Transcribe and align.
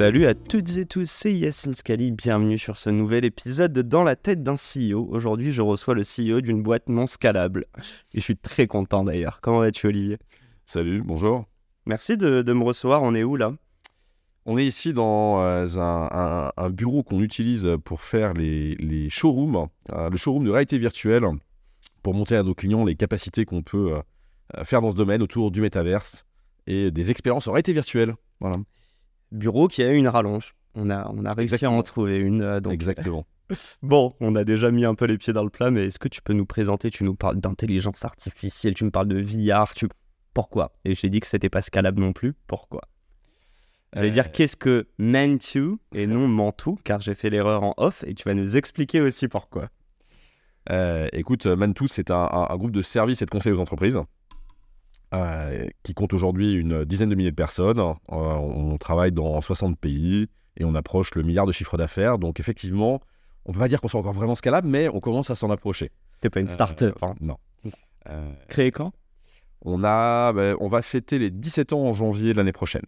Salut 0.00 0.24
à 0.24 0.32
toutes 0.32 0.78
et 0.78 0.86
tous, 0.86 1.04
c'est 1.10 1.34
Yacine 1.34 1.74
Scali, 1.74 2.10
bienvenue 2.10 2.56
sur 2.56 2.78
ce 2.78 2.88
nouvel 2.88 3.26
épisode 3.26 3.74
de 3.74 3.82
Dans 3.82 4.02
la 4.02 4.16
tête 4.16 4.42
d'un 4.42 4.54
CEO. 4.54 5.06
Aujourd'hui, 5.10 5.52
je 5.52 5.60
reçois 5.60 5.92
le 5.92 6.00
CEO 6.00 6.40
d'une 6.40 6.62
boîte 6.62 6.88
non 6.88 7.06
scalable. 7.06 7.66
Et 8.14 8.20
je 8.20 8.20
suis 8.20 8.38
très 8.38 8.66
content 8.66 9.04
d'ailleurs. 9.04 9.42
Comment 9.42 9.58
vas-tu, 9.58 9.88
Olivier? 9.88 10.16
Salut, 10.64 11.02
bonjour. 11.02 11.44
Merci 11.84 12.16
de, 12.16 12.42
me 12.50 12.64
recevoir. 12.64 13.02
On 13.02 13.14
est 13.14 13.22
où 13.22 13.36
là? 13.36 13.52
On 14.46 14.56
est 14.56 14.64
ici 14.64 14.94
dans 14.94 15.42
euh, 15.42 15.66
un, 15.76 16.70
bureau 16.70 17.02
qu'on 17.02 17.20
utilise 17.20 17.68
pour 17.84 18.00
faire 18.00 18.32
les, 18.32 19.08
showrooms, 19.10 19.68
euh, 19.92 20.08
le 20.08 20.16
showroom 20.16 20.46
de 20.46 20.50
réalité 20.50 20.78
virtuelle, 20.78 21.26
pour 22.02 22.14
montrer 22.14 22.36
à 22.36 22.42
nos 22.42 22.54
clients 22.54 22.86
les 22.86 22.96
capacités 22.96 23.44
qu'on 23.44 23.60
peut 23.60 23.92
euh, 23.92 24.64
faire 24.64 24.80
dans 24.80 24.92
ce 24.92 24.96
domaine 24.96 25.20
autour 25.20 25.50
du 25.50 25.60
métaverse 25.60 26.24
et 26.66 26.90
des 26.90 27.10
expériences 27.10 27.48
en 27.48 27.52
réalité 27.52 27.74
virtuelle. 27.74 28.14
Voilà 28.40 28.56
bureau 29.32 29.68
qui 29.68 29.82
a 29.82 29.92
une 29.92 30.08
rallonge. 30.08 30.54
On 30.74 30.90
a, 30.90 31.10
on 31.12 31.24
a 31.24 31.32
réussi 31.32 31.64
à 31.64 31.70
en 31.70 31.82
trouver 31.82 32.18
une. 32.18 32.42
Euh, 32.42 32.60
donc... 32.60 32.72
Exactement. 32.72 33.26
Bon, 33.82 34.14
on 34.20 34.36
a 34.36 34.44
déjà 34.44 34.70
mis 34.70 34.84
un 34.84 34.94
peu 34.94 35.06
les 35.06 35.18
pieds 35.18 35.32
dans 35.32 35.42
le 35.42 35.50
plat, 35.50 35.72
mais 35.72 35.86
est-ce 35.86 35.98
que 35.98 36.06
tu 36.06 36.22
peux 36.22 36.34
nous 36.34 36.46
présenter? 36.46 36.88
Tu 36.88 37.02
nous 37.02 37.16
parles 37.16 37.40
d'intelligence 37.40 38.04
artificielle, 38.04 38.74
tu 38.74 38.84
me 38.84 38.92
parles 38.92 39.08
de 39.08 39.20
VR, 39.20 39.74
tu... 39.74 39.88
pourquoi? 40.34 40.72
Et 40.84 40.94
j'ai 40.94 41.08
dit 41.08 41.18
que 41.18 41.26
c'était 41.26 41.48
pas 41.48 41.60
scalable 41.60 42.00
non 42.00 42.12
plus, 42.12 42.34
pourquoi? 42.46 42.82
J'allais 43.92 44.12
dire 44.12 44.26
euh. 44.26 44.30
qu'est-ce 44.32 44.56
que 44.56 44.86
Mantou 44.98 45.80
et 45.92 46.06
non 46.06 46.28
Mantou, 46.28 46.78
car 46.84 47.00
j'ai 47.00 47.16
fait 47.16 47.28
l'erreur 47.28 47.64
en 47.64 47.74
off 47.76 48.04
et 48.06 48.14
tu 48.14 48.22
vas 48.28 48.34
nous 48.34 48.56
expliquer 48.56 49.00
aussi 49.00 49.26
pourquoi. 49.26 49.68
Euh, 50.70 51.08
écoute, 51.12 51.46
Mantou, 51.46 51.88
c'est 51.88 52.12
un, 52.12 52.28
un, 52.32 52.56
groupe 52.56 52.70
de 52.70 52.82
services 52.82 53.20
et 53.20 53.24
de 53.24 53.30
conseils 53.30 53.52
aux 53.52 53.58
entreprises 53.58 53.98
euh, 55.12 55.66
qui 55.82 55.92
compte 55.92 56.12
aujourd'hui 56.12 56.54
une 56.54 56.84
dizaine 56.84 57.08
de 57.08 57.16
milliers 57.16 57.32
de 57.32 57.36
personnes. 57.36 57.80
Euh, 57.80 57.94
on 58.10 58.78
travaille 58.78 59.10
dans 59.10 59.40
60 59.40 59.76
pays 59.76 60.28
et 60.56 60.64
on 60.64 60.76
approche 60.76 61.14
le 61.16 61.22
milliard 61.22 61.46
de 61.46 61.52
chiffre 61.52 61.76
d'affaires. 61.76 62.18
Donc 62.18 62.38
effectivement, 62.38 63.00
on 63.44 63.52
peut 63.52 63.58
pas 63.58 63.66
dire 63.66 63.80
qu'on 63.80 63.88
soit 63.88 63.98
encore 63.98 64.12
vraiment 64.12 64.36
scalable, 64.36 64.68
mais 64.68 64.88
on 64.88 65.00
commence 65.00 65.28
à 65.30 65.34
s'en 65.34 65.50
approcher. 65.50 65.90
T'es 66.20 66.30
pas 66.30 66.40
une 66.40 66.48
start-up, 66.48 66.96
euh, 67.02 67.06
hein. 67.06 67.14
Non. 67.20 67.36
Créé 68.48 68.70
quand? 68.70 68.92
on, 69.62 69.84
a, 69.84 70.32
ben, 70.32 70.56
on 70.60 70.68
va 70.68 70.80
fêter 70.80 71.18
les 71.18 71.30
17 71.30 71.72
ans 71.72 71.82
en 71.84 71.92
janvier 71.92 72.32
de 72.32 72.36
l'année 72.38 72.52
prochaine. 72.52 72.86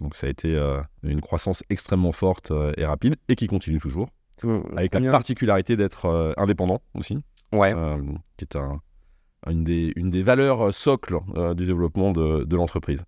Donc 0.00 0.14
ça 0.14 0.26
a 0.26 0.30
été 0.30 0.54
une 1.02 1.22
croissance 1.22 1.64
extrêmement 1.70 2.12
forte 2.12 2.52
et 2.76 2.84
rapide 2.84 3.16
et 3.28 3.34
qui 3.34 3.46
continue 3.46 3.80
toujours. 3.80 4.10
avec 4.76 4.94
la 4.94 5.10
particularité 5.10 5.76
d'être 5.76 6.34
indépendant 6.36 6.82
aussi. 6.94 7.18
Ouais. 7.52 7.74
qui 8.36 8.44
est 8.44 8.56
un, 8.56 8.80
une 9.50 9.64
des, 9.64 9.92
une 9.96 10.10
des 10.10 10.22
valeurs 10.22 10.68
euh, 10.68 10.72
socles 10.72 11.18
euh, 11.36 11.54
du 11.54 11.66
développement 11.66 12.12
de, 12.12 12.44
de 12.44 12.56
l'entreprise. 12.56 13.04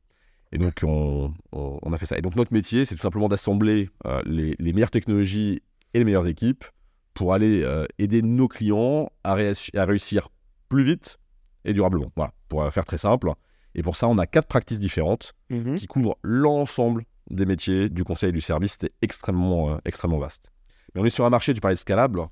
Et 0.51 0.59
donc, 0.59 0.81
on, 0.83 1.35
on, 1.53 1.93
a 1.93 1.99
fait 1.99 2.07
ça. 2.07 2.17
Et 2.17 2.23
donc, 2.23 2.35
notre 2.35 2.55
métier, 2.55 2.87
c'est 2.87 2.95
tout 2.95 3.03
simplement 3.03 3.29
d'assembler 3.29 3.91
euh, 4.07 4.23
les, 4.25 4.57
les, 4.59 4.73
meilleures 4.73 4.91
technologies 4.91 5.61
et 5.93 5.99
les 5.99 6.05
meilleures 6.07 6.27
équipes 6.27 6.65
pour 7.13 7.35
aller 7.35 7.67
aider 7.99 8.23
nos 8.23 8.49
clients 8.49 9.11
à, 9.25 9.33
à, 9.33 9.85
réussir 9.85 10.29
plus 10.71 10.85
vite 10.85 11.19
et 11.67 11.75
durablement. 11.75 12.11
Voilà, 12.17 12.33
pour 12.49 12.73
faire 12.73 12.85
très 12.85 12.97
simple. 12.97 13.33
Et 13.75 13.83
pour 13.83 13.97
ça, 13.97 14.09
on 14.09 14.17
a 14.17 14.27
quatre 14.27 14.47
pratiques 14.47 14.79
différentes 14.79 15.35
mhm. 15.51 15.75
qui 15.75 15.87
couvrent 15.87 16.17
l'ensemble 16.23 17.05
des 17.29 17.45
métiers 17.45 17.91
du 17.91 18.05
conseil 18.05 18.31
et 18.31 18.33
du 18.33 18.41
service. 18.41 18.73
C'était 18.73 18.95
extrêmement, 19.03 19.79
extrêmement 19.85 20.19
vaste. 20.19 20.51
Mais 20.95 21.03
on 21.03 21.05
est 21.05 21.11
sur 21.11 21.27
un 21.27 21.31
marché, 21.31 21.53
tu 21.53 21.61
parlais 21.61 21.75
de 21.75 21.81
scalable. 21.81 22.23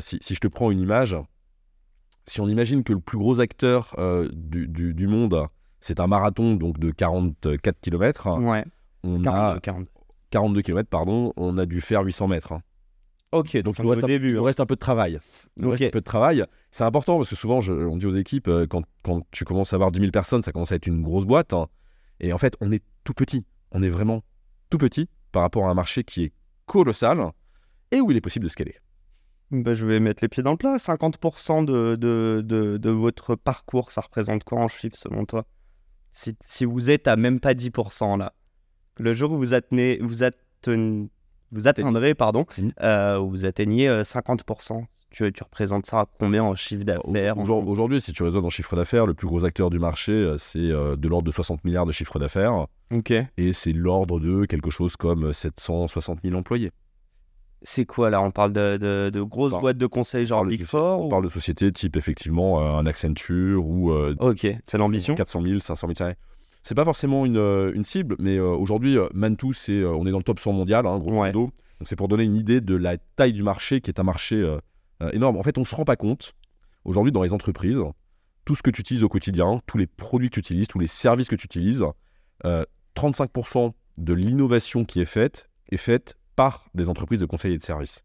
si, 0.00 0.18
si, 0.20 0.34
je 0.34 0.40
te 0.40 0.48
prends 0.48 0.70
une 0.70 0.80
image, 0.80 1.16
si 2.26 2.40
on 2.40 2.48
imagine 2.48 2.84
que 2.84 2.92
le 2.92 3.00
plus 3.00 3.18
gros 3.18 3.40
acteur 3.40 3.94
euh, 3.98 4.28
du, 4.32 5.06
monde, 5.06 5.46
c'est 5.80 6.00
un 6.00 6.06
marathon 6.06 6.54
donc 6.54 6.78
de 6.78 6.90
44 6.90 7.80
km, 7.80 8.38
ouais. 8.40 8.64
on 9.02 9.24
a 9.26 9.58
42 10.30 10.62
km, 10.62 10.88
pardon, 10.88 11.32
on 11.36 11.58
a 11.58 11.66
dû 11.66 11.80
faire 11.80 12.02
800 12.02 12.28
mètres. 12.28 12.52
Hein. 12.52 12.62
Ok, 13.32 13.56
donc 13.62 13.78
il 13.78 13.84
nous 13.84 13.90
reste, 13.90 14.06
début, 14.06 14.38
hein. 14.38 14.42
reste 14.42 14.60
un 14.60 14.66
peu 14.66 14.74
de 14.74 14.80
travail. 14.80 15.18
Il 15.56 15.66
reste 15.66 15.82
un 15.82 15.90
peu 15.90 16.00
de 16.00 16.04
travail. 16.04 16.44
C'est 16.70 16.84
important 16.84 17.16
parce 17.16 17.30
que 17.30 17.36
souvent, 17.36 17.60
on 17.66 17.96
dit 17.96 18.06
aux 18.06 18.14
équipes, 18.14 18.48
euh, 18.48 18.66
quand, 18.66 18.82
tu 19.30 19.44
commences 19.44 19.72
à 19.72 19.76
avoir 19.76 19.90
10 19.90 20.00
000 20.00 20.10
personnes, 20.12 20.42
ça 20.42 20.52
commence 20.52 20.70
à 20.70 20.76
être 20.76 20.86
une 20.86 21.02
grosse 21.02 21.24
boîte. 21.24 21.54
Hein. 21.54 21.66
Et 22.20 22.32
en 22.32 22.38
fait, 22.38 22.56
on 22.60 22.70
est 22.72 22.82
tout 23.04 23.14
petit. 23.14 23.46
On 23.70 23.82
est 23.82 23.88
vraiment 23.88 24.22
tout 24.68 24.76
petit 24.76 25.08
par 25.32 25.42
rapport 25.42 25.66
à 25.66 25.70
un 25.70 25.74
marché 25.74 26.04
qui 26.04 26.24
est 26.24 26.32
colossal 26.66 27.26
et 27.90 28.00
où 28.02 28.10
il 28.10 28.16
est 28.18 28.20
possible 28.20 28.44
de 28.44 28.50
scaler. 28.50 28.76
Bah, 29.52 29.74
je 29.74 29.86
vais 29.86 30.00
mettre 30.00 30.24
les 30.24 30.28
pieds 30.28 30.42
dans 30.42 30.52
le 30.52 30.56
plat. 30.56 30.76
50% 30.76 31.66
de, 31.66 31.94
de, 31.96 32.40
de, 32.42 32.90
votre 32.90 33.34
parcours, 33.36 33.90
ça 33.90 34.00
représente 34.00 34.44
quoi 34.44 34.58
en 34.58 34.68
chiffres 34.68 34.96
selon 34.96 35.26
toi? 35.26 35.44
Si, 36.14 36.34
si, 36.42 36.64
vous 36.64 36.88
êtes 36.88 37.06
à 37.06 37.16
même 37.16 37.38
pas 37.38 37.52
10% 37.52 38.18
là, 38.18 38.32
le 38.98 39.12
jour 39.12 39.32
où 39.32 39.36
vous, 39.36 39.52
atteignez, 39.52 39.98
vous, 40.00 40.24
vous 41.52 41.66
atteindrez, 41.68 42.14
pardon, 42.14 42.46
mmh. 42.56 42.68
euh, 42.82 43.18
vous 43.18 43.44
atteignez 43.44 43.88
50%, 43.88 44.72
euh, 44.72 44.84
tu, 45.10 45.30
tu, 45.32 45.42
représentes 45.42 45.84
ça 45.84 46.00
à 46.00 46.06
combien 46.18 46.44
en 46.44 46.54
chiffre 46.54 46.84
d'affaires 46.84 47.36
Aujourd'hui, 47.38 48.00
si 48.00 48.12
tu 48.12 48.22
raisonnes 48.22 48.46
en 48.46 48.50
chiffre 48.50 48.74
d'affaires, 48.74 49.06
le 49.06 49.12
plus 49.12 49.26
gros 49.26 49.44
acteur 49.44 49.68
du 49.68 49.78
marché, 49.78 50.12
euh, 50.12 50.38
c'est 50.38 50.60
de 50.60 51.08
l'ordre 51.08 51.26
de 51.26 51.32
60 51.32 51.62
milliards 51.64 51.86
de 51.86 51.92
chiffre 51.92 52.18
d'affaires. 52.18 52.68
Ok. 52.90 53.12
Et 53.36 53.52
c'est 53.52 53.72
l'ordre 53.74 54.18
de 54.18 54.46
quelque 54.46 54.70
chose 54.70 54.96
comme 54.96 55.30
760 55.30 56.20
000 56.24 56.36
employés. 56.36 56.70
C'est 57.64 57.86
quoi 57.86 58.10
là? 58.10 58.20
On 58.20 58.30
parle 58.30 58.52
de, 58.52 59.10
de, 59.10 59.22
grosses 59.22 59.52
boîtes 59.52 59.78
de 59.78 59.86
conseil 59.86 60.26
genre 60.26 60.44
Big 60.44 60.64
Four 60.64 61.02
On 61.02 61.08
parle 61.08 61.24
de 61.24 61.28
sociétés 61.28 61.70
type 61.72 61.96
effectivement 61.96 62.60
euh, 62.60 62.78
un 62.78 62.86
Accenture 62.86 63.66
ou. 63.66 63.92
Euh, 63.92 64.14
ok, 64.18 64.46
c'est 64.64 64.78
l'ambition? 64.78 65.14
400 65.14 65.42
000, 65.42 65.60
500 65.60 65.88
000 65.94 66.10
C'est 66.62 66.74
pas 66.74 66.84
forcément 66.84 67.24
une, 67.24 67.36
euh, 67.36 67.72
une 67.74 67.84
cible, 67.84 68.16
mais 68.18 68.38
aujourd'hui, 68.40 68.96
Mantou, 69.14 69.52
c'est, 69.52 69.84
on 69.84 70.06
est 70.06 70.10
dans 70.10 70.18
le 70.18 70.24
top 70.24 70.40
100 70.40 70.52
mondial, 70.52 70.86
hein, 70.86 70.98
grosso 70.98 71.16
modo. 71.16 71.50
Donc 71.78 71.88
c'est 71.88 71.96
pour 71.96 72.08
donner 72.08 72.24
une 72.24 72.34
idée 72.34 72.60
de 72.60 72.74
la 72.74 72.96
taille 72.96 73.32
du 73.32 73.42
marché 73.42 73.80
qui 73.80 73.90
est 73.90 74.00
un 74.00 74.04
marché 74.04 74.56
énorme. 75.12 75.36
En 75.36 75.42
fait, 75.42 75.58
on 75.58 75.64
se 75.64 75.74
rend 75.74 75.84
pas 75.84 75.96
compte 75.96 76.34
aujourd'hui 76.84 77.12
dans 77.12 77.22
les 77.22 77.32
entreprises, 77.32 77.78
tout 78.44 78.54
ce 78.56 78.62
que 78.62 78.70
tu 78.70 78.80
utilises 78.80 79.02
au 79.04 79.08
quotidien, 79.08 79.60
tous 79.66 79.78
les 79.78 79.86
produits 79.86 80.30
que 80.30 80.34
tu 80.34 80.40
utilises, 80.40 80.68
tous 80.68 80.78
les 80.78 80.86
services 80.86 81.28
que 81.28 81.36
tu 81.36 81.46
utilises, 81.46 81.84
35% 82.44 83.72
de 83.98 84.12
l'innovation 84.14 84.84
qui 84.84 85.00
est 85.00 85.06
faite 85.06 85.48
est 85.70 85.76
faite 85.76 86.16
par 86.36 86.68
des 86.74 86.88
entreprises 86.88 87.20
de 87.20 87.26
conseil 87.26 87.54
et 87.54 87.58
de 87.58 87.62
services. 87.62 88.04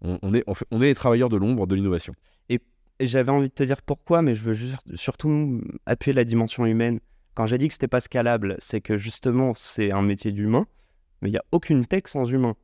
On, 0.00 0.32
est, 0.32 0.44
on, 0.70 0.80
est 0.80 0.86
les 0.86 0.94
travailleurs 0.94 1.28
de 1.28 1.36
l'ombre 1.36 1.66
de 1.66 1.74
l'innovation. 1.74 2.14
Et, 2.48 2.60
j'avais 3.00 3.30
envie 3.30 3.48
de 3.48 3.54
te 3.54 3.62
dire 3.62 3.82
pourquoi, 3.82 4.22
mais 4.22 4.34
je 4.34 4.42
veux 4.42 4.54
juste, 4.54 4.78
surtout 4.94 5.60
appuyer 5.86 6.12
la 6.12 6.24
dimension 6.24 6.66
humaine. 6.66 7.00
Quand 7.34 7.46
j'ai 7.46 7.58
dit 7.58 7.68
que 7.68 7.74
c'était 7.74 7.88
pas 7.88 8.00
scalable, 8.00 8.56
c'est 8.58 8.80
que 8.80 8.96
justement, 8.96 9.52
c'est 9.54 9.90
un 9.92 10.02
métier 10.02 10.32
d'humain, 10.32 10.66
mais 11.20 11.28
il 11.28 11.32
n'y 11.32 11.38
a 11.38 11.44
aucune 11.52 11.86
tech 11.86 12.02
sans 12.06 12.26
humain. 12.26 12.54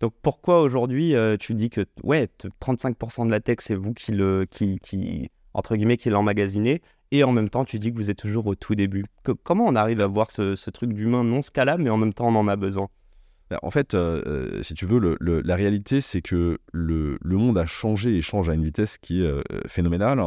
Donc 0.00 0.14
pourquoi 0.22 0.62
aujourd'hui 0.62 1.14
euh, 1.14 1.36
tu 1.36 1.54
dis 1.54 1.70
que 1.70 1.84
ouais, 2.04 2.28
35% 2.60 3.26
de 3.26 3.30
la 3.30 3.40
tech, 3.40 3.56
c'est 3.60 3.74
vous 3.74 3.94
qui 3.94 4.12
le 4.12 4.46
qui, 4.48 4.78
qui 4.78 5.30
entre 5.54 5.74
guillemets 5.74 5.96
qui 5.96 6.08
l'emmagasinez 6.08 6.82
et 7.10 7.24
en 7.24 7.32
même 7.32 7.50
temps 7.50 7.64
tu 7.64 7.80
dis 7.80 7.90
que 7.90 7.96
vous 7.96 8.10
êtes 8.10 8.18
toujours 8.18 8.46
au 8.46 8.54
tout 8.54 8.76
début. 8.76 9.04
Comment 9.42 9.66
on 9.66 9.74
arrive 9.74 10.00
à 10.00 10.06
voir 10.06 10.30
ce, 10.30 10.54
ce 10.54 10.70
truc 10.70 10.92
d'humain 10.92 11.24
non 11.24 11.42
scalable 11.42 11.82
mais 11.82 11.90
en 11.90 11.96
même 11.96 12.14
temps 12.14 12.28
on 12.28 12.36
en 12.36 12.46
a 12.46 12.54
besoin? 12.54 12.88
En 13.62 13.70
fait, 13.70 13.94
euh, 13.94 14.22
euh, 14.26 14.62
si 14.62 14.74
tu 14.74 14.86
veux, 14.86 15.16
la 15.20 15.56
réalité, 15.56 16.00
c'est 16.00 16.22
que 16.22 16.58
le, 16.72 17.18
monde 17.24 17.58
a 17.58 17.66
changé 17.66 18.16
et 18.16 18.22
change 18.22 18.48
à 18.50 18.54
une 18.54 18.64
vitesse 18.64 18.98
qui 18.98 19.22
est 19.22 19.26
euh, 19.26 19.42
phénoménale. 19.66 20.22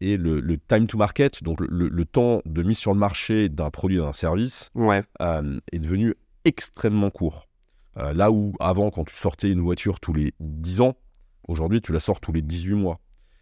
Et 0.00 0.16
le, 0.16 0.56
time 0.56 0.86
to 0.86 0.96
market, 0.96 1.42
donc 1.42 1.60
le, 1.60 2.04
temps 2.04 2.40
de 2.46 2.62
mise 2.62 2.78
sur 2.78 2.92
le 2.92 2.98
marché 2.98 3.48
d'un 3.48 3.70
produit, 3.70 3.98
d'un 3.98 4.12
service, 4.12 4.70
est 4.78 5.78
devenu 5.78 6.14
extrêmement 6.44 7.10
court. 7.10 7.48
là 7.96 8.30
où 8.30 8.54
avant, 8.60 8.90
quand 8.90 9.04
tu 9.04 9.14
sortais 9.14 9.50
une 9.50 9.60
voiture 9.60 10.00
tous 10.00 10.14
les 10.14 10.32
10 10.40 10.80
ans, 10.80 10.94
aujourd'hui, 11.48 11.82
tu 11.82 11.92
la 11.92 12.00
sors 12.00 12.20
tous 12.20 12.32
les 12.32 12.42
18 12.42 12.74
mois. 12.74 13.00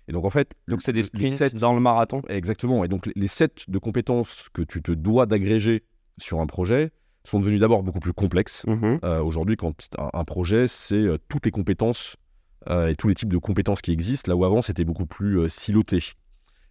Et 0.08 0.12
donc, 0.12 0.24
en 0.24 0.30
fait. 0.30 0.52
Donc, 0.68 0.82
c'est 0.82 0.94
des 0.94 1.02
sprints 1.02 1.54
dans 1.56 1.74
le 1.74 1.80
marathon 1.80 2.22
Exactement. 2.28 2.82
Et 2.82 2.88
donc, 2.88 3.08
les 3.14 3.26
sets 3.26 3.66
de 3.68 3.78
compétences 3.78 4.48
que 4.52 4.62
tu 4.62 4.82
te 4.82 4.90
dois 4.90 5.26
d'agréger 5.26 5.84
sur 6.16 6.40
un 6.40 6.46
projet, 6.46 6.90
sont 7.30 7.40
devenus 7.40 7.60
d'abord 7.60 7.82
beaucoup 7.82 8.00
plus 8.00 8.12
complexes. 8.12 8.64
Mhm. 8.66 9.00
Euh, 9.04 9.22
aujourd'hui, 9.22 9.56
quand 9.56 9.74
un, 9.98 10.24
projet, 10.24 10.68
c'est 10.68 10.94
euh, 10.96 11.18
toutes 11.28 11.44
les 11.44 11.50
compétences 11.50 12.16
euh, 12.68 12.88
et 12.88 12.96
tous 12.96 13.08
les 13.08 13.14
types 13.14 13.32
de 13.32 13.38
compétences 13.38 13.80
qui 13.82 13.92
existent, 13.92 14.30
là 14.30 14.36
où 14.36 14.44
avant, 14.44 14.62
c'était 14.62 14.84
beaucoup 14.84 15.06
plus 15.06 15.48
siloté. 15.48 16.00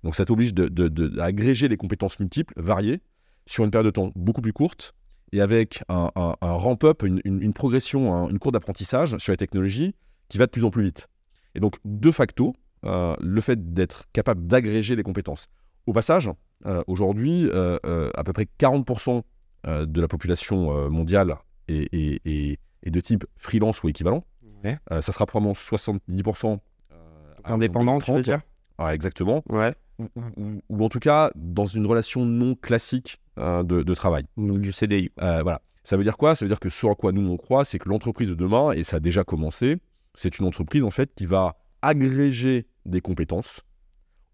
Donc 0.04 0.16
ça 0.16 0.26
t'oblige 0.26 0.54
d'agréger 0.54 1.68
les 1.68 1.78
compétences 1.78 2.20
multiples, 2.20 2.54
variées, 2.58 3.02
sur 3.46 3.64
une 3.64 3.72
période 3.72 3.86
de 3.88 3.92
temps 3.92 4.12
beaucoup 4.16 4.42
plus 4.42 4.54
courte 4.54 4.94
et 5.32 5.42
avec 5.42 5.84
un, 5.90 6.10
un- 6.16 6.36
un 6.42 6.52
ramp-up, 6.54 7.04
une, 7.04 7.22
une- 7.26 7.42
une 7.42 7.54
progression, 7.54 8.14
un- 8.14 8.30
une 8.30 8.40
courbe 8.40 8.54
d'apprentissage 8.54 9.18
sur 9.18 9.32
les 9.32 9.38
technologies 9.38 9.96
qui 10.30 10.38
va 10.38 10.46
de 10.46 10.52
plus 10.52 10.64
en 10.64 10.70
plus 10.70 10.84
vite. 10.84 11.08
Et 11.56 11.60
donc, 11.60 11.76
de 11.86 12.12
facto, 12.12 12.54
euh, 12.86 13.16
le 13.20 13.42
fait 13.42 13.74
d'être 13.74 14.06
capable 14.14 14.46
d'agréger 14.48 14.96
les 14.96 15.04
compétences. 15.04 15.48
Au 15.88 15.94
passage, 15.94 16.30
euh, 16.66 16.84
aujourd'hui, 16.88 17.50
euh, 17.54 17.78
à 18.14 18.24
peu 18.24 18.34
près 18.34 18.48
40% 18.60 19.18
euh, 19.18 19.22
de 19.66 20.02
la 20.02 20.08
population 20.08 20.72
euh, 20.78 20.90
mondiale 20.90 21.36
est, 21.68 21.94
est- 21.94 22.22
est- 22.26 22.58
est 22.84 22.92
de 22.92 23.00
type 23.02 23.26
freelance 23.38 23.84
ou 23.84 23.90
équivalent. 23.90 24.24
Ouais. 24.64 24.78
Euh, 24.92 25.02
ça 25.02 25.12
sera 25.12 25.26
probablement 25.26 25.54
70% 25.54 26.60
euh, 26.92 26.96
à 27.44 27.54
Indépendant, 27.54 28.00
tu 28.00 28.12
veux 28.12 28.22
2030. 28.22 28.24
dire? 28.24 28.42
Ouais, 28.86 28.94
exactement. 28.96 29.44
Ouais. 29.50 29.74
Ou, 30.00 30.08
ou- 30.16 30.62
ou 30.70 30.86
en 30.86 30.90
tout 30.90 31.00
cas, 31.00 31.32
dans 31.36 31.66
une 31.66 31.86
relation 31.86 32.26
non 32.26 32.56
classique 32.56 33.20
euh, 33.40 33.64
de, 33.64 33.84
de 33.84 33.94
travail. 33.94 34.26
Donc 34.38 34.60
du 34.62 34.72
CDI. 34.72 35.12
Euh, 35.22 35.42
voilà. 35.44 35.62
Ça 35.84 35.96
veut 35.98 36.04
dire 36.04 36.18
quoi? 36.18 36.36
Ça 36.36 36.44
veut 36.46 36.50
dire 36.50 36.60
que 36.60 36.70
ce 36.70 36.86
à 36.88 36.96
quoi 36.96 37.12
nous 37.12 37.28
on 37.30 37.38
croit, 37.38 37.66
c'est 37.66 37.80
que 37.80 37.88
l'entreprise 37.90 38.30
de 38.30 38.36
demain, 38.36 38.72
et 38.74 38.84
ça 38.84 38.98
a 38.98 39.00
déjà 39.00 39.24
commencé, 39.24 39.78
c'est 40.16 40.38
une 40.40 40.46
entreprise 40.46 40.84
en 40.84 40.92
fait 40.92 41.14
qui 41.16 41.26
va 41.26 41.56
agréger 41.82 42.68
des 42.86 43.02
compétences 43.02 43.62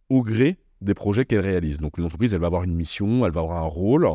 au 0.09 0.21
gré 0.23 0.57
des 0.81 0.93
projets 0.93 1.25
qu'elle 1.25 1.41
réalise. 1.41 1.77
Donc 1.79 1.97
une 1.97 2.05
entreprise, 2.05 2.33
elle 2.33 2.41
va 2.41 2.47
avoir 2.47 2.63
une 2.63 2.73
mission, 2.75 3.25
elle 3.25 3.31
va 3.31 3.41
avoir 3.41 3.57
un 3.63 3.67
rôle. 3.67 4.07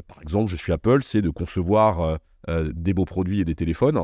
Euh, 0.00 0.14
Par 0.14 0.22
exemple, 0.22 0.50
je 0.50 0.56
suis 0.56 0.72
Apple, 0.72 1.02
c'est 1.02 1.22
de 1.22 1.30
concevoir 1.30 2.00
euh, 2.00 2.16
euh, 2.48 2.72
des 2.74 2.94
beaux 2.94 3.04
produits 3.04 3.40
et 3.40 3.44
des 3.44 3.54
téléphones. 3.54 3.98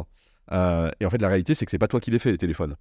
Euh, 0.53 0.91
et 1.01 1.07
en 1.07 1.11
fait, 1.11 1.21
la 1.21 1.29
réalité, 1.29 1.55
c'est 1.55 1.65
que 1.65 1.71
c'est 1.71 1.79
pas 1.79 1.89
toi 1.89 2.01
qui 2.01 2.11
les 2.11 2.19
fais 2.19 2.31
les 2.33 2.39
téléphones. 2.39 2.77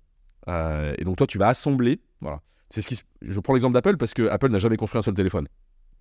Et 0.48 1.04
donc 1.04 1.18
toi, 1.18 1.26
tu 1.26 1.38
vas 1.40 1.48
assembler. 1.48 2.00
Voilà. 2.22 2.42
C'est 2.70 2.82
ce 2.82 2.88
qui. 2.88 3.02
Je 3.22 3.40
prends 3.40 3.54
l'exemple 3.54 3.74
d'Apple 3.74 3.98
parce 3.98 4.14
que 4.14 4.28
Apple 4.28 4.50
n'a 4.50 4.60
jamais 4.60 4.78
construit 4.78 5.00
un 5.00 5.02
seul 5.02 5.16
téléphone. 5.16 5.48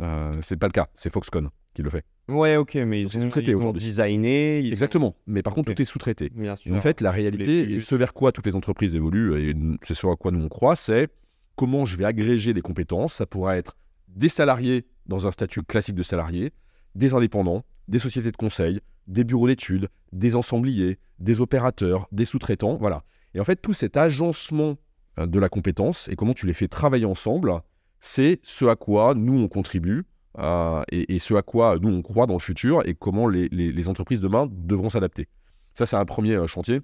Euh, 0.02 0.32
c'est 0.42 0.56
pas 0.58 0.66
le 0.66 0.72
cas. 0.72 0.88
C'est 0.92 1.10
Foxconn 1.10 1.48
qui 1.72 1.82
le 1.82 1.88
fait. 1.90 2.04
Ouais, 2.28 2.56
ok, 2.56 2.74
mais 2.74 3.02
ils 3.02 3.08
C'est 3.08 3.18
ont, 3.18 3.22
sous-traité 3.22 3.52
ils 3.52 3.56
ont 3.56 3.72
designé. 3.72 4.60
ils 4.60 4.68
ont- 4.68 4.72
Exactement. 4.72 5.16
Mais 5.26 5.42
par 5.42 5.54
contre, 5.54 5.72
tout 5.72 5.80
est 5.80 5.84
sous-traité. 5.84 6.30
Bien 6.34 6.54
Et 6.54 6.58
sûr. 6.58 6.74
en 6.74 6.80
fait, 6.80 7.00
la 7.00 7.10
réalité, 7.10 7.72
et 7.72 7.80
ce 7.80 7.94
vers 7.94 8.12
quoi 8.12 8.32
toutes 8.32 8.46
les 8.46 8.54
entreprises 8.56 8.94
évoluent, 8.94 9.38
et 9.50 9.54
c'est 9.82 9.94
ce 9.94 10.06
à 10.06 10.14
quoi 10.16 10.30
nous 10.30 10.44
on 10.44 10.48
croit, 10.48 10.76
c'est 10.76 11.08
comment 11.56 11.84
je 11.86 11.96
vais 11.96 12.04
agréger 12.04 12.52
les 12.52 12.60
compétences. 12.60 13.14
Ça 13.14 13.26
pourra 13.26 13.56
être 13.56 13.76
des 14.08 14.28
salariés 14.28 14.84
dans 15.06 15.26
un 15.26 15.32
statut 15.32 15.62
classique 15.62 15.94
de 15.94 16.02
salarié, 16.02 16.52
des 16.94 17.14
indépendants, 17.14 17.62
des 17.88 17.98
sociétés 17.98 18.30
de 18.30 18.36
conseil, 18.36 18.80
des 19.06 19.24
bureaux 19.24 19.46
d'études, 19.46 19.88
des 20.12 20.36
ensembliers, 20.36 20.98
des 21.18 21.40
opérateurs, 21.40 22.06
des 22.12 22.24
sous-traitants, 22.24 22.76
voilà. 22.76 23.04
Et 23.34 23.40
en 23.40 23.44
fait, 23.44 23.56
tout 23.56 23.72
cet 23.72 23.96
agencement 23.96 24.76
euh, 25.18 25.26
de 25.26 25.38
la 25.38 25.48
compétence 25.48 26.08
et 26.08 26.16
comment 26.16 26.34
tu 26.34 26.46
les 26.46 26.54
fais 26.54 26.68
travailler 26.68 27.04
ensemble, 27.04 27.52
c'est 28.00 28.40
ce 28.42 28.64
à 28.66 28.76
quoi 28.76 29.14
nous 29.14 29.38
on 29.38 29.48
contribue 29.48 30.04
euh, 30.38 30.82
et, 30.90 31.18
ce 31.18 31.34
à 31.34 31.42
quoi 31.42 31.78
nous 31.80 31.88
on 31.88 32.02
croit 32.02 32.26
dans 32.26 32.34
le 32.34 32.40
futur 32.40 32.86
et 32.86 32.94
comment 32.94 33.28
les 33.28 33.88
entreprises 33.88 34.20
demain 34.20 34.48
devront 34.50 34.90
s'adapter. 34.90 35.28
Ça, 35.74 35.86
c'est 35.86 35.96
un 35.96 36.04
premier 36.04 36.34
euh, 36.34 36.46
chantier. 36.46 36.80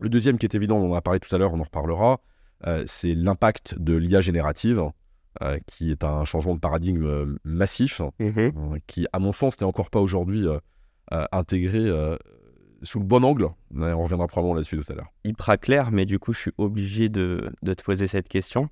Le 0.00 0.08
deuxième 0.10 0.38
qui 0.38 0.46
est 0.46 0.54
évident, 0.54 0.76
on 0.76 0.92
en 0.92 0.94
a 0.94 1.00
parlé 1.00 1.18
tout 1.18 1.34
à 1.34 1.38
l'heure, 1.38 1.52
on 1.52 1.60
en 1.60 1.64
reparlera, 1.64 2.20
euh, 2.66 2.84
c'est 2.86 3.14
l'impact 3.14 3.76
de 3.78 3.96
l'IA 3.96 4.20
générative, 4.20 4.82
euh, 5.42 5.58
qui 5.66 5.90
est 5.90 6.04
un 6.04 6.24
changement 6.24 6.54
de 6.54 6.60
paradigme 6.60 7.04
euh, 7.06 7.36
massif, 7.44 8.00
Mhm. 8.18 8.38
euh, 8.38 8.78
qui, 8.86 9.06
à 9.12 9.18
mon 9.18 9.32
sens, 9.32 9.60
n'est 9.60 9.66
encore 9.66 9.90
pas 9.90 10.00
aujourd'hui 10.00 10.46
intégré 11.10 11.82
sous 12.82 12.98
le 13.00 13.04
bon 13.04 13.24
angle. 13.24 13.48
On 13.74 14.02
reviendra 14.02 14.26
probablement 14.28 14.54
là-dessus 14.54 14.76
tout 14.78 14.92
à 14.92 14.94
l'heure. 14.94 15.08
hyper 15.24 15.58
clair, 15.58 15.90
mais 15.90 16.04
du 16.06 16.18
coup, 16.18 16.32
je 16.32 16.38
suis 16.40 16.52
obligé 16.58 17.08
de, 17.08 17.50
de 17.62 17.74
te 17.74 17.82
poser 17.82 18.06
cette 18.06 18.28
question. 18.28 18.68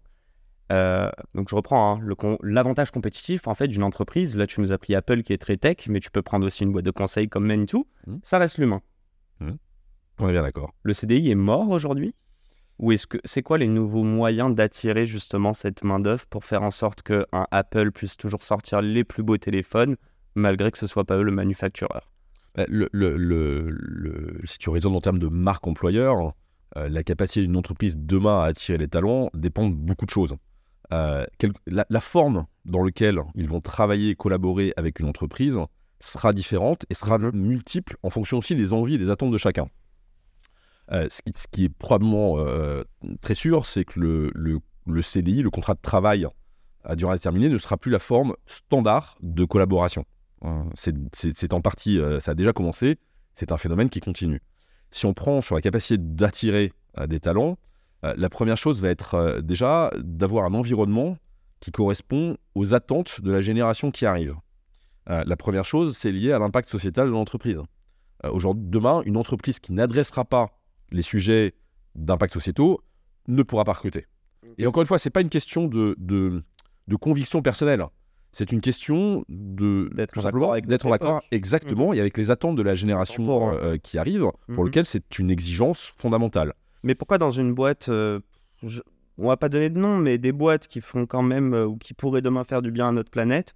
Euh, 0.72 1.10
donc, 1.34 1.48
je 1.48 1.54
reprends 1.54 2.00
hein, 2.02 2.36
l'avantage 2.42 2.90
compétitif 2.90 3.46
en 3.46 3.54
fait 3.54 3.68
d'une 3.68 3.82
entreprise. 3.84 4.36
Là, 4.36 4.46
tu 4.46 4.60
nous 4.60 4.72
as 4.72 4.78
pris 4.78 4.94
Apple 4.94 5.22
qui 5.22 5.32
est 5.32 5.38
très 5.38 5.56
tech, 5.56 5.86
mais 5.88 6.00
tu 6.00 6.10
peux 6.10 6.22
prendre 6.22 6.44
aussi 6.46 6.64
une 6.64 6.72
boîte 6.72 6.84
de 6.84 6.90
conseil 6.90 7.28
comme 7.28 7.46
Manitou. 7.46 7.86
Mhm. 8.06 8.20
Ça 8.22 8.38
reste 8.38 8.58
l'humain. 8.58 8.80
On 10.18 10.28
est 10.28 10.32
bien 10.32 10.42
d'accord. 10.42 10.72
Le 10.82 10.94
CDI 10.94 11.30
est 11.30 11.34
mort 11.34 11.68
aujourd'hui 11.68 12.14
Ou 12.78 12.93
est-ce 12.93 13.06
que 13.06 13.19
c'est 13.25 13.43
quoi 13.43 13.56
les 13.58 13.69
nouveaux 13.69 14.02
moyens 14.02 14.55
d'attirer 14.55 15.06
justement 15.06 15.55
cette 15.55 15.82
main 15.82 15.99
d'œuvre 15.99 16.26
pour 16.26 16.44
faire 16.44 16.62
en 16.62 16.70
sorte 16.70 17.02
que 17.02 17.26
un 17.32 17.46
Apple 17.50 17.90
puisse 17.90 18.17
toujours 18.17 18.43
sortir 18.43 18.82
les 18.82 19.02
plus 19.05 19.23
beaux 19.23 19.38
téléphones 19.38 19.96
malgré 20.34 20.70
que 20.70 20.76
ce 20.78 20.87
soit 20.87 21.05
pas 21.05 21.17
eux 21.17 21.23
le 21.23 21.32
manufactureur? 21.32 22.11
Bah, 22.55 22.64
Le, 22.69 22.88
le- 22.93 23.17
le- 23.17 23.70
le- 23.70 24.40
si 24.44 24.58
tu 24.58 24.69
raisonnes 24.70 24.94
en 24.94 25.00
termes 25.00 25.19
de 25.19 25.28
marque 25.28 25.67
employeur, 25.67 26.32
euh, 26.76 26.88
la 26.90 27.02
capacité 27.02 27.40
d'une 27.40 27.56
entreprise 27.56 27.96
demain 27.96 28.40
à 28.43 28.46
attirer 28.46 28.76
les 28.78 28.88
talents 28.88 29.31
dépend 29.32 29.69
de 29.70 29.75
beaucoup 29.75 30.05
de 30.05 30.11
choses. 30.11 30.34
Euh, 30.93 31.25
quel- 31.38 31.52
la, 31.67 31.87
la 31.88 32.00
forme 32.00 32.46
dans 32.67 32.82
laquelle 32.84 33.19
ils 33.34 33.49
vont 33.49 33.61
travailler 33.62 34.11
et 34.11 34.14
collaborer 34.14 34.73
avec 34.76 35.00
une 35.00 35.08
entreprise 35.08 35.58
sera 36.00 36.34
différente 36.34 36.84
et 36.90 36.94
sera 36.94 37.17
Mhm. 37.19 37.31
multiple 37.34 37.96
en 38.02 38.11
fonction 38.11 38.37
aussi 38.38 38.55
des 38.55 38.75
envies 38.75 38.94
et 38.94 38.99
des 38.99 39.08
attentes 39.11 39.32
de 39.32 39.38
chacun. 39.38 39.67
Euh, 40.92 41.08
ce, 41.10 41.20
qui, 41.50 41.64
est 41.64 41.68
probablement 41.68 42.38
euh, 42.38 42.84
très 43.20 43.34
sûr, 43.34 43.66
c'est 43.66 43.84
que 43.84 43.98
le, 43.98 45.02
CDI, 45.02 45.42
le 45.42 45.50
contrat 45.50 45.74
de 45.74 45.80
travail 45.80 46.26
à 46.84 46.94
durée 46.94 47.12
indéterminée, 47.12 47.48
ne 47.48 47.58
sera 47.58 47.76
plus 47.76 47.90
la 47.90 47.98
forme 47.98 48.36
standard 48.46 49.18
de 49.20 49.44
collaboration. 49.44 50.04
Euh, 50.44 50.62
c'est- 50.74 51.52
en 51.52 51.60
partie, 51.60 51.98
euh, 51.98 52.20
ça 52.20 52.32
a 52.32 52.34
déjà 52.34 52.52
commencé, 52.52 52.98
c'est 53.34 53.50
un 53.50 53.56
phénomène 53.56 53.90
qui 53.90 54.00
continue. 54.00 54.40
Si 54.90 55.06
on 55.06 55.14
prend 55.14 55.40
sur 55.40 55.56
la 55.56 55.60
capacité 55.60 55.98
d'attirer 55.98 56.72
des 57.08 57.20
talents, 57.20 57.58
la 58.02 58.30
première 58.30 58.56
chose 58.56 58.80
va 58.80 58.88
être 58.88 59.40
déjà 59.42 59.90
d'avoir 59.98 60.44
un 60.44 60.54
environnement 60.54 61.18
qui 61.58 61.72
correspond 61.72 62.36
aux 62.54 62.72
attentes 62.72 63.20
de 63.20 63.32
la 63.32 63.40
génération 63.40 63.90
qui 63.90 64.06
arrive. 64.06 64.36
La 65.06 65.36
première 65.36 65.64
chose, 65.64 65.96
c'est 65.96 66.12
lié 66.12 66.30
à 66.30 66.38
l'impact 66.38 66.68
sociétal 66.68 67.08
de 67.08 67.12
l'entreprise. 67.12 67.60
Euh, 68.24 68.52
demain, 68.54 69.02
une 69.04 69.16
entreprise 69.16 69.58
qui 69.60 69.72
n'adressera 69.72 70.24
pas 70.24 70.50
les 70.90 71.02
sujets 71.02 71.54
d'impact 71.94 72.32
sociétaux 72.34 72.80
ne 73.28 73.42
pourra 73.42 73.64
pas 73.64 73.72
recruter. 73.72 74.06
Et 74.58 74.66
encore 74.66 74.82
une 74.82 74.86
fois, 74.86 74.98
c'est 74.98 75.10
pas 75.10 75.20
une 75.22 75.28
question 75.28 75.66
de, 75.66 75.96
de, 75.98 76.42
de 76.88 76.96
conviction 76.96 77.42
personnelle. 77.42 77.84
C'est 78.32 78.52
une 78.52 78.60
question 78.60 79.24
de 79.28 79.88
D'être 79.94 80.20
simplement 80.20 80.44
accord 80.46 80.52
avec 80.52 80.66
d'être 80.66 80.86
en 80.86 80.92
accord 80.92 81.22
exactement 81.30 81.94
et 81.94 82.00
avec 82.00 82.18
les 82.18 82.30
attentes 82.30 82.56
de 82.56 82.62
la 82.62 82.74
génération 82.74 83.52
euh, 83.54 83.78
qui 83.78 83.96
arrive, 83.98 84.26
pour 84.46 84.58
Mhm. 84.60 84.66
lequel 84.66 84.86
c'est 84.86 85.18
une 85.18 85.30
exigence 85.30 85.92
fondamentale. 85.96 86.52
Mais 86.82 86.94
pourquoi 86.94 87.16
dans 87.18 87.30
une 87.30 87.54
boîte, 87.54 87.88
euh, 87.88 88.20
je- 88.62 88.82
on 89.18 89.28
va 89.28 89.38
pas 89.38 89.48
donner 89.48 89.70
de 89.70 89.78
nom, 89.78 89.96
mais 89.96 90.18
des 90.18 90.32
boîtes 90.32 90.66
qui 90.68 90.82
font 90.82 91.06
quand 91.06 91.22
même 91.22 91.54
euh, 91.54 91.66
ou 91.66 91.76
qui 91.78 91.94
pourraient 91.94 92.20
demain 92.20 92.44
faire 92.44 92.60
du 92.60 92.70
bien 92.70 92.88
à 92.88 92.92
notre 92.92 93.10
planète, 93.10 93.54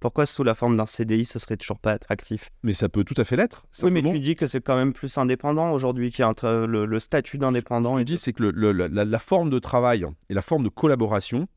pourquoi 0.00 0.26
sous 0.26 0.44
la 0.44 0.54
forme 0.54 0.76
d'un 0.76 0.86
CDI 0.86 1.24
ce 1.24 1.38
serait 1.38 1.56
toujours 1.56 1.78
pas 1.78 1.92
attractif? 1.92 2.50
Mais 2.62 2.72
ça 2.72 2.88
peut 2.88 3.04
tout 3.04 3.14
à 3.16 3.24
fait 3.24 3.36
l'être. 3.36 3.66
Oui, 3.82 3.90
mais 3.90 4.02
tu 4.02 4.18
dis 4.20 4.36
que 4.36 4.46
c'est 4.46 4.60
quand 4.60 4.76
même 4.76 4.92
plus 4.92 5.16
indépendant 5.18 5.72
aujourd'hui, 5.72 6.10
qu'il 6.10 6.20
y 6.20 6.22
a 6.22 6.28
un- 6.28 6.66
le, 6.66 6.84
le 6.86 7.00
statut 7.00 7.36
Ce 7.36 7.40
d'indépendant. 7.40 7.94
que 7.94 8.00
je 8.00 8.04
dis, 8.04 8.18
c'est 8.18 8.32
que 8.32 8.42
le- 8.44 8.72
le- 8.72 8.86
la, 8.88 9.04
la 9.04 9.18
forme 9.18 9.50
de 9.50 9.58
travail 9.58 10.04
et 10.28 10.34
la 10.34 10.42
forme 10.42 10.64
de 10.64 10.68
collaboration, 10.68 11.48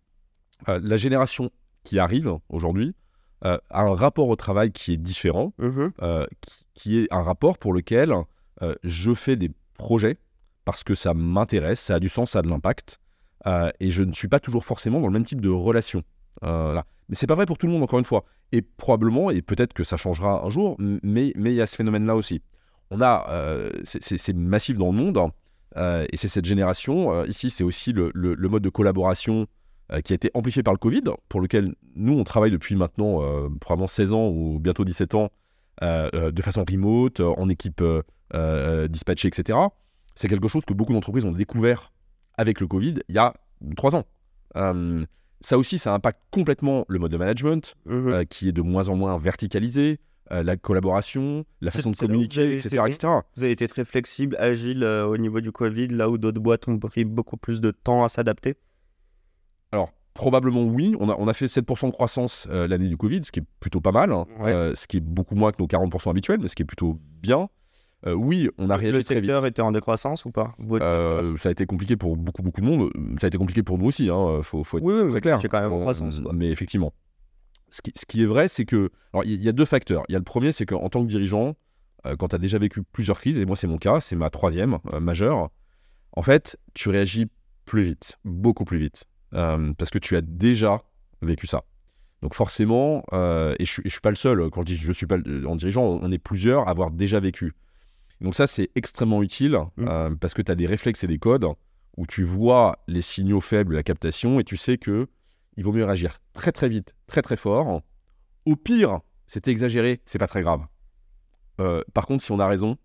euh, 0.69 0.79
la 0.83 0.97
génération 0.97 1.49
qui 1.83 1.99
arrive 1.99 2.37
aujourd'hui 2.49 2.95
euh, 3.45 3.57
a 3.69 3.81
un 3.83 3.95
rapport 3.95 4.27
au 4.27 4.35
travail 4.35 4.71
qui 4.71 4.91
est 4.93 4.97
différent, 4.97 5.53
Mhm. 5.59 5.91
euh, 6.01 6.25
qui, 6.41 6.65
qui 6.73 6.99
est 6.99 7.07
un 7.11 7.23
rapport 7.23 7.57
pour 7.57 7.71
lequel 7.73 8.13
euh, 8.61 8.75
je 8.83 9.13
fais 9.13 9.37
des 9.37 9.49
projets 9.77 10.17
parce 10.65 10.83
que 10.83 10.93
ça 10.93 11.13
m'intéresse, 11.13 11.79
ça 11.79 11.95
a 11.95 11.99
du 12.01 12.09
sens, 12.09 12.31
ça 12.31 12.39
a 12.39 12.41
de 12.41 12.49
l'impact, 12.49 12.99
euh, 13.47 13.69
et 13.79 13.91
je 13.91 14.03
ne 14.03 14.11
suis 14.13 14.27
pas 14.27 14.41
toujours 14.41 14.65
forcément 14.65 14.99
dans 14.99 15.07
le 15.07 15.13
même 15.13 15.23
type 15.23 15.39
de 15.39 15.47
relation. 15.49 16.03
Euh, 16.43 16.73
là. 16.73 16.85
Mais 17.09 17.15
c'est 17.15 17.27
pas 17.27 17.35
vrai 17.35 17.45
pour 17.45 17.57
tout 17.57 17.65
le 17.67 17.73
monde, 17.73 17.83
encore 17.83 17.99
une 17.99 18.05
fois. 18.05 18.23
Et 18.51 18.61
probablement, 18.61 19.29
et 19.31 19.41
peut-être 19.41 19.73
que 19.73 19.83
ça 19.83 19.97
changera 19.97 20.43
un 20.45 20.49
jour, 20.49 20.75
mais 20.79 21.33
il 21.35 21.51
y 21.53 21.61
a 21.61 21.67
ce 21.67 21.75
phénomène-là 21.75 22.15
aussi. 22.15 22.41
On 22.91 23.01
a, 23.01 23.25
euh, 23.29 23.69
c'est- 23.83 24.33
massif 24.33 24.77
dans 24.77 24.87
le 24.87 24.97
monde, 24.97 25.19
euh, 25.77 26.05
et 26.11 26.17
c'est 26.17 26.27
cette 26.27 26.45
génération. 26.45 27.13
euh, 27.13 27.25
ici, 27.27 27.49
c'est 27.49 27.63
aussi 27.63 27.93
le, 27.93 28.11
le- 28.13 28.35
mode 28.49 28.63
de 28.63 28.69
collaboration 28.69 29.47
qui 30.03 30.13
a 30.13 30.15
été 30.15 30.29
amplifié 30.35 30.61
par 30.61 30.73
le 30.73 30.77
Covid, 30.77 31.01
pour 31.29 31.41
lequel 31.41 31.73
nous, 31.95 32.13
on 32.13 32.23
travaille 32.23 32.51
depuis 32.51 32.75
maintenant 32.75 33.21
probablement 33.59 33.87
16 33.87 34.11
ans 34.11 34.27
ou 34.27 34.59
bientôt 34.59 34.85
17 34.85 35.15
ans, 35.15 35.29
de 35.81 36.41
façon 36.43 36.63
remote, 36.69 37.19
en 37.21 37.49
équipe 37.49 37.83
dispatchée, 38.89 39.29
etc. 39.29 39.57
C'est 40.13 40.27
quelque 40.27 40.47
chose 40.47 40.63
que 40.63 40.73
beaucoup 40.75 40.93
d'entreprises 40.93 41.25
ont 41.25 41.31
découvert 41.31 41.91
avec 42.37 42.59
le 42.61 42.67
Covid 42.67 42.95
il 43.09 43.15
y 43.15 43.17
a 43.17 43.33
3 43.77 43.95
ans. 43.95 44.03
Ça 45.41 45.57
aussi, 45.57 45.79
ça 45.79 45.93
impacte 45.93 46.19
complètement 46.31 46.85
le 46.89 46.99
mode 46.99 47.11
de 47.11 47.17
management, 47.17 47.75
Mhm. 47.85 48.07
euh, 48.09 48.23
qui 48.25 48.49
est 48.49 48.51
de 48.51 48.61
moins 48.61 48.89
en 48.89 48.95
moins 48.95 49.17
verticalisé, 49.17 49.99
euh, 50.31 50.43
la 50.43 50.57
collaboration, 50.57 51.45
la 51.61 51.71
façon 51.71 51.89
de 51.91 51.95
communiquer, 51.95 52.53
etc., 52.55 52.67
été- 52.85 52.95
etc. 52.95 53.13
Vous 53.35 53.43
avez 53.43 53.51
été 53.53 53.67
très 53.67 53.85
flexible, 53.85 54.35
agile 54.39 54.83
euh, 54.83 55.05
au 55.05 55.17
niveau 55.17 55.39
du 55.41 55.51
Covid, 55.51 55.87
là 55.87 56.09
où 56.09 56.17
d'autres 56.17 56.41
boîtes 56.41 56.67
ont 56.67 56.77
pris 56.77 57.05
beaucoup 57.05 57.37
plus 57.37 57.61
de 57.61 57.71
temps 57.71 58.03
à 58.03 58.09
s'adapter? 58.09 58.55
Alors, 59.71 59.91
probablement 60.13 60.63
oui. 60.63 60.95
On 60.99 61.09
a, 61.09 61.15
on 61.17 61.27
a 61.27 61.33
fait 61.33 61.47
7% 61.47 61.87
de 61.87 61.93
croissance 61.93 62.47
l'année 62.51 62.89
du 62.89 62.97
Covid, 62.97 63.21
ce 63.23 63.31
qui 63.31 63.39
est 63.39 63.45
plutôt 63.59 63.79
pas 63.81 63.91
mal. 63.91 64.11
hein. 64.11 64.25
Ouais. 64.39 64.73
Ce 64.75 64.87
qui 64.87 64.97
est 64.97 65.01
beaucoup 65.01 65.35
moins 65.35 65.51
que 65.51 65.61
nos 65.61 65.67
40% 65.67 66.09
habituels, 66.11 66.39
mais 66.41 66.47
ce 66.49 66.55
qui 66.55 66.63
est 66.63 66.65
plutôt 66.65 66.99
bien. 67.21 67.47
Euh, 68.07 68.13
oui, 68.13 68.49
on 68.57 68.69
a 68.69 68.77
réagi 68.77 68.97
le 68.97 69.03
très 69.03 69.15
vite. 69.15 69.25
secteur 69.25 69.45
était 69.45 69.61
en 69.61 69.71
décroissance 69.71 70.23
ou 70.25 70.31
pas? 70.31 70.55
Euh, 70.71 71.35
ça 71.37 71.49
a 71.49 71.51
été 71.51 71.65
compliqué 71.65 71.97
pour 71.97 72.15
beaucoup, 72.15 72.41
beaucoup 72.41 72.61
de 72.61 72.65
monde. 72.65 72.89
Ça 73.19 73.25
a 73.25 73.27
été 73.27 73.37
compliqué 73.37 73.61
pour 73.61 73.77
nous 73.77 73.85
aussi. 73.87 74.09
Hein. 74.09 74.39
Faut, 74.41 74.63
faut 74.63 74.77
être 74.77 74.83
Oui, 74.83 74.93
oui, 74.93 75.01
très 75.01 75.13
mais 75.15 75.21
clair. 75.21 75.41
quand 75.49 75.61
même 75.61 75.73
en 75.73 75.81
croissance. 75.81 76.19
quoi. 76.19 76.31
Mais 76.33 76.49
effectivement. 76.49 76.93
ce 77.69 77.81
qui, 77.81 77.91
ce 77.95 78.05
qui 78.05 78.23
est 78.23 78.25
vrai, 78.25 78.47
c'est 78.47 78.65
que. 78.65 78.89
Alors, 79.13 79.25
il 79.25 79.43
y, 79.43 79.49
a 79.49 79.51
deux 79.51 79.65
facteurs. 79.65 80.03
Il 80.07 80.13
y 80.13 80.15
a 80.15 80.19
le 80.19 80.23
premier, 80.23 80.51
c'est 80.53 80.65
qu'en 80.65 80.87
tant 80.89 81.01
que 81.03 81.07
dirigeant, 81.09 81.55
euh, 82.05 82.15
quand 82.15 82.29
tu 82.29 82.35
as 82.35 82.39
déjà 82.39 82.57
vécu 82.57 82.83
plusieurs 82.83 83.19
crises, 83.19 83.37
et 83.37 83.45
moi, 83.45 83.57
c'est 83.57 83.67
mon 83.67 83.77
cas, 83.77 83.99
c'est 83.99 84.15
ma 84.15 84.29
troisième 84.29 84.77
majeure, 85.01 85.49
en 86.13 86.21
fait, 86.21 86.57
tu 86.73 86.89
réagis 86.89 87.27
plus 87.65 87.83
vite, 87.83 88.17
beaucoup 88.23 88.63
plus 88.65 88.77
vite, 88.79 89.03
parce 89.31 89.89
que 89.91 89.99
tu 89.99 90.15
as 90.15 90.21
déjà 90.21 90.81
vécu 91.21 91.47
ça. 91.47 91.65
Donc, 92.21 92.33
forcément, 92.33 93.03
et 93.11 93.65
je 93.65 93.81
ne 93.83 93.89
suis 93.89 93.99
pas 93.99 94.09
le 94.09 94.15
seul, 94.15 94.49
quand 94.49 94.61
je 94.61 94.65
dis 94.67 94.75
je 94.77 94.91
suis 94.91 95.05
pas 95.05 95.17
en 95.45 95.55
dirigeant, 95.55 95.83
on 95.83 96.11
est 96.11 96.17
plusieurs 96.17 96.67
à 96.67 96.71
avoir 96.71 96.91
déjà 96.91 97.19
vécu. 97.19 97.53
Donc, 98.21 98.35
ça, 98.35 98.47
c'est 98.47 98.69
extrêmement 98.75 99.23
utile, 99.23 99.57
mmh. 99.77 100.15
parce 100.19 100.33
que 100.33 100.41
tu 100.41 100.51
as 100.51 100.55
des 100.55 100.67
réflexes 100.67 101.03
et 101.03 101.07
des 101.07 101.19
codes 101.19 101.47
où 101.97 102.05
tu 102.05 102.23
vois 102.23 102.79
les 102.87 103.01
signaux 103.01 103.41
faibles, 103.41 103.75
la 103.75 103.83
captation, 103.83 104.39
et 104.39 104.43
tu 104.43 104.57
sais 104.57 104.77
que 104.77 105.07
il 105.57 105.63
vaut 105.63 105.73
mieux 105.73 105.83
réagir 105.83 106.19
très 106.33 106.53
très 106.53 106.69
vite, 106.69 106.95
très 107.07 107.21
très 107.21 107.35
fort. 107.35 107.81
Au 108.45 108.55
pire, 108.55 109.01
c'est 109.27 109.49
exagéré, 109.49 110.01
c'est 110.05 110.17
pas 110.17 110.27
très 110.27 110.41
grave. 110.41 110.65
Euh, 111.59 111.83
par 111.93 112.07
contre, 112.07 112.23
si 112.23 112.31
on 112.31 112.39
a 112.39 112.47
raison, 112.47 112.77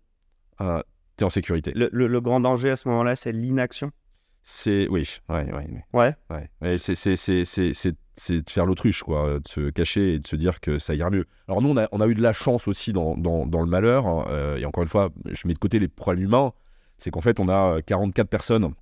euh, 0.59 0.81
tu 1.17 1.23
es 1.23 1.25
en 1.25 1.29
sécurité. 1.29 1.71
Le, 1.73 2.19
grand 2.19 2.41
danger 2.41 2.69
à 2.69 2.75
ce 2.75 2.89
moment-là, 2.89 3.15
c'est 3.15 3.31
l'inaction? 3.31 3.91
C'est. 4.43 4.87
Oui, 4.89 5.09
ouais, 5.29 5.51
ouais. 5.93 6.17
Ouais. 6.61 6.77
c'est 6.77 7.95
de 8.29 8.49
faire 8.49 8.65
l'autruche, 8.65 9.03
quoi, 9.03 9.39
de 9.39 9.47
se 9.47 9.69
cacher 9.69 10.13
et 10.13 10.19
de 10.19 10.27
se 10.27 10.35
dire 10.35 10.59
que 10.59 10.79
ça 10.79 10.95
ira 10.95 11.09
mieux. 11.09 11.25
Alors, 11.47 11.61
nous, 11.61 11.69
on 11.69 11.77
a, 11.77 11.87
on 11.91 12.01
a 12.01 12.07
eu 12.07 12.15
de 12.15 12.21
la 12.21 12.33
chance 12.33 12.67
aussi 12.67 12.93
dans, 12.93 13.15
dans, 13.17 13.45
dans 13.45 13.61
le 13.61 13.67
malheur. 13.67 14.07
Hein, 14.07 14.25
euh, 14.29 14.57
et 14.57 14.65
encore 14.65 14.83
une 14.83 14.89
fois, 14.89 15.09
je 15.29 15.47
mets 15.47 15.53
de 15.53 15.59
côté 15.59 15.79
les 15.79 15.87
problèmes 15.87 16.23
humains. 16.23 16.53
C'est 16.97 17.11
qu'en 17.11 17.21
fait, 17.21 17.39
on 17.39 17.49
a 17.49 17.81
44 17.81 18.29
personnes 18.29 18.73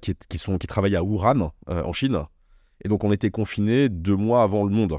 qui, 0.00 0.14
qui, 0.28 0.38
sont, 0.38 0.58
qui 0.58 0.66
travaillent 0.66 0.96
à 0.96 1.02
Wuhan, 1.02 1.50
en 1.66 1.92
Chine 1.92 2.24
et 2.84 2.88
donc, 2.88 3.04
on 3.04 3.12
était 3.12 3.30
confinés 3.30 3.88
deux 3.88 4.16
mois 4.16 4.42
avant 4.42 4.64
le 4.64 4.70
monde. 4.70 4.98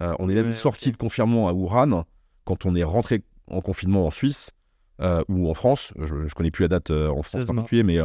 Euh, 0.00 0.14
on 0.18 0.28
est 0.28 0.34
même 0.34 0.52
sorti 0.52 0.90
de 0.90 0.96
confinement 0.96 1.48
à 1.48 1.52
Wuhan 1.52 2.04
quand 2.44 2.66
on 2.66 2.74
est 2.74 2.84
rentré 2.84 3.22
en 3.48 3.60
confinement 3.60 4.06
en 4.06 4.10
Suisse 4.10 4.50
euh, 5.00 5.22
ou 5.28 5.48
en 5.48 5.54
France. 5.54 5.92
Je 6.00 6.14
ne 6.14 6.28
connais 6.30 6.50
plus 6.50 6.62
la 6.62 6.68
date 6.68 6.90
euh, 6.90 7.08
en 7.08 7.22
France 7.22 7.48
en 7.48 7.54
particulier, 7.54 7.82
mais 7.82 7.98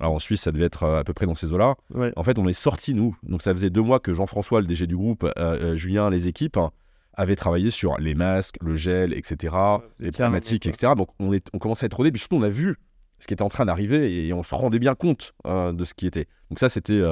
alors 0.00 0.14
en 0.14 0.18
Suisse, 0.18 0.42
ça 0.42 0.52
devait 0.52 0.66
être 0.66 0.84
à 0.84 1.04
peu 1.04 1.12
près 1.12 1.26
dans 1.26 1.34
ces 1.34 1.52
eaux-là. 1.52 1.76
En 2.16 2.22
fait, 2.22 2.38
on 2.38 2.48
est 2.48 2.52
sorti 2.52 2.94
nous. 2.94 3.16
Donc, 3.22 3.42
ça 3.42 3.52
faisait 3.52 3.70
deux 3.70 3.82
mois 3.82 4.00
que 4.00 4.14
Jean-François, 4.14 4.60
le 4.60 4.66
DG 4.66 4.86
du 4.86 4.96
groupe, 4.96 5.28
Julien, 5.74 6.10
les 6.10 6.28
équipes, 6.28 6.56
hein, 6.56 6.70
avaient 7.14 7.36
travaillé 7.36 7.70
sur 7.70 7.96
les 7.98 8.14
masques, 8.14 8.56
le 8.60 8.74
gel, 8.74 9.12
etc., 9.12 9.54
les 9.98 10.10
pneumatiques, 10.10 10.66
etc. 10.66 10.92
Donc, 10.96 11.08
on, 11.20 11.32
est, 11.32 11.46
on 11.52 11.58
commençait 11.58 11.84
à 11.84 11.86
être 11.86 11.96
rodé. 11.96 12.10
Puis 12.10 12.20
surtout, 12.20 12.36
on 12.36 12.42
a 12.42 12.48
vu 12.48 12.76
ce 13.18 13.26
qui 13.26 13.34
était 13.34 13.42
en 13.42 13.48
train 13.48 13.64
d'arriver 13.64 14.26
et 14.26 14.32
on 14.32 14.42
se 14.42 14.54
rendait 14.54 14.80
bien 14.80 14.94
compte 14.94 15.34
de 15.46 15.84
ce 15.84 15.94
qui 15.94 16.06
était. 16.06 16.26
Donc, 16.50 16.58
ça, 16.58 16.68
c'était 16.68 17.02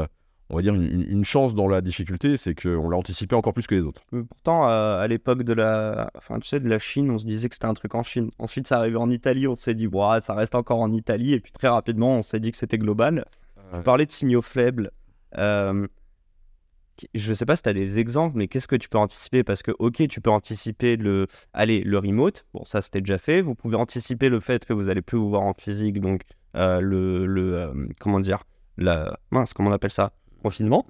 on 0.52 0.56
va 0.56 0.62
dire, 0.62 0.74
une, 0.74 1.24
chance 1.24 1.54
dans 1.54 1.66
la 1.66 1.80
difficulté, 1.80 2.36
c'est 2.36 2.54
qu'on 2.54 2.90
l'a 2.90 2.96
anticipé 2.98 3.34
encore 3.34 3.54
plus 3.54 3.66
que 3.66 3.74
les 3.74 3.84
autres. 3.84 4.02
pourtant, 4.28 4.68
euh, 4.68 5.00
à 5.00 5.08
l'époque 5.08 5.44
de 5.44 5.54
la, 5.54 6.10
enfin, 6.14 6.38
tu 6.38 6.46
sais, 6.46 6.60
de 6.60 6.68
la 6.68 6.78
Chine, 6.78 7.10
on 7.10 7.16
se 7.16 7.24
disait 7.24 7.48
que 7.48 7.54
c'était 7.54 7.66
un 7.66 7.72
truc 7.72 7.94
en 7.94 8.02
Chine. 8.02 8.30
Ensuite, 8.38 8.66
ça 8.66 8.78
arrivé 8.78 8.96
en 8.96 9.08
Italie, 9.08 9.48
on 9.48 9.56
s'est 9.56 9.72
dit, 9.72 9.86
ouais, 9.86 10.20
ça 10.20 10.34
reste 10.34 10.54
encore 10.54 10.80
en 10.80 10.92
Italie. 10.92 11.32
Et 11.32 11.40
puis 11.40 11.52
très 11.52 11.68
rapidement, 11.68 12.18
on 12.18 12.22
s'est 12.22 12.38
dit 12.38 12.50
que 12.50 12.58
c'était 12.58 12.76
global. 12.76 13.24
Tu 13.74 13.82
parlais 13.82 14.04
de 14.04 14.12
signaux 14.12 14.42
faibles. 14.42 14.90
Euh, 15.38 15.86
je 17.14 17.30
ne 17.30 17.34
sais 17.34 17.46
pas 17.46 17.56
si 17.56 17.62
tu 17.62 17.70
as 17.70 17.72
des 17.72 17.98
exemples, 17.98 18.36
mais 18.36 18.46
qu'est-ce 18.46 18.68
que 18.68 18.76
tu 18.76 18.90
peux 18.90 18.98
anticiper? 18.98 19.44
Parce 19.44 19.62
que, 19.62 19.70
ok, 19.78 20.06
tu 20.06 20.20
peux 20.20 20.30
anticiper 20.30 20.98
le, 20.98 21.26
allez, 21.54 21.80
le 21.80 21.96
remote. 21.96 22.44
Bon, 22.52 22.62
ça, 22.64 22.82
c'était 22.82 23.00
déjà 23.00 23.16
fait. 23.16 23.40
Vous 23.40 23.54
pouvez 23.54 23.76
anticiper 23.76 24.28
le 24.28 24.38
fait 24.38 24.66
que 24.66 24.74
vous 24.74 24.90
allez 24.90 25.00
plus 25.00 25.16
vous 25.16 25.30
voir 25.30 25.42
en 25.42 25.54
physique. 25.54 25.98
Donc, 25.98 26.24
euh, 26.56 26.82
le, 26.82 27.24
le 27.24 27.88
comment 27.98 28.20
dire, 28.20 28.44
la, 28.76 29.18
mince, 29.30 29.54
comment 29.54 29.70
on 29.70 29.72
appelle 29.72 29.90
ça? 29.90 30.12
Confinement. 30.42 30.86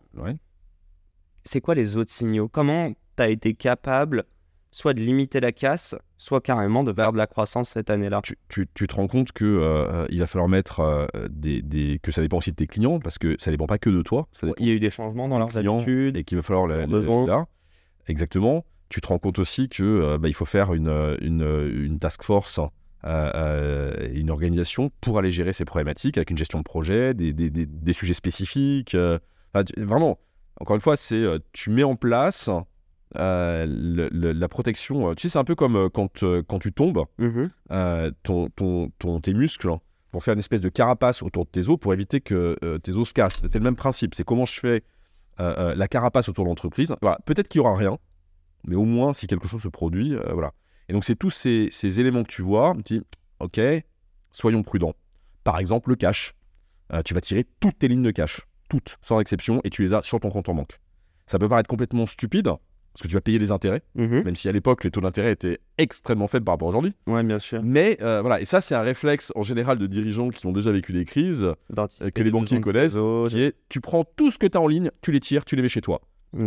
C'est 1.44 1.61
quoi 1.61 1.75
les 1.75 1.97
autres 1.97 2.11
signaux? 2.11 2.49
Comment 2.49 2.92
tu 3.16 3.23
as 3.23 3.28
été 3.28 3.54
capable 3.54 4.25
soit 4.73 4.94
de 4.94 5.00
limiter 5.00 5.38
la 5.38 5.52
casse, 5.52 5.94
soit 6.18 6.40
carrément 6.40 6.82
de 6.82 6.92
faire 6.92 7.12
de 7.12 7.18
la 7.18 7.26
croissance 7.26 7.68
cette 7.68 7.90
année-là? 7.90 8.23
Tu, 8.49 8.66
te 8.66 8.94
rends 8.94 9.06
compte 9.06 9.32
que 9.32 9.44
euh, 9.44 10.06
il 10.11 10.18
va 10.18 10.26
falloir 10.26 10.49
mettre 10.49 10.80
euh, 10.80 11.06
des, 11.30 12.00
que 12.02 12.11
ça 12.11 12.23
dépend 12.23 12.38
aussi 12.38 12.50
de 12.50 12.56
tes 12.56 12.66
clients 12.66 12.99
parce 12.99 13.18
que 13.18 13.37
ça 13.38 13.50
dépend 13.50 13.66
pas 13.66 13.78
que 13.78 13.90
de 13.90 14.02
toi. 14.02 14.26
il 14.59 14.66
y 14.66 14.71
a 14.71 14.75
eu 14.75 14.80
des 14.80 14.90
changements 14.90 15.28
dans 15.28 15.38
leurs 15.38 15.56
habitudes 15.56 16.16
et 16.16 16.25
qu'il 16.25 16.38
va 16.38 16.42
falloir 16.42 16.66
le, 16.66 16.87
là. 17.26 17.47
Exactement. 18.09 18.64
Tu 18.88 19.00
te 19.00 19.06
rends 19.06 19.18
compte 19.18 19.38
aussi 19.38 19.68
que 19.68 19.82
euh, 19.82 20.18
bah, 20.18 20.28
il 20.28 20.35
faut 20.35 20.44
faire 20.44 20.75
une, 20.75 21.16
une, 21.21 21.99
task 21.99 22.23
force 22.23 22.59
une 23.04 24.30
organisation 24.30 24.90
pour 25.00 25.18
aller 25.18 25.32
gérer 25.32 25.52
ces 25.52 25.64
problématiques 25.64 26.16
avec 26.18 26.30
une 26.30 26.38
gestion 26.38 26.59
de 26.59 26.64
projet, 26.64 27.14
des, 27.14 27.32
des, 27.32 27.50
des 27.50 27.92
sujets 27.92 28.14
spécifiques, 28.14 28.97
vraiment, 29.76 30.18
encore 30.61 30.76
une 30.76 30.82
fois, 30.82 30.97
c'est 30.97 31.23
euh, 31.23 31.38
tu 31.52 31.71
mets 31.71 31.82
en 31.82 31.97
place 31.97 32.50
euh, 33.16 33.66
la 34.12 34.49
protection. 34.49 35.11
Euh, 35.11 35.14
tu 35.14 35.23
sais, 35.23 35.32
c'est 35.32 35.38
un 35.38 35.44
peu 35.44 35.54
comme 35.54 35.90
quand, 35.90 36.25
quand 36.47 36.59
tu 36.59 36.73
tombes, 36.73 37.04
mmh 37.18 37.47
ton, 38.23 38.49
ton, 38.50 38.90
ton, 38.99 39.21
tes 39.21 39.35
muscles 39.35 39.68
vont 40.12 40.21
faire 40.21 40.35
une 40.35 40.40
espèce 40.40 40.61
de 40.61 40.68
carapace 40.68 41.23
autour 41.23 41.47
de 41.47 41.50
tes 41.50 41.68
os 41.68 41.78
pour 41.78 41.92
éviter 41.92 42.21
que 42.21 42.56
tes 42.82 42.92
os 42.92 43.09
se 43.09 43.14
cassent. 43.14 43.40
C'est 43.40 43.54
le 43.59 43.64
même 43.64 43.76
principe. 43.76 44.14
C'est 44.14 44.25
comment 44.25 44.47
je 44.47 44.61
fais 44.61 44.82
la 45.38 45.88
carapace 45.88 46.28
autour 46.28 46.44
de 46.44 46.50
l'entreprise. 46.50 46.94
Voilà. 47.00 47.18
Peut-être 47.25 47.49
qu'il 47.49 47.61
n'y 47.61 47.66
aura 47.66 47.76
rien, 47.76 47.99
mais 48.66 48.76
au 48.76 48.85
moins, 48.85 49.14
si 49.14 49.26
quelque 49.26 49.49
chose 49.49 49.62
se 49.62 49.68
produit, 49.68 50.16
voilà. 50.32 50.52
Et 50.88 50.92
donc, 50.92 51.04
c'est 51.04 51.16
tous 51.16 51.30
ces, 51.30 51.68
ces, 51.71 52.00
éléments 52.00 52.25
que 52.25 52.28
tu 52.28 52.42
vois. 52.42 52.75
Tu 52.85 52.99
dis, 52.99 53.04
OK, 53.40 53.59
soyons 54.32 54.62
prudents. 54.62 54.94
Par 55.44 55.59
exemple, 55.59 55.88
le 55.88 55.97
cash. 55.97 56.35
tu 57.06 57.14
vas 57.14 57.23
tirer 57.23 57.47
toutes 57.61 57.78
tes 57.78 57.88
lignes 57.88 58.02
de 58.02 58.11
cash 58.11 58.42
toutes, 58.72 58.96
sans 59.02 59.20
exception, 59.20 59.60
et 59.64 59.70
tu 59.70 59.82
les 59.82 59.92
as 59.92 60.02
sur 60.02 60.18
ton 60.18 60.30
compte 60.30 60.48
en 60.48 60.54
banque. 60.54 60.80
Ça 61.26 61.38
peut 61.38 61.46
paraître 61.46 61.68
complètement 61.68 62.06
stupide, 62.06 62.46
parce 62.46 63.02
que 63.02 63.06
tu 63.06 63.12
vas 63.12 63.20
payer 63.20 63.38
des 63.38 63.50
intérêts, 63.50 63.82
mhm. 63.96 64.22
même 64.22 64.34
si 64.34 64.48
à 64.48 64.52
l'époque 64.52 64.82
les 64.82 64.90
taux 64.90 65.02
d'intérêt 65.02 65.32
étaient 65.32 65.58
extrêmement 65.76 66.26
faibles 66.26 66.46
par 66.46 66.54
rapport 66.54 66.68
à 66.68 66.70
aujourd'hui. 66.70 66.94
Ouais, 67.06 67.22
bien 67.22 67.38
sûr. 67.38 67.60
Mais 67.62 67.98
euh, 68.00 68.22
voilà, 68.22 68.40
et 68.40 68.46
ça 68.46 68.62
c'est 68.62 68.74
un 68.74 68.80
réflexe 68.80 69.30
en 69.36 69.42
général 69.42 69.76
de 69.76 69.86
dirigeants 69.86 70.30
qui 70.30 70.46
ont 70.46 70.52
déjà 70.52 70.72
vécu 70.72 70.94
des 70.94 71.04
crises, 71.04 71.42
euh, 71.42 72.10
que 72.14 72.22
les 72.22 72.30
banquiers 72.30 72.62
connaissent, 72.62 72.96
qui 73.28 73.42
est 73.42 73.56
tu 73.68 73.82
prends 73.82 74.04
tout 74.04 74.30
ce 74.30 74.38
que 74.38 74.46
tu 74.46 74.56
as 74.56 74.60
en 74.62 74.68
ligne, 74.68 74.90
tu 75.02 75.12
les 75.12 75.20
tires, 75.20 75.44
tu 75.44 75.54
les 75.54 75.60
mets 75.60 75.68
chez 75.68 75.82
toi. 75.82 76.00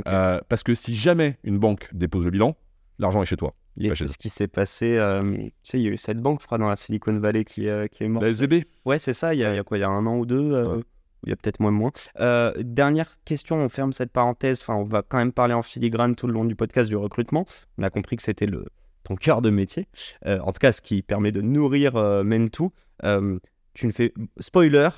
Euh, 0.08 0.40
parce 0.50 0.64
que 0.64 0.74
si 0.74 0.96
jamais 0.96 1.38
une 1.44 1.60
banque 1.60 1.90
dépose 1.94 2.26
le 2.26 2.32
bilan, 2.32 2.58
l'argent 2.98 3.22
est 3.22 3.28
chez 3.28 3.38
toi. 3.38 3.54
C'est 3.78 4.08
ce 4.08 4.18
qui 4.18 4.30
s'est 4.30 4.48
passé. 4.48 4.98
tu 5.22 5.52
sais, 5.64 5.80
il 5.80 5.84
y 5.84 5.88
a 5.88 5.92
eu 5.92 5.98
cette 5.98 6.20
banque, 6.20 6.42
je 6.42 6.48
crois, 6.48 6.58
dans 6.58 6.70
la 6.70 6.76
Silicon 6.76 7.20
Valley 7.20 7.44
qui, 7.44 7.68
qui 7.92 8.04
est 8.04 8.10
morte. 8.10 8.26
La 8.26 8.32
SVB 8.32 8.64
Ouais, 8.86 8.98
c'est 8.98 9.14
ça, 9.14 9.36
il 9.36 9.42
y, 9.42 9.44
a, 9.44 9.64
quoi 9.64 9.78
Il 9.78 9.82
y 9.82 9.84
a 9.84 9.90
un 9.90 10.08
an 10.08 10.18
ou 10.18 10.26
deux 10.26 10.82
il 11.26 11.30
y 11.32 11.34
a 11.34 11.36
peut-être 11.36 11.60
moins 11.60 11.72
moins. 11.72 11.92
Euh, 12.20 12.54
dernière 12.60 13.18
question, 13.26 13.58
on 13.58 13.70
ferme 13.70 13.94
cette 13.94 14.12
parenthèse. 14.12 14.62
Enfin, 14.62 14.76
on 14.76 14.84
va 14.84 15.02
quand 15.02 15.18
même 15.18 15.34
parler 15.34 15.54
en 15.54 15.64
filigrane 15.64 16.16
tout 16.16 16.28
le 16.28 16.34
long 16.34 16.46
du 16.46 16.56
podcast 16.56 16.90
du 16.90 16.96
recrutement. 16.96 17.46
On 17.78 17.84
a 17.84 17.90
compris 17.90 18.16
que 18.16 18.24
c'était 18.24 18.46
le 18.46 18.66
ton 19.06 19.16
cœur 19.16 19.42
de 19.42 19.50
métier. 19.50 19.88
Euh, 20.26 20.40
en 20.40 20.52
tout 20.52 20.60
cas, 20.60 20.72
ce 20.72 20.82
qui 20.82 21.02
permet 21.02 21.32
de 21.32 21.42
nourrir 21.42 21.96
euh, 21.96 22.24
Mentou. 22.24 22.72
Euh, 23.04 23.38
tu 23.74 23.88
ne 23.88 23.92
fais 23.92 24.14
spoiler, 24.40 24.90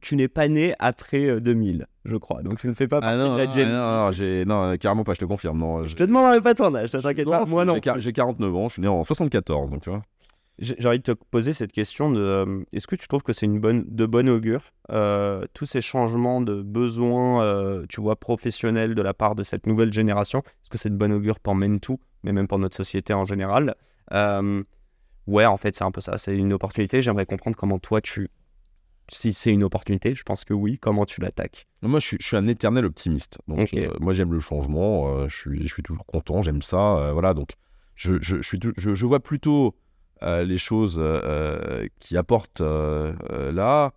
tu 0.00 0.14
n'es 0.14 0.28
pas 0.28 0.46
né 0.48 0.74
après 0.78 1.40
2000, 1.40 1.86
je 2.04 2.16
crois. 2.16 2.42
Donc 2.42 2.60
tu 2.60 2.68
ne 2.68 2.74
fais 2.74 2.86
pas 2.86 3.00
ah 3.02 3.16
non, 3.16 3.34
de 3.34 3.42
la 3.42 3.50
ah 3.50 4.10
non, 4.44 4.68
non, 4.70 4.76
carrément 4.76 5.04
pas, 5.04 5.14
je 5.14 5.20
te 5.20 5.24
confirme. 5.24 5.58
Non, 5.58 5.86
je... 5.86 5.96
te 5.96 6.02
demande 6.02 6.42
pas 6.42 6.54
ton 6.54 6.74
âge, 6.74 6.90
t'inquiète 6.90 7.28
pas. 7.28 7.46
Moi 7.46 7.64
non. 7.64 7.78
J'ai 7.96 8.12
49 8.12 8.54
ans, 8.54 8.68
je 8.68 8.74
suis 8.74 8.82
né 8.82 8.88
en 8.88 9.04
74, 9.04 9.70
donc 9.70 9.80
tu 9.80 9.88
vois. 9.88 10.02
J'ai 10.60 10.86
envie 10.86 10.98
de 10.98 11.02
te 11.02 11.12
poser 11.12 11.54
cette 11.54 11.72
question 11.72 12.10
de 12.10 12.20
euh, 12.20 12.62
est-ce 12.74 12.86
que 12.86 12.94
tu 12.94 13.08
trouves 13.08 13.22
que 13.22 13.32
c'est 13.32 13.46
une 13.46 13.60
bonne 13.60 13.84
de 13.88 14.04
bonne 14.04 14.28
augure 14.28 14.60
euh, 14.90 15.42
tous 15.54 15.64
ces 15.64 15.80
changements 15.80 16.42
de 16.42 16.60
besoins 16.60 17.42
euh, 17.42 17.86
tu 17.88 18.02
vois 18.02 18.16
professionnels 18.16 18.94
de 18.94 19.00
la 19.00 19.14
part 19.14 19.34
de 19.34 19.42
cette 19.42 19.66
nouvelle 19.66 19.90
génération? 19.90 20.40
Est-ce 20.40 20.68
que 20.68 20.76
c'est 20.76 20.90
de 20.90 20.96
bonne 20.96 21.12
augure 21.12 21.40
pour 21.40 21.54
Mentou 21.54 21.98
mais 22.24 22.32
même 22.32 22.46
pour 22.46 22.58
notre 22.58 22.76
société 22.76 23.14
en 23.14 23.24
général? 23.24 23.74
Ouais 25.26 25.46
en 25.46 25.56
fait 25.56 25.76
c'est 25.76 25.84
un 25.84 25.90
peu 25.90 26.02
ça 26.02 26.18
c'est 26.18 26.36
une 26.36 26.52
opportunité. 26.52 27.00
J'aimerais 27.00 27.24
comprendre 27.24 27.56
comment 27.56 27.78
toi 27.78 28.02
tu 28.02 28.28
si 29.08 29.32
c'est 29.32 29.52
une 29.52 29.64
opportunité 29.64 30.14
je 30.14 30.22
pense 30.24 30.44
que 30.44 30.52
oui 30.52 30.78
comment 30.78 31.06
tu 31.06 31.22
l'attaques? 31.22 31.68
Moi 31.80 32.00
je 32.00 32.06
suis, 32.06 32.16
je 32.20 32.26
suis, 32.26 32.36
un 32.36 32.46
éternel 32.46 32.84
optimiste. 32.84 33.38
Donc 33.48 33.74
moi 33.98 34.12
j'aime 34.12 34.34
le 34.34 34.40
changement 34.40 35.26
je 35.26 35.34
suis 35.34 35.62
je 35.66 35.72
suis 35.72 35.82
toujours 35.82 36.04
content 36.04 36.42
j'aime 36.42 36.60
ça 36.60 37.12
voilà. 37.14 37.32
Donc 37.32 37.52
je, 37.94 38.14
je, 38.20 38.42
suis, 38.42 38.58
je, 38.76 39.06
vois 39.06 39.20
plutôt 39.20 39.74
les 40.22 40.58
choses 40.58 40.98
euh, 40.98 41.20
euh, 41.24 41.86
qui 41.98 42.16
apportent 42.16 42.60
là 42.60 43.92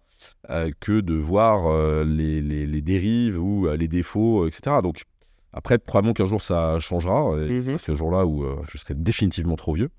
que 0.79 1.01
de 1.01 1.15
voir 1.15 2.03
les, 2.05 2.41
les, 2.41 2.81
dérives 2.81 3.37
ou 3.41 3.67
les 3.67 3.89
défauts, 3.89 4.47
etc. 4.47 4.77
Donc, 4.81 5.03
après, 5.51 5.77
probablement 5.77 6.13
qu'un 6.13 6.27
jour 6.27 6.41
ça 6.41 6.79
changera. 6.79 7.35
Mhm. 7.35 7.77
Ce 7.77 7.93
jour-là 7.93 8.25
où 8.25 8.45
je 8.71 8.77
serai 8.77 8.93
définitivement 8.93 9.57
trop 9.57 9.73
vieux. 9.73 9.89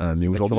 mais 0.00 0.28
aujourd'hui, 0.28 0.58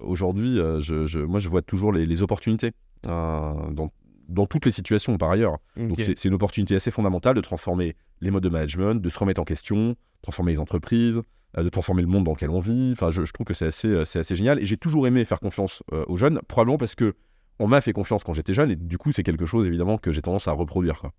aujourd'hui 0.00 0.56
je, 0.80 1.18
moi, 1.18 1.38
je 1.38 1.50
vois 1.50 1.60
toujours 1.60 1.92
les, 1.92 2.22
opportunités 2.22 2.72
dans, 3.02 3.90
dans, 4.28 4.46
toutes 4.46 4.64
les 4.64 4.70
situations 4.70 5.18
par 5.18 5.30
ailleurs. 5.30 5.58
Donc, 5.76 6.00
c'est 6.00 6.24
une 6.24 6.34
opportunité 6.34 6.76
assez 6.76 6.90
fondamentale 6.90 7.34
de 7.34 7.42
transformer 7.42 7.94
les 8.22 8.30
modes 8.30 8.44
de 8.44 8.48
management, 8.48 8.94
de 8.94 9.08
se 9.10 9.18
remettre 9.18 9.42
en 9.42 9.44
question, 9.44 9.96
transformer 10.22 10.52
les 10.52 10.60
entreprises, 10.60 11.18
euh, 11.18 11.22
de 11.62 11.68
transformer 11.68 12.02
le 12.02 12.08
monde 12.08 12.24
dans 12.24 12.32
lequel 12.32 12.50
on 12.50 12.60
vit. 12.60 12.90
Enfin, 12.92 13.10
je, 13.10 13.22
trouve 13.32 13.46
que 13.46 13.54
c'est 13.54 13.66
assez, 13.66 13.88
euh, 13.88 14.04
c'est 14.04 14.18
assez 14.18 14.36
génial. 14.36 14.60
Et 14.60 14.66
j'ai 14.66 14.76
toujours 14.76 15.06
aimé 15.06 15.24
faire 15.24 15.40
confiance 15.40 15.82
euh, 15.92 16.04
aux 16.08 16.16
jeunes, 16.16 16.40
probablement 16.48 16.78
parce 16.78 16.94
que 16.94 17.14
on 17.58 17.68
m'a 17.68 17.80
fait 17.80 17.92
confiance 17.92 18.22
quand 18.22 18.34
j'étais 18.34 18.52
jeune, 18.52 18.70
et 18.70 18.76
du 18.76 18.98
coup, 18.98 19.12
c'est 19.12 19.22
quelque 19.22 19.46
chose 19.46 19.66
évidemment 19.66 19.96
que 19.96 20.10
j'ai 20.10 20.20
tendance 20.20 20.46
à 20.46 20.52
reproduire. 20.52 21.00
Quoi. 21.00 21.12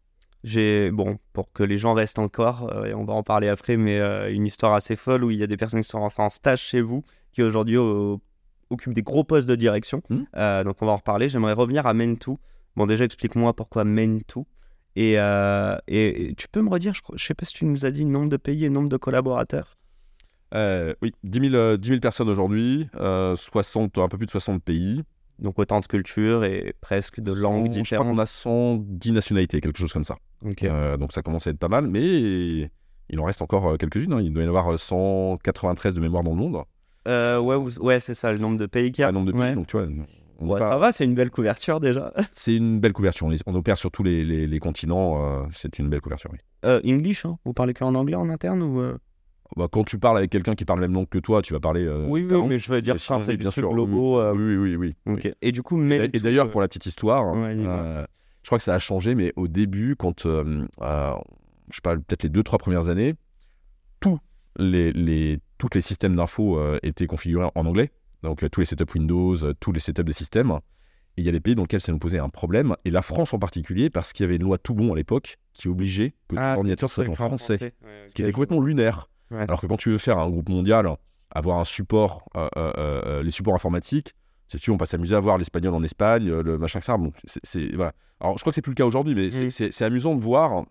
J'ai, 0.43 0.91
bon, 0.91 1.17
pour 1.33 1.51
que 1.51 1.63
les 1.63 1.77
gens 1.77 1.93
restent 1.93 2.19
encore, 2.19 2.71
euh, 2.71 2.85
et 2.85 2.93
on 2.93 3.05
va 3.05 3.13
en 3.13 3.23
parler 3.23 3.47
après, 3.47 3.75
mais 3.75 3.99
euh, 3.99 4.31
une 4.31 4.45
histoire 4.45 4.73
assez 4.73 4.95
folle 4.95 5.23
où 5.23 5.31
il 5.31 5.39
y 5.39 5.43
a 5.43 5.47
des 5.47 5.57
personnes 5.57 5.81
qui 5.81 5.89
sont 5.89 6.07
en 6.15 6.29
stage 6.29 6.61
chez 6.61 6.81
vous, 6.81 7.03
qui 7.31 7.41
aujourd'hui 7.41 7.77
euh, 7.77 8.17
occupent 8.69 8.93
des 8.93 9.03
gros 9.03 9.23
postes 9.23 9.47
de 9.47 9.55
direction. 9.55 10.01
Euh, 10.35 10.63
donc 10.63 10.77
on 10.81 10.85
va 10.85 10.91
en 10.93 10.97
reparler. 10.97 11.29
J'aimerais 11.29 11.53
revenir 11.53 11.85
à 11.87 11.93
Mentou. 11.93 12.37
Bon, 12.75 12.85
déjà, 12.85 13.05
explique-moi 13.05 13.53
pourquoi 13.53 13.83
Mentou. 13.83 14.45
Et, 14.95 15.15
euh, 15.17 15.77
et, 15.87 16.29
et 16.29 16.35
tu 16.35 16.47
peux 16.47 16.61
me 16.61 16.69
redire, 16.69 16.93
je, 16.93 17.01
je 17.15 17.23
sais 17.23 17.33
pas 17.33 17.45
si 17.45 17.53
tu 17.53 17.65
nous 17.65 17.85
as 17.85 17.91
dit 17.91 18.05
nombre 18.05 18.29
de 18.29 18.37
pays 18.37 18.65
et 18.65 18.69
nombre 18.69 18.89
de 18.89 18.97
collaborateurs. 18.97 19.77
Euh, 20.53 20.93
oui, 21.01 21.13
10 21.23 21.49
000, 21.49 21.55
euh, 21.55 21.77
10 21.77 21.87
000 21.89 21.99
personnes 21.99 22.29
aujourd'hui, 22.29 22.87
euh, 22.95 23.35
60, 23.35 23.97
un 23.97 24.07
peu 24.07 24.17
plus 24.17 24.25
de 24.27 24.31
60 24.31 24.63
pays. 24.63 25.03
Donc 25.39 25.59
autant 25.59 25.79
de 25.79 25.85
cultures 25.85 26.43
et 26.45 26.73
presque 26.81 27.19
de 27.19 27.31
langues 27.31 27.71
Cent- 27.71 27.83
Je 27.83 27.95
crois 27.95 28.05
qu'on 28.05 28.13
différentes. 28.13 28.19
a 28.21 28.25
110 28.25 29.11
nationalités, 29.11 29.61
quelque 29.61 29.77
chose 29.77 29.93
comme 29.93 30.03
ça. 30.05 30.15
Euh, 30.63 30.97
donc 30.97 31.13
ça 31.13 31.21
commence 31.21 31.45
à 31.47 31.51
être 31.51 31.59
pas 31.59 31.67
mal, 31.67 31.87
mais 31.87 32.71
il 33.09 33.19
en 33.19 33.23
reste 33.25 33.41
encore 33.43 33.67
euh, 33.73 33.77
quelques-unes. 33.77 34.13
hein. 34.13 34.21
Il 34.21 34.33
doit 34.33 34.41
y 34.43 34.45
en 34.45 34.49
avoir 34.49 34.73
euh, 34.73 34.77
193 34.77 35.93
de 35.93 35.99
mémoire 35.99 36.23
dans 36.23 36.31
le 36.31 36.37
monde. 36.37 36.63
Ouais, 37.05 37.55
vous- 37.55 37.77
ouais 37.79 37.99
c'est 37.99 38.15
ça, 38.15 38.31
le 38.33 38.39
nombre 38.39 38.57
de 38.57 38.65
pays 38.65 38.91
qu'il 38.91 39.03
y 39.03 39.05
a. 39.05 39.09
Un 39.09 39.11
nombre 39.11 39.27
de 39.27 39.31
pays, 39.33 39.41
Ouais. 39.41 39.55
donc 39.55 39.67
tu 39.67 39.77
vois, 39.77 39.85
on 40.39 40.47
Ouais, 40.49 40.59
pas- 40.59 40.69
Ça 40.69 40.77
va, 40.77 40.91
c'est 40.91 41.03
une 41.05 41.15
belle 41.15 41.29
couverture 41.31 41.79
déjà. 41.79 42.13
c'est 42.31 42.55
une 42.55 42.79
belle 42.79 42.93
couverture. 42.93 43.27
On, 43.45 43.55
opère 43.55 43.77
sur 43.77 43.91
tous 43.91 44.03
les, 44.03 44.23
les- 44.25 44.47
les 44.47 44.59
continents. 44.59 45.47
c'est 45.53 45.77
une 45.79 45.89
belle 45.89 46.01
couverture, 46.01 46.31
oui. 46.33 46.39
English, 46.91 47.25
hein 47.25 47.37
vous 47.45 47.53
parlez 47.53 47.73
qu'en 47.73 47.93
anglais 47.95 48.15
en 48.15 48.29
interne 48.29 48.61
ou 48.63 48.81
Bah, 49.55 49.67
quand 49.71 49.83
tu 49.85 49.97
parles 49.97 50.17
avec 50.17 50.29
quelqu'un 50.29 50.55
qui 50.55 50.65
parle 50.65 50.81
le 50.81 50.87
même 50.87 50.95
langue 50.95 51.09
que 51.09 51.17
toi, 51.19 51.41
tu 51.41 51.53
vas 51.53 51.59
parler. 51.59 51.85
euh, 51.85 52.05
Oui, 52.07 52.27
oui, 52.29 52.41
mais 52.47 52.59
je 52.59 52.69
veux 52.71 52.81
dire, 52.81 52.95
des 52.95 53.37
bien 53.37 53.49
sûr. 53.51 53.71
globaux. 53.71 54.19
euh, 54.19 54.33
Oui, 54.35 54.55
oui, 54.57 54.75
oui. 54.75 54.95
oui. 55.05 55.31
Et 55.41 55.51
du 55.51 55.63
coup, 55.63 55.77
Et, 55.79 55.83
mais 55.85 56.09
et 56.13 56.19
d'ailleurs, 56.19 56.49
pour 56.51 56.61
la 56.61 56.67
petite 56.67 56.85
histoire, 56.85 57.33
Ouais, 57.33 57.55
euh, 57.57 58.05
je 58.43 58.47
crois 58.49 58.57
que 58.57 58.63
ça 58.63 58.75
a 58.75 58.79
changé, 58.79 59.15
mais 59.15 59.31
au 59.35 59.47
début, 59.47 59.95
quand, 59.97 60.25
euh, 60.25 60.65
euh, 60.81 61.13
je 61.69 61.75
sais 61.75 61.81
pas, 61.81 61.95
peut-être 61.95 62.23
les 62.23 62.29
deux, 62.29 62.43
trois 62.43 62.59
premières 62.59 62.89
années, 62.89 63.15
tous 63.99 64.19
les, 64.59 64.91
les, 64.93 65.39
toutes 65.57 65.75
les 65.75 65.81
systèmes 65.81 66.15
d'info 66.15 66.57
euh, 66.59 66.77
étaient 66.83 67.07
configurés 67.07 67.49
en 67.55 67.65
anglais. 67.65 67.89
Donc, 68.23 68.43
euh, 68.43 68.49
tous 68.49 68.59
les 68.59 68.65
setups 68.65 68.93
Windows, 68.95 69.43
euh, 69.45 69.53
tous 69.59 69.71
les 69.71 69.79
setups 69.79 70.03
des 70.03 70.13
systèmes. 70.13 70.51
Et 71.15 71.21
il 71.21 71.25
y 71.25 71.29
a 71.29 71.31
des 71.31 71.39
pays 71.39 71.55
dans 71.55 71.63
lesquels 71.63 71.81
ça 71.81 71.91
nous 71.91 71.97
posait 71.99 72.19
un 72.19 72.29
problème, 72.29 72.75
et 72.85 72.91
la 72.91 73.01
France 73.01 73.33
en 73.33 73.39
particulier, 73.39 73.89
parce 73.89 74.13
qu'il 74.13 74.23
y 74.23 74.27
avait 74.27 74.35
une 74.35 74.43
loi 74.43 74.57
tout 74.59 74.75
bon 74.75 74.93
à 74.93 74.95
l'époque 74.95 75.37
qui 75.53 75.67
obligeait 75.67 76.13
que 76.27 76.35
Ah, 76.37 76.53
ton 76.53 76.59
ordinateur 76.59 76.91
soit 76.91 77.09
en 77.09 77.15
français. 77.15 77.73
Ce 78.07 78.13
qui 78.13 78.21
était 78.21 78.31
complètement 78.31 78.61
lunaire. 78.61 79.09
Ouais. 79.31 79.41
Alors 79.41 79.59
que 79.61 79.67
quand 79.67 79.77
tu 79.77 79.89
veux 79.89 79.97
faire 79.97 80.19
un 80.19 80.29
groupe 80.29 80.49
mondial, 80.49 80.87
avoir 81.31 81.59
un 81.59 81.65
support, 81.65 82.23
euh, 82.37 82.47
euh, 82.57 82.71
euh, 82.77 83.23
les 83.23 83.31
supports 83.31 83.55
informatiques, 83.55 84.13
si 84.47 84.57
tu 84.57 84.71
on 84.71 84.77
peut 84.77 84.85
s'amuser 84.85 85.15
à 85.15 85.19
voir 85.19 85.37
l'espagnol 85.37 85.73
en 85.75 85.83
Espagne, 85.83 86.29
le 86.31 86.57
machin, 86.57 86.79
ça. 86.81 86.95
Bon, 86.97 87.11
c'est, 87.25 87.41
c'est- 87.45 87.75
voilà. 87.75 87.91
Alors, 88.21 88.37
je 88.37 88.43
crois 88.43 88.51
que 88.51 88.55
c'est 88.55 88.61
plus 88.61 88.71
le 88.71 88.75
cas 88.75 88.85
aujourd'hui, 88.85 89.13
mais 89.13 89.29
c'est, 89.29 89.49
c'est- 89.49 89.71
c'est 89.71 89.83
amusant 89.85 90.15
de 90.15 90.21
voir. 90.21 90.63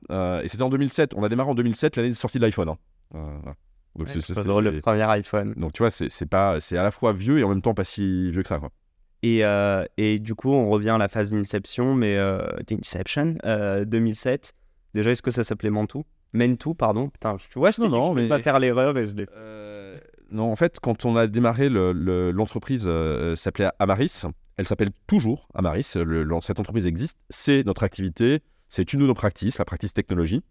et 0.42 0.48
c'était 0.48 0.62
en 0.62 0.70
2007. 0.70 1.12
On 1.14 1.22
a 1.22 1.28
démarré 1.28 1.50
en 1.50 1.54
2007, 1.54 1.96
l'année 1.96 2.08
de 2.10 2.14
sortie 2.14 2.38
de 2.38 2.44
l'iPhone. 2.44 2.70
hein. 2.70 2.76
Voilà. 3.10 3.54
Donc, 3.96 4.08
c'est- 4.08 4.20
c'est 4.20 4.34
c'est- 4.34 4.44
drôle, 4.44 4.64
le 4.64 4.72
c'est- 4.74 4.80
premier 4.80 5.02
iPhone. 5.02 5.54
donc, 5.56 5.72
tu 5.74 5.82
vois, 5.82 5.90
c'est, 5.90 6.08
c'est 6.08 6.26
pas, 6.26 6.60
c'est 6.60 6.76
à 6.78 6.82
la 6.82 6.90
fois 6.90 7.12
vieux 7.12 7.38
et 7.38 7.44
en 7.44 7.48
même 7.50 7.62
temps 7.62 7.74
pas 7.74 7.84
si 7.84 8.30
vieux 8.30 8.42
que 8.42 8.48
ça. 8.48 8.58
Quoi. 8.58 8.70
Et, 9.22 9.40
et 9.98 10.18
du 10.18 10.34
coup, 10.34 10.50
on 10.52 10.68
revient 10.70 10.90
à 10.90 10.98
la 10.98 11.08
phase 11.08 11.30
d'Inception, 11.30 11.94
mais 11.94 12.16
d'Inception, 12.66 13.36
euh, 13.44 13.84
2007. 13.84 14.52
Déjà, 14.94 15.10
est-ce 15.10 15.22
que 15.22 15.30
ça 15.30 15.44
s'appelait 15.44 15.70
Mentou? 15.70 16.04
Mentou, 16.36 16.74
pardon. 16.74 17.08
Putain, 17.08 17.36
tu 17.50 17.58
vois, 17.58 17.70
je 17.70 17.80
t'ai 17.80 17.88
Non, 17.88 18.14
mais- 18.14 18.28
pas 18.28 18.40
faire 18.40 18.58
l'erreur 18.58 18.96
et 18.98 19.06
je 19.06 19.14
l'ai 19.16 19.26
non, 20.32 20.50
en 20.50 20.56
fait, 20.56 20.80
quand 20.80 21.04
on 21.04 21.16
a 21.16 21.28
démarré, 21.28 21.68
le- 21.68 21.92
le- 21.92 22.32
l'entreprise 22.32 22.84
euh, 22.88 23.36
s'appelait 23.36 23.68
Amaris. 23.78 24.24
Elle 24.56 24.66
s'appelle 24.66 24.90
toujours 25.06 25.46
Amaris. 25.54 25.92
Le- 25.94 26.26
cette 26.42 26.58
entreprise 26.58 26.84
existe. 26.84 27.16
C'est 27.30 27.64
notre 27.64 27.84
activité. 27.84 28.40
C'est 28.68 28.92
une 28.92 29.00
de 29.00 29.06
nos 29.06 29.14
practices, 29.14 29.58
la 29.58 29.64
practice 29.64 29.92
technologie, 29.94 30.42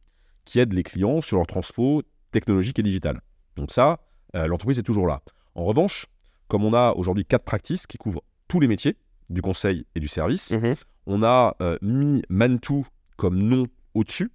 qui 0.46 0.60
aide 0.62 0.72
les 0.72 0.84
clients 0.84 1.20
sur 1.20 1.36
leur 1.38 1.46
transfo 1.48 2.04
technologique 2.32 2.80
et 2.80 2.84
digital. 2.84 3.20
Donc 3.58 3.70
ça, 3.72 4.00
euh, 4.36 4.48
l'entreprise 4.48 4.80
est 4.80 4.84
toujours 4.84 5.08
là. 5.08 5.22
En 5.56 5.66
revanche, 5.66 6.06
comme 6.48 6.64
on 6.64 6.74
a 6.74 6.94
aujourd'hui 6.94 7.26
quatre 7.26 7.44
practices 7.44 7.86
qui 7.86 7.98
couvrent 7.98 8.24
tous 8.48 8.62
les 8.62 8.68
métiers 8.70 8.96
du 9.30 9.42
conseil 9.42 9.86
et 9.96 10.00
du 10.00 10.08
service, 10.08 10.52
Mhm. 10.52 10.76
on 11.08 11.22
a 11.24 11.56
euh, 11.62 11.78
mis 11.82 12.22
Mantou 12.30 12.88
comme 13.18 13.40
nom 13.40 13.66
au-dessus 13.94 14.32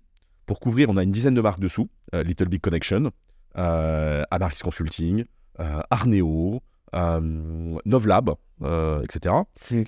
pour 0.50 0.58
couvrir, 0.58 0.90
on 0.90 0.96
a 0.96 1.04
une 1.04 1.12
dizaine 1.12 1.34
de 1.34 1.40
marques 1.40 1.60
dessous, 1.60 1.88
euh, 2.12 2.24
Little 2.24 2.48
Big 2.48 2.60
Connection, 2.60 3.12
euh, 3.56 4.24
Amaris 4.32 4.58
Consulting, 4.64 5.24
euh, 5.60 5.80
Arneo, 5.90 6.60
Novlab, 6.92 8.30
etc. 9.04 9.32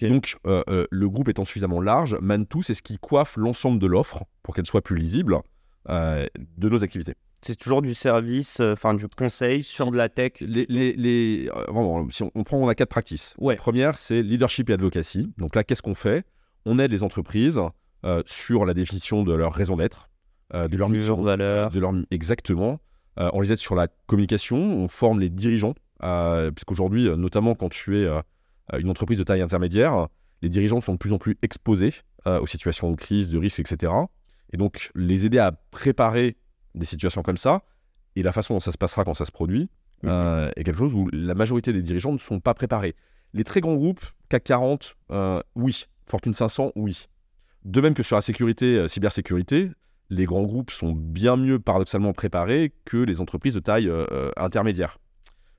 Donc 0.03 0.37
le 0.45 1.07
groupe 1.09 1.29
étant 1.29 1.45
suffisamment 1.45 1.81
large, 1.81 2.17
Mantou 2.21 2.63
c'est 2.63 2.75
ce 2.75 2.83
qui 2.83 2.97
coiffe 2.99 3.37
l'ensemble 3.37 3.81
de 3.81 3.89
l'offre 3.89 4.23
pour 4.45 4.55
qu'elle 4.55 4.67
soit 4.67 4.83
plus 4.83 4.97
lisible 4.97 5.41
de 5.89 6.69
nos 6.69 6.85
activités. 6.85 7.17
C'est 7.41 7.57
toujours 7.57 7.83
du 7.83 7.93
service, 7.97 8.61
euh, 8.61 8.75
enfin 8.75 8.95
du 8.95 9.09
conseil 9.09 9.65
sur 9.65 9.91
de 9.91 9.97
la 9.97 10.09
tech? 10.09 10.35
Les, 10.39 10.65
les, 10.69 10.93
les- 10.93 11.51
euh, 11.57 11.65
vraiment, 11.73 12.09
si 12.09 12.23
on, 12.23 12.31
on 12.37 12.45
prend, 12.45 12.57
on 12.59 12.69
a 12.69 12.77
quatre 12.77 12.91
practices. 12.91 13.35
Ouais. 13.37 13.55
La 13.55 13.61
première, 13.61 13.99
c'est 13.99 14.23
leadership 14.23 14.71
et 14.71 14.75
advocacy. 14.75 15.33
Donc 15.39 15.57
là, 15.57 15.65
qu'est-ce 15.65 15.83
qu'on 15.83 15.97
fait? 15.97 16.25
On 16.67 16.79
aide 16.79 16.93
les 16.93 17.03
entreprises 17.03 17.61
euh, 18.05 18.23
sur 18.27 18.65
la 18.65 18.75
définition 18.75 19.25
de 19.25 19.35
leur 19.35 19.53
raison 19.53 19.77
d'être, 19.77 20.09
euh, 20.55 20.69
de 20.69 20.77
leur 20.77 20.89
mission, 20.89 21.21
valeurs. 21.23 21.71
de 21.71 21.81
leur 21.81 21.93
mi- 21.93 22.07
exactement. 22.11 22.81
Euh, 23.19 23.31
on 23.33 23.41
les 23.41 23.53
aide 23.53 23.59
sur 23.59 23.75
la 23.75 23.89
communication. 24.07 24.57
On 24.59 24.89
forme 24.89 25.21
les 25.21 25.29
dirigeants, 25.31 25.75
euh, 26.03 26.51
puisqu'aujourd'hui, 26.51 27.05
notamment 27.17 27.55
quand 27.55 27.69
tu 27.69 27.99
es 27.99 28.09
une 28.79 28.89
entreprise 28.91 29.19
de 29.19 29.25
taille 29.25 29.43
intermédiaire, 29.43 30.09
les 30.41 30.49
dirigeants 30.49 30.81
sont 30.81 30.93
de 30.95 30.99
plus 30.99 31.13
en 31.13 31.19
plus 31.19 31.37
exposés 31.43 31.93
aux 32.27 32.47
situations 32.47 32.91
de 32.91 32.97
crise, 32.97 33.29
de 33.29 33.37
risque, 33.39 33.59
etc. 33.61 33.93
Et 34.53 34.57
donc, 34.57 34.91
les 34.95 35.25
aider 35.27 35.39
à 35.39 35.53
préparer 35.53 36.37
des 36.75 36.87
situations 36.87 37.23
comme 37.23 37.37
ça 37.37 37.63
et 38.17 38.23
la 38.23 38.33
façon 38.33 38.55
dont 38.55 38.61
ça 38.61 38.73
se 38.73 38.79
passera 38.79 39.05
quand 39.05 39.15
ça 39.15 39.25
se 39.27 39.33
produit 39.33 39.69
Mhm. 40.05 40.51
est 40.57 40.65
quelque 40.65 40.79
chose 40.79 40.95
où 40.95 41.09
la 41.13 41.35
majorité 41.35 41.73
des 41.73 41.83
dirigeants 41.83 42.13
ne 42.13 42.19
sont 42.19 42.41
pas 42.41 42.55
préparés. 42.55 42.97
Les 43.35 43.45
très 43.45 43.61
grands 43.61 43.75
groupes, 43.77 44.05
CAC 44.29 44.45
40, 44.45 44.97
euh, 45.13 45.41
oui. 45.55 45.85
Fortune 46.07 46.35
500, 46.35 46.73
oui. 46.77 47.07
De 47.65 47.81
même 47.81 47.95
que 47.95 48.03
sur 48.03 48.17
la 48.17 48.23
sécurité, 48.23 48.79
euh, 48.79 48.89
cybersécurité, 48.89 49.71
les 50.15 50.25
grands 50.27 50.43
groupes 50.43 50.71
sont 50.71 50.93
bien 50.93 51.37
mieux 51.37 51.59
paradoxalement 51.59 52.13
préparés 52.13 52.73
que 52.85 52.99
les 52.99 53.21
entreprises 53.21 53.55
de 53.55 53.61
taille 53.61 53.89
euh, 53.89 54.05
euh, 54.13 54.31
intermédiaire. 54.37 54.99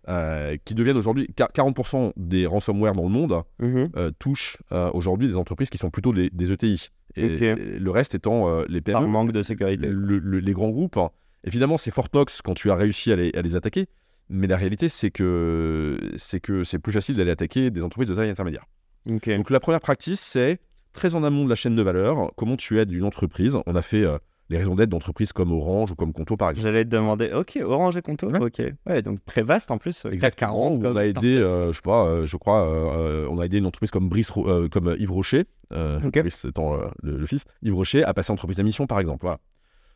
Euh, 0.09 0.57
qui 0.65 0.73
deviennent 0.75 0.97
aujourd'hui 0.97 1.29
quar- 1.33 1.51
40% 1.53 2.11
des 2.17 2.45
ransomware 2.45 2.93
dans 2.93 3.03
le 3.03 3.09
monde 3.09 3.41
euh, 3.61 4.11
touchent 4.19 4.57
euh, 4.73 4.91
aujourd'hui 4.93 5.29
des 5.29 5.37
entreprises 5.37 5.69
qui 5.69 5.77
sont 5.77 5.89
plutôt 5.89 6.11
des, 6.11 6.29
des 6.29 6.51
ETI. 6.51 6.89
Et, 7.15 7.35
Ok. 7.35 7.41
et 7.41 7.55
le 7.79 7.89
reste 7.91 8.13
étant 8.13 8.61
les 8.67 8.81
Par 8.81 8.99
PME 9.01 9.09
manque 9.11 9.31
de 9.31 9.41
sécurité. 9.41 9.87
le- 9.87 10.19
le- 10.19 10.39
les 10.39 10.51
grands 10.53 10.71
groupes, 10.71 10.97
hein, 10.97 11.09
évidemment, 11.45 11.77
c'est 11.77 11.89
Fortnox 11.91 12.41
quand 12.41 12.53
tu 12.53 12.69
as 12.69 12.75
réussi 12.75 13.13
à 13.13 13.15
les, 13.15 13.31
à 13.33 13.41
les 13.41 13.55
attaquer, 13.55 13.87
mais 14.27 14.45
la 14.47 14.57
réalité, 14.57 14.89
c'est 14.89 15.09
que 15.11 15.97
c'est 16.17 16.41
que 16.41 16.65
c'est 16.65 16.79
plus 16.79 16.91
facile 16.91 17.15
d'aller 17.15 17.31
attaquer 17.31 17.71
des 17.71 17.81
entreprises 17.81 18.09
de 18.09 18.15
taille 18.15 18.29
intermédiaire. 18.29 18.65
Donc 19.05 19.49
la 19.49 19.59
première 19.61 19.79
pratique, 19.81 20.17
c'est 20.17 20.59
très 20.91 21.15
en 21.15 21.23
amont 21.23 21.45
de 21.45 21.49
la 21.49 21.55
chaîne 21.55 21.75
de 21.77 21.81
valeur, 21.81 22.31
comment 22.35 22.57
tu 22.57 22.77
aides 22.79 22.91
une 22.91 23.03
entreprise. 23.05 23.57
On 23.67 23.75
a 23.75 23.81
fait 23.81 24.05
euh, 24.53 24.57
les 24.57 24.63
raisons 24.63 24.75
d'être 24.75 24.89
d'entreprises 24.89 25.33
comme 25.33 25.51
Orange 25.51 25.91
ou 25.91 25.95
comme 25.95 26.13
Conto, 26.13 26.37
par 26.37 26.49
exemple. 26.51 26.67
J'allais 26.67 26.85
te 26.85 26.89
demander, 26.89 27.31
ok, 27.33 27.59
Orange 27.63 27.97
et 27.97 28.01
Conto, 28.01 28.27
Ouais. 28.29 28.39
ok. 28.39 28.61
Ouais, 28.85 29.01
donc 29.01 29.23
très 29.25 29.41
vaste 29.43 29.71
en 29.71 29.77
plus. 29.77 30.05
Exactement, 30.05 30.51
40, 30.53 30.77
où 30.77 30.79
comme 30.81 30.93
on 30.93 30.95
a 30.97 31.05
aidé, 31.05 31.37
euh, 31.37 31.67
je 31.71 31.75
sais 31.77 31.81
pas, 31.83 32.05
euh, 32.05 32.25
je 32.25 32.37
crois, 32.37 32.67
euh, 32.67 33.25
euh, 33.25 33.27
on 33.29 33.39
a 33.39 33.45
aidé 33.45 33.57
une 33.57 33.65
entreprise 33.65 33.91
comme 33.91 34.09
Brice, 34.09 34.31
euh, 34.37 34.67
comme 34.69 34.95
Yves 34.99 35.11
Rocher, 35.11 35.45
euh. 35.71 35.99
Brice 35.99 36.45
étant 36.45 36.75
euh, 36.75 36.87
le, 37.01 37.17
le 37.17 37.25
fils, 37.25 37.45
Yves 37.61 37.75
Rocher 37.75 38.03
a 38.03 38.13
passé 38.13 38.31
entreprise 38.31 38.59
à 38.59 38.63
mission, 38.63 38.87
par 38.87 38.99
exemple. 38.99 39.21
Voilà. 39.21 39.39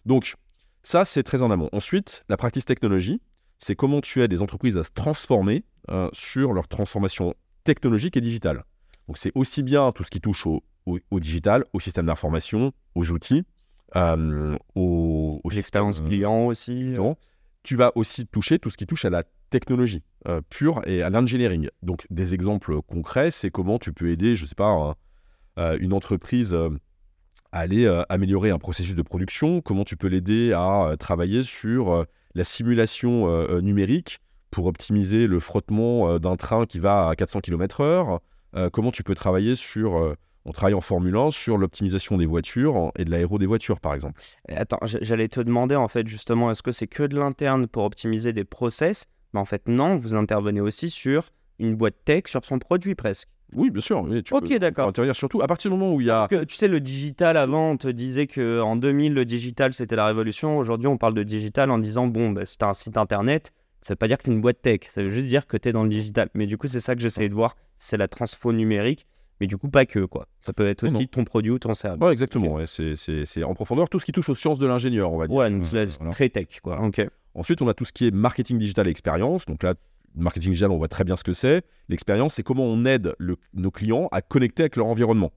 Donc, 0.05 0.35
ça, 0.83 1.05
c'est 1.05 1.23
très 1.23 1.41
en 1.41 1.51
amont. 1.51 1.69
Ensuite, 1.73 2.23
la 2.29 2.37
pratique 2.37 2.65
technologie, 2.65 3.21
c'est 3.59 3.75
comment 3.75 4.01
tu 4.01 4.21
aides 4.21 4.29
des 4.31 4.41
entreprises 4.41 4.77
à 4.77 4.83
se 4.83 4.91
transformer 4.91 5.63
euh, 5.89 6.09
sur 6.13 6.53
leur 6.53 6.67
transformation 6.67 7.33
technologique 7.63 8.15
et 8.17 8.21
digitale. 8.21 8.63
Donc, 9.07 9.17
c'est 9.17 9.31
aussi 9.35 9.63
bien 9.63 9.91
tout 9.91 10.03
ce 10.03 10.09
qui 10.11 10.21
touche 10.21 10.45
au, 10.47 10.63
au- 10.85 10.99
au 11.11 11.19
digital, 11.19 11.65
au 11.73 11.79
système 11.79 12.05
d'information, 12.05 12.71
aux 12.95 13.09
outils, 13.11 13.43
euh, 13.95 14.55
au, 14.75 15.41
au 15.43 15.49
L'expérience 15.49 16.01
euh, 16.01 16.07
client 16.07 16.45
aussi. 16.47 16.79
Exactement. 16.79 17.17
Tu 17.63 17.75
vas 17.75 17.91
aussi 17.95 18.25
toucher 18.27 18.59
tout 18.59 18.69
ce 18.69 18.77
qui 18.77 18.85
touche 18.87 19.05
à 19.05 19.09
la 19.09 19.23
technologie 19.49 20.03
euh, 20.27 20.41
pure 20.49 20.81
et 20.87 21.01
à 21.01 21.09
l'engineering. 21.09 21.69
Donc, 21.83 22.05
des 22.09 22.33
exemples 22.33 22.81
concrets, 22.81 23.31
c'est 23.31 23.49
comment 23.49 23.77
tu 23.77 23.91
peux 23.93 24.09
aider, 24.09 24.35
je 24.35 24.45
sais 24.45 24.55
pas, 24.55 24.69
un- 24.69 24.95
euh, 25.59 25.77
une 25.81 25.93
entreprise 25.93 26.53
euh, 26.53 26.69
à 27.51 27.59
aller 27.59 27.85
euh, 27.85 28.03
améliorer 28.09 28.51
un 28.51 28.59
processus 28.59 28.95
de 28.95 29.01
production, 29.01 29.61
comment 29.61 29.83
tu 29.83 29.97
peux 29.97 30.07
l'aider 30.07 30.53
à 30.53 30.89
euh, 30.89 30.95
travailler 30.97 31.43
sur 31.43 31.91
euh, 31.91 32.03
la 32.35 32.43
simulation 32.43 33.27
euh, 33.27 33.47
euh, 33.57 33.61
numérique 33.61 34.19
pour 34.51 34.65
optimiser 34.67 35.27
le 35.27 35.39
frottement 35.39 36.09
euh, 36.11 36.19
d'un 36.19 36.35
train 36.35 36.65
qui 36.65 36.79
va 36.79 37.07
à 37.09 37.15
400 37.15 37.39
km/h, 37.41 38.19
euh, 38.55 38.69
comment 38.69 38.91
tu 38.91 39.03
peux 39.03 39.15
travailler 39.15 39.55
sur, 39.55 39.97
euh, 39.97 40.15
on 40.47 40.51
travaille 40.53 40.73
en 40.73 40.81
Formule 40.81 41.15
1, 41.15 41.31
sur 41.31 41.57
l'optimisation 41.57 42.17
des 42.17 42.25
voitures 42.25 42.91
et 42.97 43.03
de 43.05 43.11
l'aéro 43.11 43.37
des 43.37 43.45
voitures, 43.45 43.79
par 43.79 43.93
exemple. 43.93 44.19
Attends, 44.49 44.79
j'allais 44.83 45.27
te 45.27 45.41
demander 45.41 45.75
en 45.75 45.87
fait 45.89 46.07
justement, 46.07 46.49
est-ce 46.49 46.63
que 46.63 46.71
c'est 46.71 46.87
que 46.87 47.03
de 47.03 47.17
l'interne 47.17 47.67
pour 47.67 47.83
optimiser 47.83 48.31
des 48.33 48.45
process? 48.45 49.05
Mais 49.33 49.39
en 49.41 49.45
fait, 49.45 49.67
non, 49.67 49.97
vous 49.97 50.15
intervenez 50.15 50.61
aussi 50.61 50.89
sur 50.89 51.29
une 51.59 51.75
boîte 51.75 51.95
tech, 52.05 52.23
sur 52.27 52.43
son 52.45 52.59
produit 52.59 52.95
presque. 52.95 53.27
Oui, 53.53 53.69
bien 53.71 53.81
sûr. 53.81 54.05
tu 54.25 54.33
Ok, 54.33 54.47
peux- 54.49 54.59
d'accord. 54.59 54.87
intervenir 54.89 55.15
surtout 55.15 55.41
à 55.41 55.47
partir 55.47 55.69
du 55.71 55.77
moment 55.77 55.93
où 55.93 56.01
il 56.01 56.07
y 56.07 56.09
a. 56.09 56.19
Parce 56.19 56.27
que 56.29 56.43
tu 56.45 56.55
sais, 56.55 56.67
le 56.67 56.79
digital, 56.79 57.35
avant, 57.37 57.71
on 57.71 57.77
te 57.77 57.87
disait 57.87 58.27
que 58.27 58.61
en 58.61 58.75
2000, 58.77 59.13
le 59.13 59.25
digital, 59.25 59.73
c'était 59.73 59.95
la 59.95 60.05
révolution. 60.05 60.57
Aujourd'hui, 60.57 60.87
on 60.87 60.97
parle 60.97 61.13
de 61.13 61.23
digital 61.23 61.71
en 61.71 61.77
disant, 61.77 62.07
bon, 62.07 62.31
bah, 62.31 62.45
si 62.45 62.57
tu 62.57 62.65
un 62.65 62.73
site 62.73 62.97
internet, 62.97 63.51
ça 63.81 63.93
veut 63.93 63.97
pas 63.97 64.07
dire 64.07 64.17
que 64.17 64.23
tu 64.23 64.31
es 64.31 64.33
une 64.33 64.41
boîte 64.41 64.61
tech. 64.61 64.81
Ça 64.89 65.01
veut 65.01 65.09
juste 65.09 65.27
dire 65.27 65.47
que 65.47 65.55
tu 65.57 65.69
es 65.69 65.71
dans 65.71 65.83
le 65.83 65.89
digital. 65.89 66.29
Mais 66.33 66.45
du 66.45 66.57
coup, 66.57 66.67
c'est 66.67 66.79
ça 66.81 66.93
que 66.95 67.01
j'essaye 67.01 67.29
de 67.29 67.33
voir. 67.33 67.55
C'est 67.77 67.95
la 67.97 68.07
transfo 68.09 68.51
numérique. 68.51 69.05
Mais 69.39 69.47
du 69.47 69.57
coup, 69.57 69.69
pas 69.69 69.85
que, 69.85 70.05
quoi. 70.05 70.27
Ça 70.39 70.51
peut 70.53 70.65
être 70.65 70.83
aussi 70.85 71.07
ton 71.07 71.23
produit 71.23 71.51
ou 71.51 71.59
ton 71.59 71.73
service. 71.73 72.01
Ouais, 72.03 72.11
exactement. 72.11 72.53
ouais, 72.55 72.65
c'est- 72.67 73.43
en 73.43 73.53
profondeur 73.53 73.87
tout 73.89 73.99
ce 73.99 74.05
qui 74.05 74.11
touche 74.11 74.29
aux 74.29 74.35
sciences 74.35 74.59
de 74.59 74.65
l'ingénieur, 74.67 75.11
on 75.11 75.17
va 75.17 75.27
dire. 75.27 75.35
Ouais, 75.35 75.49
donc 75.51 75.63
Euh, 75.73 75.85
voilà. 75.99 76.11
très 76.11 76.29
tech, 76.29 76.59
quoi. 76.61 76.79
Ensuite, 77.35 77.61
on 77.61 77.67
a 77.67 77.73
tout 77.75 77.85
ce 77.85 77.93
qui 77.93 78.07
est 78.07 78.11
marketing 78.11 78.57
digital 78.57 78.87
et 78.87 78.89
expérience. 78.89 79.45
Donc 79.45 79.61
là, 79.61 79.75
marketing 80.15 80.51
digital, 80.51 80.71
on 80.71 80.77
voit 80.77 80.87
très 80.87 81.03
bien 81.03 81.15
ce 81.15 81.23
que 81.23 81.33
c'est. 81.33 81.63
L'expérience, 81.87 82.33
c'est 82.35 82.43
comment 82.43 82.63
on 82.65 82.83
aide 82.85 83.13
le- 83.19 83.37
nos 83.53 83.69
clients 83.69 84.07
à 84.11 84.21
connecter 84.21 84.63
avec 84.63 84.75
leur 84.75 84.87
environnement. 84.87 85.31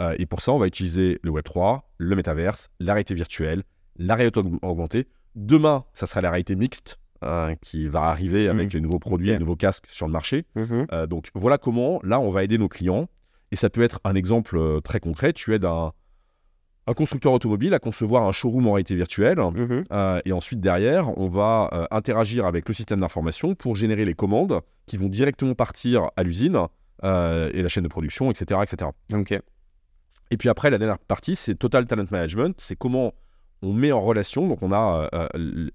Euh, 0.00 0.14
et 0.18 0.24
pour 0.24 0.40
ça, 0.40 0.52
on 0.52 0.58
va 0.58 0.66
utiliser 0.66 1.18
le 1.22 1.30
Web3, 1.30 1.82
le 1.98 2.16
métaverse, 2.16 2.70
la 2.80 2.94
réalité 2.94 3.12
virtuelle, 3.14 3.62
la 3.98 4.14
réalité 4.14 4.40
aug- 4.40 4.58
augmentée. 4.62 5.06
Demain, 5.36 5.84
ça 5.92 6.06
sera 6.06 6.22
la 6.22 6.30
réalité 6.30 6.56
mixte 6.56 6.98
euh, 7.24 7.54
qui 7.60 7.86
va 7.86 8.04
arriver 8.04 8.48
avec 8.48 8.68
Mhm. 8.68 8.72
les 8.72 8.80
nouveaux 8.80 8.98
produits, 8.98 9.28
les 9.28 9.38
nouveaux 9.38 9.54
casques 9.54 9.86
sur 9.88 10.06
le 10.06 10.12
marché. 10.12 10.44
Mhm. 10.56 10.86
Euh, 10.92 11.06
donc 11.06 11.28
voilà 11.34 11.56
comment, 11.58 12.00
là, 12.02 12.18
on 12.18 12.30
va 12.30 12.42
aider 12.42 12.58
nos 12.58 12.68
clients. 12.68 13.08
Et 13.52 13.56
ça 13.56 13.70
peut 13.70 13.82
être 13.82 14.00
un 14.02 14.16
exemple 14.16 14.56
euh, 14.56 14.80
très 14.80 14.98
concret. 14.98 15.32
Tu 15.32 15.54
aides 15.54 15.64
un, 15.64 15.92
un 16.86 16.94
constructeur 16.94 17.32
automobile 17.32 17.74
à 17.74 17.78
concevoir 17.78 18.24
un 18.24 18.32
showroom 18.32 18.66
en 18.66 18.72
réalité 18.72 18.94
virtuelle. 18.94 19.38
Mhm. 19.38 19.84
Euh, 19.92 20.20
et 20.24 20.32
ensuite, 20.32 20.60
derrière, 20.60 21.16
on 21.18 21.28
va 21.28 21.70
euh, 21.72 21.84
interagir 21.90 22.44
avec 22.46 22.68
le 22.68 22.74
système 22.74 23.00
d'information 23.00 23.54
pour 23.54 23.76
générer 23.76 24.04
les 24.04 24.14
commandes 24.14 24.60
qui 24.86 24.96
vont 24.96 25.08
directement 25.08 25.54
partir 25.54 26.10
à 26.16 26.22
l'usine 26.22 26.58
euh, 27.04 27.50
et 27.54 27.62
la 27.62 27.68
chaîne 27.68 27.84
de 27.84 27.88
production, 27.88 28.30
etc., 28.30 28.60
etc. 28.62 28.90
Et 30.30 30.36
puis 30.36 30.48
après, 30.48 30.70
la 30.70 30.78
dernière 30.78 30.98
partie, 30.98 31.36
c'est 31.36 31.54
Total 31.54 31.86
Talent 31.86 32.06
Management. 32.10 32.54
C'est 32.58 32.76
comment 32.76 33.12
on 33.60 33.72
met 33.72 33.92
en 33.92 34.00
relation, 34.00 34.48
donc 34.48 34.62
on 34.62 34.72
a 34.72 35.08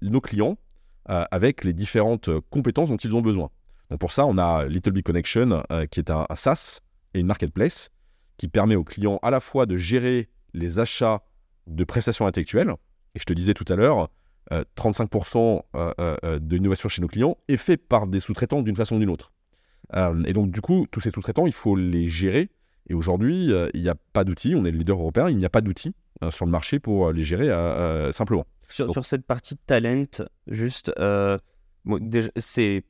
nos 0.02 0.20
clients 0.20 0.58
avec 1.06 1.64
les 1.64 1.72
différentes 1.72 2.28
compétences 2.50 2.90
dont 2.90 2.96
ils 2.96 3.14
ont 3.16 3.22
besoin. 3.22 3.50
Donc 3.88 4.00
pour 4.00 4.12
ça, 4.12 4.26
on 4.26 4.36
a 4.36 4.66
Little 4.66 4.90
Big 4.90 5.04
Connection, 5.04 5.62
qui 5.90 6.00
est 6.00 6.10
un, 6.10 6.26
un 6.28 6.34
SaaS 6.34 6.80
et 7.18 7.20
une 7.20 7.26
marketplace 7.26 7.90
qui 8.36 8.48
permet 8.48 8.76
aux 8.76 8.84
clients 8.84 9.18
à 9.22 9.30
la 9.30 9.40
fois 9.40 9.66
de 9.66 9.76
gérer 9.76 10.28
les 10.54 10.78
achats 10.78 11.22
de 11.66 11.84
prestations 11.84 12.26
intellectuelles. 12.26 12.72
Et 13.14 13.18
je 13.18 13.24
te 13.24 13.32
disais 13.32 13.54
tout 13.54 13.64
à 13.68 13.76
l'heure, 13.76 14.08
euh, 14.52 14.64
35% 14.76 15.62
euh, 15.74 15.92
euh, 16.00 16.16
euh, 16.24 16.38
de 16.38 16.56
l'innovation 16.56 16.88
chez 16.88 17.02
nos 17.02 17.08
clients 17.08 17.36
est 17.48 17.56
fait 17.56 17.76
par 17.76 18.06
des 18.06 18.20
sous-traitants 18.20 18.62
d'une 18.62 18.76
façon 18.76 18.96
ou 18.96 18.98
d'une 19.00 19.10
autre. 19.10 19.32
Et 20.26 20.32
donc 20.34 20.50
du 20.50 20.60
coup, 20.60 20.86
tous 20.90 21.00
ces 21.00 21.10
sous-traitants, 21.10 21.46
il 21.46 21.52
faut 21.52 21.74
les 21.74 22.08
gérer 22.10 22.50
et 22.90 22.94
aujourd'hui, 22.94 23.50
il 23.72 23.82
n'y 23.82 23.88
a 23.88 23.94
pas 24.12 24.24
d'outils, 24.24 24.54
on 24.54 24.66
est 24.66 24.70
le 24.70 24.78
leader 24.78 24.98
européen, 24.98 25.30
il 25.30 25.38
n'y 25.38 25.46
a 25.46 25.50
pas 25.50 25.62
d'outils 25.62 25.94
sur 26.30 26.44
le 26.44 26.50
marché 26.50 26.78
pour 26.78 27.10
les 27.10 27.22
gérer 27.22 27.48
simplement. 28.12 28.46
Sur, 28.68 28.84
Donc- 28.86 28.96
sur 28.96 29.06
cette 29.06 29.24
partie 29.24 29.54
de 29.54 29.60
talent, 29.66 30.04
juste, 30.46 30.92
bon, 31.86 32.10
c'est. 32.36 32.84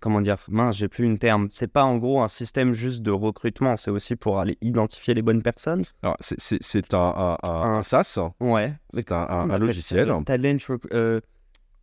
Comment 0.00 0.20
dire 0.20 0.36
Mince, 0.48 0.76
j'ai 0.76 0.88
plus 0.88 1.04
une 1.04 1.18
terme. 1.18 1.48
C'est 1.52 1.70
pas 1.72 1.84
en 1.84 1.96
gros 1.96 2.20
un 2.22 2.28
système 2.28 2.72
juste 2.74 3.02
de 3.02 3.10
recrutement, 3.10 3.76
c'est 3.76 3.90
aussi 3.90 4.16
pour 4.16 4.38
aller 4.40 4.58
identifier 4.60 5.14
les 5.14 5.22
bonnes 5.22 5.42
personnes. 5.42 5.84
Alors, 6.02 6.16
c'est- 6.20 6.40
c'est 6.40 6.62
c'est 6.62 6.94
un, 6.94 6.98
un, 6.98 7.36
un- 7.42 7.48
Un- 7.50 7.78
un 7.78 7.82
SaaS, 7.82 8.18
Ouais. 8.40 8.72
c'est 8.92 9.10
un, 9.12 9.58
logiciel, 9.58 10.06
Talent, 10.24 10.58
euh, 10.92 11.20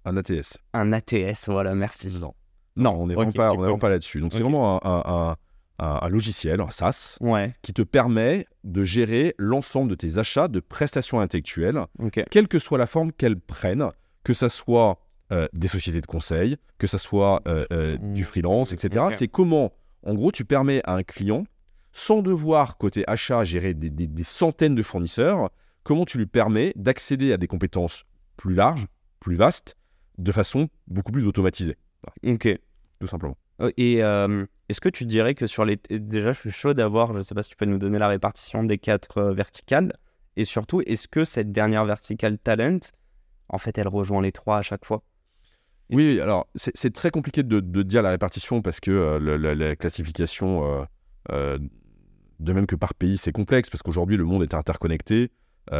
un 0.05 0.17
ATS. 0.17 0.57
un 0.73 0.91
ATS, 0.93 1.47
voilà, 1.49 1.73
merci. 1.75 2.09
Non, 2.19 2.33
Non, 2.75 2.91
on 3.01 3.07
n'est 3.07 3.15
vraiment, 3.15 3.77
pas- 3.77 3.89
là-dessus. 3.89 4.19
Donc, 4.19 4.33
c'est 4.33 4.41
vraiment 4.41 4.79
un, 4.85 5.35
logiciel, 6.09 6.61
un 6.61 6.69
SaaS, 6.69 7.17
Ouais, 7.19 7.53
qui 7.61 7.73
te 7.73 7.81
permet 7.81 8.45
de 8.63 8.83
gérer 8.83 9.35
l'ensemble 9.37 9.89
de 9.89 9.95
tes 9.95 10.17
achats 10.17 10.47
de 10.47 10.59
prestations 10.59 11.19
intellectuelles, 11.19 11.79
quelle 12.31 12.47
que 12.47 12.59
soit 12.59 12.77
la 12.77 12.87
forme 12.87 13.11
qu'elles 13.11 13.39
prennent, 13.39 13.89
que 14.23 14.33
ça 14.33 14.47
soit 14.49 14.97
euh, 15.33 15.47
des 15.53 15.67
sociétés 15.67 15.99
de 15.99 16.05
conseil, 16.05 16.55
que 16.77 16.87
ça 16.87 16.97
soit 16.97 17.41
euh, 17.47 17.65
euh, 17.73 17.97
du 17.97 18.21
Mm. 18.21 18.25
freelance, 18.25 18.71
etc. 18.71 19.05
C'est 19.17 19.27
comment, 19.27 19.73
en 20.03 20.13
gros, 20.13 20.31
tu 20.31 20.45
permets 20.45 20.81
à 20.85 20.93
un 20.95 21.03
client, 21.03 21.43
sans 21.91 22.21
devoir, 22.21 22.77
côté 22.77 23.03
achat, 23.07 23.43
gérer 23.43 23.73
des, 23.73 23.89
des- 23.89 24.07
des 24.07 24.23
centaines 24.23 24.75
de 24.75 24.83
fournisseurs, 24.83 25.49
comment 25.83 26.05
tu 26.05 26.17
lui 26.17 26.25
permets 26.27 26.71
d'accéder 26.75 27.33
à 27.33 27.37
des 27.37 27.47
compétences 27.47 28.05
plus 28.37 28.53
larges, 28.55 28.87
plus 29.19 29.35
vastes, 29.35 29.75
de 30.17 30.31
façon 30.31 30.69
beaucoup 30.87 31.11
plus 31.11 31.25
automatisée, 31.27 31.77
Ok. 32.25 32.47
tout 32.99 33.07
simplement. 33.07 33.37
Et 33.77 34.03
euh, 34.03 34.45
est-ce 34.69 34.81
que 34.81 34.89
tu 34.89 35.05
dirais 35.05 35.35
que 35.35 35.47
sur 35.47 35.65
les. 35.65 35.77
Déjà, 35.89 36.31
je 36.31 36.39
suis 36.39 36.51
chaud 36.51 36.73
d'avoir, 36.73 37.13
je 37.15 37.21
sais 37.21 37.33
pas 37.35 37.43
si 37.43 37.49
tu 37.51 37.55
peux 37.55 37.65
nous 37.65 37.77
donner 37.77 37.97
la 37.99 38.07
répartition 38.07 38.63
des 38.63 38.77
quatre 38.77 39.17
euh, 39.19 39.33
verticales. 39.33 39.93
Et 40.35 40.45
surtout, 40.45 40.81
est-ce 40.81 41.07
que 41.07 41.23
cette 41.25 41.51
dernière 41.51 41.85
verticale 41.85 42.37
talent, 42.39 42.79
en 43.49 43.57
fait, 43.59 43.77
elle 43.77 43.87
rejoint 43.87 44.21
les 44.21 44.31
trois 44.31 44.57
à 44.57 44.61
chaque 44.63 44.83
fois? 44.85 45.01
Oui, 45.93 46.19
alors 46.19 46.47
c'est 46.55 46.93
très 46.93 47.11
compliqué 47.11 47.43
de, 47.43 47.59
de 47.59 47.83
dire 47.83 48.01
la 48.01 48.09
répartition 48.11 48.61
parce 48.61 48.79
que 48.79 48.91
euh, 48.91 49.37
la, 49.37 49.55
la 49.55 49.75
classification, 49.75 50.65
euh, 50.65 50.83
euh, 51.31 51.59
de 52.39 52.53
même 52.53 52.65
que 52.65 52.75
par 52.75 52.93
pays, 52.93 53.17
c'est 53.17 53.31
complexe 53.31 53.69
parce 53.69 53.81
qu'aujourd'hui 53.83 54.17
le 54.17 54.25
monde 54.25 54.43
est 54.43 54.53
interconnecté. 54.53 55.31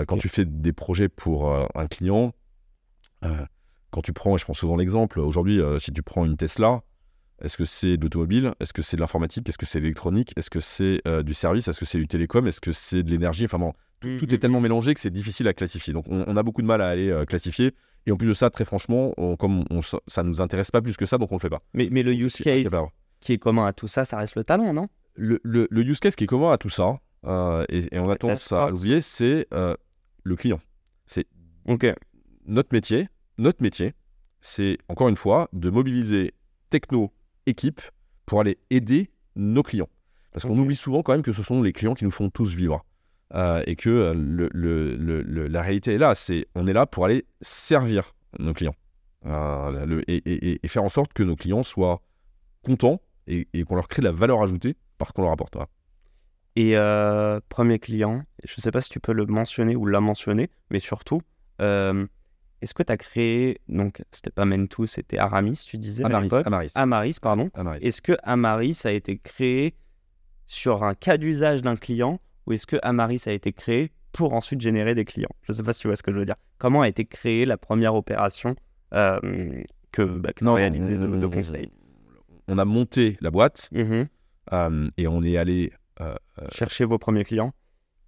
Quand 0.08 0.18
tu 0.18 0.30
fais 0.30 0.46
des 0.46 0.72
projets 0.72 1.10
pour 1.10 1.54
un 1.54 1.88
client, 1.88 2.34
quand 3.92 4.02
tu 4.02 4.14
prends, 4.14 4.36
et 4.36 4.40
je 4.40 4.46
prends 4.46 4.54
souvent 4.54 4.78
l'exemple, 4.78 5.20
aujourd'hui, 5.20 5.60
si 5.80 5.92
tu 5.92 6.02
prends 6.02 6.24
une 6.24 6.38
Tesla, 6.38 6.84
est-ce 7.42 7.58
que 7.58 7.66
c'est 7.66 7.98
de 7.98 8.04
l'automobile? 8.04 8.54
Est-ce 8.62 8.72
que 8.72 8.82
c'est 8.82 8.96
de 8.96 9.02
l'informatique? 9.02 9.48
Est-ce 9.50 9.58
que 9.58 9.66
c'est 9.66 9.80
de 9.80 9.84
l'électronique? 9.84 10.32
Est-ce 10.38 10.50
que 10.50 10.62
c'est 10.62 11.02
euh, 11.06 11.24
du 11.24 11.34
service? 11.34 11.68
Est-ce 11.68 11.80
que 11.80 11.86
c'est 11.86 11.98
du 11.98 12.08
télécom? 12.08 12.48
Est-ce 12.48 12.62
que 12.62 12.72
c'est 12.72 13.04
de 13.04 13.12
l'énergie? 13.12 13.44
Enfin 13.44 13.60
bon, 13.60 13.74
tout, 14.00 14.20
tout 14.20 14.34
est 14.34 14.38
tellement 14.38 14.62
mélangé 14.62 14.94
que 14.94 15.02
c'est 15.02 15.10
difficile 15.10 15.50
à 15.50 15.54
classifier. 15.54 15.92
Donc 15.92 16.06
on, 16.08 16.24
on 16.26 16.38
a 16.38 16.44
beaucoup 16.44 16.62
de 16.62 16.68
mal 16.68 16.82
à 16.82 16.88
aller 16.88 17.10
euh, 17.10 17.24
classifier. 17.24 17.74
Et 18.06 18.12
en 18.12 18.18
plus 18.18 18.28
de 18.28 18.34
ça, 18.34 18.50
très 18.50 18.66
franchement, 18.66 19.14
on- 19.18 19.36
comme 19.38 19.64
on, 19.70 19.82
ça 20.08 20.24
nous 20.24 20.42
intéresse 20.42 20.72
pas 20.72 20.82
plus 20.82 20.98
que 20.98 21.06
ça, 21.06 21.18
donc 21.18 21.32
on 21.32 21.36
le 21.36 21.40
fait 21.40 21.50
pas. 21.50 21.62
Mais, 21.74 21.88
mais 21.92 22.04
le 22.04 22.14
use 22.14 22.34
C'est- 22.34 22.44
case 22.44 22.68
c'est 22.70 22.78
qui 23.22 23.34
est 23.34 23.38
commun 23.38 23.66
à 23.66 23.72
tout 23.74 23.88
ça, 23.88 24.04
ça 24.04 24.18
reste 24.18 24.36
le 24.36 24.44
talent, 24.44 24.74
non? 24.74 24.88
Le, 25.16 25.40
le- 25.44 25.68
le 25.72 25.82
use 25.84 26.00
case 26.00 26.16
qui 26.16 26.26
est 26.26 26.28
commun 26.28 26.52
à 26.52 26.58
tout 26.58 26.70
ça, 26.70 27.00
euh, 27.26 27.66
et, 27.70 27.96
et 27.96 28.00
on 28.00 28.10
a 28.10 28.16
tendance 28.18 28.52
à 28.52 28.70
l'oublier, 28.70 29.00
c'est 29.02 29.48
euh, 29.54 29.76
le 30.24 30.36
client. 30.36 30.60
Ok. 31.66 31.86
Notre 32.46 32.70
métier, 32.74 33.08
notre 33.38 33.64
métier, 33.64 33.94
c'est 34.42 34.78
encore 34.90 35.08
une 35.08 35.16
fois 35.16 35.48
de 35.54 35.70
mobiliser 35.70 36.34
techno, 36.70 37.14
équipe 37.46 37.80
pour 38.26 38.42
aller 38.42 38.58
aider 38.70 39.10
nos 39.38 39.64
clients. 39.64 39.88
Parce 40.34 40.44
qu'on 40.46 40.58
oublie 40.58 40.76
souvent 40.76 41.04
quand 41.04 41.14
même 41.14 41.22
que 41.22 41.32
ce 41.32 41.42
sont 41.42 41.62
les 41.62 41.72
clients 41.72 41.94
qui 41.94 42.04
nous 42.04 42.12
font 42.12 42.30
tous 42.30 42.54
vivre. 42.54 42.84
Euh, 43.36 43.64
et 43.66 43.76
que 43.76 43.90
euh, 43.90 44.14
le, 44.14 44.50
le- 44.54 44.96
le- 44.96 45.22
le- 45.24 45.48
la 45.48 45.62
réalité 45.64 45.94
est 45.94 45.98
là, 45.98 46.14
c'est 46.14 46.46
on 46.56 46.68
est 46.68 46.74
là 46.74 46.86
pour 46.86 47.06
aller 47.06 47.26
servir 47.42 48.14
nos 48.40 48.54
clients. 48.54 48.76
Euh, 49.26 50.02
et, 50.08 50.16
et- 50.18 50.50
et- 50.52 50.60
et 50.62 50.68
faire 50.68 50.84
en 50.84 50.90
sorte 50.90 51.14
que 51.14 51.24
nos 51.24 51.36
clients 51.36 51.64
soient 51.64 52.02
contents 52.64 53.02
et, 53.26 53.48
et 53.54 53.64
qu'on 53.64 53.76
leur 53.76 53.88
crée 53.88 54.02
de 54.02 54.08
la 54.08 54.12
valeur 54.12 54.42
ajoutée 54.44 54.76
parce 54.98 55.12
qu'on 55.12 55.24
leur 55.24 55.32
apporte. 55.32 55.54
Voilà. 55.56 55.70
Et 56.56 56.78
euh, 56.78 57.40
premier 57.50 57.80
client, 57.80 58.24
je 58.44 58.62
sais 58.62 58.70
pas 58.70 58.82
si 58.82 58.90
tu 58.90 59.00
peux 59.00 59.14
le 59.14 59.26
mentionner 59.26 59.76
ou 59.76 59.88
la 59.88 60.00
mentionner, 60.00 60.52
mais 60.70 60.80
surtout, 60.80 61.22
est-ce 61.60 62.74
que 62.74 62.84
tu 62.84 62.92
as 62.92 62.98
créé, 62.98 63.60
donc 63.68 64.04
c'était 64.12 64.30
pas 64.30 64.46
Mentou, 64.46 64.86
c'était 64.86 65.18
Aramis, 65.18 65.64
tu 65.66 65.78
disais 65.78 66.04
à 66.04 66.08
Amaris, 66.08 66.24
l'époque? 66.26 66.46
Amaris, 66.48 66.72
Amaris, 66.76 67.18
pardon. 67.22 67.50
Amaris. 67.56 67.84
Est-ce 67.84 68.02
que 68.02 68.14
Amaris 68.24 68.82
a 68.86 68.92
été 68.92 69.18
créé 69.18 69.74
sur 70.46 70.84
un 70.84 70.94
cas 70.94 71.18
d'usage 71.18 71.62
d'un 71.62 71.76
client 71.76 72.20
ou 72.48 72.54
est-ce 72.54 72.66
que 72.68 72.78
Amaris 72.84 73.24
a 73.28 73.32
été 73.32 73.52
créé 73.54 73.92
pour 74.12 74.34
ensuite 74.34 74.62
générer 74.62 74.96
des 74.96 75.06
clients? 75.06 75.30
Je 75.44 75.52
ne 75.52 75.58
sais 75.58 75.64
pas 75.64 75.74
si 75.74 75.82
tu 75.82 75.88
vois 75.88 75.96
ce 75.96 76.04
que 76.04 76.14
je 76.14 76.20
veux 76.20 76.26
dire. 76.26 76.36
Comment 76.58 76.82
a 76.82 76.88
été 76.88 77.06
créée 77.06 77.46
la 77.46 77.58
première 77.58 77.96
opération 77.96 78.56
euh, 78.94 79.20
que, 79.92 80.04
bah, 80.04 80.34
que 80.34 80.46
as 80.46 80.54
réalisée 80.54 80.98
de, 80.98 81.08
de 81.08 81.28
conseil? 81.28 81.72
on 82.48 82.58
a 82.58 82.66
monté 82.66 83.18
la 83.22 83.32
boîte 83.32 83.70
Mhm. 83.72 84.08
euh, 84.54 84.90
et 84.98 85.08
on 85.08 85.24
est 85.24 85.38
allé 85.38 85.72
euh, 86.02 86.16
euh, 86.42 86.48
Cherchez 86.52 86.84
vos 86.86 86.98
premiers 86.98 87.24
clients. 87.24 87.54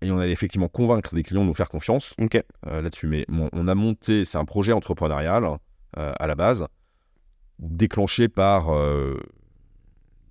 et 0.02 0.12
on 0.12 0.20
allait 0.20 0.32
effectivement 0.34 0.68
convaincre 0.68 1.16
des 1.16 1.24
clients 1.24 1.42
de 1.44 1.48
nous 1.48 1.54
faire 1.54 1.70
confiance 1.70 2.14
euh, 2.20 2.82
là-dessus. 2.82 3.08
Mais 3.08 3.26
on 3.30 3.68
a 3.68 3.76
monté, 3.76 4.26
c'est 4.26 4.38
un 4.38 4.46
projet 4.46 4.74
entrepreneurial 4.74 5.46
euh, 5.46 6.14
à 6.20 6.28
la 6.28 6.36
base, 6.36 6.66
déclenché 7.60 8.28
par, 8.28 8.70
euh, 8.74 9.18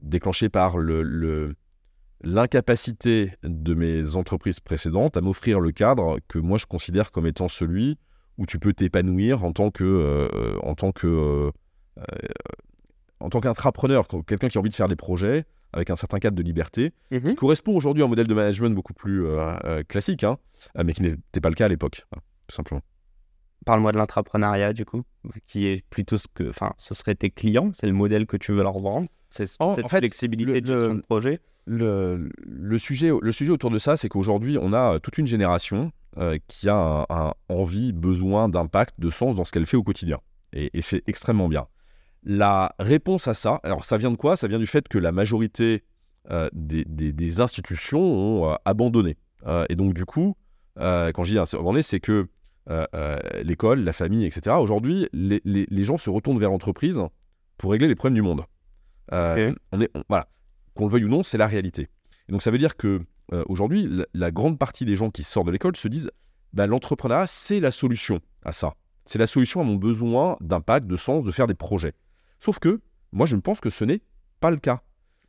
déclenché 0.03 0.49
par 0.49 0.77
le, 0.79 1.03
le- 1.03 1.55
l'incapacité 2.25 3.33
de 3.43 3.75
mes 3.75 4.17
entreprises 4.17 4.61
précédentes 4.61 5.17
à 5.17 5.21
m'offrir 5.21 5.61
le 5.61 5.73
cadre 5.73 6.19
que 6.29 6.39
moi 6.39 6.59
je 6.59 6.67
considère 6.67 7.13
comme 7.13 7.27
étant 7.27 7.49
celui 7.49 7.99
où 8.39 8.47
tu 8.47 8.59
peux 8.59 8.73
t'épanouir 8.73 9.45
en 9.45 9.53
tant 9.53 9.71
que, 9.71 9.85
euh, 9.85 10.59
en 10.63 10.75
tant 10.75 10.91
que, 10.93 11.07
euh, 11.07 11.51
en 13.21 13.29
tant 13.31 13.41
qu'intrapreneur, 13.41 14.07
quelqu'un 14.27 14.49
qui 14.49 14.59
a 14.59 14.61
envie 14.61 14.71
de 14.71 14.75
faire 14.75 14.89
des 14.89 14.97
projets 14.97 15.45
avec 15.73 15.91
un 15.91 15.97
certain 15.97 16.19
cadre 16.19 16.37
de 16.37 16.43
liberté 16.43 16.93
Mhm. 17.11 17.21
qui 17.31 17.35
correspond 17.35 17.77
aujourd'hui 17.77 18.03
à 18.03 18.07
un 18.07 18.09
modèle 18.09 18.29
de 18.29 18.35
management 18.35 18.75
beaucoup 18.75 18.95
plus 18.95 19.25
euh, 19.27 19.83
classique, 19.85 20.25
hein, 20.25 20.39
mais 20.85 20.93
qui 20.93 21.03
n'était 21.03 21.41
pas 21.41 21.49
le 21.49 21.55
cas 21.55 21.67
à 21.67 21.69
l'époque, 21.69 22.05
hein, 22.15 22.19
tout 22.47 22.55
simplement. 22.55 22.81
Parle-moi 23.65 23.93
de 23.93 23.99
l'entrepreneuriat, 23.99 24.73
du 24.73 24.85
coup, 24.85 25.03
qui 25.47 25.67
est 25.67 25.85
plutôt 25.89 26.19
ce 26.19 26.27
que. 26.33 26.49
Enfin, 26.49 26.73
ce 26.79 26.95
serait 26.95 27.15
tes 27.15 27.31
clients, 27.31 27.71
c'est 27.73 27.87
le 27.87 27.93
modèle 27.93 28.27
que 28.27 28.37
tu 28.37 28.53
veux 28.53 28.63
leur 28.63 28.79
vendre. 28.79 29.09
C'est 29.31 29.47
En- 29.59 29.75
cette 29.75 29.87
en 29.87 29.89
fait, 29.89 29.99
flexibilité 29.99 30.55
le- 30.55 30.61
de 30.61 30.67
gestion 30.77 30.95
de 30.95 31.01
projet? 31.01 31.41
le, 31.67 32.29
le 32.45 32.79
sujet, 32.79 33.11
le 33.21 33.33
sujet 33.33 33.51
autour 33.51 33.71
de 33.71 33.79
ça, 33.79 33.97
c'est 33.97 34.09
qu'aujourd'hui, 34.11 34.59
on 34.61 34.73
a 34.75 34.95
euh, 34.95 34.99
toute 34.99 35.17
une 35.19 35.27
génération 35.27 35.93
euh, 36.19 36.39
qui 36.47 36.69
a 36.69 36.77
un, 36.77 37.07
un 37.09 37.33
envie, 37.49 37.93
besoin 37.93 38.49
d'impact, 38.51 38.95
de 38.99 39.09
sens 39.11 39.35
dans 39.35 39.45
ce 39.45 39.51
qu'elle 39.53 39.65
fait 39.67 39.77
au 39.79 39.83
quotidien. 39.83 40.19
Et, 40.53 40.71
et 40.77 40.83
c'est 40.83 41.03
extrêmement 41.09 41.49
bien. 41.49 41.67
La 42.23 42.75
réponse 42.79 43.29
à 43.29 43.35
ça, 43.35 43.61
alors 43.65 43.85
ça 43.85 43.97
vient 43.99 44.11
de 44.11 44.17
quoi? 44.17 44.37
Ça 44.37 44.47
vient 44.47 44.59
du 44.59 44.67
fait 44.67 44.87
que 44.89 44.99
la 44.99 45.11
majorité 45.13 45.85
euh, 46.31 46.49
des, 46.53 46.85
des- 46.85 47.13
des 47.13 47.41
institutions 47.41 48.01
ont 48.01 48.51
euh, 48.53 48.55
abandonné. 48.65 49.17
Et 49.69 49.77
donc, 49.77 49.93
du 49.93 50.07
coup, 50.07 50.37
quand 50.77 51.23
je 51.25 51.33
dis 51.33 51.39
abandonné, 51.39 51.83
c'est 51.83 52.01
que 52.01 52.29
euh, 52.71 52.87
euh, 52.95 53.19
l'école, 53.43 53.81
la 53.85 53.93
famille, 53.93 54.25
etc., 54.25 54.57
aujourd'hui, 54.59 55.09
les, 55.13 55.41
les- 55.45 55.67
les 55.71 55.85
gens 55.85 55.99
se 55.99 56.09
retournent 56.11 56.39
vers 56.39 56.51
l'entreprise 56.51 56.99
pour 57.59 57.73
régler 57.73 57.89
les 57.89 57.95
problèmes 57.95 58.15
du 58.15 58.23
monde. 58.23 58.43
Euh, 59.13 59.35
on 59.73 59.81
est, 59.81 59.91
on- 59.95 60.03
voilà 60.09 60.29
qu'on 60.75 60.87
le 60.87 60.91
veuille 60.93 61.05
ou 61.05 61.09
non, 61.09 61.23
c'est 61.23 61.39
la 61.39 61.47
réalité. 61.47 61.89
Et 62.29 62.33
donc 62.33 62.43
ça 62.43 62.51
veut 62.51 62.59
dire 62.59 62.77
que 62.77 63.03
aujourd'hui, 63.49 63.87
la, 63.89 64.07
la 64.15 64.31
grande 64.31 64.59
partie 64.59 64.85
des 64.85 64.97
gens 64.97 65.11
qui 65.11 65.23
sortent 65.23 65.47
de 65.47 65.53
l'école 65.53 65.77
se 65.77 65.89
disent 65.89 66.11
bah, 66.53 66.67
l'entrepreneuriat, 66.67 67.27
c'est 67.27 67.61
la 67.61 67.71
solution 67.71 68.21
à 68.45 68.53
ça. 68.53 68.75
C'est 69.07 69.19
la 69.19 69.27
solution 69.27 69.61
à 69.61 69.65
mon 69.65 69.75
besoin 69.77 70.37
d'impact, 70.41 70.87
de 70.87 70.97
sens, 70.97 71.25
de 71.25 71.31
faire 71.33 71.47
des 71.47 71.55
projets. 71.55 71.93
Sauf 72.41 72.59
que 72.59 72.81
moi, 73.13 73.27
je 73.27 73.37
pense 73.37 73.61
que 73.61 73.71
ce 73.71 73.85
n'est 73.85 74.01
pas 74.41 74.51
le 74.51 74.57
cas. 74.57 74.83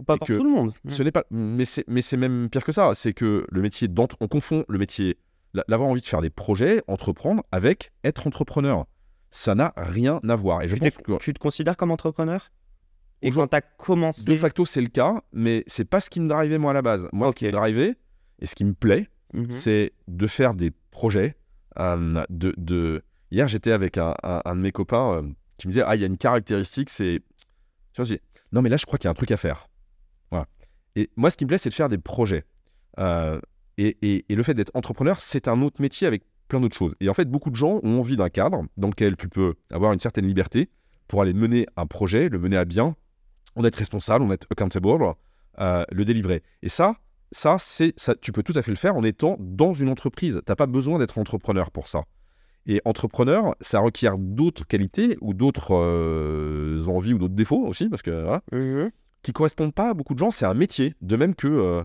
Pas 0.06 0.18
pour 0.18 0.28
tout 0.38 0.44
le 0.44 0.50
monde. 0.50 0.74
Ce 0.90 1.04
n'est 1.04 1.12
pas, 1.12 1.24
mais 1.32 1.66
c'est, 1.66 1.84
mais 1.88 2.02
c'est 2.02 2.18
même 2.18 2.50
pire 2.50 2.64
que 2.64 2.72
ça. 2.72 2.94
C'est 2.96 3.14
que 3.14 3.46
le 3.50 3.62
métier 3.62 3.88
d'entre, 3.88 4.18
on 4.20 4.28
confond 4.28 4.66
le 4.68 4.78
métier, 4.78 5.18
l'avoir 5.68 5.90
envie 5.90 6.02
de 6.02 6.06
faire 6.06 6.22
des 6.22 6.30
projets, 6.30 6.82
entreprendre, 6.88 7.44
avec 7.52 7.92
être 8.04 8.28
entrepreneur. 8.28 8.86
Ça 9.32 9.56
n'a 9.56 9.74
rien 9.76 10.20
à 10.28 10.36
voir. 10.36 10.62
Et 10.62 10.68
je 10.68 10.76
tu, 10.76 10.80
pense 10.82 10.96
t'es- 10.98 11.04
que 11.04 11.18
tu 11.18 11.34
te 11.34 11.40
considères 11.40 11.76
comme 11.78 11.92
entrepreneur? 11.92 12.52
Et 13.22 13.32
quand 13.32 13.48
tu 13.48 13.56
as 13.56 13.62
commencé. 13.62 14.24
de 14.30 14.38
facto, 14.38 14.66
c'est 14.66 14.82
le 14.82 14.88
cas, 14.90 15.22
mais 15.34 15.64
c'est 15.68 15.86
pas 15.86 16.00
ce 16.02 16.10
qui 16.10 16.20
me 16.20 16.28
drivait 16.30 16.58
moi 16.58 16.72
à 16.72 16.74
la 16.74 16.82
base. 16.82 17.08
Moi, 17.12 17.30
ce 17.32 17.36
qui 17.36 17.46
me 17.46 17.52
drivait 17.52 17.96
et 18.40 18.46
ce 18.46 18.56
qui 18.56 18.66
me 18.66 18.74
plaît, 18.74 19.10
Mhm. 19.34 19.50
c'est 19.52 19.94
de 20.08 20.28
faire 20.28 20.54
des 20.54 20.72
projets. 20.92 21.36
euh, 21.80 22.24
de, 22.30 22.54
de... 22.58 23.04
Hier, 23.32 23.48
j'étais 23.50 23.72
avec 23.72 23.98
un, 23.98 24.14
un- 24.24 24.42
un 24.46 24.56
de 24.56 24.62
mes 24.62 24.72
copains 24.72 25.16
euh, 25.16 25.22
qui 25.58 25.68
me 25.68 25.72
disait 25.74 25.84
Ah, 25.86 25.96
il 25.96 26.02
y 26.02 26.04
a 26.06 26.08
une 26.08 26.18
caractéristique, 26.18 26.90
c'est. 26.90 27.22
Tu 27.94 28.02
vois, 28.02 28.16
Non, 28.54 28.62
mais 28.62 28.70
là, 28.70 28.78
je 28.78 28.86
crois 28.86 28.98
qu'il 28.98 29.08
y 29.08 29.10
a 29.10 29.12
un 29.12 29.16
truc 29.16 29.32
à 29.32 29.38
faire. 29.38 29.68
Voilà. 30.32 30.46
Et 30.96 31.10
moi, 31.18 31.30
ce 31.32 31.36
qui 31.38 31.44
me 31.44 31.50
plaît, 31.50 31.58
c'est 31.58 31.68
de 31.70 31.74
faire 31.74 31.90
des 31.90 31.98
projets. 31.98 32.46
Euh, 33.00 33.40
et, 33.78 33.98
et- 34.02 34.26
et 34.30 34.36
le 34.36 34.44
fait 34.44 34.54
d'être 34.54 34.72
entrepreneur, 34.74 35.20
c'est 35.20 35.48
un 35.48 35.62
autre 35.62 35.82
métier 35.82 36.08
avec 36.08 36.24
plein 36.48 36.60
d'autres 36.60 36.78
choses. 36.78 36.96
Et 37.00 37.10
en 37.10 37.14
fait, 37.14 37.26
beaucoup 37.30 37.50
de 37.50 37.56
gens 37.56 37.80
ont 37.84 38.00
envie 38.00 38.18
d'un 38.18 38.30
cadre 38.30 38.64
dans 38.78 38.88
lequel 38.90 39.16
tu 39.18 39.28
peux 39.30 39.56
avoir 39.72 39.94
une 39.94 40.00
certaine 40.00 40.28
liberté 40.28 40.70
pour 41.08 41.22
aller 41.22 41.34
mener 41.34 41.66
un 41.76 41.86
projet, 41.88 42.30
le 42.30 42.40
mener 42.40 42.58
à 42.58 42.66
bien, 42.66 42.96
en 43.56 43.64
être 43.64 43.76
responsable, 43.76 44.24
en 44.26 44.32
être 44.32 44.48
accountable, 44.52 45.14
euh, 45.60 45.84
le 45.92 46.06
délivrer. 46.06 46.44
Et 46.62 46.70
ça, 46.70 46.96
ça, 47.32 47.58
c'est, 47.60 47.94
ça, 47.98 48.14
tu 48.16 48.32
peux 48.32 48.44
tout 48.44 48.54
à 48.56 48.62
fait 48.62 48.72
le 48.72 48.78
faire 48.78 48.96
en 48.96 49.04
étant 49.04 49.38
dans 49.40 49.74
une 49.74 49.90
entreprise. 49.90 50.36
Tu 50.46 50.52
n'as 50.52 50.56
pas 50.56 50.68
besoin 50.68 51.00
d'être 51.00 51.18
entrepreneur 51.18 51.72
pour 51.72 51.88
ça. 51.88 52.04
Et 52.68 52.82
entrepreneur, 52.86 53.56
ça 53.62 53.80
requiert 53.80 54.18
d'autres 54.18 54.66
qualités 54.68 55.18
ou 55.22 55.34
d'autres 55.34 55.74
euh, 55.76 56.84
envies 56.88 57.14
ou 57.14 57.18
d'autres 57.18 57.34
défauts 57.36 57.66
aussi, 57.66 57.90
parce 57.90 58.02
que 58.02 58.12
voilà, 58.12 58.42
Mhm. 58.52 58.90
qui 59.22 59.32
correspondent 59.34 59.74
pas 59.74 59.90
à 59.90 59.94
beaucoup 59.94 60.14
de 60.14 60.20
gens. 60.20 60.32
C'est 60.32 60.46
un 60.46 60.54
métier. 60.54 60.94
De 61.02 61.16
même 61.16 61.36
que 61.36 61.48
euh, 61.48 61.84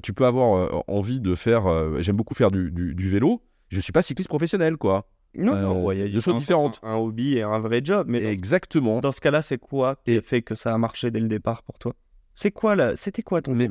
tu 0.00 0.12
peux 0.12 0.24
avoir 0.26 0.54
euh, 0.56 0.80
envie 0.86 1.18
de 1.20 1.34
faire. 1.34 1.66
euh, 1.66 2.00
J'aime 2.02 2.16
beaucoup 2.16 2.34
faire 2.34 2.50
du, 2.52 2.70
du- 2.70 2.94
du 2.94 3.08
vélo. 3.08 3.42
Je 3.68 3.80
suis 3.80 3.92
pas 3.92 4.02
cycliste 4.02 4.28
professionnel, 4.28 4.76
quoi. 4.76 5.08
Non, 5.36 5.54
Euh, 5.54 5.62
non, 5.62 5.84
ouais, 5.84 5.96
il 5.96 6.04
y 6.04 6.08
a 6.08 6.08
deux 6.12 6.20
choses 6.20 6.38
différentes. 6.38 6.80
Un, 6.82 6.96
hobby 6.96 7.36
et 7.36 7.42
un 7.42 7.58
vrai 7.60 7.80
job. 7.84 8.06
Mais 8.08 8.20
dans 8.20 8.26
ce- 8.26 8.32
Exactement. 8.32 9.00
dans 9.00 9.12
ce 9.12 9.20
cas-là, 9.20 9.42
c'est 9.42 9.58
quoi 9.58 9.96
qui 10.04 10.16
a 10.16 10.22
fait 10.22 10.42
que 10.42 10.54
ça 10.54 10.74
a 10.74 10.78
marché 10.78 11.10
dès 11.10 11.20
le 11.20 11.28
départ 11.28 11.62
pour 11.62 11.78
toi? 11.78 11.94
C'est 12.34 12.50
quoi 12.52 12.74
là 12.76 12.94
C'était 12.96 13.22
quoi 13.22 13.42
ton 13.42 13.54
Mais- 13.54 13.68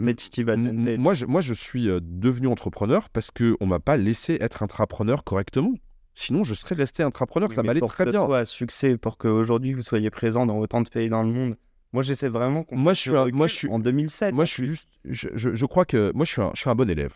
Moi, 0.98 1.14
je, 1.14 1.26
moi, 1.26 1.42
je 1.42 1.54
suis 1.54 1.90
euh, 1.90 2.00
devenu 2.04 2.48
entrepreneur 2.48 3.10
parce 3.10 3.32
qu'on 3.32 3.56
ne 3.62 3.66
m'a 3.66 3.80
pas 3.80 3.98
laissé 3.98 4.38
être 4.42 4.64
intrapreneur 4.64 5.24
correctement. 5.24 5.74
Sinon, 6.16 6.44
je 6.44 6.54
serais 6.54 6.76
resté 6.76 7.02
intrapreneur, 7.04 7.50
Oui, 7.50 7.56
ça 7.56 7.64
m'allait 7.64 7.80
pour 7.80 7.92
très 7.94 8.06
que 8.06 8.12
bien. 8.12 8.20
ce 8.22 8.26
soit 8.26 8.40
un 8.40 8.46
succès, 8.46 8.98
pour 8.98 9.18
qu'aujourd'hui 9.18 9.74
vous 9.74 9.82
soyez 9.82 10.10
présent 10.10 10.46
dans 10.46 10.58
autant 10.58 10.82
de 10.82 10.90
pays 10.90 11.08
dans 11.10 11.24
le 11.24 11.30
monde. 11.32 11.56
Moi, 11.92 12.04
j'essaie 12.04 12.30
vraiment 12.30 12.66
Moi, 12.72 12.94
je 12.94 13.00
suis 13.00 13.10
un- 13.16 13.28
moi, 13.32 13.48
je 13.48 13.54
suis- 13.56 13.70
en 13.70 13.80
2007. 13.80 14.34
Moi, 14.34 14.46
je 14.46 14.52
suis 14.52 14.66
juste. 14.68 14.88
Je, 15.06 15.28
je- 15.34 15.56
je 15.56 15.66
crois 15.66 15.86
que. 15.86 16.12
Moi, 16.14 16.26
je 16.26 16.32
suis, 16.32 16.42
un, 16.42 16.52
je 16.54 16.62
suis 16.62 16.70
un 16.70 16.76
bon 16.76 16.90
élève. 16.90 17.14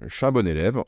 Je 0.00 0.14
suis 0.14 0.26
un 0.26 0.32
bon 0.32 0.46
élève. 0.46 0.78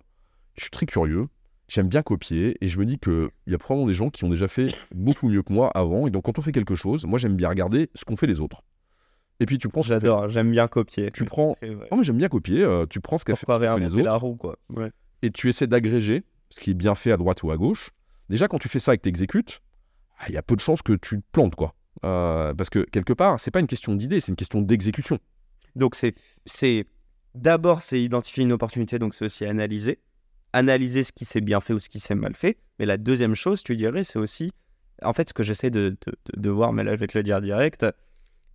Je 0.57 0.63
suis 0.63 0.71
très 0.71 0.87
curieux. 0.87 1.27
J'aime 1.69 1.89
bien 1.89 2.03
copier. 2.03 2.57
Et 2.61 2.69
je 2.69 2.79
me 2.79 2.85
dis 2.87 2.99
qu'il 2.99 3.29
y 3.47 3.55
a 3.55 3.59
probablement 3.59 3.89
des 3.89 3.95
gens 3.95 4.11
qui 4.11 4.25
ont 4.25 4.29
déjà 4.29 4.49
fait 4.49 4.75
beaucoup 4.95 5.29
mieux 5.29 5.43
que 5.43 5.53
moi 5.53 5.71
avant. 5.75 6.07
Et 6.07 6.11
donc, 6.11 6.25
quand 6.25 6.39
on 6.39 6.43
fait 6.43 6.53
quelque 6.53 6.75
chose, 6.75 7.05
moi, 7.05 7.19
j'aime 7.19 7.37
bien 7.37 7.49
regarder 7.49 7.91
ce 7.95 8.05
qu'ont 8.05 8.17
fait 8.17 8.27
les 8.27 8.41
autres. 8.41 8.63
Et 9.41 9.47
puis, 9.47 9.59
tu 9.59 9.69
prends 9.69 9.83
J'adore, 9.83 10.29
j'aime 10.29 10.51
bien 10.51 10.69
copier. 10.69 11.11
Tu 11.11 11.25
prends. 11.25 11.57
Non, 11.91 11.99
mais 11.99 12.05
j'aime 12.05 12.17
bien 12.19 12.29
copier. 12.29 12.63
euh, 12.63 12.87
tu 12.89 13.01
prends 13.01 13.19
ce 13.19 13.25
qu'a 13.25 13.35
fait, 13.37 13.47
fait 13.47 13.81
les 13.81 13.95
autres. 13.95 14.03
la 14.05 14.15
roue, 14.15 14.37
quoi 14.37 14.57
Ouais. 14.71 14.91
et 15.23 15.31
tu 15.31 15.49
essaies 15.49 15.67
d'agréger 15.67 16.25
ce 16.51 16.61
qui 16.61 16.71
est 16.71 16.75
bien 16.75 16.95
fait 16.95 17.11
à 17.13 17.17
droite 17.17 17.43
ou 17.43 17.51
à 17.51 17.57
gauche, 17.57 17.91
déjà 18.31 18.47
quand 18.47 18.59
tu 18.59 18.69
fais 18.69 18.79
ça 18.79 18.95
et 18.95 18.97
que 18.97 19.03
tu 19.03 19.09
exécutes, 19.09 19.61
ah, 20.21 20.27
il 20.29 20.35
y 20.35 20.39
a 20.39 20.43
peu 20.43 20.55
de 20.55 20.61
chances 20.61 20.83
que 20.83 20.93
tu 20.93 21.17
te 21.19 21.25
plantes, 21.33 21.57
quoi. 21.57 21.75
Euh, 22.05 22.53
parce 22.55 22.71
que 22.71 22.81
quelque 22.81 23.13
part, 23.13 23.39
c'est 23.41 23.51
pas 23.51 23.61
une 23.61 23.67
question 23.67 23.95
d'idée, 23.95 24.21
c'est 24.21 24.33
une 24.33 24.37
question 24.37 24.61
d'exécution. 24.61 25.19
Donc, 25.77 25.95
c'est, 25.97 26.87
d'abord, 27.35 27.81
c'est 27.83 28.01
identifier 28.03 28.45
une 28.45 28.53
opportunité, 28.53 28.99
donc 28.99 29.15
c'est 29.15 29.25
aussi 29.25 29.45
analyser. 29.45 30.01
Analyser 30.53 31.03
ce 31.03 31.13
qui 31.13 31.25
s'est 31.25 31.41
bien 31.41 31.61
fait 31.61 31.73
ou 31.73 31.81
ce 31.81 31.89
qui 31.89 31.99
s'est 32.01 32.15
mal 32.15 32.35
fait. 32.35 32.59
Mais 32.79 32.87
la 32.87 32.97
deuxième 32.97 33.35
chose, 33.35 33.63
tu 33.63 33.75
dirais, 33.77 34.05
c'est 34.05 34.19
aussi, 34.19 34.53
en 35.03 35.13
fait, 35.13 35.29
ce 35.29 35.35
que 35.35 35.43
j'essaie 35.43 35.71
de, 35.71 35.97
de, 36.07 36.13
de- 36.35 36.41
de 36.41 36.51
voir, 36.51 36.73
mais 36.73 36.85
là, 36.85 36.95
je 36.95 37.01
vais 37.01 37.07
te 37.07 37.17
le 37.19 37.23
dire 37.23 37.41
direct, 37.41 37.87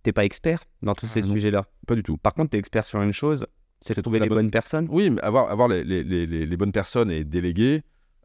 t'es 0.02 0.12
pas 0.12 0.24
expert 0.24 0.64
dans 0.82 0.94
tous 0.94 1.06
ces 1.06 1.22
Ah, 1.22 1.26
non. 1.26 1.34
sujets-là. 1.34 1.66
Pas 1.86 1.94
du 1.94 2.02
tout. 2.02 2.16
Par 2.16 2.32
contre, 2.34 2.50
tu 2.50 2.56
es 2.56 2.60
expert 2.60 2.86
sur 2.86 3.02
une 3.02 3.12
chose, 3.12 3.46
c'est 3.80 3.94
C'est 3.94 4.02
trouver 4.02 4.18
les 4.18 4.28
bonne- 4.28 4.38
bonnes 4.38 4.50
personnes. 4.50 4.86
Oui, 4.90 5.10
mais 5.10 5.20
avoir, 5.22 5.50
avoir 5.50 5.68
les, 5.68 5.84
les- 5.84 6.04
les- 6.04 6.26
les- 6.26 6.46
les 6.46 6.56
bonnes 6.56 6.72
personnes 6.72 7.10
et 7.10 7.24
déléguer 7.24 7.82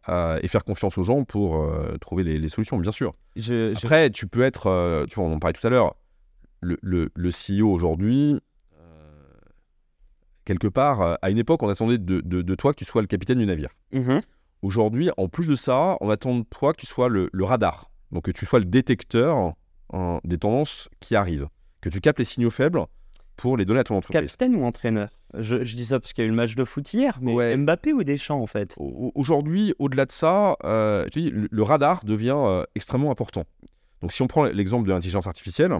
euh, 0.09 0.39
et 0.43 0.47
faire 0.47 0.63
confiance 0.63 0.97
aux 0.97 1.03
gens 1.03 1.23
pour 1.23 1.57
euh, 1.63 1.97
trouver 1.99 2.23
les, 2.23 2.37
les 2.37 2.49
solutions, 2.49 2.77
bien 2.77 2.91
sûr. 2.91 3.13
Je, 3.35 3.73
je- 3.73 3.77
Après, 3.85 4.09
tu 4.09 4.27
peux 4.27 4.41
être, 4.41 4.67
euh, 4.67 5.05
tu 5.07 5.15
vois, 5.15 5.25
on 5.25 5.33
en 5.33 5.39
parlait 5.39 5.53
tout 5.59 5.65
à 5.65 5.69
l'heure, 5.69 5.95
le, 6.61 6.77
le, 6.81 7.09
le 7.15 7.29
CEO 7.31 7.69
aujourd'hui, 7.71 8.39
quelque 10.45 10.67
part, 10.67 11.17
à 11.21 11.29
une 11.29 11.37
époque, 11.37 11.63
on 11.63 11.69
attendait 11.69 11.97
de, 11.97 12.21
de- 12.21 12.41
de 12.41 12.55
toi 12.55 12.73
que 12.73 12.77
tu 12.79 12.85
sois 12.85 13.01
le 13.01 13.07
capitaine 13.07 13.39
du 13.39 13.45
navire. 13.45 13.69
Mhm. 13.93 14.21
Aujourd'hui, 14.61 15.09
en 15.17 15.27
plus 15.27 15.47
de 15.47 15.55
ça, 15.55 15.97
on 16.01 16.09
attend 16.09 16.37
de 16.39 16.43
toi 16.43 16.73
que 16.73 16.79
tu 16.79 16.85
sois 16.85 17.09
le, 17.09 17.29
le 17.31 17.43
radar. 17.43 17.89
Donc 18.11 18.25
que 18.25 18.31
tu 18.31 18.45
sois 18.45 18.59
le 18.59 18.65
détecteur 18.65 19.53
hein, 19.93 20.19
des 20.23 20.37
tendances 20.37 20.89
qui 20.99 21.15
arrivent. 21.15 21.47
Que 21.81 21.89
tu 21.89 21.99
captes 22.01 22.19
les 22.19 22.25
signaux 22.25 22.49
faibles 22.49 22.81
pour 23.35 23.57
les 23.57 23.65
donner 23.65 23.79
à 23.81 23.83
ton 23.83 23.95
entreprise. 23.97 24.21
Capitaine 24.35 24.55
ou 24.55 24.63
entraîneur? 24.65 25.09
Je, 25.33 25.63
je 25.63 25.75
dis 25.75 25.85
ça 25.85 25.99
parce 25.99 26.13
qu'il 26.13 26.21
y 26.23 26.25
a 26.25 26.27
eu 26.27 26.31
le 26.31 26.35
match 26.35 26.55
de 26.55 26.63
foot 26.63 26.93
hier, 26.93 27.17
mais 27.21 27.33
Ouais. 27.33 27.57
Mbappé 27.57 27.93
ou 27.93 28.03
Deschamps, 28.03 28.41
en 28.41 28.47
fait 28.47 28.73
Au- 28.77 29.11
Aujourd'hui, 29.15 29.73
au-delà 29.79 30.05
de 30.05 30.11
ça, 30.11 30.55
euh, 30.63 31.03
je 31.05 31.09
te 31.09 31.19
dis, 31.19 31.29
le, 31.29 31.47
le 31.51 31.63
radar 31.63 32.05
devient 32.05 32.35
euh, 32.37 32.63
extrêmement 32.75 33.11
important. 33.11 33.43
Donc 34.01 34.13
si 34.13 34.21
on 34.21 34.27
prend 34.27 34.43
l'exemple 34.45 34.87
de 34.87 34.93
l'intelligence 34.93 35.27
artificielle, 35.27 35.73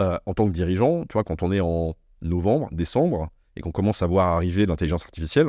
euh, 0.00 0.18
en 0.26 0.34
tant 0.34 0.46
que 0.46 0.52
dirigeant, 0.52 1.02
tu 1.04 1.14
vois, 1.14 1.24
quand 1.24 1.42
on 1.42 1.50
est 1.52 1.60
en 1.60 1.94
novembre, 2.22 2.68
décembre, 2.72 3.28
et 3.56 3.60
qu'on 3.60 3.72
commence 3.72 4.02
à 4.02 4.06
voir 4.06 4.28
arriver 4.36 4.66
l'intelligence 4.66 5.04
artificielle, 5.04 5.48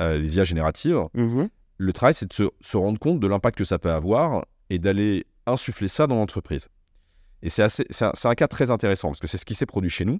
les 0.00 0.36
IA 0.36 0.44
génératives, 0.44 1.00
Mhm. 1.14 1.48
le 1.78 1.92
travail, 1.92 2.14
c'est 2.14 2.26
de 2.28 2.32
se, 2.32 2.44
se 2.60 2.76
rendre 2.76 2.98
compte 2.98 3.18
de 3.20 3.26
l'impact 3.26 3.56
que 3.58 3.64
ça 3.64 3.78
peut 3.78 3.90
avoir 3.90 4.44
et 4.70 4.78
d'aller 4.78 5.26
insuffler 5.46 5.88
ça 5.88 6.06
dans 6.06 6.16
l'entreprise. 6.16 6.68
Et 7.42 7.50
c'est 7.50 7.62
un, 7.62 8.12
un 8.24 8.34
cas 8.34 8.48
très 8.48 8.70
intéressant 8.70 9.08
parce 9.08 9.20
que 9.20 9.26
c'est 9.26 9.38
ce 9.38 9.44
qui 9.44 9.54
s'est 9.54 9.66
produit 9.66 9.90
chez 9.90 10.04
nous. 10.04 10.18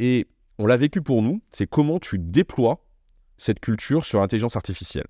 Et 0.00 0.26
on 0.58 0.66
l'a 0.66 0.76
vécu 0.76 1.02
pour 1.02 1.22
nous, 1.22 1.42
c'est 1.52 1.66
comment 1.66 1.98
tu 1.98 2.18
déploies 2.18 2.84
cette 3.38 3.60
culture 3.60 4.04
sur 4.04 4.20
l'intelligence 4.20 4.56
artificielle. 4.56 5.06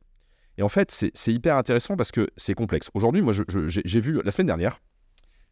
Et 0.56 0.62
en 0.62 0.68
fait, 0.68 0.90
c'est 1.14 1.32
hyper 1.32 1.56
intéressant 1.56 1.96
parce 1.96 2.12
que 2.12 2.28
c'est 2.36 2.54
complexe. 2.54 2.90
Aujourd'hui, 2.94 3.22
moi, 3.22 3.32
j'ai 3.58 4.00
vu, 4.00 4.20
la 4.24 4.30
semaine 4.30 4.46
dernière, 4.46 4.80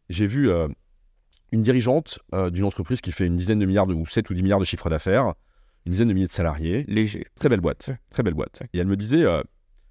j'ai 0.09 0.25
vu 0.25 0.49
euh, 0.49 0.67
une 1.51 1.61
dirigeante 1.61 2.19
euh, 2.33 2.49
d'une 2.49 2.63
entreprise 2.63 3.01
qui 3.01 3.11
fait 3.11 3.25
une 3.27 3.35
dizaine 3.35 3.59
de 3.59 3.65
milliards 3.65 3.85
de, 3.87 3.93
ou 3.93 4.05
7 4.05 4.29
ou 4.29 4.33
10 4.33 4.43
milliards 4.43 4.59
de 4.59 4.65
chiffre 4.65 4.89
d'affaires, 4.89 5.33
une 5.85 5.91
dizaine 5.91 6.07
de 6.07 6.13
milliers 6.13 6.27
de 6.27 6.31
salariés, 6.31 6.85
Léger. 6.87 7.25
Très 7.35 7.49
belle 7.49 7.59
boîte, 7.59 7.91
très 8.09 8.23
belle 8.23 8.33
boîte. 8.33 8.63
Et 8.73 8.79
elle 8.79 8.87
me 8.87 8.95
disait, 8.95 9.23
euh, 9.23 9.43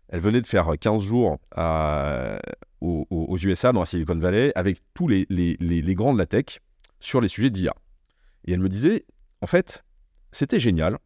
elle 0.08 0.20
venait 0.20 0.40
de 0.40 0.46
faire 0.46 0.70
15 0.80 1.02
jours 1.02 1.38
à- 1.54 2.38
aux, 2.80 3.06
aux- 3.10 3.26
aux 3.28 3.38
USA, 3.38 3.72
dans 3.72 3.80
la 3.80 3.86
Silicon 3.86 4.16
Valley, 4.16 4.50
avec 4.54 4.80
tous 4.94 5.08
les, 5.08 5.26
les, 5.28 5.56
les- 5.60 5.82
les 5.82 5.94
grands 5.94 6.14
de 6.14 6.18
la 6.18 6.26
tech 6.26 6.58
sur 7.00 7.20
les 7.20 7.28
sujets 7.28 7.50
d'IA. 7.50 7.74
Et 8.46 8.52
elle 8.52 8.60
me 8.60 8.68
disait, 8.70 9.04
en 9.42 9.46
fait, 9.46 9.84
c'était 10.32 10.60
génial. 10.60 10.98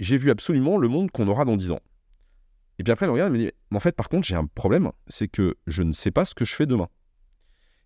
J'ai 0.00 0.16
vu 0.16 0.30
absolument 0.30 0.78
le 0.78 0.88
monde 0.88 1.10
qu'on 1.10 1.26
aura 1.28 1.44
dans 1.44 1.56
10 1.56 1.72
ans. 1.72 1.80
Et 2.78 2.84
puis 2.84 2.92
après, 2.92 3.06
elle 3.06 3.10
regarde 3.12 3.34
et 3.34 3.38
me 3.38 3.38
dit, 3.44 3.50
mais 3.70 3.76
en 3.76 3.80
fait, 3.80 3.92
par 3.96 4.08
contre, 4.08 4.26
j'ai 4.26 4.36
un 4.36 4.46
problème, 4.46 4.92
c'est 5.08 5.26
que 5.28 5.56
je 5.66 5.82
ne 5.82 5.92
sais 5.92 6.10
pas 6.12 6.24
ce 6.24 6.34
que 6.34 6.44
je 6.44 6.54
fais 6.54 6.66
demain. 6.66 6.88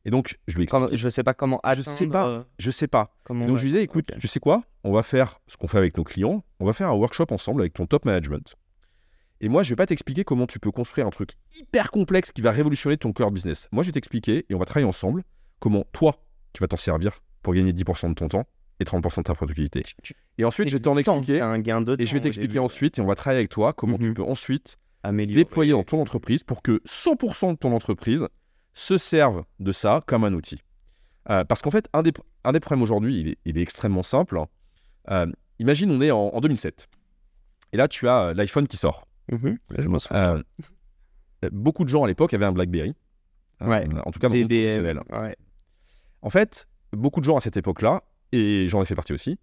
Et 0.04 0.10
donc, 0.10 0.38
je 0.48 0.56
lui 0.56 0.64
explique, 0.64 0.96
je 0.96 1.08
sais 1.08 1.22
pas 1.22 1.32
comment 1.32 1.60
Je 1.64 1.70
atteindre. 1.80 1.96
sais 1.96 2.06
pas. 2.08 2.26
euh, 2.28 2.42
je 2.58 2.70
sais 2.70 2.88
pas. 2.88 3.16
Comment 3.24 3.46
Donc 3.46 3.56
je 3.56 3.62
lui 3.62 3.70
disais, 3.70 3.82
écoute, 3.84 4.10
tu 4.18 4.26
sais 4.28 4.40
quoi 4.40 4.64
On 4.84 4.92
va 4.92 5.02
faire 5.02 5.40
ce 5.46 5.56
qu'on 5.56 5.68
fait 5.68 5.78
avec 5.78 5.96
nos 5.96 6.04
clients, 6.04 6.44
on 6.60 6.66
va 6.66 6.72
faire 6.72 6.88
un 6.88 6.94
workshop 6.94 7.26
ensemble 7.30 7.60
avec 7.62 7.72
ton 7.72 7.86
top 7.86 8.04
management. 8.04 8.54
Et 9.40 9.48
moi, 9.48 9.62
je 9.62 9.70
vais 9.70 9.76
pas 9.76 9.86
t'expliquer 9.86 10.24
comment 10.24 10.46
tu 10.46 10.58
peux 10.58 10.70
construire 10.72 11.06
un 11.06 11.10
truc 11.10 11.30
hyper 11.56 11.90
complexe 11.90 12.30
qui 12.32 12.42
va 12.42 12.50
révolutionner 12.50 12.96
ton 12.96 13.12
core 13.12 13.30
business. 13.30 13.68
Moi, 13.72 13.82
je 13.84 13.88
vais 13.88 13.92
t'expliquer 13.92 14.44
et 14.48 14.54
on 14.54 14.58
va 14.58 14.64
travailler 14.66 14.86
ensemble 14.88 15.24
comment 15.58 15.84
toi, 15.92 16.16
tu 16.52 16.60
vas 16.60 16.68
t'en 16.68 16.76
servir 16.76 17.18
pour 17.42 17.54
gagner 17.54 17.72
10% 17.72 18.10
de 18.10 18.14
ton 18.14 18.28
temps 18.28 18.44
et 18.82 18.84
30% 18.84 19.18
de 19.18 19.22
ta 19.22 19.34
productivité. 19.34 19.82
Et 20.38 20.44
ensuite, 20.44 20.68
je 20.68 20.76
vais 20.76 20.80
t'en 20.82 20.96
expliquer 20.98 21.34
C'est 21.34 21.40
un 21.40 21.58
gain 21.58 21.80
de 21.80 21.94
temps. 21.96 22.02
et 22.02 22.06
je 22.06 22.12
vais 22.14 22.20
t'expliquer 22.20 22.58
ensuite 22.58 22.98
et 22.98 23.00
on 23.02 23.06
va 23.06 23.14
travailler 23.14 23.38
avec 23.40 23.50
toi 23.50 23.72
comment 23.72 23.96
tu 23.98 24.08
Mhm. 24.08 24.14
peux 24.14 24.22
ensuite 24.22 24.76
Améliorer. 25.02 25.34
déployer 25.44 25.72
dans 25.72 25.82
ton 25.84 26.00
entreprise 26.00 26.42
pour 26.44 26.62
que 26.62 26.80
100% 26.84 27.52
de 27.52 27.58
ton 27.58 27.72
entreprise 27.74 28.26
se 28.74 28.98
serve 28.98 29.44
de 29.60 29.72
ça 29.72 30.02
comme 30.06 30.24
un 30.24 30.32
outil. 30.34 30.60
Euh, 31.30 31.44
parce 31.44 31.62
qu'en 31.62 31.70
fait, 31.70 31.88
un 31.92 32.02
des, 32.02 32.12
un 32.44 32.52
des 32.52 32.60
problèmes 32.60 32.82
aujourd'hui, 32.82 33.18
il 33.20 33.28
est, 33.28 33.38
il 33.44 33.58
est 33.58 33.62
extrêmement 33.62 34.02
simple. 34.02 34.40
Euh, 35.10 35.26
imagine, 35.58 35.90
on 35.90 36.00
est 36.00 36.10
en, 36.10 36.28
en 36.34 36.40
2007. 36.40 36.88
Et 37.72 37.76
là, 37.76 37.88
tu 37.88 38.08
as 38.08 38.26
euh, 38.28 38.34
l'iPhone 38.34 38.66
qui 38.66 38.76
sort. 38.76 39.06
Mhm. 39.30 39.58
Je 39.78 39.88
m'en 39.88 39.98
souviens. 39.98 40.36
Euh, 41.44 41.48
beaucoup 41.50 41.84
de 41.84 41.88
gens 41.88 42.04
à 42.04 42.06
l'époque 42.08 42.34
avaient 42.34 42.44
un 42.44 42.52
BlackBerry. 42.52 42.94
Euh, 43.62 43.66
Ouais. 43.68 43.86
en 44.04 44.10
tout 44.10 44.18
cas, 44.18 44.28
dans 44.28 44.34
BBM. 44.34 44.82
professionnel. 44.82 45.00
Ouais. 45.12 45.36
En 46.22 46.30
fait, 46.30 46.66
beaucoup 46.92 47.20
de 47.20 47.24
gens 47.24 47.36
à 47.36 47.40
cette 47.40 47.56
époque-là, 47.56 48.02
et 48.32 48.68
j'en 48.68 48.82
ai 48.82 48.84
fait 48.84 48.94
partie 48.94 49.12
aussi, 49.12 49.38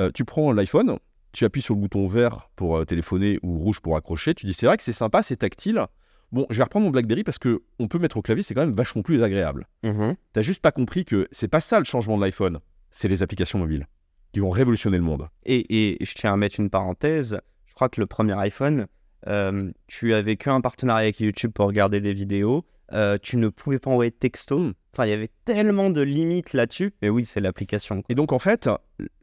euh, 0.00 0.10
tu 0.12 0.24
prends 0.24 0.52
l'iPhone, 0.52 0.98
tu 1.32 1.44
appuies 1.44 1.62
sur 1.62 1.74
le 1.74 1.80
bouton 1.80 2.06
vert 2.06 2.50
pour 2.56 2.76
euh, 2.76 2.84
téléphoner 2.84 3.38
ou 3.42 3.58
rouge 3.58 3.80
pour 3.80 3.96
accrocher, 3.96 4.34
tu 4.34 4.46
dis 4.46 4.54
c'est 4.54 4.66
vrai 4.66 4.76
que 4.76 4.82
c'est 4.82 4.92
sympa, 4.92 5.22
c'est 5.22 5.36
tactile. 5.36 5.84
Bon, 6.32 6.46
je 6.50 6.56
vais 6.56 6.64
reprendre 6.64 6.84
mon 6.84 6.90
BlackBerry 6.90 7.22
parce 7.22 7.38
que 7.38 7.62
on 7.78 7.86
peut 7.86 7.98
mettre 7.98 8.16
au 8.16 8.22
clavier, 8.22 8.42
c'est 8.42 8.54
quand 8.54 8.66
même 8.66 8.74
vachement 8.74 9.02
plus 9.02 9.22
agréable. 9.22 9.66
Mhm. 9.84 10.16
T'as 10.32 10.42
juste 10.42 10.60
pas 10.60 10.72
compris 10.72 11.04
que 11.04 11.28
c'est 11.30 11.48
pas 11.48 11.60
ça 11.60 11.78
le 11.78 11.84
changement 11.84 12.16
de 12.16 12.22
l'iPhone, 12.22 12.58
c'est 12.90 13.08
les 13.08 13.22
applications 13.22 13.58
mobiles 13.58 13.86
qui 14.32 14.40
vont 14.40 14.50
révolutionner 14.50 14.98
le 14.98 15.04
monde. 15.04 15.28
Et, 15.44 15.92
et 15.92 16.04
je 16.04 16.12
tiens 16.14 16.32
à 16.32 16.36
mettre 16.36 16.58
une 16.58 16.68
parenthèse. 16.68 17.40
Je 17.66 17.74
crois 17.74 17.88
que 17.88 18.00
le 18.00 18.06
premier 18.06 18.32
iPhone, 18.32 18.88
euh, 19.28 19.70
tu 19.86 20.12
avais 20.12 20.36
qu'un 20.36 20.60
partenariat 20.60 21.04
avec 21.04 21.20
YouTube 21.20 21.52
pour 21.52 21.66
regarder 21.66 22.00
des 22.00 22.12
vidéos. 22.12 22.64
Euh, 22.92 23.16
tu 23.20 23.36
ne 23.36 23.48
pouvais 23.48 23.78
pas 23.78 23.90
envoyer 23.90 24.10
de 24.10 24.16
texto. 24.16 24.72
Enfin, 24.92 25.06
il 25.06 25.10
y 25.10 25.14
avait 25.14 25.30
tellement 25.44 25.90
de 25.90 26.02
limites 26.02 26.52
là-dessus. 26.52 26.92
Mais 27.02 27.08
oui, 27.08 27.24
c'est 27.24 27.40
l'application. 27.40 28.02
Et 28.08 28.14
donc 28.14 28.32
en 28.32 28.38
fait, 28.38 28.68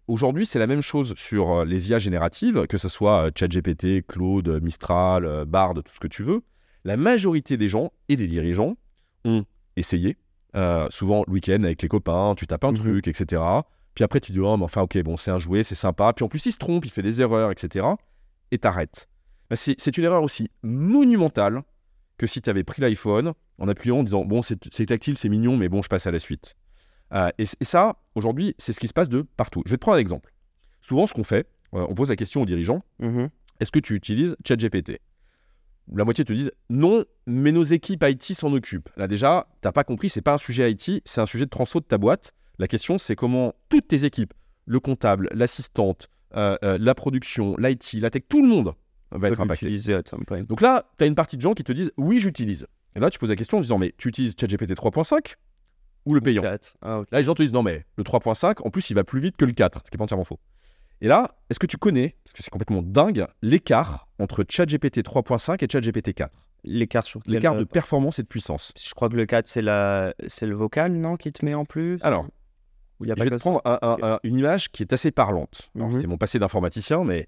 aujourd'hui 0.08 0.46
c'est 0.46 0.60
la 0.60 0.68
même 0.68 0.82
chose 0.82 1.14
sur 1.16 1.52
euh, 1.52 1.66
les 1.66 1.90
IA 1.90 2.00
génératives, 2.00 2.66
que 2.68 2.78
ce 2.78 2.90
soit 2.90 3.28
euh, 3.28 3.32
ChatGPT, 3.38 4.06
Claude, 4.08 4.62
Mistral, 4.64 5.46
Bard, 5.46 5.76
tout 5.76 5.94
ce 5.94 6.00
que 6.00 6.08
tu 6.08 6.24
veux. 6.24 6.42
La 6.84 6.98
majorité 6.98 7.58
des 7.58 7.68
gens 7.70 7.92
et 8.10 8.16
des 8.16 8.28
dirigeants 8.28 8.76
ont 9.24 9.46
essayé, 9.78 10.18
euh, 10.56 10.88
souvent 10.90 11.24
le 11.28 11.34
week-end 11.34 11.64
avec 11.64 11.82
les 11.84 11.88
copains, 11.88 12.34
tu 12.36 12.48
tapes 12.48 12.64
un 12.66 12.72
Mhm. 12.72 12.78
truc, 12.80 13.08
etc. 13.08 13.42
Puis 13.94 14.04
après 14.04 14.20
tu 14.20 14.32
dis 14.32 14.40
oh 14.40 14.58
mais 14.58 14.64
enfin 14.64 14.82
ok 14.82 14.98
bon 15.04 15.16
c'est 15.18 15.32
un 15.32 15.38
jouet, 15.40 15.64
c'est 15.64 15.76
sympa. 15.76 16.12
Puis 16.14 16.26
en 16.26 16.28
plus 16.28 16.46
il 16.48 16.52
se 16.52 16.58
trompe, 16.58 16.86
il 16.86 16.92
fait 16.92 17.04
des 17.04 17.22
erreurs, 17.22 17.52
etc. 17.52 17.86
Et 18.50 18.58
t'arrêtes. 18.58 19.08
C'est 19.54 19.76
c'est 19.80 19.98
une 19.98 20.06
erreur 20.06 20.24
aussi 20.24 20.50
monumentale 20.64 21.62
que 22.22 22.28
si 22.28 22.40
tu 22.42 22.50
avais 22.52 22.64
pris 22.64 22.82
l'iPhone 22.82 23.34
en 23.58 23.68
appuyant 23.68 23.98
en 23.98 24.04
disant 24.04 24.24
bon 24.24 24.42
c'est 24.44 24.86
tactile, 24.86 25.18
c'est 25.18 25.28
mignon, 25.28 25.58
mais 25.58 25.70
bon 25.70 25.82
je 25.82 25.90
passe 25.90 26.06
à 26.06 26.12
la 26.12 26.20
suite. 26.20 26.56
Euh, 27.14 27.30
et, 27.40 27.46
et 27.60 27.66
ça, 27.66 27.98
aujourd'hui, 28.16 28.54
c'est 28.60 28.74
ce 28.74 28.80
qui 28.80 28.88
se 28.88 28.94
passe 28.94 29.10
de 29.10 29.24
partout. 29.36 29.64
Je 29.66 29.72
vais 29.72 29.78
te 29.78 29.82
prendre 29.82 29.98
un 29.98 30.00
exemple. 30.00 30.32
Souvent, 30.82 31.08
ce 31.08 31.14
qu'on 31.14 31.24
fait, 31.24 31.48
euh, 31.74 31.86
on 31.90 31.96
pose 31.96 32.10
la 32.10 32.16
question 32.16 32.42
aux 32.44 32.46
dirigeants 32.46 32.84
Mhm. 33.00 33.30
est-ce 33.60 33.72
que 33.72 33.80
tu 33.80 33.96
utilises 33.96 34.36
ChatGPT? 34.48 35.00
La 35.94 36.06
moitié 36.06 36.24
te 36.24 36.32
disent 36.32 36.52
non, 36.70 37.04
mais 37.26 37.52
nos 37.52 37.64
équipes 37.64 38.04
IT 38.08 38.34
s'en 38.36 38.54
occupent. 38.54 38.90
Là, 38.98 39.08
déjà, 39.08 39.48
t'as 39.62 39.72
pas 39.72 39.84
compris, 39.84 40.10
c'est 40.10 40.22
pas 40.22 40.36
un 40.36 40.38
sujet 40.38 40.72
IT, 40.72 41.02
c'est 41.06 41.22
un 41.22 41.26
sujet 41.26 41.46
de 41.46 41.50
transfo 41.50 41.80
de 41.80 41.86
ta 41.86 41.98
boîte. 41.98 42.34
La 42.60 42.68
question, 42.68 42.98
c'est 42.98 43.16
comment 43.16 43.56
toutes 43.70 43.88
tes 43.88 44.06
équipes, 44.06 44.34
le 44.66 44.80
comptable, 44.80 45.28
l'assistante, 45.34 46.08
euh, 46.36 46.56
la 46.80 46.94
production, 46.96 47.58
l'IT, 47.58 47.94
la 48.00 48.10
tech, 48.12 48.24
tout 48.30 48.42
le 48.44 48.48
monde 48.48 48.74
va 49.20 49.30
être 49.30 49.40
impacté. 49.42 49.68
point. 50.28 50.42
Donc 50.44 50.62
là, 50.62 50.86
tu 50.98 51.04
as 51.04 51.08
une 51.08 51.16
partie 51.16 51.38
de 51.38 51.42
gens 51.42 51.54
qui 51.54 51.64
te 51.64 51.72
disent 51.72 51.92
oui, 51.98 52.20
j'utilise. 52.20 52.68
Et 52.96 53.00
là, 53.00 53.10
tu 53.10 53.20
poses 53.20 53.30
la 53.30 53.36
question 53.36 53.58
en 53.58 53.62
disant 53.62 53.78
mais 53.78 53.94
tu 53.98 54.08
utilises 54.10 54.36
ChatGPT 54.40 54.72
3.5 54.74 55.36
ou 56.06 56.14
le 56.14 56.22
payant. 56.22 56.42
Ah. 56.82 57.02
Là, 57.12 57.20
les 57.20 57.24
gens 57.24 57.34
te 57.36 57.42
disent 57.44 57.54
non, 57.54 57.64
mais 57.64 57.86
le 57.98 58.04
3.5, 58.04 58.66
en 58.66 58.70
plus, 58.70 58.90
il 58.90 58.94
va 58.96 59.04
plus 59.04 59.20
vite 59.22 59.38
que 59.38 59.46
le 59.46 59.52
4, 59.54 59.82
ce 59.86 59.90
qui 59.92 59.96
est 59.96 59.98
pas 59.98 60.04
entièrement 60.04 60.24
faux. 60.24 60.40
Et 61.04 61.08
là, 61.08 61.36
est-ce 61.50 61.58
que 61.60 61.66
tu 61.68 61.78
connais, 61.78 62.16
parce 62.24 62.34
que 62.34 62.44
c'est 62.44 62.50
complètement 62.52 62.82
dingue, 62.84 63.26
l'écart 63.42 64.08
entre 64.20 64.46
ChatGPT 64.48 65.00
3.5 65.04 65.64
et 65.64 65.68
ChatGPT 65.72 66.14
4 66.14 66.48
L'écart 66.64 67.06
sur 67.08 67.22
L'écart 67.26 67.56
euh, 67.56 67.60
de 67.60 67.64
performance 67.64 68.20
et 68.20 68.22
de 68.24 68.28
puissance. 68.28 68.72
Je 68.80 68.94
crois 68.94 69.10
que 69.10 69.16
le 69.16 69.26
4, 69.26 69.48
c'est 69.48 69.64
la... 69.64 70.14
c'est 70.28 70.46
le 70.46 70.54
vocal, 70.56 70.92
non, 70.94 71.18
qui 71.18 71.32
te 71.32 71.44
met 71.44 71.56
en 71.56 71.66
plus? 71.66 71.98
Alors, 72.02 72.28
il 73.00 73.08
y 73.08 73.12
a 73.12 73.16
Je 73.16 73.18
pas 73.18 73.24
vais 73.24 73.32
te 73.32 73.42
prendre 73.42 73.62
un- 73.66 73.80
un- 73.82 73.98
un- 74.04 74.20
une 74.24 74.36
image 74.36 74.72
qui 74.72 74.84
est 74.84 74.94
assez 74.94 75.10
parlante. 75.12 75.72
Alors, 75.76 75.90
Mhm. 75.90 76.02
C'est 76.02 76.08
mon 76.08 76.18
passé 76.18 76.38
d'informaticien, 76.38 77.04
mais 77.04 77.28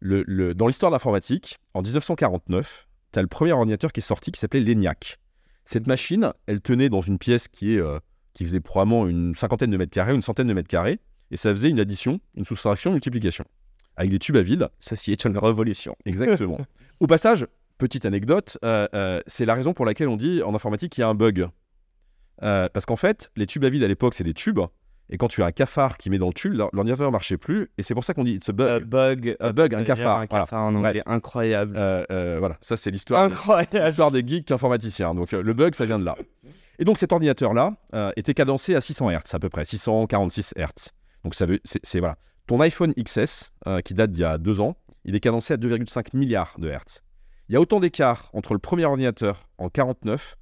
le, 0.00 0.24
le- 0.26 0.54
dans 0.54 0.66
l'histoire 0.66 0.90
de 0.90 0.94
l'informatique, 0.94 1.58
en 1.74 1.82
1949, 1.82 2.86
tu 3.12 3.18
as 3.18 3.22
le 3.22 3.28
premier 3.28 3.52
ordinateur 3.52 3.92
qui 3.92 4.00
est 4.00 4.02
sorti 4.02 4.32
qui 4.32 4.40
s'appelait 4.40 4.60
l'ENIAC. 4.60 5.18
Cette 5.64 5.86
machine, 5.86 6.32
elle 6.46 6.60
tenait 6.60 6.88
dans 6.88 7.00
une 7.02 7.18
pièce 7.18 7.46
qui, 7.48 7.74
est, 7.76 7.80
euh, 7.80 7.98
qui 8.34 8.44
faisait 8.44 8.60
probablement 8.60 9.06
une 9.06 9.34
cinquantaine 9.34 9.70
de 9.70 9.76
mètres 9.76 9.92
carrés, 9.92 10.14
une 10.14 10.22
centaine 10.22 10.48
de 10.48 10.52
mètres 10.54 10.68
carrés, 10.68 10.98
et 11.30 11.36
ça 11.36 11.50
faisait 11.52 11.70
une 11.70 11.78
addition, 11.80 12.20
une 12.34 12.44
soustraction, 12.44 12.90
une 12.90 12.94
multiplication, 12.94 13.44
avec 13.96 14.10
des 14.10 14.18
tubes 14.18 14.36
à 14.36 14.42
vide. 14.42 14.68
Ceci 14.78 15.12
est 15.12 15.24
une 15.24 15.36
révolution. 15.38 15.94
Exactement. 16.06 16.58
Au 16.98 17.06
passage, 17.06 17.46
petite 17.78 18.04
anecdote, 18.04 18.58
euh, 18.64 18.88
euh, 18.94 19.20
c'est 19.26 19.44
la 19.44 19.54
raison 19.54 19.72
pour 19.74 19.84
laquelle 19.86 20.08
on 20.08 20.16
dit 20.16 20.42
en 20.42 20.54
informatique 20.54 20.92
qu'il 20.92 21.02
y 21.02 21.04
a 21.04 21.08
un 21.08 21.14
bug. 21.14 21.46
Parce 22.40 22.86
qu'en 22.86 22.96
fait, 22.96 23.30
les 23.36 23.46
tubes 23.46 23.64
à 23.64 23.68
vide 23.70 23.82
à 23.84 23.88
l'époque, 23.88 24.14
c'est 24.14 24.24
des 24.24 24.32
tubes. 24.34 24.60
Et 25.12 25.16
quand 25.18 25.28
tu 25.28 25.42
as 25.42 25.46
un 25.46 25.50
cafard 25.52 25.98
qui 25.98 26.08
met 26.08 26.18
dans 26.18 26.28
le 26.28 26.32
tube, 26.32 26.52
l'or- 26.54 26.70
l'ordinateur 26.72 27.06
ne 27.06 27.12
marchait 27.12 27.36
plus. 27.36 27.68
Et 27.78 27.82
c'est 27.82 27.94
pour 27.94 28.04
ça 28.04 28.14
qu'on 28.14 28.22
dit 28.24 28.34
it's 28.34 28.48
a 28.48 28.52
bug. 28.52 28.70
Euh, 28.70 28.80
bug. 28.80 29.36
Un 29.40 29.52
bug, 29.52 29.74
un 29.74 29.82
cafard, 29.84 30.18
Un 30.18 30.26
voilà. 30.30 30.44
cafard 30.44 30.62
en 30.64 30.74
anglais. 30.74 31.02
Incroyable. 31.06 31.74
Euh, 31.76 32.04
euh, 32.12 32.36
voilà, 32.38 32.56
ça 32.60 32.76
c'est 32.76 32.90
l'histoire. 32.90 33.28
L'histoire 33.72 34.12
des 34.12 34.24
geeks 34.26 34.50
informaticiens. 34.52 35.14
Donc 35.14 35.32
euh, 35.34 35.42
le 35.42 35.52
bug, 35.52 35.74
ça 35.74 35.84
vient 35.84 35.98
de 35.98 36.04
là. 36.04 36.16
Et 36.78 36.84
donc 36.84 36.96
cet 36.96 37.12
ordinateur-là 37.12 37.74
euh, 37.94 38.12
était 38.16 38.34
cadencé 38.34 38.74
à 38.74 38.80
600 38.80 39.10
Hz 39.10 39.34
à 39.34 39.38
peu 39.38 39.48
près, 39.50 39.64
646 39.64 40.54
Hz. 40.56 40.90
Donc 41.24 41.34
ça 41.34 41.44
veut, 41.44 41.58
c'est, 41.64 41.98
voilà. 41.98 42.16
Ton 42.46 42.60
iPhone 42.60 42.94
XS, 42.94 43.50
euh, 43.66 43.80
qui 43.80 43.94
date 43.94 44.10
d'il 44.12 44.22
y 44.22 44.24
a 44.24 44.38
deux 44.38 44.60
ans, 44.60 44.76
il 45.04 45.14
est 45.14 45.20
cadencé 45.20 45.54
à 45.54 45.56
2,5 45.56 46.16
milliards 46.16 46.54
de 46.58 46.68
Hertz. 46.68 47.02
Il 47.48 47.52
y 47.52 47.56
a 47.56 47.60
autant 47.60 47.80
d'écart 47.80 48.30
entre 48.32 48.54
le 48.54 48.58
premier 48.60 48.84
ordinateur 48.86 49.48
en 49.58 49.68
49 49.68 50.36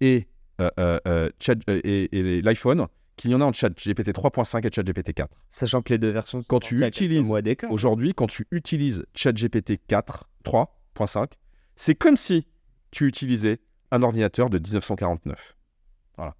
et, 0.00 0.26
euh, 0.60 1.28
et, 1.68 2.18
et 2.18 2.42
l'iPhone 2.42 2.86
qu'il 3.16 3.30
y 3.30 3.34
en 3.34 3.40
a 3.40 3.44
en 3.44 3.52
chat 3.52 3.70
GPT 3.70 4.10
3.5 4.10 4.66
et 4.66 4.70
chat 4.72 4.82
GPT 4.82 5.12
4. 5.14 5.28
Sachant 5.50 5.82
que 5.82 5.92
les 5.92 5.98
deux 5.98 6.10
versions 6.10 6.40
sont 6.40 6.46
Quand 6.48 6.60
tu 6.60 6.84
utilises. 6.84 7.24
Aujourd'hui, 7.70 8.12
quand 8.14 8.26
tu 8.26 8.46
utilises 8.50 9.04
ChatGPT 9.14 9.80
4, 9.86 10.28
3.5, 10.44 11.28
c'est 11.76 11.94
comme 11.94 12.16
si 12.16 12.46
tu 12.90 13.06
utilisais 13.06 13.60
un 13.90 14.02
ordinateur 14.02 14.50
de 14.50 14.58
1949. 14.58 15.56
Voilà. 16.16 16.34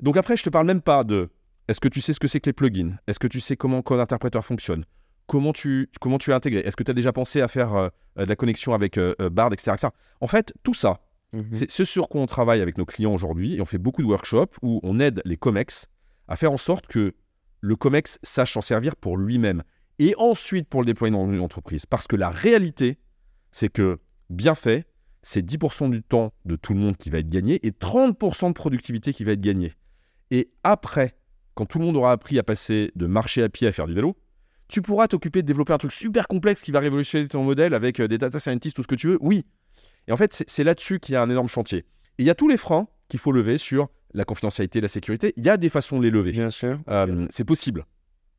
Donc 0.00 0.16
après, 0.16 0.36
je 0.36 0.42
te 0.44 0.50
parle 0.50 0.66
même 0.66 0.82
pas 0.82 1.04
de 1.04 1.30
est-ce 1.68 1.80
que 1.80 1.88
tu 1.88 2.00
sais 2.00 2.12
ce 2.12 2.20
que 2.20 2.28
c'est 2.28 2.40
que 2.40 2.48
les 2.48 2.52
plugins? 2.52 2.96
Est-ce 3.06 3.18
que 3.18 3.28
tu 3.28 3.40
sais 3.40 3.56
comment 3.56 3.82
Code 3.82 4.00
Interpreter 4.00 4.42
fonctionne? 4.42 4.84
Comment 5.26 5.52
tu, 5.52 5.88
comment 6.00 6.18
tu 6.18 6.32
as 6.32 6.36
intégré? 6.36 6.60
Est-ce 6.60 6.76
que 6.76 6.82
tu 6.82 6.90
as 6.90 6.94
déjà 6.94 7.12
pensé 7.12 7.40
à 7.40 7.46
faire 7.48 7.74
euh, 7.74 7.88
de 8.16 8.24
la 8.24 8.34
connexion 8.34 8.74
avec 8.74 8.98
euh, 8.98 9.14
euh, 9.20 9.30
Bard, 9.30 9.52
etc., 9.52 9.72
etc. 9.74 9.88
En 10.20 10.26
fait, 10.26 10.52
tout 10.64 10.74
ça, 10.74 11.00
Mhm. 11.32 11.46
c'est 11.52 11.70
ce 11.70 11.84
sur 11.84 12.08
quoi 12.08 12.20
on 12.20 12.26
travaille 12.26 12.60
avec 12.60 12.76
nos 12.76 12.84
clients 12.84 13.12
aujourd'hui 13.14 13.54
et 13.54 13.60
on 13.60 13.64
fait 13.64 13.78
beaucoup 13.78 14.02
de 14.02 14.06
workshops 14.08 14.56
où 14.62 14.80
on 14.82 14.98
aide 14.98 15.22
les 15.24 15.36
COMEX 15.36 15.86
à 16.30 16.36
faire 16.36 16.52
en 16.52 16.58
sorte 16.58 16.86
que 16.86 17.14
le 17.60 17.76
COMEX 17.76 18.18
sache 18.22 18.54
s'en 18.54 18.62
servir 18.62 18.96
pour 18.96 19.18
lui-même 19.18 19.62
et 19.98 20.14
ensuite 20.16 20.68
pour 20.68 20.80
le 20.80 20.86
déployer 20.86 21.12
dans 21.12 21.30
une 21.30 21.40
entreprise. 21.40 21.84
Parce 21.84 22.06
que 22.06 22.16
la 22.16 22.30
réalité, 22.30 22.98
c'est 23.50 23.68
que 23.68 23.98
bien 24.30 24.54
fait, 24.54 24.86
c'est 25.22 25.44
10% 25.44 25.90
du 25.90 26.02
temps 26.02 26.32
de 26.46 26.56
tout 26.56 26.72
le 26.72 26.78
monde 26.78 26.96
qui 26.96 27.10
va 27.10 27.18
être 27.18 27.28
gagné 27.28 27.64
et 27.66 27.72
30% 27.72 28.48
de 28.48 28.52
productivité 28.54 29.12
qui 29.12 29.24
va 29.24 29.32
être 29.32 29.40
gagné. 29.40 29.74
Et 30.30 30.50
après, 30.62 31.16
quand 31.54 31.66
tout 31.66 31.80
le 31.80 31.84
monde 31.84 31.96
aura 31.96 32.12
appris 32.12 32.38
à 32.38 32.42
passer 32.42 32.92
de 32.94 33.06
marcher 33.06 33.42
à 33.42 33.48
pied 33.48 33.66
à 33.66 33.72
faire 33.72 33.86
du 33.86 33.92
vélo, 33.92 34.16
tu 34.68 34.82
pourras 34.82 35.08
t'occuper 35.08 35.42
de 35.42 35.48
développer 35.48 35.72
un 35.72 35.78
truc 35.78 35.92
super 35.92 36.28
complexe 36.28 36.62
qui 36.62 36.70
va 36.70 36.78
révolutionner 36.78 37.26
ton 37.26 37.42
modèle 37.42 37.74
avec 37.74 37.98
euh, 37.98 38.06
des 38.06 38.18
data 38.18 38.38
scientists, 38.38 38.76
tout 38.76 38.84
ce 38.84 38.88
que 38.88 38.94
tu 38.94 39.08
veux. 39.08 39.18
Oui. 39.20 39.44
Et 40.06 40.12
en 40.12 40.16
fait, 40.16 40.44
c'est 40.46 40.64
là-dessus 40.64 41.00
qu'il 41.00 41.14
y 41.14 41.16
a 41.16 41.22
un 41.22 41.28
énorme 41.28 41.48
chantier. 41.48 41.78
Et 42.18 42.22
il 42.22 42.24
y 42.24 42.30
a 42.30 42.36
tous 42.36 42.48
les 42.48 42.56
freins 42.56 42.86
qu'il 43.08 43.18
faut 43.18 43.32
lever 43.32 43.58
sur 43.58 43.90
la 44.14 44.24
confidentialité, 44.24 44.80
la 44.80 44.88
sécurité. 44.88 45.32
Il 45.36 45.44
y 45.44 45.48
a 45.48 45.56
des 45.56 45.68
façons 45.68 45.98
de 45.98 46.04
les 46.04 46.10
lever. 46.10 46.32
Bien 46.32 46.50
sûr. 46.50 46.78
Euh, 46.88 47.26
c'est 47.30 47.44
possible. 47.44 47.84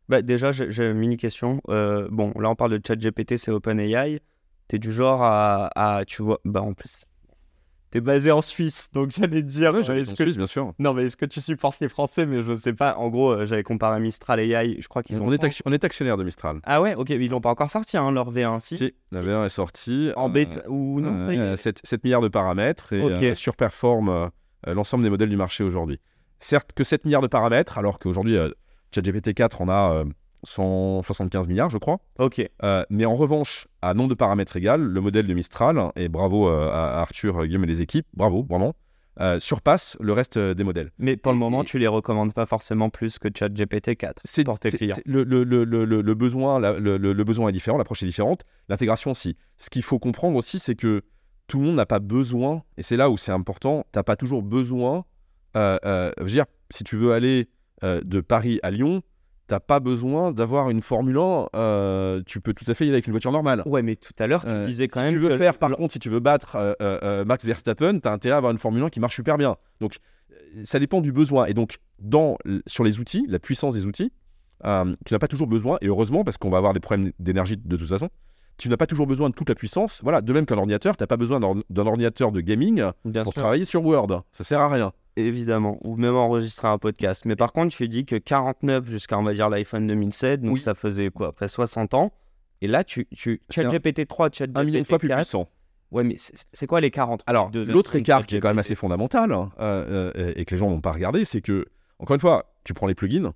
Bah, 0.10 0.22
déjà, 0.22 0.52
j'ai 0.52 0.88
une 0.90 0.98
mini-question. 0.98 1.62
Euh, 1.70 2.08
bon, 2.12 2.34
là, 2.40 2.50
on 2.50 2.56
parle 2.56 2.78
de 2.78 2.82
ChatGPT, 2.86 3.38
c'est 3.38 3.52
OpenAI. 3.52 4.20
T'es 4.68 4.80
du 4.80 4.92
genre 4.92 5.22
à, 5.24 5.70
à- 5.76 6.06
Tu 6.06 6.22
vois. 6.22 6.40
Bah, 6.46 6.62
en 6.62 6.74
plus. 6.74 7.06
T'es 7.92 8.00
basé 8.00 8.32
en 8.32 8.42
Suisse, 8.42 8.88
donc 8.94 9.12
j'allais 9.18 9.42
te 9.42 9.48
dire. 9.48 9.74
euh, 9.76 9.82
est-ce 9.82 10.16
que... 10.16 10.24
bien 10.36 10.48
sûr. 10.48 10.74
Non, 10.80 10.94
mais 10.94 11.04
est-ce 11.08 11.18
que 11.18 11.26
tu 11.26 11.42
supportes 11.42 11.78
les 11.82 11.90
Français? 11.90 12.26
Mais 12.26 12.42
je 12.42 12.56
sais 12.56 12.72
pas. 12.72 12.96
En 12.96 13.10
gros, 13.10 13.32
euh, 13.34 13.46
j'avais 13.46 13.64
comparé 13.64 14.00
Mistral 14.00 14.40
AI. 14.40 14.78
Je 14.80 14.88
crois 14.88 15.04
qu'ils 15.04 15.22
ont. 15.22 15.26
On 15.28 15.32
est, 15.34 15.62
on 15.66 15.72
actionnaire 15.74 16.16
de 16.16 16.24
Mistral. 16.24 16.60
Ah 16.64 16.82
ouais, 16.82 16.96
ok, 16.96 17.10
mais 17.10 17.26
ils 17.26 17.30
l'ont 17.30 17.42
pas 17.42 17.50
encore 17.50 17.70
sorti, 17.70 17.98
hein, 17.98 18.10
leur 18.14 18.32
V1. 18.32 18.62
Si? 18.62 18.78
Si, 18.78 18.94
la 19.12 19.22
V1 19.24 19.46
est 19.46 19.50
sortie. 19.50 20.12
En 20.16 20.30
euh, 20.30 20.32
bêta 20.32 20.62
ou 20.70 21.02
non 21.02 21.26
ça 21.26 21.34
y 21.34 21.38
est. 21.38 21.40
euh, 21.42 21.56
7, 21.58 21.82
7 21.84 22.04
milliards 22.06 22.22
de 22.22 22.30
paramètres 22.30 22.94
et 22.94 23.02
Ok. 23.02 23.12
euh, 23.24 23.34
surperforme 23.36 24.08
euh, 24.10 24.26
euh, 24.26 24.30
l'ensemble 24.68 25.04
des 25.04 25.10
modèles 25.10 25.30
du 25.30 25.38
marché 25.38 25.64
aujourd'hui. 25.64 26.00
Certes 26.40 26.72
que 26.74 26.84
7 26.84 27.06
milliards 27.06 27.22
de 27.22 27.28
paramètres, 27.28 27.78
alors 27.78 28.00
qu'aujourd'hui, 28.00 28.36
euh, 28.38 28.50
ChatGPT 28.94 29.34
4 29.34 29.62
en 29.62 29.70
a 29.70 29.94
euh, 29.96 30.06
175 30.44 31.48
milliards, 31.48 31.70
je 31.70 31.78
crois. 31.78 32.00
Ok. 32.20 32.42
Euh, 32.64 32.84
mais 32.90 33.06
en 33.06 33.16
revanche, 33.16 33.68
à 33.82 33.94
nombre 33.94 34.10
de 34.10 34.16
paramètres 34.16 34.58
égal, 34.58 34.82
le 34.82 35.02
modèle 35.02 35.28
de 35.28 35.34
Mistral, 35.34 35.92
et 35.96 36.10
bravo 36.10 36.50
euh, 36.50 36.70
à 36.72 37.00
Arthur, 37.02 37.46
Guillaume 37.46 37.64
et 37.64 37.68
les 37.68 37.82
équipes, 37.82 38.08
bravo, 38.14 38.44
vraiment, 38.50 38.74
euh, 39.20 39.40
surpasse 39.40 39.98
le 40.00 40.14
reste 40.14 40.38
euh, 40.38 40.54
des 40.54 40.64
modèles. 40.64 40.92
Mais 40.98 41.16
pour 41.18 41.32
le 41.32 41.38
moment, 41.38 41.62
et- 41.62 41.66
tu 41.66 41.78
les 41.78 41.88
recommandes 41.88 42.34
pas 42.34 42.46
forcément 42.46 42.90
plus 42.90 43.20
que 43.20 43.28
ChatGPT 43.34 43.96
4 43.96 44.22
C'est 44.26 44.44
pour 44.44 44.58
tes 44.60 44.72
clients. 44.72 44.98
Le, 45.06 45.24
le- 45.24 45.44
le- 45.44 45.64
le- 45.64 45.86
le- 45.86 46.02
le 46.02 46.16
besoin, 46.16 46.60
la- 46.60 46.80
le 46.80 47.24
besoin 47.24 47.50
est 47.50 47.54
différent, 47.54 47.78
l'approche 47.78 48.04
est 48.04 48.08
différente, 48.08 48.42
l'intégration 48.70 49.12
aussi. 49.12 49.38
Ce 49.58 49.70
qu'il 49.70 49.84
faut 49.84 50.00
comprendre 50.00 50.38
aussi, 50.38 50.60
c'est 50.60 50.76
que 50.76 51.04
tout 51.52 51.60
le 51.60 51.66
monde 51.66 51.76
n'a 51.76 51.86
pas 51.86 52.00
besoin, 52.00 52.64
et 52.78 52.84
c'est 52.84 52.96
là 52.96 53.10
où 53.10 53.18
c'est 53.18 53.34
important, 53.34 53.84
tu 53.92 54.00
n'as 54.00 54.04
pas 54.04 54.16
toujours 54.16 54.42
besoin. 54.42 55.04
euh, 55.58 55.78
euh, 55.84 56.12
je 56.20 56.24
veux 56.24 56.30
dire, 56.30 56.46
si 56.70 56.86
tu 56.86 56.96
veux 56.96 57.12
aller 57.12 57.50
euh, 57.84 58.00
de 58.06 58.22
Paris 58.22 58.62
à 58.64 58.72
Lyon, 58.72 59.02
tu 59.50 59.54
n'as 59.54 59.60
pas 59.60 59.82
besoin 59.82 60.32
d'avoir 60.32 60.70
une 60.70 60.82
Formule 60.82 61.18
1, 61.18 61.48
euh, 61.54 62.22
tu 62.26 62.40
peux 62.40 62.54
tout 62.54 62.64
à 62.72 62.74
fait 62.74 62.86
y 62.86 62.88
aller 62.88 62.96
avec 62.96 63.08
une 63.08 63.12
voiture 63.12 63.34
normale. 63.34 63.64
Ouais, 63.66 63.82
mais 63.82 63.98
tout 63.98 64.14
à 64.18 64.28
l'heure, 64.28 64.46
tu 64.46 64.66
disais 64.66 64.88
quand 64.88 65.02
si 65.02 65.06
même 65.08 65.14
tu 65.14 65.20
veux 65.20 65.28
que 65.28 65.38
faire, 65.38 65.58
par 65.58 65.76
contre, 65.76 65.92
si 65.92 66.00
tu 66.00 66.10
veux 66.10 66.22
battre 66.22 66.56
Max 67.26 67.44
Verstappen, 67.44 68.00
tu 68.00 68.08
as 68.08 68.14
intérêt 68.14 68.36
à 68.36 68.38
avoir 68.38 68.54
une 68.54 68.58
Formule 68.58 68.84
1 68.84 68.90
qui 68.90 69.02
marche 69.02 69.16
super 69.16 69.38
bien. 69.38 69.58
Donc, 69.82 69.98
ça 70.64 70.80
dépend 70.80 71.02
du 71.02 71.12
besoin. 71.12 71.48
Et 71.48 71.54
donc, 71.54 71.80
dans, 72.00 72.38
sur 72.66 72.86
les 72.86 73.02
outils, 73.02 73.26
la 73.28 73.40
puissance 73.40 73.76
des 73.76 73.86
outils, 73.86 74.14
tu 74.64 74.68
n'as 75.14 75.20
pas 75.20 75.28
toujours 75.28 75.48
besoin, 75.48 75.78
et 75.82 75.88
heureusement, 75.88 76.24
parce 76.24 76.38
qu'on 76.38 76.50
va 76.50 76.60
avoir 76.60 76.72
des 76.72 76.80
problèmes 76.80 77.12
d'énergie 77.20 77.58
de 77.58 77.76
toute 77.76 77.90
façon, 77.90 78.08
tu 78.58 78.70
n'as 78.70 78.78
pas 78.78 78.86
toujours 78.88 79.08
besoin 79.08 79.30
de 79.30 79.34
toute 79.36 79.50
la 79.50 79.56
puissance. 79.56 80.00
Voilà, 80.04 80.22
de 80.22 80.34
même 80.34 80.46
qu'un 80.46 80.58
ordinateur, 80.58 80.96
tu 80.98 81.04
n'as 81.04 81.08
pas 81.08 81.18
besoin 81.18 81.40
d'un 81.40 81.86
ordinateur 81.88 82.32
de 82.32 82.42
gaming 82.42 82.84
bien 83.06 83.24
pour 83.24 83.34
sûr, 83.34 83.42
travailler 83.42 83.66
sur 83.66 83.84
Word. 83.86 84.24
Ça 84.32 84.44
sert 84.44 84.60
à 84.60 84.70
rien. 84.70 84.92
évidemment, 85.16 85.78
ou 85.84 85.96
même 85.98 86.16
enregistrer 86.16 86.68
un 86.68 86.78
podcast. 86.78 87.26
Mais 87.26 87.36
par 87.36 87.52
contre, 87.54 87.76
tu 87.76 87.88
dis 87.88 88.06
que 88.06 88.16
49 88.16 88.88
jusqu'à 88.88 89.18
on 89.18 89.24
va 89.24 89.34
dire 89.34 89.50
l'iPhone 89.50 89.88
2007, 89.88 90.42
donc 90.42 90.54
Oui. 90.54 90.60
ça 90.62 90.74
faisait 90.76 91.10
quoi 91.10 91.30
après 91.30 91.48
60 91.48 91.94
ans. 91.96 92.12
Et 92.62 92.68
là, 92.68 92.84
tu, 92.84 93.08
tu 93.16 93.42
ChatGPT 93.50 94.08
3, 94.08 94.30
ChatGPT 94.32 94.58
Un 94.60 94.64
million 94.64 94.80
de 94.82 94.86
fois 94.86 95.00
plus 95.00 95.08
4. 95.08 95.18
puissant. 95.18 95.48
Ouais, 95.92 96.04
mais 96.04 96.16
c'est 96.18 96.68
quoi 96.68 96.80
les 96.80 96.92
40 96.92 97.24
Alors, 97.26 97.50
l'autre 97.54 97.96
écart 97.96 98.26
qui 98.26 98.36
est 98.36 98.40
quand 98.40 98.48
même 98.48 98.60
assez 98.60 98.76
fondamental 98.76 99.34
hein, 99.34 99.50
euh, 99.60 100.12
euh, 100.16 100.34
et 100.38 100.46
que 100.46 100.52
les 100.56 100.58
gens 100.58 100.70
n'ont 100.70 100.80
pas 100.80 100.94
regardé, 100.94 101.26
c'est 101.26 101.42
que, 101.42 101.66
encore 102.00 102.14
une 102.14 102.22
fois, 102.22 102.54
tu 102.64 102.74
prends 102.74 102.88
les 102.88 102.96
plugins, 102.96 103.34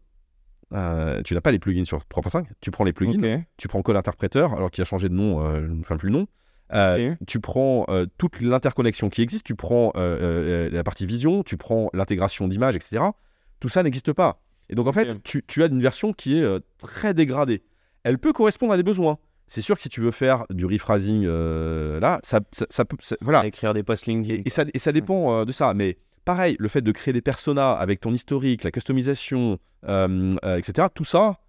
euh, 0.74 1.22
tu 1.22 1.34
n'as 1.34 1.42
pas 1.42 1.52
les 1.52 1.60
plugins 1.60 1.86
sur 1.86 2.00
3.5, 2.00 2.46
tu 2.62 2.72
prends 2.72 2.84
les 2.84 2.94
plugins, 2.94 3.44
tu 3.58 3.68
prends 3.68 3.82
Code 3.82 3.96
Interpreter, 3.96 4.48
alors 4.56 4.72
qu'il 4.72 4.82
a 4.82 4.86
changé 4.86 5.10
de 5.10 5.14
nom, 5.14 5.42
euh, 5.42 5.62
je 5.62 5.72
ne 5.72 5.76
me 5.76 5.84
plus 5.98 6.10
le 6.10 6.14
nom. 6.14 6.28
Euh. 6.74 7.16
Tu 7.28 7.40
prends 7.40 7.86
toute 8.18 8.42
l'interconnexion 8.42 9.10
qui 9.10 9.22
existe, 9.22 9.46
tu 9.46 9.56
prends 9.56 9.92
la 9.96 10.84
partie 10.84 11.06
vision, 11.06 11.44
tu 11.44 11.58
prends 11.58 11.90
l'intégration 11.94 12.48
d'images, 12.48 12.76
etc. 12.76 13.04
Tout 13.60 13.70
ça 13.70 13.84
n'existe 13.84 14.14
pas. 14.14 14.42
Et 14.70 14.76
donc 14.76 14.88
en 14.88 14.92
fait, 14.92 15.22
tu, 15.24 15.44
tu 15.48 15.62
as 15.64 15.68
une 15.68 15.82
version 15.82 16.14
qui 16.14 16.40
est 16.40 16.60
très 16.80 17.14
dégradée. 17.14 17.64
Elle 18.04 18.18
peut 18.18 18.34
correspondre 18.34 18.74
à 18.74 18.78
des 18.78 18.84
besoins. 18.84 19.18
C'est 19.48 19.62
sûr 19.62 19.76
que 19.76 19.84
si 19.84 19.90
tu 19.90 20.02
veux 20.02 20.10
faire 20.10 20.46
du 20.50 20.66
rephrasing 20.66 21.28
là, 21.28 22.20
ça, 22.24 22.40
ça, 22.52 22.66
ça 22.72 22.84
peut. 22.86 22.98
ça- 23.00 23.16
voilà. 23.22 23.46
Écrire 23.46 23.76
des 23.76 23.84
posts 23.84 24.08
LinkedIn. 24.08 24.40
Et, 24.40 24.48
et 24.48 24.50
ça, 24.50 24.66
et 24.74 24.80
ça 24.80 24.92
dépend 24.92 25.46
de 25.46 25.52
ça. 25.52 25.76
Mais 25.76 25.98
pareil, 26.26 26.56
le 26.60 26.68
fait 26.68 26.82
de 26.82 26.92
créer 26.92 27.14
des 27.14 27.22
personas 27.22 27.72
avec 27.74 28.02
ton 28.02 28.14
historique, 28.14 28.64
la 28.64 28.72
customisation, 28.72 29.60
euh, 29.88 30.36
euh, 30.44 30.58
etc., 30.58 30.88
tout 30.94 31.06
ça, 31.06 31.40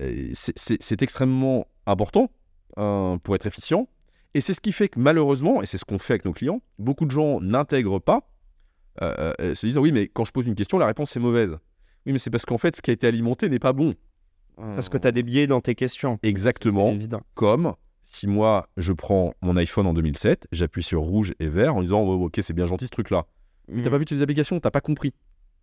euh, 0.00 0.30
c'est- 0.32 1.02
extrêmement 1.02 1.66
important 1.86 2.30
euh, 2.78 3.16
pour 3.18 3.34
être 3.36 3.46
efficient. 3.46 3.88
Et 4.34 4.40
c'est 4.40 4.52
ce 4.54 4.60
qui 4.60 4.72
fait 4.72 4.88
que 4.88 4.98
malheureusement, 4.98 5.62
et 5.62 5.66
c'est 5.66 5.78
ce 5.78 5.84
qu'on 5.84 5.98
fait 5.98 6.14
avec 6.14 6.24
nos 6.24 6.32
clients, 6.32 6.60
beaucoup 6.78 7.06
de 7.06 7.10
gens 7.10 7.40
n'intègrent 7.40 8.00
pas, 8.00 8.28
se 9.00 9.66
disant 9.66 9.80
oui, 9.82 9.92
mais 9.92 10.08
quand 10.08 10.24
je 10.24 10.32
pose 10.32 10.46
une 10.46 10.54
question, 10.54 10.78
la 10.78 10.86
réponse 10.86 11.16
est 11.16 11.20
mauvaise. 11.20 11.56
Oui, 12.06 12.12
mais 12.12 12.18
c'est 12.18 12.30
parce 12.30 12.44
qu'en 12.44 12.58
fait, 12.58 12.76
ce 12.76 12.82
qui 12.82 12.90
a 12.90 12.94
été 12.94 13.06
alimenté 13.06 13.48
n'est 13.48 13.58
pas 13.58 13.72
bon. 13.72 13.94
Parce 14.56 14.88
que 14.88 14.96
tu 14.96 15.06
as 15.06 15.12
des 15.12 15.22
biais 15.22 15.46
dans 15.46 15.60
tes 15.60 15.74
questions. 15.74 16.18
Exactement 16.22 16.90
évident. 16.92 17.20
comme 17.34 17.74
si 18.02 18.26
moi 18.26 18.68
je 18.78 18.92
prends 18.94 19.34
mon 19.42 19.56
iPhone 19.56 19.86
en 19.86 19.92
2007, 19.92 20.46
j'appuie 20.52 20.82
sur 20.82 21.02
rouge 21.02 21.34
et 21.40 21.48
vert 21.48 21.76
en 21.76 21.82
disant 21.82 22.00
oh, 22.02 22.24
ok 22.26 22.38
c'est 22.40 22.54
bien 22.54 22.66
gentil 22.66 22.86
ce 22.86 22.90
truc 22.90 23.10
là. 23.68 23.74
Mm. 23.76 23.82
T'as 23.82 23.90
pas 23.90 23.98
vu 23.98 24.04
toutes 24.04 24.16
les 24.16 24.22
applications, 24.22 24.58
t'as 24.60 24.70
pas 24.70 24.80
compris. 24.80 25.12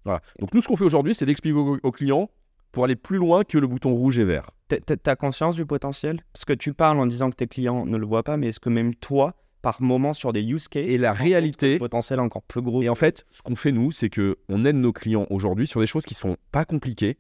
Voilà. 0.06 0.22
Donc 0.40 0.54
nous 0.54 0.62
ce 0.62 0.68
qu'on 0.68 0.76
fait 0.76 0.84
aujourd'hui 0.84 1.16
c'est 1.16 1.26
d'expliquer 1.26 1.56
aux, 1.58 1.78
aux 1.82 1.92
clients 1.92 2.30
pour 2.72 2.84
aller 2.86 2.96
plus 2.96 3.18
loin 3.18 3.44
que 3.44 3.58
le 3.58 3.68
bouton 3.68 3.94
rouge 3.94 4.18
et 4.20 4.24
vert. 4.26 4.50
T'as- 4.68 5.16
conscience 5.16 5.56
du 5.56 5.66
potentiel? 5.66 6.22
Parce 6.34 6.46
que 6.46 6.54
tu 6.54 6.74
parles 6.74 7.00
en 7.00 7.06
disant 7.06 7.30
que 7.30 7.36
tes 7.36 7.48
clients 7.48 7.86
ne 7.86 7.98
le 7.98 8.06
voient 8.06 8.24
pas, 8.24 8.36
mais 8.36 8.48
est-ce 8.48 8.60
que 8.60 8.70
même 8.70 8.96
toi, 8.96 9.36
par 9.62 9.80
moment, 9.82 10.14
sur 10.14 10.34
des 10.34 10.42
use 10.42 10.68
cases, 10.68 10.90
Et 10.90 10.98
la 10.98 11.14
réalité- 11.14 11.74
le 11.74 11.80
potentiel 11.80 12.20
encore 12.20 12.42
plus 12.42 12.62
gros? 12.62 12.82
Et 12.82 12.90
en 12.90 12.96
fait 12.96 13.26
ce 13.32 13.42
qu'on 13.42 13.56
fait 13.56 13.72
nous 13.72 13.92
c'est 13.92 14.10
que 14.10 14.38
on 14.50 14.66
aide 14.66 14.76
nos 14.76 14.92
clients 14.92 15.28
aujourd'hui 15.30 15.68
sur 15.68 15.80
des 15.80 15.88
choses 15.88 16.04
qui 16.06 16.16
sont 16.16 16.36
pas 16.52 16.66
compliquées 16.66 17.18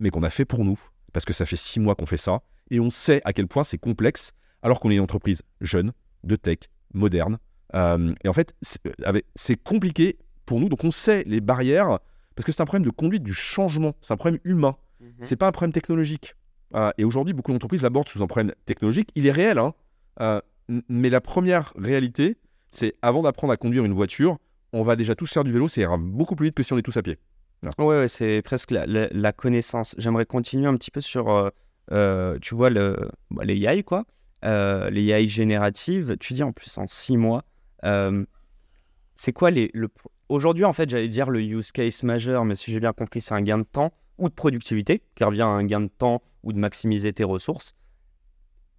mais 0.00 0.10
qu'on 0.10 0.22
a 0.22 0.30
fait 0.30 0.44
pour 0.44 0.64
nous 0.64 0.78
parce 1.12 1.24
que 1.24 1.32
ça 1.32 1.46
fait 1.46 1.56
six 1.56 1.80
mois 1.80 1.94
qu'on 1.94 2.06
fait 2.06 2.16
ça 2.18 2.42
et 2.70 2.80
on 2.80 2.90
sait 2.90 3.22
à 3.24 3.32
quel 3.32 3.46
point 3.48 3.64
c'est 3.64 3.78
complexe 3.78 4.32
alors 4.62 4.80
qu'on 4.80 4.90
est 4.90 4.96
une 4.96 5.00
entreprise 5.00 5.42
jeune, 5.60 5.92
de 6.24 6.36
tech, 6.36 6.58
moderne. 6.92 7.38
Euh, 7.74 8.14
et 8.24 8.28
en 8.28 8.32
fait, 8.32 8.54
c'est 8.62 8.80
avec- 9.04 9.26
c'est 9.34 9.56
compliqué 9.62 10.16
pour 10.46 10.60
nous, 10.60 10.68
donc 10.68 10.84
on 10.84 10.90
sait 10.90 11.22
les 11.26 11.40
barrières, 11.40 11.98
parce 12.34 12.44
que 12.46 12.52
c'est 12.52 12.62
un 12.62 12.66
problème 12.66 12.86
de 12.86 12.90
conduite 12.90 13.22
du 13.22 13.34
changement, 13.34 13.94
c'est 14.00 14.12
un 14.12 14.16
problème 14.16 14.40
humain, 14.44 14.76
Mhm. 15.00 15.08
c'est 15.22 15.36
pas 15.36 15.46
un 15.48 15.52
problème 15.52 15.72
technologique. 15.72 16.34
Euh, 16.74 16.90
et 16.98 17.04
aujourd'hui, 17.04 17.34
beaucoup 17.34 17.52
d'entreprises 17.52 17.82
l'abordent 17.82 18.08
sous 18.08 18.22
un 18.22 18.26
problème 18.26 18.52
technologique. 18.66 19.10
Il 19.14 19.26
est 19.26 19.30
réel, 19.32 19.58
hein, 19.58 19.72
euh, 20.20 20.40
mais 20.88 21.08
la 21.10 21.20
première 21.20 21.72
réalité, 21.76 22.36
c'est 22.70 22.94
avant 23.02 23.22
d'apprendre 23.22 23.52
à 23.52 23.56
conduire 23.56 23.84
une 23.84 23.92
voiture, 23.94 24.38
on 24.72 24.82
va 24.82 24.96
déjà 24.96 25.14
tous 25.14 25.32
faire 25.32 25.44
du 25.44 25.52
vélo, 25.52 25.66
ça 25.68 25.80
ira 25.80 25.96
beaucoup 25.98 26.36
plus 26.36 26.46
vite 26.48 26.54
que 26.54 26.62
si 26.62 26.72
on 26.74 26.78
est 26.78 26.82
tous 26.82 26.96
à 26.98 27.02
pied. 27.02 27.18
Ouais, 27.78 27.84
ouais, 27.86 28.08
c'est 28.08 28.40
presque 28.42 28.70
la, 28.70 28.86
la- 28.86 29.08
la 29.10 29.32
connaissance. 29.32 29.94
J'aimerais 29.98 30.26
continuer 30.26 30.66
un 30.66 30.76
petit 30.76 30.90
peu 30.90 31.00
sur, 31.00 31.28
euh, 31.30 31.48
euh, 31.90 32.38
tu 32.40 32.54
vois, 32.54 32.70
le, 32.70 32.96
bah, 33.30 33.44
les 33.44 33.56
AI, 33.64 33.82
quoi. 33.82 34.04
Euh, 34.44 34.90
les 34.90 35.06
AI 35.10 35.26
génératives. 35.26 36.16
Tu 36.20 36.34
dis 36.34 36.42
en 36.44 36.52
plus 36.52 36.76
en 36.78 36.86
six 36.86 37.16
mois. 37.16 37.42
Euh, 37.84 38.24
c'est 39.16 39.32
quoi 39.32 39.50
les. 39.50 39.70
Le... 39.74 39.88
Aujourd'hui, 40.28 40.64
en 40.64 40.72
fait, 40.72 40.88
j'allais 40.90 41.08
dire 41.08 41.30
le 41.30 41.40
use 41.42 41.72
case 41.72 42.02
majeur, 42.02 42.44
mais 42.44 42.54
si 42.54 42.70
j'ai 42.72 42.80
bien 42.80 42.92
compris, 42.92 43.20
c'est 43.20 43.34
un 43.34 43.42
gain 43.42 43.58
de 43.58 43.62
temps 43.64 43.92
ou 44.18 44.28
de 44.28 44.34
productivité, 44.34 45.02
qui 45.14 45.24
revient 45.24 45.42
à 45.42 45.46
un 45.46 45.64
gain 45.64 45.80
de 45.80 45.88
temps 45.88 46.22
ou 46.42 46.52
de 46.52 46.58
maximiser 46.58 47.12
tes 47.12 47.24
ressources. 47.24 47.74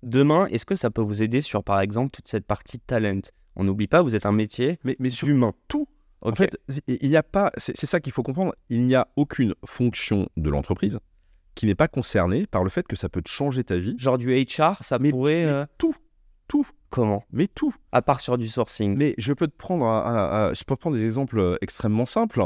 Demain, 0.03 0.47
est-ce 0.47 0.65
que 0.65 0.75
ça 0.75 0.89
peut 0.91 1.01
vous 1.01 1.21
aider 1.21 1.41
sur, 1.41 1.63
par 1.63 1.79
exemple, 1.81 2.11
toute 2.11 2.27
cette 2.27 2.45
partie 2.45 2.77
de 2.77 2.83
talent? 2.85 3.21
On 3.55 3.63
n'oublie 3.63 3.87
pas, 3.87 4.01
vous 4.01 4.15
êtes 4.15 4.25
un 4.25 4.31
métier 4.31 4.79
Mais, 4.83 4.95
mais 4.99 5.09
sur 5.09 5.27
humain. 5.27 5.53
tout. 5.67 5.87
En 6.21 6.33
fait, 6.33 6.57
il 6.87 7.09
n'y 7.09 7.15
a 7.17 7.23
pas, 7.23 7.51
c'est 7.57 7.75
c'est 7.77 7.85
ça 7.85 7.99
qu'il 8.01 8.11
faut 8.11 8.23
comprendre, 8.23 8.53
il 8.69 8.83
n'y 8.83 8.95
a 8.95 9.07
aucune 9.15 9.55
fonction 9.65 10.27
de 10.35 10.49
l'entreprise 10.49 10.99
qui 11.55 11.65
n'est 11.65 11.75
pas 11.75 11.87
concernée 11.87 12.45
par 12.47 12.63
le 12.63 12.69
fait 12.69 12.85
que 12.87 12.95
ça 12.97 13.07
peut 13.09 13.21
te 13.21 13.29
changer 13.29 13.63
ta 13.63 13.77
vie. 13.77 13.95
genre 13.97 14.17
du 14.17 14.33
HR, 14.33 14.81
ça 14.83 14.99
Mais, 14.99 15.11
pourrait. 15.11 15.45
mais 15.45 15.51
euh, 15.51 15.65
tout, 15.77 15.95
tout, 16.49 16.67
Comment? 16.89 17.23
Mais 17.31 17.45
tout. 17.47 17.73
À 17.91 18.01
part 18.01 18.19
sur 18.19 18.35
du 18.37 18.47
sourcing. 18.47 18.97
Mais 18.97 19.13
je 19.19 19.31
peux 19.31 19.47
te 19.47 19.55
prendre, 19.55 19.85
un- 19.85 20.03
un- 20.05 20.47
un- 20.49 20.53
je 20.55 20.63
peux 20.63 20.75
te 20.75 20.79
prendre 20.81 20.97
des 20.97 21.05
exemples 21.05 21.39
euh, 21.39 21.55
extrêmement 21.61 22.07
simples. 22.07 22.41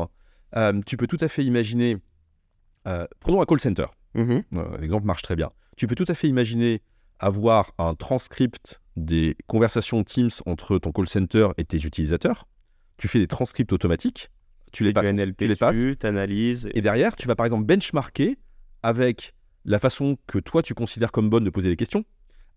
Euh, 0.58 0.82
tu 0.86 0.98
peux 0.98 1.08
tout 1.08 1.18
à 1.22 1.30
fait 1.30 1.44
imaginer, 1.46 1.98
euh, 2.88 3.08
prenons 3.22 3.42
un 3.42 3.46
call 3.46 3.62
center. 3.62 3.86
Mhm. 4.16 4.44
Euh, 4.56 4.78
L'exemple 4.80 5.06
marche 5.08 5.22
très 5.22 5.36
bien. 5.38 5.50
Tu 5.78 5.88
peux 5.88 5.96
tout 5.96 6.06
à 6.10 6.14
fait 6.14 6.28
imaginer 6.28 6.82
avoir 7.20 7.72
un 7.78 7.96
transcript 7.96 8.82
des 8.98 9.36
conversations 9.48 10.04
Teams 10.04 10.30
entre 10.46 10.78
ton 10.78 10.92
call 10.92 11.08
center 11.08 11.48
et 11.58 11.64
tes 11.64 11.78
utilisateurs. 11.86 12.46
Tu 12.98 13.08
fais 13.08 13.20
des 13.20 13.28
transcripts 13.28 13.72
automatiques. 13.72 14.30
Tu 14.74 14.84
les 14.84 14.92
passes. 14.92 15.06
NLP 15.06 15.38
tu 15.38 15.48
les 15.48 15.56
passes. 15.56 15.74
dessus, 15.76 15.96
t'analyses. 15.98 16.70
Et 16.74 16.82
derrière, 16.82 17.16
tu 17.16 17.28
vas 17.28 17.36
par 17.36 17.46
exemple 17.46 17.64
benchmarker 17.66 18.38
avec 18.84 19.34
la 19.66 19.80
façon 19.80 20.18
que 20.28 20.40
toi 20.40 20.62
tu 20.62 20.74
considères 20.74 21.12
comme 21.14 21.30
bonne 21.30 21.46
de 21.46 21.50
poser 21.50 21.70
les 21.70 21.78
questions, 21.78 22.04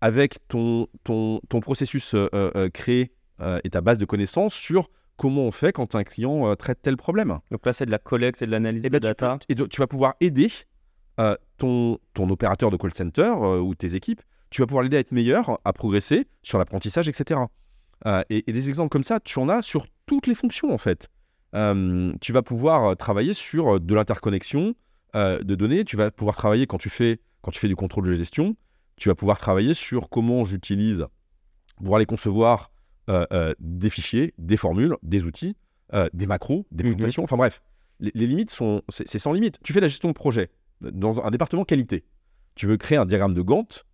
avec 0.01 0.37
ton, 0.47 0.87
ton, 1.03 1.39
ton 1.49 1.59
processus 1.59 2.13
euh, 2.13 2.29
euh, 2.33 2.69
créé 2.69 3.11
euh, 3.41 3.59
et 3.63 3.69
ta 3.69 3.81
base 3.81 3.97
de 3.97 4.05
connaissances 4.05 4.53
sur 4.53 4.89
comment 5.15 5.43
on 5.43 5.51
fait 5.51 5.71
quand 5.71 5.95
un 5.95 6.03
client 6.03 6.55
traite 6.55 6.79
tel 6.81 6.95
problème. 6.95 7.39
Donc 7.49 7.65
là, 7.65 7.73
c'est 7.73 7.85
de 7.87 7.91
la 7.91 7.97
collecte 7.97 8.41
et 8.41 8.45
de 8.45 8.51
l'analyse 8.51 8.85
Et 8.85 8.89
de 8.89 8.93
ben, 8.93 8.99
data. 8.99 9.39
et 9.49 9.55
tu 9.55 9.79
vas 9.79 9.87
pouvoir 9.87 10.13
aider 10.21 10.51
ton, 11.57 11.97
ton 12.13 12.29
opérateur 12.29 12.69
de 12.69 12.77
call 12.77 12.93
center 12.93 13.31
ou 13.31 13.73
tes 13.73 13.95
équipes, 13.95 14.21
tu 14.51 14.61
vas 14.61 14.67
pouvoir 14.67 14.83
l'aider 14.83 14.97
à 14.97 14.99
être 14.99 15.11
meilleur, 15.11 15.59
à 15.65 15.73
progresser 15.73 16.27
sur 16.43 16.59
l'apprentissage, 16.59 17.07
etc. 17.07 17.39
Euh, 18.05 18.21
et, 18.29 18.49
et 18.49 18.53
des 18.53 18.69
exemples 18.69 18.89
comme 18.89 19.03
ça, 19.03 19.19
tu 19.19 19.39
en 19.39 19.49
as 19.49 19.61
sur 19.61 19.87
toutes 20.05 20.27
les 20.27 20.35
fonctions 20.35 20.71
en 20.71 20.77
fait. 20.77 21.07
Euh, 21.55 22.13
tu 22.21 22.33
vas 22.33 22.41
pouvoir 22.41 22.95
travailler 22.97 23.33
sur 23.33 23.79
de 23.79 23.95
l'interconnexion 23.95 24.75
euh, 25.15 25.39
de 25.41 25.55
données, 25.55 25.83
tu 25.83 25.97
vas 25.97 26.11
pouvoir 26.11 26.35
travailler 26.35 26.67
quand 26.67 26.77
tu, 26.77 26.89
fais, 26.89 27.19
quand 27.41 27.51
tu 27.51 27.59
fais 27.59 27.67
du 27.67 27.75
contrôle 27.75 28.05
de 28.05 28.13
gestion, 28.13 28.55
tu 28.97 29.09
vas 29.09 29.15
pouvoir 29.15 29.37
travailler 29.37 29.73
sur 29.73 30.09
comment 30.09 30.43
j'utilise 30.45 31.05
pour 31.83 31.95
aller 31.95 32.05
concevoir 32.05 32.71
euh, 33.09 33.25
euh, 33.31 33.53
des 33.59 33.89
fichiers, 33.89 34.33
des 34.37 34.57
formules, 34.57 34.95
des 35.03 35.23
outils, 35.23 35.55
euh, 35.93 36.09
des 36.13 36.25
macros, 36.27 36.65
des 36.71 36.83
Mhm. 36.83 36.91
présentations, 36.95 37.23
enfin 37.23 37.37
bref. 37.37 37.61
Les, 37.99 38.11
les 38.13 38.27
limites 38.27 38.51
sont, 38.51 38.81
c'est 38.89 39.17
sans 39.19 39.31
limite. 39.33 39.59
Tu 39.63 39.73
fais 39.73 39.79
la 39.79 39.87
gestion 39.87 40.09
de 40.09 40.13
projet 40.13 40.49
dans 40.81 41.23
un 41.23 41.31
département 41.31 41.63
qualité. 41.63 42.03
Tu 42.55 42.65
veux 42.67 42.77
créer 42.77 42.97
un 42.97 43.05
diagramme 43.05 43.33
de 43.33 43.41
Gantt, 43.41 43.85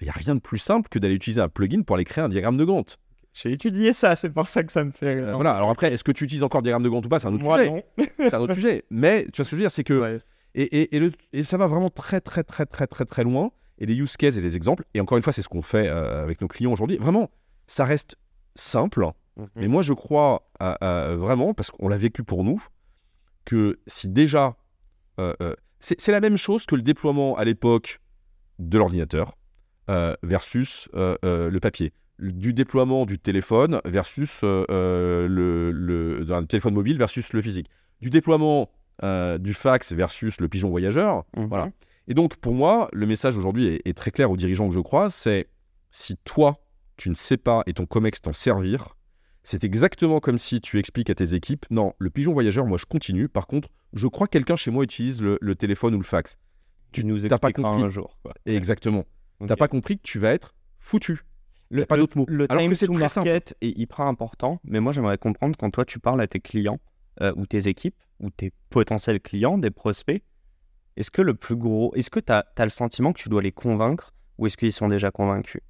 il 0.00 0.04
n'y 0.04 0.10
a 0.10 0.14
rien 0.14 0.34
de 0.34 0.40
plus 0.40 0.58
simple 0.58 0.88
que 0.88 0.98
d'aller 0.98 1.14
utiliser 1.14 1.40
un 1.40 1.48
plugin 1.48 1.82
pour 1.82 1.94
aller 1.96 2.04
créer 2.04 2.24
un 2.24 2.28
diagramme 2.28 2.56
de 2.56 2.64
Gantt. 2.64 2.98
J'ai 3.34 3.52
étudié 3.52 3.92
ça, 3.92 4.14
c'est 4.16 4.30
pour 4.30 4.48
ça 4.48 4.62
que 4.62 4.72
ça 4.72 4.84
me 4.84 4.90
fait. 4.90 5.16
Euh, 5.16 5.34
voilà, 5.34 5.52
alors 5.54 5.70
après, 5.70 5.92
est-ce 5.92 6.04
que 6.04 6.12
tu 6.12 6.24
utilises 6.24 6.42
encore 6.42 6.60
le 6.60 6.64
diagramme 6.64 6.82
de 6.82 6.88
Gantt 6.88 7.04
ou 7.06 7.08
pas? 7.08 7.18
C'est 7.20 7.28
un 7.28 7.34
autre 7.34 7.44
Moi, 7.44 7.58
sujet. 7.58 7.70
non. 7.70 7.82
C'est 8.18 8.34
un 8.34 8.40
autre 8.40 8.54
sujet. 8.54 8.84
Mais 8.90 9.24
tu 9.32 9.36
vois 9.36 9.44
ce 9.44 9.50
que 9.50 9.56
je 9.56 9.56
veux 9.56 9.62
dire, 9.62 9.70
c'est 9.72 9.84
que. 9.84 10.00
Ouais. 10.00 10.18
Et, 10.54 10.62
et- 10.82 10.96
et 10.96 10.98
le- 11.00 11.12
et 11.32 11.44
ça 11.44 11.56
va 11.56 11.66
vraiment 11.66 11.88
très, 11.90 12.20
très, 12.20 12.42
très, 12.42 12.66
très, 12.66 12.86
très, 12.86 13.04
très 13.06 13.24
loin. 13.24 13.50
Et 13.82 13.86
les 13.86 13.96
use 13.96 14.16
cases 14.16 14.36
et 14.36 14.40
les 14.40 14.54
exemples, 14.54 14.84
et 14.94 15.00
encore 15.00 15.16
une 15.18 15.22
fois, 15.22 15.32
c'est 15.32 15.42
ce 15.42 15.48
qu'on 15.48 15.60
fait 15.60 15.88
euh, 15.88 16.22
avec 16.22 16.40
nos 16.40 16.46
clients 16.48 16.72
aujourd'hui. 16.72 16.98
Vraiment, 16.98 17.30
ça 17.66 17.84
reste 17.84 18.16
simple, 18.54 19.06
Mhm. 19.36 19.46
Mais 19.56 19.66
moi, 19.68 19.82
je 19.82 19.94
crois 19.94 20.46
à- 20.60 20.74
à- 20.74 21.14
vraiment, 21.16 21.54
parce 21.54 21.70
qu'on 21.70 21.88
l'a 21.88 21.96
vécu 21.96 22.22
pour 22.22 22.44
nous, 22.44 22.62
que 23.44 23.78
si 23.86 24.08
déjà. 24.08 24.56
euh, 25.18 25.34
euh, 25.42 25.54
c'est 25.80 26.12
la 26.12 26.20
même 26.20 26.36
chose 26.36 26.64
que 26.66 26.74
le 26.76 26.82
déploiement 26.82 27.34
à 27.36 27.44
l'époque 27.44 28.00
de 28.58 28.78
l'ordinateur 28.78 29.36
euh, 29.90 30.14
versus 30.22 30.88
euh, 30.94 31.16
euh, 31.24 31.50
le 31.50 31.60
papier. 31.60 31.92
Du 32.20 32.52
déploiement 32.54 33.04
du 33.06 33.18
téléphone 33.18 33.80
versus 33.84 34.40
euh, 34.44 34.64
euh, 34.70 35.26
le, 35.28 35.70
le- 35.72 36.24
d'un 36.24 36.44
téléphone 36.44 36.74
mobile 36.74 36.98
versus 36.98 37.32
le 37.32 37.40
physique. 37.42 37.68
Du 38.00 38.10
déploiement 38.10 38.70
euh, 39.02 39.38
du 39.38 39.54
fax 39.54 39.92
versus 39.92 40.40
le 40.40 40.48
pigeon 40.48 40.68
voyageur. 40.70 41.24
Mhm. 41.36 41.46
Voilà. 41.46 41.70
Et 42.08 42.14
donc, 42.14 42.36
pour 42.36 42.54
moi, 42.54 42.88
le 42.92 43.06
message 43.06 43.36
aujourd'hui 43.36 43.66
est, 43.66 43.82
est 43.88 43.94
très 43.96 44.10
clair 44.10 44.30
aux 44.30 44.36
dirigeants 44.36 44.68
que 44.68 44.74
je 44.74 44.80
croise, 44.80 45.14
c'est 45.14 45.48
si 45.90 46.16
toi, 46.24 46.64
tu 46.96 47.08
ne 47.10 47.14
sais 47.14 47.36
pas 47.36 47.62
et 47.66 47.72
ton 47.74 47.86
COMEX 47.86 48.22
t'en 48.22 48.32
servir, 48.32 48.96
c'est 49.44 49.64
exactement 49.64 50.20
comme 50.20 50.38
si 50.38 50.60
tu 50.60 50.78
expliques 50.78 51.10
à 51.10 51.14
tes 51.14 51.34
équipes, 51.34 51.66
non, 51.70 51.92
le 51.98 52.10
pigeon 52.10 52.32
voyageur, 52.32 52.64
moi, 52.66 52.78
je 52.78 52.86
continue. 52.86 53.28
Par 53.28 53.46
contre, 53.46 53.68
je 53.92 54.06
crois 54.06 54.26
que 54.26 54.32
quelqu'un 54.32 54.56
chez 54.56 54.70
moi 54.70 54.84
utilise 54.84 55.22
le, 55.22 55.38
le 55.40 55.54
téléphone 55.54 55.94
ou 55.94 55.98
le 55.98 56.04
fax. 56.04 56.38
Tu 56.92 57.04
nous 57.04 57.18
t'as 57.20 57.38
pas 57.38 57.48
expliqueras 57.48 57.72
compris. 57.72 57.84
un 57.86 57.88
jour. 57.88 58.18
quoi. 58.22 58.34
Exactement. 58.46 59.04
T'as 59.46 59.54
Ok. 59.54 59.58
pas 59.58 59.68
compris 59.68 59.96
que 59.96 60.02
tu 60.02 60.18
vas 60.18 60.30
être 60.32 60.54
foutu. 60.78 61.20
Le, 61.70 61.86
pas 61.86 61.96
d'autre 61.96 62.18
mot. 62.18 62.26
Le 62.28 62.46
Alors 62.52 62.68
que 62.68 62.74
c'est 62.74 62.86
simple. 62.86 62.98
market 63.00 63.56
est 63.62 63.76
hyper 63.78 64.02
important, 64.02 64.60
mais 64.62 64.78
moi 64.80 64.92
j'aimerais 64.92 65.16
comprendre 65.16 65.56
quand 65.58 65.70
toi 65.70 65.86
tu 65.86 65.98
parles 65.98 66.20
à 66.20 66.26
tes 66.26 66.38
clients 66.38 66.78
euh, 67.22 67.32
ou 67.36 67.46
tes 67.46 67.66
équipes 67.66 67.96
ou 68.20 68.28
tes 68.30 68.52
potentiels 68.68 69.20
clients, 69.20 69.56
des 69.56 69.70
prospects, 69.70 70.22
est-ce 70.96 71.10
que 71.10 71.22
le 71.22 71.34
plus 71.34 71.56
gros, 71.56 71.92
est-ce 71.94 72.10
que 72.10 72.20
tu 72.20 72.32
as, 72.32 72.44
le 72.58 72.70
sentiment 72.70 73.12
que 73.12 73.20
tu 73.20 73.28
dois 73.28 73.42
les 73.42 73.52
convaincre 73.52 74.12
ou 74.38 74.46
est-ce 74.46 74.56
qu'ils 74.56 74.72
sont 74.72 74.88
déjà 74.88 75.10
convaincus 75.10 75.62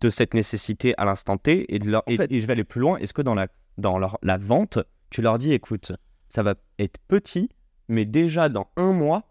de 0.00 0.10
cette 0.10 0.34
nécessité 0.34 0.94
à 0.98 1.04
l'instant 1.04 1.38
T 1.38 1.72
et, 1.74 1.78
de 1.78 1.90
leur, 1.90 2.02
En 2.06 2.10
et, 2.12 2.16
fait- 2.16 2.30
et 2.32 2.40
je 2.40 2.46
vais 2.46 2.52
aller 2.52 2.64
plus 2.64 2.80
loin, 2.80 2.98
est-ce 2.98 3.12
que 3.14 3.22
dans 3.22 3.34
la, 3.34 3.48
dans 3.78 3.98
leur, 3.98 4.18
la 4.22 4.36
vente, 4.36 4.78
tu 5.10 5.22
leur 5.22 5.38
dis 5.38 5.52
écoute, 5.52 5.92
ça 6.28 6.42
va 6.42 6.54
être 6.78 6.98
petit, 7.08 7.48
mais 7.88 8.04
déjà 8.04 8.48
dans 8.48 8.68
un 8.76 8.92
mois, 8.92 9.22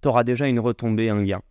tu 0.00 0.08
auras 0.08 0.24
déjà 0.24 0.48
une 0.48 0.60
retombée, 0.60 1.10
un 1.10 1.22
gain? 1.24 1.42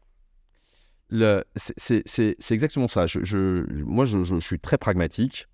Le- 1.09 1.43
c'est- 1.57 1.73
c'est 1.77 2.03
c'est- 2.05 2.35
c'est 2.39 2.53
exactement 2.53 2.87
ça. 2.87 3.05
Je, 3.05 3.19
je- 3.23 3.65
je- 3.69 3.83
moi, 3.83 4.05
je, 4.05 4.23
je 4.23 4.39
suis 4.39 4.59
très 4.59 4.77
pragmatique. 4.77 5.47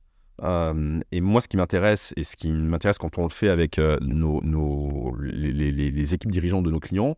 Euh, 0.43 0.99
et 1.11 1.19
moi, 1.21 1.41
ce 1.41 1.47
qui 1.47 1.57
m'intéresse, 1.57 2.13
et 2.15 2.23
ce 2.23 2.35
qui 2.35 2.51
m'intéresse 2.51 2.97
quand 2.99 3.17
on 3.17 3.23
le 3.23 3.29
fait 3.29 3.49
avec 3.49 3.79
euh, 3.79 3.97
nos, 4.01 4.41
nos- 4.43 5.15
les, 5.19 5.51
les- 5.51 5.71
les- 5.91 6.13
équipes 6.13 6.31
dirigeantes 6.31 6.63
de 6.63 6.69
nos 6.71 6.79
clients, 6.79 7.17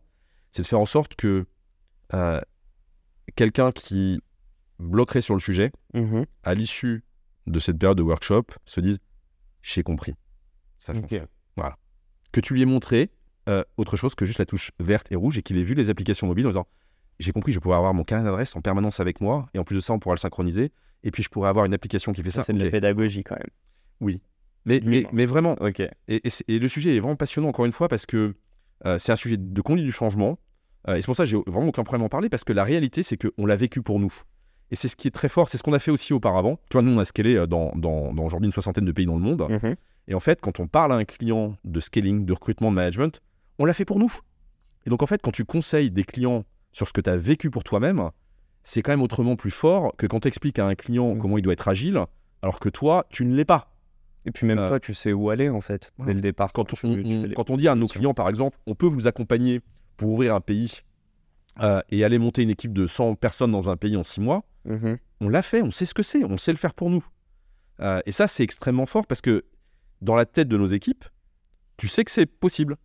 c'est 0.52 0.62
de 0.62 0.66
faire 0.66 0.80
en 0.80 0.86
sorte 0.86 1.14
que 1.16 1.44
euh, 2.14 2.40
quelqu'un 3.36 3.72
qui 3.72 4.20
bloquerait 4.78 5.20
sur 5.20 5.34
le 5.34 5.40
sujet, 5.40 5.70
Mhm. 5.94 6.24
à 6.44 6.54
l'issue 6.54 7.04
de 7.46 7.58
cette 7.58 7.78
période 7.78 7.98
de 7.98 8.02
workshop, 8.02 8.44
se 8.64 8.80
dise 8.80 8.98
J'ai 9.62 9.82
compris. 9.82 10.14
Ça 10.78 10.94
change. 10.94 11.04
Ok. 11.04 11.20
Que 12.32 12.40
tu 12.40 12.54
lui 12.54 12.62
aies 12.62 12.66
montré 12.66 13.10
autre 13.76 13.96
chose 13.96 14.14
que 14.14 14.24
juste 14.24 14.38
la 14.38 14.46
touche 14.46 14.70
verte 14.78 15.10
et 15.10 15.16
rouge 15.16 15.36
et 15.36 15.42
qu'il 15.42 15.58
ait 15.58 15.64
vu 15.64 15.74
les 15.74 15.90
applications 15.90 16.26
mobiles 16.28 16.46
en 16.46 16.50
disant 16.50 16.66
J'ai 17.18 17.32
compris, 17.32 17.52
je 17.52 17.58
vais 17.58 17.60
pouvoir 17.60 17.78
avoir 17.80 17.92
mon 17.92 18.04
carnet 18.04 18.24
d'adresse 18.24 18.54
en 18.56 18.60
permanence 18.62 19.00
avec 19.00 19.20
moi 19.20 19.48
et 19.52 19.58
en 19.58 19.64
plus 19.64 19.74
de 19.76 19.80
ça, 19.80 19.92
on 19.92 19.98
pourra 19.98 20.14
le 20.14 20.20
synchroniser. 20.20 20.70
Et 21.02 21.10
puis, 21.10 21.22
je 21.22 21.28
pourrais 21.28 21.48
avoir 21.48 21.64
une 21.64 21.74
application 21.74 22.12
qui 22.12 22.22
fait 22.22 22.30
ça. 22.30 22.42
C'est 22.44 22.52
de 22.52 22.58
Ok. 22.58 22.64
la 22.64 22.70
pédagogie 22.70 23.24
quand 23.24 23.36
même. 23.36 24.18
mais, 24.66 24.80
mais, 24.84 25.00
Humain. 25.00 25.08
mais 25.12 25.26
vraiment, 25.26 25.56
Ok. 25.60 25.80
et, 25.80 25.90
et 26.08 26.30
c'est- 26.30 26.44
et 26.48 26.58
le 26.58 26.68
sujet 26.68 26.94
est 26.96 27.00
vraiment 27.00 27.16
passionnant, 27.16 27.48
encore 27.48 27.64
une 27.64 27.72
fois, 27.72 27.88
parce 27.88 28.04
que 28.06 28.34
euh, 28.86 28.98
c'est 28.98 29.12
un 29.12 29.16
sujet 29.16 29.36
de 29.38 29.60
conduite 29.62 29.86
du 29.86 29.92
changement. 29.92 30.38
Euh, 30.88 30.94
et 30.94 31.02
c'est 31.02 31.06
pour 31.06 31.16
ça 31.16 31.24
que 31.24 31.30
j'ai 31.30 31.38
vraiment 31.46 31.68
aucun 31.68 31.82
problème 31.84 32.02
à 32.02 32.06
en 32.06 32.08
parler, 32.08 32.28
parce 32.28 32.44
que 32.44 32.52
la 32.52 32.64
réalité, 32.64 33.02
c'est 33.02 33.16
qu'on 33.16 33.46
l'a 33.46 33.56
vécu 33.56 33.82
pour 33.82 33.98
nous. 34.00 34.12
Et 34.70 34.76
c'est 34.76 34.88
ce 34.88 34.96
qui 34.96 35.08
est 35.08 35.10
très 35.10 35.28
fort, 35.28 35.48
c'est 35.48 35.58
ce 35.58 35.62
qu'on 35.62 35.72
a 35.72 35.78
fait 35.78 35.90
aussi 35.90 36.12
auparavant. 36.12 36.56
Tu 36.70 36.74
vois, 36.74 36.82
nous, 36.82 36.92
on 36.92 36.98
a 36.98 37.04
scalé 37.04 37.34
euh, 37.36 37.46
dans, 37.46 37.72
dans, 37.74 38.12
dans 38.14 38.24
aujourd'hui 38.24 38.46
une 38.46 38.52
soixantaine 38.52 38.84
de 38.84 38.92
pays 38.92 39.06
dans 39.06 39.14
le 39.16 39.20
monde. 39.20 39.46
Mhm. 39.50 39.74
Et 40.08 40.14
en 40.14 40.20
fait, 40.20 40.40
quand 40.40 40.60
on 40.60 40.66
parle 40.68 40.92
à 40.92 40.96
un 40.96 41.04
client 41.04 41.56
de 41.64 41.80
scaling, 41.80 42.24
de 42.24 42.32
recrutement, 42.32 42.70
de 42.70 42.76
management, 42.76 43.20
on 43.58 43.64
l'a 43.64 43.74
fait 43.74 43.84
pour 43.84 43.98
nous. 43.98 44.12
Et 44.86 44.90
donc, 44.90 45.02
en 45.02 45.06
fait, 45.06 45.20
quand 45.22 45.32
tu 45.32 45.44
conseilles 45.44 45.90
des 45.90 46.04
clients 46.04 46.44
sur 46.72 46.86
ce 46.88 46.92
que 46.92 47.00
tu 47.00 47.10
as 47.10 47.16
vécu 47.16 47.50
pour 47.50 47.64
toi-même, 47.64 48.08
c'est 48.70 48.82
quand 48.82 48.92
même 48.92 49.02
autrement 49.02 49.34
plus 49.34 49.50
fort 49.50 49.96
que 49.96 50.06
quand 50.06 50.20
tu 50.20 50.28
expliques 50.28 50.60
à 50.60 50.66
un 50.66 50.76
client 50.76 51.16
comment 51.16 51.38
il 51.38 51.42
doit 51.42 51.54
être 51.54 51.66
agile, 51.66 51.98
alors 52.42 52.60
que 52.60 52.68
toi, 52.68 53.04
tu 53.10 53.24
ne 53.24 53.34
l'es 53.34 53.44
pas. 53.44 53.74
Et 54.26 54.30
puis 54.30 54.46
même 54.46 54.60
Euh, 54.60 54.68
toi, 54.68 54.78
tu 54.78 54.94
sais 54.94 55.12
où 55.12 55.28
aller 55.30 55.48
en 55.48 55.60
fait, 55.60 55.92
voilà. 55.96 56.10
dès 56.12 56.14
le 56.14 56.20
départ. 56.20 56.52
Quand 56.52 56.72
on, 56.72 56.76
tu 56.76 56.86
on- 56.86 56.94
fais 56.94 57.02
les- 57.02 57.34
quand 57.34 57.50
on 57.50 57.56
dit 57.56 57.66
à 57.66 57.74
nos 57.74 57.88
clients, 57.88 58.14
par 58.14 58.28
exemple, 58.28 58.56
on 58.66 58.76
peut 58.76 58.86
vous 58.86 59.08
accompagner 59.08 59.60
pour 59.96 60.10
ouvrir 60.10 60.34
un 60.36 60.40
pays 60.40 60.72
euh, 61.60 61.80
et 61.90 62.04
aller 62.04 62.18
monter 62.20 62.42
une 62.44 62.50
équipe 62.50 62.72
de 62.72 62.86
100 62.86 63.16
personnes 63.16 63.50
dans 63.50 63.68
un 63.70 63.76
pays 63.76 63.96
en 63.96 64.04
6 64.04 64.20
mois, 64.20 64.44
Mhm. 64.66 64.98
on 65.20 65.28
l'a 65.28 65.42
fait, 65.42 65.62
on 65.62 65.72
sait 65.72 65.84
ce 65.84 65.92
que 65.94 66.04
c'est, 66.04 66.22
on 66.24 66.38
sait 66.38 66.52
le 66.52 66.58
faire 66.58 66.74
pour 66.74 66.90
nous. 66.90 67.04
Euh, 67.80 68.00
et 68.06 68.12
ça, 68.12 68.28
c'est 68.28 68.44
extrêmement 68.44 68.86
fort 68.86 69.06
parce 69.06 69.20
que 69.20 69.44
dans 70.00 70.14
la 70.14 70.26
tête 70.26 70.46
de 70.48 70.56
nos 70.56 70.66
équipes, 70.66 71.04
tu 71.76 71.88
sais 71.88 72.04
que 72.04 72.10
c'est 72.12 72.26
possible. 72.26 72.76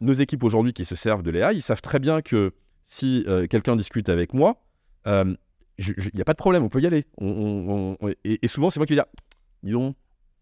Nos 0.00 0.14
équipes 0.14 0.42
aujourd'hui 0.42 0.72
qui 0.72 0.84
se 0.86 0.96
servent 0.96 1.22
de 1.22 1.30
l'AI, 1.30 1.54
ils 1.54 1.62
savent 1.62 1.82
très 1.82 1.98
bien 2.00 2.22
que 2.22 2.54
si 2.82 3.24
quelqu'un 3.50 3.76
discute 3.76 4.08
avec 4.08 4.32
moi, 4.32 4.64
il 5.06 6.10
n'y 6.14 6.20
a 6.20 6.24
pas 6.24 6.32
de 6.32 6.38
problème, 6.38 6.62
on 6.64 6.68
peut 6.68 6.80
y 6.80 6.86
aller. 6.86 7.06
On- 7.18 7.26
on- 7.28 7.96
on- 8.00 8.08
et, 8.24 8.38
et 8.42 8.48
souvent, 8.48 8.70
c'est 8.70 8.80
moi 8.80 8.86
qui 8.86 8.92
vais 8.94 8.96
dire 9.00 9.06
Dis 9.62 9.72
donc, 9.72 9.94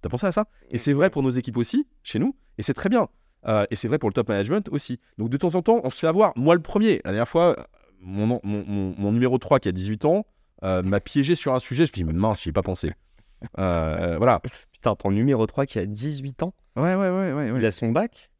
t'as 0.02 0.08
pensé 0.08 0.26
à 0.26 0.32
ça? 0.32 0.46
Et 0.70 0.78
c'est 0.78 0.92
vrai 0.92 1.10
pour 1.10 1.22
nos 1.22 1.30
équipes 1.30 1.56
aussi, 1.56 1.86
chez 2.02 2.18
nous, 2.18 2.36
et 2.58 2.62
c'est 2.62 2.74
très 2.74 2.88
bien. 2.88 3.08
Euh, 3.46 3.64
et 3.70 3.76
c'est 3.76 3.88
vrai 3.88 3.98
pour 3.98 4.08
le 4.08 4.14
top 4.14 4.28
management 4.28 4.68
aussi. 4.70 4.98
Donc 5.18 5.28
de 5.30 5.36
temps 5.36 5.54
en 5.54 5.62
temps, 5.62 5.80
on 5.84 5.90
se 5.90 5.98
fait 5.98 6.06
avoir. 6.08 6.32
Moi, 6.36 6.54
le 6.54 6.62
premier, 6.62 6.96
la 7.04 7.12
dernière 7.12 7.28
fois, 7.28 7.68
mon, 8.00 8.26
mon, 8.26 8.40
mon- 8.42 8.94
mon 8.98 9.12
numéro 9.12 9.38
3 9.38 9.60
qui 9.60 9.68
a 9.68 9.72
18 9.72 10.04
ans 10.04 10.26
euh, 10.64 10.82
m'a 10.82 11.00
piégé 11.00 11.34
sur 11.34 11.54
un 11.54 11.60
sujet. 11.60 11.86
Je 11.86 11.92
me 12.04 12.12
dis, 12.12 12.18
mince, 12.18 12.42
j'y 12.42 12.48
ai 12.48 12.52
pas 12.52 12.62
pensé. 12.62 12.92
Euh, 13.58 14.16
voilà. 14.16 14.40
Putain, 14.72 14.96
ton 14.96 15.10
numéro 15.10 15.46
3 15.46 15.66
qui 15.66 15.78
a 15.78 15.86
18 15.86 16.42
ans, 16.42 16.54
Ouais, 16.76 16.94
ouais, 16.94 17.08
ouais, 17.10 17.32
ouais. 17.32 17.52
il 17.56 17.64
a 17.64 17.70
son 17.70 17.90
bac? 17.90 18.30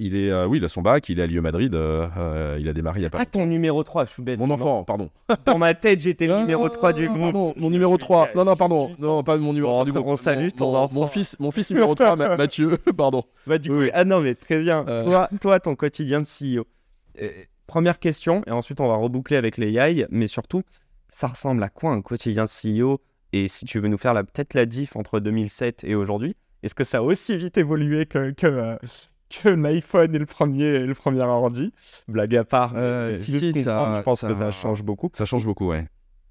Il 0.00 0.14
est, 0.14 0.30
euh, 0.30 0.46
oui, 0.46 0.58
il 0.58 0.64
a 0.64 0.68
son 0.68 0.80
bac, 0.80 1.08
il 1.08 1.18
est 1.18 1.22
à 1.22 1.26
Lyon 1.26 1.42
Madrid, 1.42 1.74
euh, 1.74 2.06
euh, 2.16 2.56
il 2.60 2.68
a 2.68 2.72
démarré 2.72 3.00
il 3.00 3.02
y 3.02 3.06
a 3.06 3.10
pas. 3.10 3.18
Ah, 3.20 3.26
ton 3.26 3.46
numéro 3.46 3.82
3, 3.82 4.04
je 4.04 4.10
suis 4.12 4.22
bête. 4.22 4.38
Mon 4.38 4.46
Non, 4.46 4.54
enfant, 4.54 4.84
pardon. 4.84 5.10
Dans 5.44 5.58
ma 5.58 5.74
tête, 5.74 6.00
j'étais 6.00 6.28
le 6.28 6.34
Non, 6.34 6.40
numéro 6.42 6.68
3 6.68 6.92
du 6.92 7.06
non, 7.08 7.12
groupe. 7.14 7.22
pardon, 7.32 7.54
mon 7.56 7.70
numéro 7.70 7.96
3. 7.98 8.28
Non, 8.36 8.44
non, 8.44 8.54
pardon. 8.54 8.94
Non, 9.00 9.24
pas 9.24 9.36
mon 9.38 9.52
numéro 9.52 9.72
Bon, 9.72 9.74
3 9.78 9.84
du 9.86 9.92
groupe. 9.92 10.06
on 10.06 10.16
salue 10.16 10.48
ton 10.56 10.70
mon, 10.72 10.78
enfant. 10.78 10.94
mon 10.94 11.06
fils, 11.08 11.36
mon 11.40 11.50
fils 11.50 11.70
numéro 11.70 11.94
3, 11.96 12.14
Ma- 12.14 12.36
Mathieu, 12.36 12.78
pardon. 12.96 13.24
Bah, 13.46 13.58
du 13.58 13.70
coup, 13.70 13.76
Oui. 13.78 13.90
ah 13.92 14.04
non, 14.04 14.20
mais 14.20 14.36
très 14.36 14.60
bien. 14.60 14.84
Euh. 14.86 15.02
Toi, 15.02 15.28
toi, 15.40 15.58
ton 15.58 15.74
quotidien 15.74 16.20
de 16.22 16.26
CEO. 16.26 16.64
Euh, 17.20 17.28
première 17.66 17.98
question, 17.98 18.42
et 18.46 18.52
ensuite 18.52 18.80
on 18.80 18.86
va 18.86 18.94
reboucler 18.94 19.36
avec 19.36 19.56
les 19.56 19.72
AI, 19.76 20.06
mais 20.10 20.28
surtout, 20.28 20.62
ça 21.08 21.26
ressemble 21.26 21.60
à 21.64 21.68
quoi 21.70 21.90
un 21.90 22.02
quotidien 22.02 22.44
de 22.44 22.48
CEO 22.48 23.00
Et 23.32 23.48
si 23.48 23.64
tu 23.64 23.80
veux 23.80 23.88
nous 23.88 23.98
faire 23.98 24.14
peut-être 24.14 24.54
la 24.54 24.64
diff 24.64 24.94
entre 24.94 25.18
2007 25.18 25.82
et 25.82 25.96
aujourd'hui, 25.96 26.36
est-ce 26.62 26.74
que 26.76 26.84
ça 26.84 26.98
a 26.98 27.02
aussi 27.02 27.36
vite 27.36 27.58
évolué 27.58 28.06
que, 28.06 28.30
que, 28.30 28.46
euh, 28.46 28.76
que 29.30 29.48
l'iPhone 29.48 30.14
et 30.14 30.18
le 30.18 30.26
premier, 30.26 30.80
le 30.80 30.94
premier 30.94 31.20
ordi 31.22 31.72
Blague 32.08 32.34
à 32.36 32.44
part, 32.44 32.72
Euh, 32.76 33.18
si 33.22 33.32
je 33.38 33.52
si, 33.52 33.64
ça- 33.64 33.96
je 33.98 34.02
pense 34.02 34.20
que 34.22 34.34
ça- 34.34 34.50
change 34.50 34.82
beaucoup. 34.82 35.10
Ça 35.14 35.24
change 35.24 35.44
beaucoup, 35.44 35.68
ouais. 35.68 35.86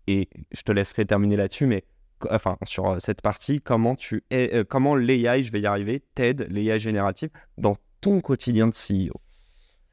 Et 0.08 0.30
je 0.52 0.62
te 0.62 0.72
laisserai 0.72 1.06
terminer 1.06 1.36
là-dessus, 1.36 1.66
mais 1.66 1.84
enfin 2.32 2.58
sur 2.64 2.88
euh, 2.92 3.00
cette 3.00 3.22
partie, 3.22 3.62
comment 3.62 3.96
tu 3.96 4.24
es, 4.32 4.56
euh, 4.56 4.64
comment 4.64 4.96
l'AI, 4.96 5.44
je 5.44 5.52
vais 5.52 5.60
y 5.62 5.66
arriver, 5.68 6.02
t'aide 6.16 6.48
l'AI 6.50 6.80
générative 6.80 7.30
dans 7.58 7.76
ton 8.02 8.22
quotidien 8.22 8.68
de 8.68 8.74
CEO. 8.74 9.14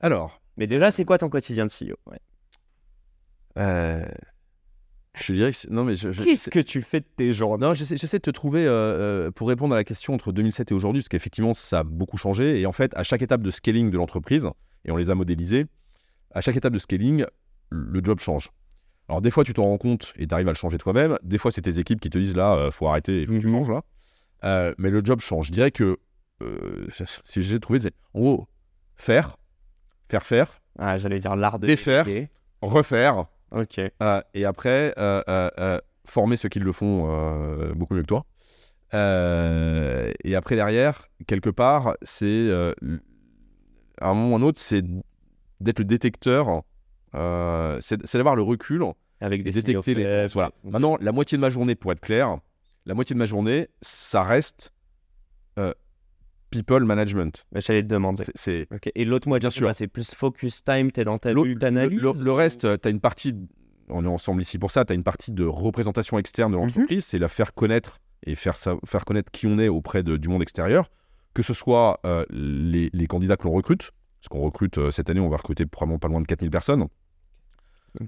Alors, 0.00 0.40
Mais 0.56 0.66
déjà, 0.68 0.90
c'est 0.92 1.04
quoi 1.04 1.18
ton 1.18 1.28
quotidien 1.28 1.66
de 1.66 1.70
CEO 1.72 1.96
Ouais. 2.06 2.20
euh, 3.58 4.04
je 5.14 5.32
dirais 5.32 5.52
que 5.52 5.56
non, 5.70 5.84
mais 5.84 5.94
je, 5.94 6.10
je- 6.12 6.22
Qu'est-ce 6.24 6.50
que 6.50 6.58
tu 6.60 6.82
fais 6.82 7.00
de 7.00 7.06
tes 7.16 7.32
journées? 7.32 7.66
Non, 7.66 7.74
j'essaie, 7.74 7.96
j'essaie 7.96 8.18
de 8.18 8.22
te 8.22 8.30
trouver 8.30 8.66
euh, 8.66 8.70
euh, 8.72 9.30
pour 9.30 9.48
répondre 9.48 9.74
à 9.74 9.76
la 9.76 9.84
question 9.84 10.12
entre 10.14 10.32
2007 10.32 10.70
et 10.70 10.74
aujourd'hui, 10.74 11.02
parce 11.02 11.08
qu'effectivement, 11.08 11.54
ça 11.54 11.80
a 11.80 11.84
beaucoup 11.84 12.16
changé. 12.16 12.60
Et 12.60 12.66
en 12.66 12.72
fait, 12.72 12.92
à 12.96 13.04
chaque 13.04 13.22
étape 13.22 13.42
de 13.42 13.50
scaling 13.50 13.90
de 13.90 13.96
l'entreprise, 13.96 14.48
et 14.84 14.90
on 14.90 14.96
les 14.96 15.10
a 15.10 15.14
modélisés, 15.14 15.66
à 16.32 16.40
chaque 16.40 16.56
étape 16.56 16.72
de 16.72 16.78
scaling, 16.78 17.24
le 17.70 18.00
job 18.04 18.18
change. 18.20 18.50
Alors, 19.08 19.20
des 19.22 19.30
fois, 19.30 19.44
tu 19.44 19.52
t'en 19.52 19.64
rends 19.64 19.78
compte 19.78 20.12
et 20.16 20.26
tu 20.26 20.34
arrives 20.34 20.48
à 20.48 20.52
le 20.52 20.56
changer 20.56 20.78
toi-même. 20.78 21.16
Des 21.22 21.38
fois, 21.38 21.52
c'est 21.52 21.62
tes 21.62 21.78
équipes 21.78 22.00
qui 22.00 22.10
te 22.10 22.18
disent 22.18 22.34
là, 22.36 22.56
euh, 22.56 22.70
faut 22.70 22.88
arrêter, 22.88 23.20
il 23.22 23.26
faut 23.26 23.34
que 23.34 23.38
tu 23.38 23.48
changes 23.48 23.70
là. 23.70 23.82
Euh, 24.44 24.74
mais 24.78 24.90
le 24.90 25.00
job 25.04 25.20
change. 25.20 25.46
Je 25.48 25.52
dirais 25.52 25.70
que 25.70 25.98
si 27.24 27.42
j'ai 27.42 27.60
trouvé, 27.60 27.80
c'est 27.80 27.94
en 28.14 28.20
gros, 28.20 28.48
faire, 28.96 29.36
faire, 30.08 30.22
faire, 30.22 30.60
Ah, 30.78 30.98
j'allais 30.98 31.18
dire 31.18 31.36
l'art 31.36 31.58
de 31.58 31.66
Défaire. 31.66 32.06
refaire, 32.62 33.26
Ok. 33.54 33.80
euh, 34.02 34.20
et 34.34 34.44
après, 34.44 34.92
euh, 34.98 35.22
euh, 35.28 35.80
former 36.06 36.36
ceux 36.36 36.48
qui 36.48 36.58
le 36.58 36.72
font 36.72 37.06
beaucoup 37.74 37.94
mieux 37.94 38.02
que 38.02 38.06
toi. 38.06 38.26
Et 38.92 40.34
après, 40.34 40.56
derrière, 40.56 41.08
quelque 41.26 41.50
part, 41.50 41.96
c'est. 42.02 42.50
à 44.00 44.10
un 44.10 44.14
moment 44.14 44.30
ou 44.30 44.34
à 44.34 44.38
un 44.38 44.42
autre, 44.42 44.58
c'est 44.58 44.84
d'être 45.60 45.78
le 45.78 45.84
détecteur. 45.84 46.62
c'est 47.80 48.14
d'avoir 48.14 48.36
le 48.36 48.42
recul 48.42 48.84
Avec 49.20 49.46
et 49.46 49.50
détecter 49.50 49.94
les. 49.94 50.26
Voilà. 50.28 50.50
Maintenant, 50.64 50.98
la 51.00 51.12
moitié 51.12 51.38
de 51.38 51.40
ma 51.40 51.50
journée, 51.50 51.74
pour 51.74 51.92
être 51.92 52.00
clair, 52.00 52.38
la 52.86 52.94
moitié 52.94 53.14
de 53.14 53.18
ma 53.18 53.26
journée, 53.26 53.68
ça 53.80 54.22
reste 54.22 54.73
people 56.62 56.84
management. 56.84 57.44
Mais 57.52 57.60
j'allais 57.60 57.82
te 57.82 57.88
demander. 57.88 58.24
C'est-. 58.34 58.66
Et 58.94 59.04
l'autre 59.04 59.28
moitié, 59.28 59.48
Bien 59.48 59.50
sûr. 59.50 59.66
bah, 59.66 59.74
c'est 59.74 59.88
plus 59.88 60.14
focus 60.14 60.62
time, 60.64 60.90
t'es 60.92 61.04
dans 61.04 61.18
ta 61.18 61.32
bulle 61.34 61.58
d'analyse. 61.58 62.00
Le, 62.00 62.12
le- 62.12 62.24
le 62.24 62.32
reste, 62.32 62.80
tu 62.80 62.88
as 62.88 62.90
une 62.90 63.00
partie, 63.00 63.34
on 63.88 64.04
est 64.04 64.08
ensemble 64.08 64.40
ici 64.42 64.58
pour 64.58 64.70
ça, 64.70 64.84
tu 64.84 64.92
as 64.92 64.96
une 64.96 65.02
partie 65.04 65.32
de 65.32 65.44
représentation 65.44 66.18
externe 66.18 66.52
Mhm. 66.52 66.58
de 66.58 66.64
l'entreprise, 66.64 67.04
c'est 67.04 67.18
la 67.18 67.28
faire 67.28 67.54
connaître 67.54 67.98
et 68.26 68.34
faire, 68.34 68.56
sa- 68.56 68.76
faire 68.86 69.04
connaître 69.04 69.30
qui 69.32 69.46
on 69.46 69.58
est 69.58 69.68
auprès 69.68 70.02
de- 70.02 70.16
du 70.16 70.28
monde 70.28 70.42
extérieur, 70.42 70.88
que 71.34 71.42
ce 71.42 71.52
soit 71.54 72.00
euh, 72.06 72.24
les, 72.30 72.90
les 72.92 73.06
candidats 73.06 73.36
que 73.36 73.44
l'on 73.44 73.52
recrute, 73.52 73.90
parce 74.20 74.28
qu'on 74.30 74.40
recrute 74.40 74.78
euh, 74.78 74.90
cette 74.90 75.10
année, 75.10 75.20
on 75.20 75.28
va 75.28 75.36
recruter 75.36 75.66
probablement 75.66 75.98
pas 75.98 76.08
loin 76.08 76.20
de 76.20 76.26
4000 76.26 76.50
personnes. 76.50 76.86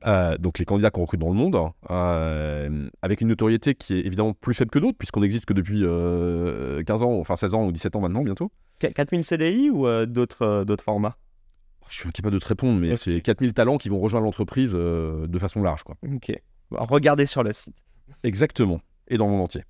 Euh, 0.07 0.37
donc 0.39 0.59
les 0.59 0.65
candidats 0.65 0.91
qu'on 0.91 1.03
recrute 1.03 1.21
dans 1.21 1.29
le 1.29 1.35
monde, 1.35 1.57
euh, 1.91 2.89
avec 3.03 3.21
une 3.21 3.29
notoriété 3.29 3.75
qui 3.75 3.95
est 3.95 4.01
évidemment 4.07 4.33
plus 4.33 4.55
faible 4.55 4.71
que 4.71 4.79
d'autres, 4.79 4.99
puisqu'on 4.99 5.21
n'existe 5.21 5.45
que 5.47 5.53
depuis 5.55 5.83
euh, 5.85 6.83
15 6.83 7.03
ans, 7.03 7.13
enfin 7.19 7.37
16 7.37 7.55
ans 7.55 7.65
ou 7.67 7.73
17 7.73 7.97
ans 7.97 8.01
maintenant 8.01 8.23
bientôt. 8.23 8.51
Qu- 8.81 8.93
4000 8.93 9.25
CDI 9.25 9.71
ou 9.71 9.87
euh, 9.87 10.07
d'autres 10.07 10.43
euh, 10.43 10.65
d'autres 10.65 10.85
formats? 10.85 11.17
Je 11.89 11.95
suis 11.99 12.09
incapable 12.09 12.35
de 12.35 12.41
te 12.41 12.49
répondre, 12.49 12.81
mais 12.81 12.93
Ok. 12.93 12.99
c'est 12.99 13.21
4000 13.21 13.55
talents 13.55 13.79
qui 13.79 13.89
vont 13.89 14.01
rejoindre 14.01 14.25
l'entreprise 14.25 14.73
euh, 14.75 15.29
de 15.29 15.39
façon 15.39 15.63
large. 15.63 15.85
Quoi. 15.85 15.95
Ok. 16.15 16.33
Bon, 16.73 16.79
regardez 16.89 17.27
sur 17.27 17.45
le 17.45 17.53
site. 17.53 17.77
Exactement, 18.25 18.81
et 19.09 19.19
dans 19.19 19.27
le 19.27 19.33
monde 19.33 19.43
entier. 19.43 19.63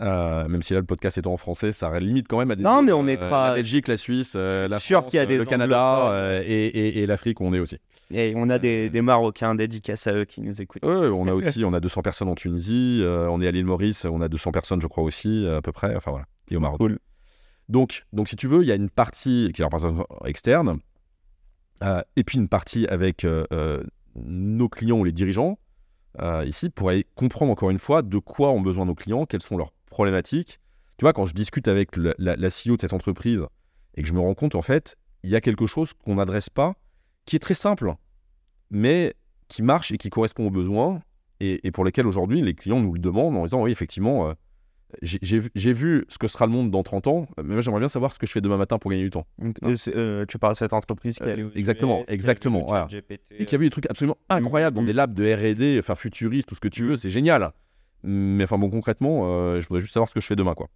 Euh, 0.00 0.48
même 0.48 0.60
si 0.62 0.72
là 0.74 0.80
le 0.80 0.86
podcast 0.86 1.16
étant 1.18 1.32
en 1.32 1.36
français, 1.36 1.70
ça 1.72 1.98
limite 2.00 2.26
quand 2.28 2.38
même 2.38 2.50
à 2.50 2.56
des. 2.56 2.62
Non, 2.64 2.82
mais 2.82 2.92
on 2.92 3.00
euh, 3.00 3.04
mettra- 3.04 3.48
la 3.50 3.54
Belgique, 3.54 3.86
la 3.88 3.96
Suisse, 3.96 4.34
euh, 4.36 4.66
la 4.68 4.80
France, 4.80 5.10
des 5.12 5.38
le 5.38 5.44
Canada 5.44 6.10
euh, 6.10 6.42
et- 6.44 7.00
et 7.02 7.06
l'Afrique 7.06 7.40
où 7.40 7.44
on 7.44 7.54
est 7.54 7.60
aussi. 7.60 7.78
Et 8.10 8.34
on 8.36 8.50
a 8.50 8.58
des, 8.58 8.90
des 8.90 9.00
Marocains 9.00 9.54
dédicaces 9.54 10.06
à 10.06 10.14
eux 10.14 10.24
qui 10.24 10.40
nous 10.42 10.60
écoutent. 10.60 10.84
On 10.84 11.26
a 11.26 11.32
aussi, 11.34 11.64
on 11.64 11.72
a 11.72 11.80
200 11.80 12.02
personnes 12.02 12.28
en 12.28 12.34
Tunisie, 12.34 13.00
euh, 13.02 13.28
on 13.30 13.40
est 13.40 13.46
à 13.48 13.50
l'île 13.50 13.64
Maurice, 13.64 14.04
on 14.04 14.20
a 14.20 14.28
200 14.28 14.52
personnes, 14.52 14.80
je 14.80 14.86
crois 14.86 15.04
aussi, 15.04 15.46
à 15.46 15.62
peu 15.62 15.72
près, 15.72 15.94
enfin 15.96 16.10
voilà, 16.10 16.26
et 16.50 16.56
au 16.56 16.60
Maroc. 16.60 16.78
Cool. 16.78 16.98
Donc, 17.68 18.04
donc, 18.12 18.28
si 18.28 18.36
tu 18.36 18.46
veux, 18.46 18.62
il 18.62 18.68
y 18.68 18.72
a 18.72 18.74
une 18.74 18.90
partie 18.90 19.50
qui 19.54 19.62
est 19.62 19.64
la 19.64 19.66
représentation 19.66 20.06
externe, 20.26 20.78
euh, 21.82 22.02
et 22.16 22.24
puis 22.24 22.38
une 22.38 22.48
partie 22.48 22.86
avec 22.86 23.24
euh, 23.24 23.82
nos 24.14 24.68
clients 24.68 24.98
ou 24.98 25.04
les 25.04 25.12
dirigeants, 25.12 25.58
ici, 26.44 26.70
pour 26.70 26.90
aller 26.90 27.06
comprendre 27.16 27.50
encore 27.50 27.70
une 27.70 27.78
fois 27.78 28.02
de 28.02 28.18
quoi 28.18 28.50
ont 28.50 28.60
besoin 28.60 28.84
nos 28.84 28.94
clients, 28.94 29.24
quelles 29.26 29.42
sont 29.42 29.56
leurs 29.56 29.72
problématiques. 29.86 30.60
Tu 30.98 31.04
vois, 31.04 31.12
quand 31.12 31.26
je 31.26 31.34
discute 31.34 31.66
avec 31.66 31.96
le- 31.96 32.14
la, 32.18 32.36
la 32.36 32.48
CEO 32.50 32.76
de 32.76 32.80
cette 32.80 32.92
entreprise 32.92 33.44
et 33.96 34.02
que 34.02 34.08
je 34.08 34.12
me 34.12 34.20
rends 34.20 34.34
compte, 34.34 34.54
en 34.54 34.62
fait, 34.62 34.96
il 35.24 35.30
y 35.30 35.34
a 35.36 35.40
quelque 35.40 35.66
chose 35.66 35.92
qu'on 35.92 36.14
n'adresse 36.16 36.50
pas, 36.50 36.74
qui 37.26 37.36
est 37.36 37.40
très 37.40 37.54
simple, 37.54 37.92
mais 38.70 39.14
qui 39.48 39.62
marche 39.62 39.92
et 39.92 39.98
qui 39.98 40.10
correspond 40.10 40.46
aux 40.46 40.50
besoins, 40.50 41.00
et, 41.40 41.66
et 41.66 41.70
pour 41.70 41.84
lesquels 41.84 42.06
aujourd'hui 42.06 42.40
les 42.42 42.54
clients 42.54 42.80
nous 42.80 42.92
le 42.94 42.98
demandent 43.00 43.36
en 43.36 43.44
disant 43.44 43.62
oui, 43.62 43.70
effectivement, 43.72 44.28
euh, 44.28 44.32
j'ai- 45.02 45.40
vu- 45.72 46.04
ce 46.08 46.18
que 46.18 46.28
sera 46.28 46.46
le 46.46 46.52
monde 46.52 46.70
dans 46.70 46.82
30 46.84 47.06
ans, 47.08 47.26
mais 47.38 47.52
moi 47.54 47.60
j'aimerais 47.60 47.80
bien 47.80 47.88
savoir 47.88 48.12
ce 48.12 48.18
que 48.18 48.26
je 48.26 48.32
fais 48.32 48.40
demain 48.40 48.56
matin 48.56 48.78
pour 48.78 48.90
gagner 48.90 49.02
du 49.02 49.10
temps. 49.10 49.26
Donc, 49.38 49.56
euh, 49.64 49.74
euh, 49.88 50.24
tu 50.26 50.38
parles 50.38 50.52
de 50.54 50.58
cette 50.58 50.72
entreprise 50.72 51.16
qui 51.16 51.24
Euh, 51.24 51.32
allée 51.32 51.42
aux 51.42 51.50
exactement, 51.54 52.00
US, 52.00 52.04
qui 52.06 52.10
a 52.10 52.14
exactement, 52.14 52.58
vu 52.60 52.64
voilà. 52.68 52.88
Et 53.38 53.44
qui 53.44 53.54
a 53.54 53.58
vu 53.58 53.64
des 53.66 53.70
trucs 53.70 53.90
absolument 53.90 54.16
incroyables 54.28 54.76
dans 54.76 54.82
Mm. 54.82 54.86
des 54.86 54.92
labs 54.92 55.14
de 55.14 55.24
R&D, 55.34 55.76
enfin 55.80 55.94
futuristes, 55.96 56.48
tout 56.48 56.54
ce 56.54 56.60
que 56.60 56.68
tu 56.68 56.84
veux, 56.84 56.96
c'est 56.96 57.10
génial. 57.10 57.50
Mais 58.04 58.44
enfin 58.44 58.58
bon, 58.58 58.70
concrètement, 58.70 59.22
euh, 59.24 59.60
je 59.60 59.66
voudrais 59.66 59.80
juste 59.80 59.94
savoir 59.94 60.08
ce 60.08 60.14
que 60.14 60.20
je 60.20 60.26
fais 60.26 60.36
demain, 60.36 60.54
quoi. 60.54 60.68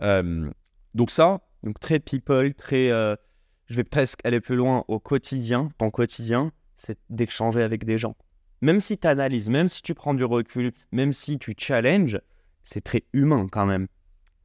Euh, 0.00 0.48
donc 0.94 1.10
ça, 1.10 1.40
Donc 1.62 1.78
très 1.78 2.00
people, 2.00 2.54
très. 2.54 2.90
Euh, 3.72 3.74
je 3.74 3.76
vais 3.76 3.84
presque 3.84 4.20
aller 4.24 4.40
plus 4.40 4.56
loin 4.56 4.84
au 4.88 4.98
quotidien. 4.98 5.70
Ton 5.78 5.90
quotidien, 5.90 6.52
c'est 6.76 6.98
d'échanger 7.10 7.62
avec 7.62 7.84
des 7.84 7.98
gens. 7.98 8.14
Même 8.60 8.80
si 8.80 8.98
tu 8.98 9.06
analyses, 9.08 9.50
même 9.50 9.68
si 9.68 9.82
tu 9.82 9.94
prends 9.94 10.14
du 10.14 10.24
recul, 10.24 10.72
même 10.92 11.12
si 11.12 11.38
tu 11.38 11.54
challenges, 11.58 12.20
c'est 12.62 12.80
très 12.82 13.02
humain 13.12 13.48
quand 13.50 13.66
même. 13.66 13.88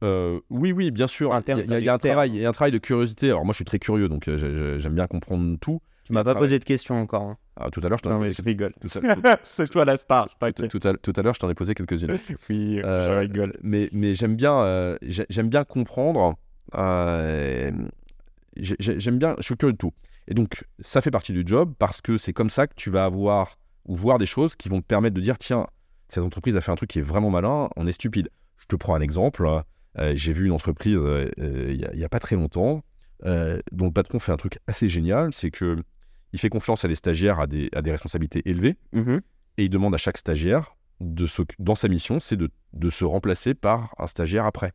Euh, 0.02 0.40
oui, 0.50 0.72
oui, 0.72 0.90
bien 0.90 1.06
sûr. 1.08 1.32
Il 1.46 1.50
y, 1.50 1.52
a- 1.74 1.78
il 1.78 1.84
y 1.84 1.88
un 1.88 1.98
travail, 1.98 2.30
il 2.30 2.36
y 2.40 2.44
a 2.44 2.48
un 2.48 2.52
travail 2.52 2.72
de 2.72 2.78
curiosité. 2.78 3.28
Alors 3.30 3.44
moi, 3.44 3.52
je 3.52 3.56
suis 3.56 3.64
très 3.64 3.78
curieux, 3.78 4.08
donc 4.08 4.28
euh, 4.28 4.36
j'ai- 4.38 4.54
j'ai- 4.56 4.78
j'aime 4.78 4.94
bien 4.94 5.06
comprendre 5.06 5.56
tout. 5.60 5.80
Tu 6.04 6.12
m'as 6.12 6.20
pas 6.24 6.30
travail. 6.30 6.48
posé 6.48 6.58
de 6.58 6.64
questions 6.64 7.00
encore. 7.00 7.22
hein. 7.22 7.36
Ah, 7.56 7.70
tout 7.70 7.80
à 7.82 7.88
l'heure, 7.88 7.98
je 7.98 8.04
t'en 8.04 8.22
ai 8.22 8.28
posé- 8.28 8.32
je 8.38 8.42
rigole. 8.42 8.72
c'est 9.42 9.68
toi 9.68 9.84
la 9.84 9.96
star. 9.96 10.28
tout- 10.68 10.80
à- 11.18 11.22
l'heure, 11.22 11.34
je 11.34 11.40
t'en 11.40 11.50
ai 11.50 11.54
posé 11.54 11.74
quelques-unes. 11.74 12.08
Oui, 12.48 12.80
Euh, 12.84 13.14
je 13.14 13.18
rigole. 13.20 13.58
mais 13.62 13.88
mais 13.92 14.14
j'aime 14.14 14.36
bien, 14.36 14.54
euh, 14.62 14.96
j'ai- 15.02 15.26
j'aime 15.28 15.48
bien 15.48 15.64
comprendre. 15.64 16.34
Euh, 18.58 18.62
j'ai- 18.62 18.76
j'ai- 18.78 19.00
j'aime 19.00 19.18
bien, 19.18 19.34
je 19.38 19.42
suis 19.44 19.56
curieux 19.56 19.72
de 19.72 19.78
tout. 19.78 19.92
Et 20.26 20.34
donc, 20.34 20.64
ça 20.80 21.00
fait 21.00 21.10
partie 21.10 21.32
du 21.32 21.42
job 21.46 21.74
parce 21.78 22.00
que 22.00 22.18
c'est 22.18 22.32
comme 22.32 22.50
ça 22.50 22.66
que 22.66 22.74
tu 22.76 22.90
vas 22.90 23.04
avoir 23.04 23.58
ou 23.86 23.96
voir 23.96 24.18
des 24.18 24.26
choses 24.26 24.54
qui 24.56 24.68
vont 24.68 24.80
te 24.80 24.86
permettre 24.86 25.14
de 25.14 25.20
dire 25.20 25.38
tiens, 25.38 25.66
cette 26.08 26.22
entreprise 26.22 26.54
a 26.56 26.60
fait 26.60 26.70
un 26.72 26.74
truc 26.76 26.90
qui 26.90 26.98
est 26.98 27.02
vraiment 27.02 27.30
malin, 27.30 27.68
on 27.76 27.86
est 27.86 27.92
stupide. 27.92 28.28
Je 28.58 28.66
te 28.66 28.76
prends 28.76 28.94
un 28.94 29.00
exemple. 29.00 29.46
euh, 29.98 30.12
j'ai 30.14 30.32
vu 30.32 30.46
une 30.46 30.52
entreprise 30.52 30.98
euh, 30.98 31.30
euh, 31.38 31.72
il 31.74 31.98
n'y 31.98 32.04
a, 32.04 32.08
pas 32.10 32.20
très 32.20 32.36
longtemps 32.36 32.84
euh, 33.24 33.58
dont 33.72 33.86
le 33.86 33.92
patron 33.92 34.18
fait 34.18 34.30
un 34.32 34.36
truc 34.36 34.58
assez 34.68 34.88
génial 34.88 35.32
c'est 35.32 35.50
que 35.50 35.82
il 36.34 36.38
fait 36.38 36.50
confiance 36.50 36.84
à 36.84 36.88
des 36.88 36.94
stagiaires 36.94 37.40
à 37.40 37.46
des, 37.46 37.68
à 37.74 37.80
des 37.82 37.90
responsabilités 37.90 38.42
élevées 38.48 38.76
Mhm. 38.92 39.22
et 39.56 39.64
il 39.64 39.70
demande 39.70 39.94
à 39.94 39.98
chaque 39.98 40.18
stagiaire 40.18 40.76
de 41.00 41.26
dans 41.58 41.74
sa 41.74 41.88
mission, 41.88 42.20
c'est 42.20 42.36
de, 42.36 42.50
de 42.74 42.90
se 42.90 43.04
remplacer 43.04 43.54
par 43.54 43.94
un 43.98 44.06
stagiaire 44.06 44.44
après. 44.44 44.72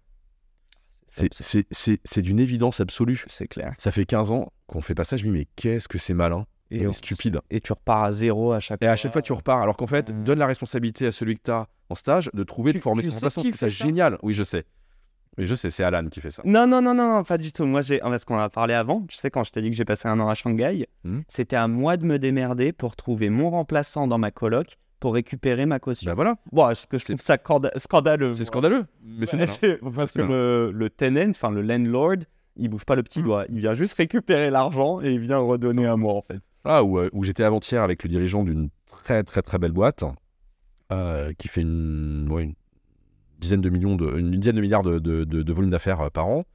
C'est- 1.16 1.34
C'est 1.34 1.68
c'est- 1.72 2.00
c'est 2.04 2.22
d'une 2.22 2.40
évidence 2.40 2.80
absolue. 2.80 3.24
C'est 3.28 3.48
clair. 3.48 3.74
Ça 3.78 3.92
fait 3.92 4.06
15 4.06 4.32
ans 4.32 4.52
qu'on 4.68 4.82
fait 4.82 4.96
pas 4.96 5.04
ça. 5.04 5.16
Je 5.18 5.26
me 5.26 5.32
dis, 5.34 5.40
mais 5.40 5.48
qu'est-ce 5.56 5.88
que 5.88 5.98
c'est 6.00 6.14
malin 6.16 6.46
et 6.72 6.88
on- 6.88 6.92
stupide. 6.92 7.40
Et 7.52 7.60
tu 7.62 7.72
repars 7.72 8.04
à 8.06 8.12
zéro 8.12 8.52
à 8.52 8.60
chaque 8.60 8.82
Et 8.82 8.86
fois. 8.86 8.94
à 8.94 8.96
chaque 8.96 9.14
fois, 9.14 9.22
tu 9.22 9.32
repars. 9.34 9.62
Alors 9.62 9.78
qu'en 9.78 9.86
fait, 9.88 10.10
Mm. 10.12 10.24
donne 10.24 10.40
la 10.40 10.48
responsabilité 10.48 11.06
à 11.06 11.12
celui 11.12 11.36
que 11.38 11.44
tu 11.44 11.52
as 11.52 11.68
en 11.90 11.96
stage 11.96 12.32
de 12.34 12.44
trouver, 12.44 12.72
de 12.74 12.78
Tu- 12.80 12.82
former 12.82 13.04
tu 13.04 13.12
son 13.12 13.20
fait 13.20 13.56
ça 13.58 13.70
génial. 13.70 14.18
Oui, 14.24 14.34
je 14.34 14.44
sais. 14.44 14.66
Oui, 15.38 15.46
je 15.48 15.56
sais, 15.56 15.72
c'est 15.72 15.84
Alan 15.84 16.06
qui 16.06 16.20
fait 16.22 16.30
ça. 16.32 16.42
Non, 16.46 16.66
non, 16.68 16.82
non, 16.82 16.94
non, 16.94 17.24
pas 17.24 17.38
du 17.40 17.52
tout. 17.52 17.66
Moi, 17.66 17.82
j'ai, 17.82 18.00
parce 18.00 18.24
qu'on 18.26 18.36
en 18.36 18.40
a 18.40 18.50
parlé 18.50 18.74
avant. 18.76 19.02
Tu 19.08 19.18
sais, 19.18 19.30
quand 19.32 19.44
je 19.44 19.52
t'ai 19.52 19.62
dit 19.62 19.70
que 19.72 19.76
j'ai 19.76 19.86
passé 19.86 20.08
un 20.08 20.20
an 20.20 20.30
à 20.30 20.36
Shanghai, 20.36 20.88
Mhm. 21.04 21.24
c'était 21.28 21.56
à 21.56 21.68
moi 21.68 21.98
de 21.98 22.06
me 22.06 22.18
démerder 22.20 22.72
pour 22.72 22.96
trouver 22.96 23.30
mon 23.30 23.50
remplaçant 23.50 24.08
dans 24.08 24.18
ma 24.20 24.30
coloc 24.32 24.78
pour 25.04 25.14
récupérer 25.16 25.66
ma 25.66 25.80
caution. 25.80 26.10
Ben 26.10 26.16
voilà, 26.16 26.36
Bon, 26.54 26.70
est-ce 26.70 26.88
que 26.88 26.98
je 26.98 27.04
C'est- 27.04 27.14
trouve 27.14 27.22
ça 27.26 27.38
scandaleux 27.78 28.34
c'est 28.34 28.40
moi. 28.40 28.46
scandaleux. 28.46 28.86
Mais 29.04 29.26
c'est 29.26 29.36
Ouais, 29.38 29.48
c'est- 29.48 29.80
Parce 29.94 30.12
C'est 30.14 30.20
que 30.22 30.26
le, 30.26 30.72
le 30.74 30.90
tenant, 30.90 31.30
enfin 31.32 31.52
le 31.52 31.62
landlord, 31.62 32.16
il 32.56 32.70
bouge 32.70 32.86
pas 32.86 32.96
le 32.96 33.04
petit 33.04 33.20
Mhm. 33.20 33.26
doigt. 33.26 33.46
Il 33.50 33.60
vient 33.60 33.74
juste 33.74 33.96
récupérer 33.96 34.50
l'argent 34.50 35.02
et 35.02 35.12
il 35.12 35.20
vient 35.20 35.40
redonner 35.40 35.86
à 35.88 35.98
moi, 35.98 36.14
en 36.14 36.22
fait. 36.22 36.40
Ah, 36.64 36.86
où, 36.86 37.00
euh, 37.00 37.10
où 37.12 37.22
j'étais 37.26 37.44
avant-hier 37.44 37.84
avec 37.84 38.02
le 38.04 38.10
dirigeant 38.10 38.46
d'une 38.46 38.70
très 38.88 39.24
très 39.24 39.42
très 39.42 39.58
belle 39.60 39.74
boîte 39.74 40.06
euh, 40.94 41.34
qui 41.38 41.50
fait 41.50 41.62
une, 41.62 42.30
ouais, 42.32 42.44
une 42.44 42.54
dizaine 43.40 43.60
de 43.60 43.70
millions 43.70 43.98
de, 43.98 44.18
une 44.18 44.32
dizaine 44.40 44.56
de 44.56 44.62
milliards 44.62 44.84
de, 44.84 45.00
de- 45.00 45.26
de- 45.26 45.44
de 45.44 45.54
volume 45.54 45.72
d'affaires 45.72 46.00
euh, 46.00 46.10
par 46.10 46.28
an 46.28 46.46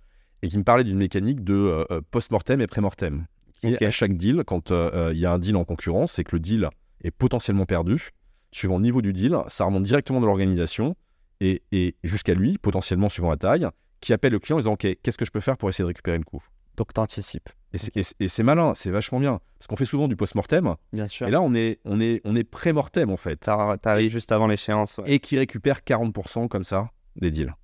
et 0.41 0.49
qui 0.49 0.57
me 0.57 0.63
parlait 0.65 0.85
d'une 0.85 0.97
mécanique 0.97 1.45
de 1.45 1.85
euh, 1.91 2.01
post-mortem 2.11 2.63
et 2.63 2.67
pré-mortem. 2.67 3.27
Qui 3.61 3.75
Ok. 3.75 3.83
est 3.83 3.87
à 3.87 3.91
chaque 3.91 4.17
deal, 4.17 4.43
quand 4.47 4.71
euh, 4.71 4.91
euh, 4.95 5.11
il 5.13 5.19
y 5.19 5.27
a 5.27 5.33
un 5.33 5.39
deal 5.39 5.57
en 5.57 5.65
concurrence, 5.65 6.13
c'est 6.13 6.25
que 6.25 6.35
le 6.37 6.41
deal 6.41 6.69
est 7.05 7.11
potentiellement 7.11 7.67
perdu. 7.67 8.11
Suivant 8.59 8.79
le 8.79 8.83
niveau 8.83 9.03
du 9.03 9.13
deal, 9.13 9.37
ça 9.47 9.65
remonte 9.67 9.85
directement 9.85 10.21
de 10.21 10.27
l'organisation 10.27 10.97
et, 11.41 11.63
et 11.71 11.95
jusqu'à 12.03 12.35
lui, 12.35 12.59
potentiellement 12.59 13.09
suivant 13.09 13.31
la 13.31 13.37
taille, 13.37 13.69
qui 14.01 14.13
appelle 14.13 14.33
le 14.33 14.41
client 14.41 14.57
en 14.57 14.61
disant 14.61 14.73
Ok, 14.73 14.85
qu'est-ce 15.01 15.17
que 15.17 15.25
je 15.25 15.31
peux 15.31 15.39
faire 15.39 15.57
pour 15.57 15.69
essayer 15.69 15.85
de 15.85 15.87
récupérer 15.89 16.19
le 16.19 16.25
coup? 16.25 16.43
Donc, 16.77 16.93
t'anticipes, 16.93 17.49
Et 17.73 18.29
c'est- 18.29 18.43
malin, 18.43 18.73
c'est 18.75 18.91
vachement 18.91 19.21
bien. 19.21 19.41
Parce 19.59 19.69
qu'on 19.69 19.77
fait 19.77 19.85
souvent 19.85 20.09
du 20.09 20.17
post-mortem, 20.17 20.75
bien 20.93 21.07
sûr. 21.07 21.29
et 21.29 21.31
là, 21.31 21.41
on 21.41 21.55
est, 21.55 21.79
on 21.85 22.01
est, 22.01 22.21
on 22.25 22.35
est 22.35 22.43
pré-mortem, 22.43 23.11
en 23.11 23.17
fait. 23.17 23.37
T'ar- 23.37 23.79
T'arrives 23.79 24.11
juste 24.11 24.33
avant 24.33 24.49
l'échéance. 24.49 24.99
ouais. 24.99 25.05
Et 25.13 25.19
qui 25.21 25.39
récupère 25.39 25.85
40% 25.85 26.49
comme 26.49 26.65
ça 26.65 26.91
des 27.15 27.31
deals. 27.31 27.55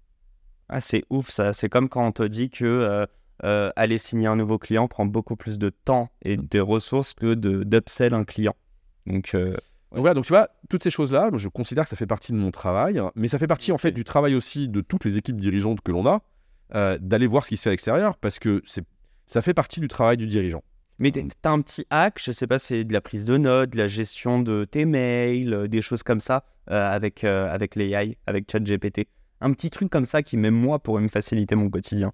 Ah, 0.69 0.81
c'est 0.81 1.03
ouf, 1.11 1.29
ça. 1.29 1.55
C'est 1.55 1.69
comme 1.69 1.89
quand 1.89 2.07
on 2.07 2.13
te 2.13 2.23
dit 2.23 2.51
que 2.51 2.65
euh, 2.65 3.07
euh, 3.45 3.71
aller 3.75 3.99
signer 3.99 4.27
un 4.29 4.37
nouveau 4.37 4.59
client 4.59 4.87
prend 4.87 5.07
beaucoup 5.07 5.35
plus 5.37 5.59
de 5.59 5.71
temps 5.71 6.09
et 6.23 6.37
de 6.37 6.61
ressources 6.61 7.15
que 7.15 7.35
de 7.35 7.65
d'upsell 7.65 8.15
un 8.15 8.25
client. 8.25 8.55
Donc, 9.07 9.35
euh, 9.35 9.57
Donc 9.95 10.01
voilà, 10.01 10.15
donc 10.15 10.25
tu 10.25 10.33
vois, 10.33 10.49
toutes 10.69 10.83
ces 10.83 10.91
choses-là, 10.91 11.31
je 11.35 11.49
considère 11.49 11.85
que 11.85 11.91
ça 11.91 11.97
fait 11.97 12.07
partie 12.07 12.33
de 12.33 12.37
mon 12.37 12.51
travail, 12.51 13.01
mais 13.15 13.29
ça 13.29 13.39
fait 13.39 13.47
partie 13.47 13.71
en 13.71 13.79
fait 13.79 13.93
du 13.93 14.03
travail 14.03 14.35
aussi 14.35 14.69
de 14.69 14.81
toutes 14.81 15.05
les 15.05 15.17
équipes 15.17 15.41
dirigeantes 15.41 15.81
que 15.83 15.93
l'on 15.93 16.05
a, 16.07 16.21
euh, 16.75 16.99
d'aller 17.01 17.29
voir 17.29 17.45
ce 17.45 17.51
qui 17.51 17.57
se 17.57 17.63
fait 17.63 17.71
à 17.71 17.73
l'extérieur, 17.73 18.17
parce 18.17 18.41
que 18.41 18.61
c'est, 18.67 18.85
ça 19.27 19.41
fait 19.41 19.55
partie 19.55 19.79
du 19.79 19.87
travail 19.87 20.17
du 20.17 20.27
dirigeant. 20.27 20.65
Mais 20.99 21.13
t- 21.13 21.25
t'as 21.41 21.51
un 21.51 21.61
petit 21.61 21.87
hack, 21.91 22.21
je 22.23 22.33
sais 22.33 22.49
pas, 22.49 22.59
c'est 22.59 22.83
de 22.83 22.93
la 22.93 23.01
prise 23.01 23.25
de 23.25 23.37
notes, 23.37 23.71
de 23.71 23.79
la 23.79 23.87
gestion 23.87 24.41
de 24.41 24.65
tes 24.65 24.85
mails, 24.85 25.55
euh, 25.55 25.69
des 25.69 25.81
choses 25.81 26.03
comme 26.03 26.21
ça 26.21 26.45
euh, 26.71 26.91
avec, 26.91 27.23
euh, 27.23 27.53
avec 27.53 27.77
l'AI, 27.77 28.17
avec 28.27 28.51
ChatGPT. 28.51 29.07
Un 29.41 29.53
petit 29.53 29.71
truc 29.71 29.91
comme 29.91 30.07
ça 30.07 30.23
qui, 30.23 30.37
même 30.37 30.55
moi, 30.55 30.81
pourrait 30.81 31.03
me 31.03 31.09
faciliter 31.09 31.55
mon 31.55 31.71
quotidien. 31.71 32.13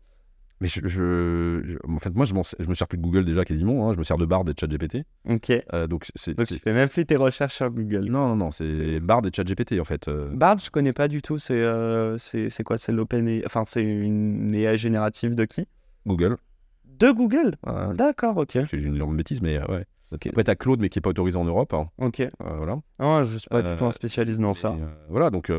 Mais 0.60 0.68
je, 0.68 0.80
je- 0.86 1.62
je- 1.64 1.78
en 1.90 1.98
fait, 1.98 2.14
moi, 2.14 2.26
je, 2.26 2.34
je 2.58 2.68
me 2.68 2.74
sers 2.74 2.86
plus 2.86 2.98
de 2.98 3.02
Google 3.02 3.24
déjà 3.24 3.44
quasiment, 3.46 3.88
hein, 3.88 3.92
je 3.94 3.98
me 3.98 4.02
sers 4.04 4.18
de 4.18 4.26
Bard 4.26 4.42
et 4.42 4.52
de 4.52 4.58
ChatGPT. 4.58 5.04
Ok. 5.28 5.50
Euh, 5.72 5.86
donc 5.86 6.06
c'est, 6.14 6.34
Donc, 6.34 6.46
tu 6.48 6.58
fais 6.58 6.74
même 6.74 6.88
plus 6.90 7.06
tes 7.06 7.16
recherches 7.16 7.54
sur 7.56 7.70
Google. 7.70 8.04
non, 8.10 8.28
non, 8.28 8.36
non, 8.36 8.50
c'est 8.50 9.00
Bard 9.00 9.22
et 9.24 9.30
ChatGPT 9.34 9.80
en 9.80 9.84
fait. 9.84 10.08
euh. 10.08 10.28
Bard, 10.34 10.58
je 10.58 10.70
connais 10.70 10.92
pas 10.92 11.08
du 11.08 11.22
tout. 11.22 11.38
C'est 11.38 11.54
euh, 11.54 12.18
c'est 12.18 12.50
c'est 12.50 12.62
quoi? 12.62 12.76
C'est 12.76 12.92
l'open. 12.92 13.40
Enfin, 13.46 13.64
c'est 13.66 13.82
une 13.82 14.54
AI 14.54 14.76
générative 14.76 15.34
de 15.34 15.46
qui? 15.46 15.66
Google. 16.06 16.36
De 16.84 17.10
Google? 17.10 17.56
D'accord, 17.94 18.36
ok. 18.36 18.58
j'ai 18.70 18.82
une 18.82 18.96
énorme 18.96 19.16
bêtise, 19.16 19.40
mais 19.40 19.56
euh, 19.58 19.64
ouais. 19.66 19.86
Ok. 20.12 20.26
Après, 20.26 20.44
t'as 20.44 20.56
Claude, 20.56 20.80
mais 20.80 20.88
qui 20.90 20.98
est 20.98 21.02
pas 21.02 21.10
autorisé 21.10 21.38
en 21.38 21.44
Europe. 21.44 21.72
hein, 21.72 21.88
Ok. 21.98 22.22
voilà. 22.40 22.80
Ah, 22.98 23.22
je 23.24 23.38
suis 23.38 23.48
pas 23.48 23.62
du 23.62 23.76
tout 23.78 23.84
un 23.86 23.90
spécialiste 23.92 24.40
dans 24.40 24.52
ça. 24.54 24.76
Voilà, 25.08 25.30
donc 25.30 25.50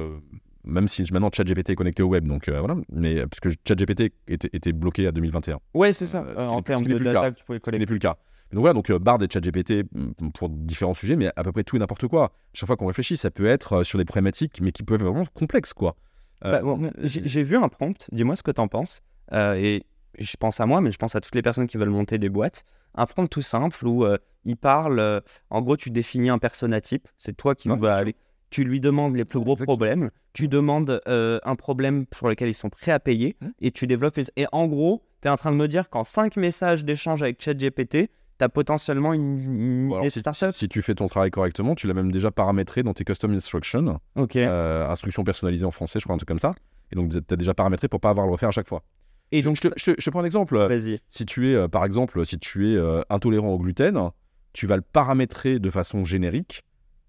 même 0.63 0.87
si 0.87 1.03
maintenant 1.11 1.29
ChatGPT 1.33 1.71
est 1.71 1.75
connecté 1.75 2.03
au 2.03 2.07
web, 2.07 2.25
donc 2.27 2.47
euh, 2.47 2.59
voilà, 2.59 2.75
mais 2.91 3.19
euh, 3.19 3.27
parce 3.27 3.39
que 3.39 3.49
ChatGPT 3.67 4.13
était, 4.27 4.49
était 4.53 4.71
bloqué 4.73 5.07
à 5.07 5.11
2021, 5.11 5.59
Ouais, 5.73 5.93
c'est 5.93 6.05
ça. 6.07 6.21
euh, 6.23 6.35
ce 6.35 6.39
Euh, 6.39 6.47
en 6.47 6.61
termes 6.61 6.83
ce 6.83 6.89
de 6.89 6.95
plus 6.95 7.03
le 7.05 7.13
data 7.13 7.31
tu 7.31 7.43
pouvais 7.45 7.59
ce 7.59 7.63
collecter. 7.63 7.79
n'est 7.79 7.85
plus 7.85 7.95
le 7.95 7.99
cas. 7.99 8.17
Donc 8.51 8.59
voilà, 8.61 8.73
donc 8.73 8.91
Bard 8.91 9.21
et 9.23 9.27
ChatGPT 9.31 9.85
mm, 9.93 10.29
pour 10.33 10.49
différents 10.49 10.93
sujets, 10.93 11.15
mais 11.15 11.31
à 11.35 11.43
peu 11.43 11.51
près 11.51 11.63
tout 11.63 11.77
et 11.77 11.79
n'importe 11.79 12.07
quoi. 12.07 12.33
Chaque 12.53 12.67
fois 12.67 12.75
qu'on 12.75 12.85
réfléchit, 12.87 13.15
ça 13.17 13.31
peut 13.31 13.45
être 13.45 13.83
sur 13.83 13.97
des 13.97 14.05
problématiques, 14.05 14.59
mais 14.61 14.71
qui 14.71 14.83
peuvent 14.83 14.99
être 15.01 15.07
vraiment 15.07 15.25
complexes, 15.33 15.73
quoi. 15.73 15.95
Euh, 16.43 16.51
Bah, 16.51 16.61
bon, 16.61 16.91
j'ai 17.01 17.43
vu 17.43 17.55
un 17.55 17.69
prompt, 17.69 18.07
dis-moi 18.11 18.35
ce 18.35 18.43
que 18.43 18.51
t'en 18.51 18.67
penses. 18.67 19.01
Et 19.33 19.85
je 20.19 20.35
pense 20.37 20.59
à 20.59 20.65
moi, 20.65 20.81
mais 20.81 20.91
je 20.91 20.97
pense 20.97 21.15
à 21.15 21.21
toutes 21.21 21.35
les 21.35 21.41
personnes 21.41 21.67
qui 21.67 21.77
veulent 21.77 21.89
monter 21.89 22.17
des 22.17 22.27
boîtes. 22.29 22.63
Un 22.95 23.05
prompt 23.05 23.27
tout 23.29 23.41
simple 23.41 23.87
où 23.87 24.05
il 24.43 24.57
parle, 24.57 25.21
en 25.49 25.61
gros, 25.61 25.77
tu 25.77 25.89
définis 25.89 26.29
un 26.29 26.37
persona 26.39 26.81
type, 26.81 27.07
c'est 27.15 27.37
toi 27.37 27.55
qui 27.55 27.69
Ouais, 27.69 27.77
vas 27.77 27.95
aller. 27.95 28.15
Tu 28.51 28.63
lui 28.63 28.79
demandes 28.79 29.15
les 29.15 29.25
plus 29.25 29.39
gros 29.39 29.53
Exactement. 29.53 29.75
problèmes, 29.77 30.11
tu 30.33 30.47
demandes 30.47 31.01
euh, 31.07 31.39
un 31.43 31.55
problème 31.55 32.05
sur 32.15 32.27
lequel 32.27 32.49
ils 32.49 32.53
sont 32.53 32.69
prêts 32.69 32.91
à 32.91 32.99
payer, 32.99 33.35
Hmm. 33.41 33.49
et 33.59 33.71
tu 33.71 33.87
développes. 33.87 34.17
les- 34.17 34.25
Et 34.35 34.45
en 34.51 34.67
gros, 34.67 35.01
tu 35.21 35.27
es 35.27 35.31
en 35.31 35.37
train 35.37 35.51
de 35.51 35.57
me 35.57 35.67
dire 35.67 35.89
qu'en 35.89 36.03
5 36.03 36.35
messages 36.35 36.85
d'échange 36.85 37.23
avec 37.23 37.41
ChatGPT, 37.41 38.09
tu 38.39 38.43
as 38.43 38.49
potentiellement 38.49 39.13
une, 39.13 39.39
une 39.39 39.87
Bon, 39.87 39.93
alors, 39.95 40.03
idée 40.05 40.09
si, 40.11 40.19
de 40.19 40.21
startup. 40.33 40.53
si 40.53 40.67
tu 40.67 40.81
fais 40.81 40.95
ton 40.95 41.07
travail 41.07 41.31
correctement, 41.31 41.75
tu 41.75 41.87
l'as 41.87 41.93
même 41.93 42.11
déjà 42.11 42.29
paramétré 42.31 42.83
dans 42.83 42.93
tes 42.93 43.03
custom 43.05 43.31
instructions, 43.33 43.99
Ok. 44.15 44.35
euh, 44.35 44.87
instructions 44.87 45.23
personnalisées 45.23 45.65
en 45.65 45.71
français, 45.71 45.99
je 45.99 46.05
crois, 46.05 46.15
un 46.15 46.17
truc 46.17 46.27
comme 46.27 46.39
ça. 46.39 46.53
Et 46.91 46.95
donc, 46.95 47.09
tu 47.11 47.17
as 47.33 47.37
déjà 47.37 47.53
paramétré 47.53 47.87
pour 47.87 47.99
pas 48.01 48.09
avoir 48.09 48.25
à 48.25 48.27
le 48.27 48.33
refaire 48.33 48.49
à 48.49 48.51
chaque 48.51 48.67
fois. 48.67 48.83
et 49.31 49.41
donc, 49.43 49.57
je, 49.63 49.69
te, 49.69 49.93
je 49.97 50.09
prends 50.09 50.19
un 50.19 50.25
exemple. 50.25 50.57
vas-y. 50.57 50.99
Si 51.09 51.25
tu 51.25 51.49
es, 51.51 51.55
euh, 51.55 51.69
par 51.69 51.85
exemple, 51.85 52.25
si 52.25 52.37
tu 52.37 52.73
es 52.73 52.75
euh, 52.75 53.01
intolérant 53.09 53.49
au 53.53 53.59
gluten, 53.59 54.09
tu 54.51 54.67
vas 54.67 54.75
le 54.75 54.81
paramétrer 54.81 55.59
de 55.59 55.69
façon 55.69 56.03
générique. 56.03 56.63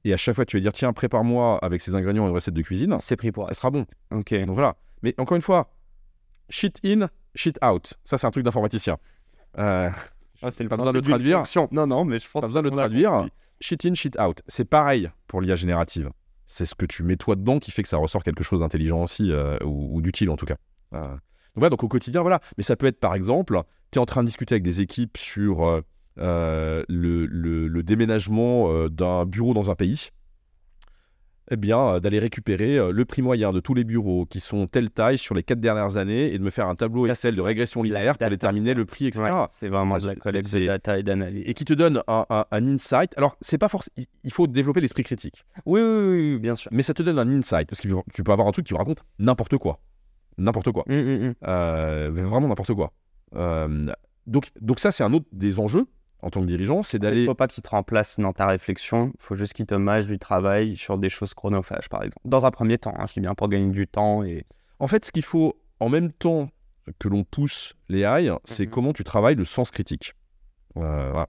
Et 0.04 0.12
à 0.12 0.16
chaque 0.16 0.34
fois, 0.34 0.44
tu 0.44 0.56
vas 0.56 0.60
dire 0.60 0.72
tiens, 0.72 0.92
prépare-moi 0.92 1.58
avec 1.62 1.80
ces 1.80 1.94
ingrédients 1.94 2.26
une 2.26 2.32
recette 2.34 2.54
de 2.54 2.62
cuisine. 2.62 2.96
C'est 2.98 3.16
pris 3.16 3.30
pour 3.32 3.46
Ça 3.48 3.54
sera 3.54 3.70
bon. 3.70 3.86
Ok. 4.10 4.34
Donc 4.34 4.54
voilà. 4.54 4.76
Mais 5.02 5.14
encore 5.18 5.36
une 5.36 5.42
fois, 5.42 5.70
shit 6.48 6.80
in, 6.84 7.08
shit 7.34 7.58
out. 7.64 7.94
Ça, 8.04 8.18
c'est 8.18 8.26
un 8.26 8.30
truc 8.30 8.44
d'informaticien. 8.44 8.98
Euh, 9.58 9.90
Ah, 10.42 10.50
c'est 10.50 10.64
le 10.64 10.68
pas 10.68 10.76
besoin 10.76 10.92
de 10.92 11.00
d'une 11.00 11.10
traduire. 11.10 11.38
fonction. 11.38 11.68
Non, 11.70 11.86
non, 11.86 12.04
mais 12.04 12.18
je 12.18 12.28
pense 12.28 12.40
Pas 12.40 12.46
besoin 12.48 12.62
de 12.62 12.68
a 12.68 12.72
traduire. 12.72 13.26
Shit 13.60 13.84
in, 13.84 13.94
shit 13.94 14.18
out. 14.20 14.42
C'est 14.48 14.64
pareil 14.64 15.08
pour 15.28 15.40
l'IA 15.40 15.54
générative. 15.56 16.10
C'est 16.46 16.66
ce 16.66 16.74
que 16.74 16.84
tu 16.84 17.02
mets 17.04 17.16
toi 17.16 17.36
dedans 17.36 17.58
qui 17.60 17.70
fait 17.70 17.82
que 17.82 17.88
ça 17.88 17.96
ressort 17.96 18.24
quelque 18.24 18.42
chose 18.42 18.60
d'intelligent 18.60 19.02
aussi, 19.02 19.30
euh, 19.30 19.56
ou, 19.64 19.96
ou 19.96 20.02
d'utile 20.02 20.30
en 20.30 20.36
tout 20.36 20.46
cas. 20.46 20.56
Euh, 20.94 21.08
donc 21.08 21.20
voilà, 21.54 21.70
donc 21.70 21.82
au 21.84 21.88
quotidien, 21.88 22.22
voilà. 22.22 22.40
Mais 22.58 22.64
ça 22.64 22.74
peut 22.76 22.86
être 22.86 22.98
par 22.98 23.14
exemple, 23.14 23.62
tu 23.92 23.98
es 23.98 24.02
en 24.02 24.06
train 24.06 24.22
de 24.22 24.26
discuter 24.26 24.54
avec 24.54 24.62
des 24.64 24.80
équipes 24.80 25.16
sur 25.16 25.64
euh, 25.64 25.80
le, 26.16 26.84
le- 26.88 27.68
le 27.68 27.82
déménagement 27.82 28.70
euh, 28.72 28.88
d'un 28.88 29.24
bureau 29.26 29.54
dans 29.54 29.70
un 29.70 29.74
pays. 29.74 30.10
Eh 31.50 31.56
bien, 31.56 31.78
euh, 31.94 32.00
d'aller 32.00 32.20
récupérer 32.20 32.78
euh, 32.78 32.92
le 32.92 33.04
prix 33.04 33.20
moyen 33.20 33.52
de 33.52 33.58
tous 33.58 33.74
les 33.74 33.82
bureaux 33.82 34.26
qui 34.26 34.38
sont 34.38 34.68
telle 34.68 34.90
taille 34.90 35.18
sur 35.18 35.34
les 35.34 35.42
quatre 35.42 35.58
dernières 35.60 35.96
années 35.96 36.32
et 36.32 36.38
de 36.38 36.42
me 36.42 36.50
faire 36.50 36.68
un 36.68 36.76
tableau 36.76 37.04
Ça, 37.04 37.12
Excel 37.12 37.32
c'est 37.32 37.36
de 37.36 37.42
régression 37.42 37.82
linéaire 37.82 38.16
pour 38.16 38.30
déterminer 38.30 38.74
le 38.74 38.84
prix, 38.86 39.06
etc 39.08 39.22
Ouais, 39.24 39.46
c'est 39.50 39.68
vraiment 39.68 39.98
de 39.98 40.06
la 40.06 40.14
collecte 40.14 40.54
de 40.54 40.66
data 40.66 40.98
et 40.98 41.02
d'analyse. 41.02 41.42
et 41.44 41.52
qui 41.54 41.64
te 41.64 41.72
donne 41.72 42.00
un, 42.06 42.24
un- 42.30 42.44
un 42.50 42.66
insight. 42.68 43.12
Alors, 43.18 43.36
c'est 43.40 43.58
pas 43.58 43.68
forcément. 43.68 43.92
Il 44.22 44.32
faut 44.32 44.46
développer 44.46 44.80
l'esprit 44.80 45.02
critique, 45.02 45.44
Oui, 45.66 45.80
oui, 45.82 46.32
oui, 46.34 46.38
bien 46.38 46.54
sûr. 46.54 46.70
mais 46.72 46.84
ça 46.84 46.94
te 46.94 47.02
donne 47.02 47.18
un 47.18 47.28
insight 47.28 47.68
parce 47.68 47.80
que 47.80 47.88
tu 48.14 48.22
peux 48.22 48.32
avoir 48.32 48.46
un 48.46 48.52
truc 48.52 48.64
qui 48.66 48.74
raconte 48.74 49.02
n'importe 49.18 49.58
quoi, 49.58 49.80
n'importe 50.38 50.70
quoi, 50.70 50.84
Hum, 50.88 50.94
hum, 50.96 51.22
hum. 51.24 51.34
Euh, 51.48 52.10
vraiment 52.12 52.46
n'importe 52.48 52.72
quoi. 52.72 52.92
Euh, 53.34 53.92
donc, 54.28 54.52
donc 54.60 54.78
ça, 54.78 54.92
c'est 54.92 55.02
un 55.02 55.12
autre 55.12 55.26
des 55.32 55.58
enjeux 55.58 55.86
en 56.22 56.30
tant 56.30 56.40
que 56.40 56.46
dirigeant, 56.46 56.82
c'est 56.82 56.96
Il 56.96 57.00
d'aller. 57.00 57.24
faut 57.26 57.34
pas 57.34 57.48
qu'il 57.48 57.62
te 57.62 57.68
remplace 57.68 58.18
dans 58.20 58.32
ta 58.32 58.46
réflexion, 58.46 59.12
il 59.14 59.22
faut 59.22 59.34
juste 59.34 59.52
qu'il 59.54 59.66
te 59.66 59.74
mâche 59.74 60.06
du 60.06 60.18
travail 60.18 60.76
sur 60.76 60.96
des 60.98 61.10
choses 61.10 61.34
chronophages, 61.34 61.88
par 61.88 62.02
exemple. 62.02 62.22
Dans 62.24 62.46
un 62.46 62.50
premier 62.50 62.78
temps, 62.78 62.94
hein, 62.98 63.04
je 63.08 63.14
dis 63.14 63.20
bien 63.20 63.34
pour 63.34 63.48
gagner 63.48 63.70
du 63.70 63.86
temps 63.86 64.22
et... 64.24 64.46
En 64.78 64.86
fait, 64.88 65.04
ce 65.04 65.12
qu'il 65.12 65.22
faut 65.24 65.56
en 65.80 65.88
même 65.88 66.10
temps 66.12 66.48
que 66.98 67.08
l'on 67.08 67.22
pousse 67.24 67.74
les 67.88 68.00
AI, 68.02 68.30
c'est 68.44 68.64
Mhm. 68.66 68.70
comment 68.70 68.92
tu 68.92 69.04
travailles 69.04 69.34
le 69.36 69.44
sens 69.44 69.70
critique. 69.70 70.14
Euh, 70.76 71.10
voilà. 71.12 71.28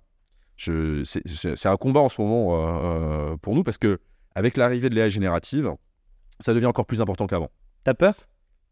C'est- 0.58 1.66
un 1.66 1.78
combat 1.78 2.00
en 2.00 2.10
ce 2.10 2.22
moment 2.22 2.56
euh, 2.56 3.32
euh, 3.34 3.38
pour 3.38 3.56
nous 3.56 3.64
parce 3.64 3.78
que 3.78 4.00
avec 4.36 4.58
l'arrivée 4.58 4.90
de 4.90 4.96
l'AI 4.96 5.10
générative, 5.12 5.72
ça 6.40 6.54
devient 6.54 6.66
encore 6.68 6.86
plus 6.86 7.02
important 7.02 7.28
qu'avant. 7.28 7.50
T'as 7.84 7.94
peur? 7.94 8.16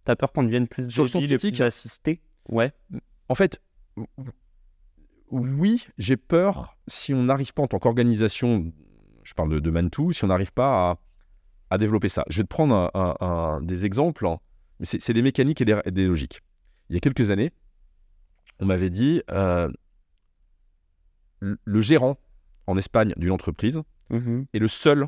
T'as 0.05 0.15
peur 0.15 0.31
qu'on 0.31 0.43
devienne 0.43 0.67
plus 0.67 0.89
Sur 0.89 1.03
le 1.03 1.09
sens 1.09 1.23
critique 1.25 1.59
assisté? 1.61 2.21
Ouais. 2.49 2.71
En 3.29 3.35
fait, 3.35 3.61
oui, 5.31 5.85
j'ai 5.97 6.17
peur 6.17 6.77
si 6.87 7.13
on 7.13 7.23
n'arrive 7.23 7.53
pas 7.53 7.63
en 7.63 7.67
tant 7.67 7.79
qu'organisation, 7.79 8.71
je 9.23 9.33
parle 9.33 9.49
de, 9.49 9.59
de 9.59 9.69
Mantou, 9.71 10.11
si 10.13 10.23
on 10.23 10.27
n'arrive 10.27 10.51
pas 10.51 10.91
à, 10.91 10.99
à 11.69 11.77
développer 11.77 12.09
ça. 12.09 12.25
Je 12.29 12.37
vais 12.37 12.43
te 12.43 12.49
prendre 12.49 12.75
un- 12.75 12.91
un- 12.93 13.15
un- 13.25 13.61
des 13.61 13.85
exemples, 13.85 14.27
hein, 14.27 14.39
mais 14.79 14.85
c'est 14.85 15.13
des 15.13 15.21
mécaniques 15.21 15.61
et 15.61 15.65
des, 15.91 16.07
logiques. 16.07 16.41
Il 16.89 16.95
y 16.95 16.97
a 16.97 16.99
quelques 16.99 17.29
années, 17.31 17.51
on 18.59 18.65
m'avait 18.65 18.89
dit 18.89 19.21
euh, 19.31 19.69
le- 21.39 21.81
gérant 21.81 22.17
en 22.67 22.77
Espagne 22.77 23.13
d'une 23.17 23.31
entreprise 23.31 23.81
Mhm. 24.09 24.45
est 24.53 24.59
le 24.59 24.67
seul 24.67 25.07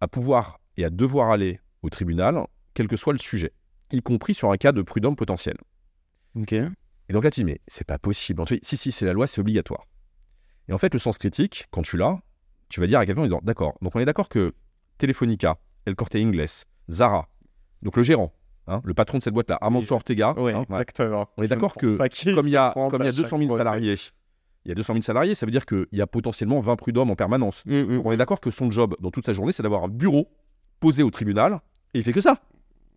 à 0.00 0.08
pouvoir 0.08 0.60
et 0.76 0.84
à 0.84 0.90
devoir 0.90 1.30
aller 1.30 1.60
au 1.82 1.90
tribunal, 1.90 2.44
quel 2.74 2.88
que 2.88 2.96
soit 2.96 3.12
le 3.12 3.18
sujet, 3.18 3.52
y 3.92 4.00
compris 4.00 4.34
sur 4.34 4.50
un 4.50 4.56
cas 4.56 4.72
de 4.72 4.82
prud'homme 4.82 5.16
potentiel. 5.16 5.56
Ok. 6.34 6.54
Et 7.08 7.12
donc 7.12 7.24
là, 7.24 7.30
tu 7.30 7.40
dis, 7.40 7.44
mais 7.44 7.60
c'est 7.66 7.86
pas 7.86 7.98
possible. 7.98 8.40
On 8.40 8.44
te 8.44 8.54
dit, 8.54 8.60
si, 8.62 8.76
si, 8.76 8.92
c'est 8.92 9.06
la 9.06 9.12
loi, 9.12 9.26
c'est 9.26 9.40
obligatoire. 9.40 9.86
Et 10.68 10.72
en 10.72 10.78
fait, 10.78 10.92
le 10.92 10.98
sens 10.98 11.18
critique, 11.18 11.66
quand 11.70 11.82
tu 11.82 11.96
l'as, 11.96 12.20
tu 12.68 12.80
vas 12.80 12.86
dire 12.86 12.98
à 12.98 13.06
quelqu'un 13.06 13.22
en 13.22 13.24
disant, 13.24 13.40
d'accord, 13.42 13.78
donc 13.80 13.96
on 13.96 14.00
est 14.00 14.04
d'accord 14.04 14.28
que 14.28 14.54
Telefonica, 14.98 15.58
El 15.86 15.94
Corte 15.94 16.16
Inglés, 16.16 16.64
Zara, 16.90 17.28
donc 17.82 17.96
le 17.96 18.02
gérant, 18.02 18.34
hein, 18.66 18.82
le 18.84 18.92
patron 18.92 19.18
de 19.18 19.22
cette 19.22 19.32
boîte-là, 19.32 19.56
Armando 19.60 19.90
Ortega, 19.90 20.30
hein, 20.30 20.34
voilà. 20.36 20.60
exactement. 20.60 21.28
on 21.36 21.42
est 21.42 21.48
d'accord 21.48 21.74
que 21.74 21.96
comme 22.34 22.46
il 22.46 22.50
y 22.50 22.56
a, 22.56 22.72
comme 22.74 23.02
il 23.02 23.06
y 23.06 23.08
a 23.08 23.12
200 23.12 23.38
000 23.38 23.56
salariés, 23.56 23.96
il 24.64 24.68
y 24.68 24.72
a 24.72 24.74
200 24.74 24.92
000 24.94 25.02
salariés, 25.02 25.34
ça 25.34 25.46
veut 25.46 25.52
dire 25.52 25.64
qu'il 25.64 25.86
y 25.92 26.02
a 26.02 26.06
potentiellement 26.06 26.60
20 26.60 26.76
prud'hommes 26.76 27.10
en 27.10 27.16
permanence. 27.16 27.64
Mm, 27.64 27.96
Donc 27.96 28.06
on 28.06 28.12
est 28.12 28.18
d'accord 28.18 28.40
que 28.40 28.50
son 28.50 28.70
job 28.70 28.96
dans 29.00 29.10
toute 29.10 29.24
sa 29.24 29.32
journée, 29.32 29.52
c'est 29.52 29.62
d'avoir 29.62 29.84
un 29.84 29.88
bureau 29.88 30.28
posé 30.80 31.02
au 31.02 31.10
tribunal, 31.10 31.60
et 31.94 31.98
il 31.98 32.04
fait 32.04 32.12
que 32.12 32.20
ça. 32.20 32.42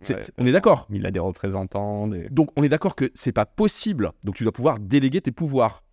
Ouais. 0.09 0.19
on 0.37 0.45
est 0.45 0.51
d'accord. 0.51 0.87
Il 0.91 1.05
a 1.05 1.11
des 1.11 1.19
représentants, 1.19 2.07
des... 2.07 2.27
Donc 2.29 2.49
on 2.55 2.63
est 2.63 2.69
d'accord 2.69 2.95
que 2.95 3.11
c'est 3.13 3.31
pas 3.31 3.45
possible. 3.45 4.11
Donc 4.23 4.35
tu 4.35 4.43
dois 4.43 4.51
pouvoir 4.53 4.79
déléguer 4.79 5.21
tes 5.21 5.31
pouvoirs. 5.31 5.83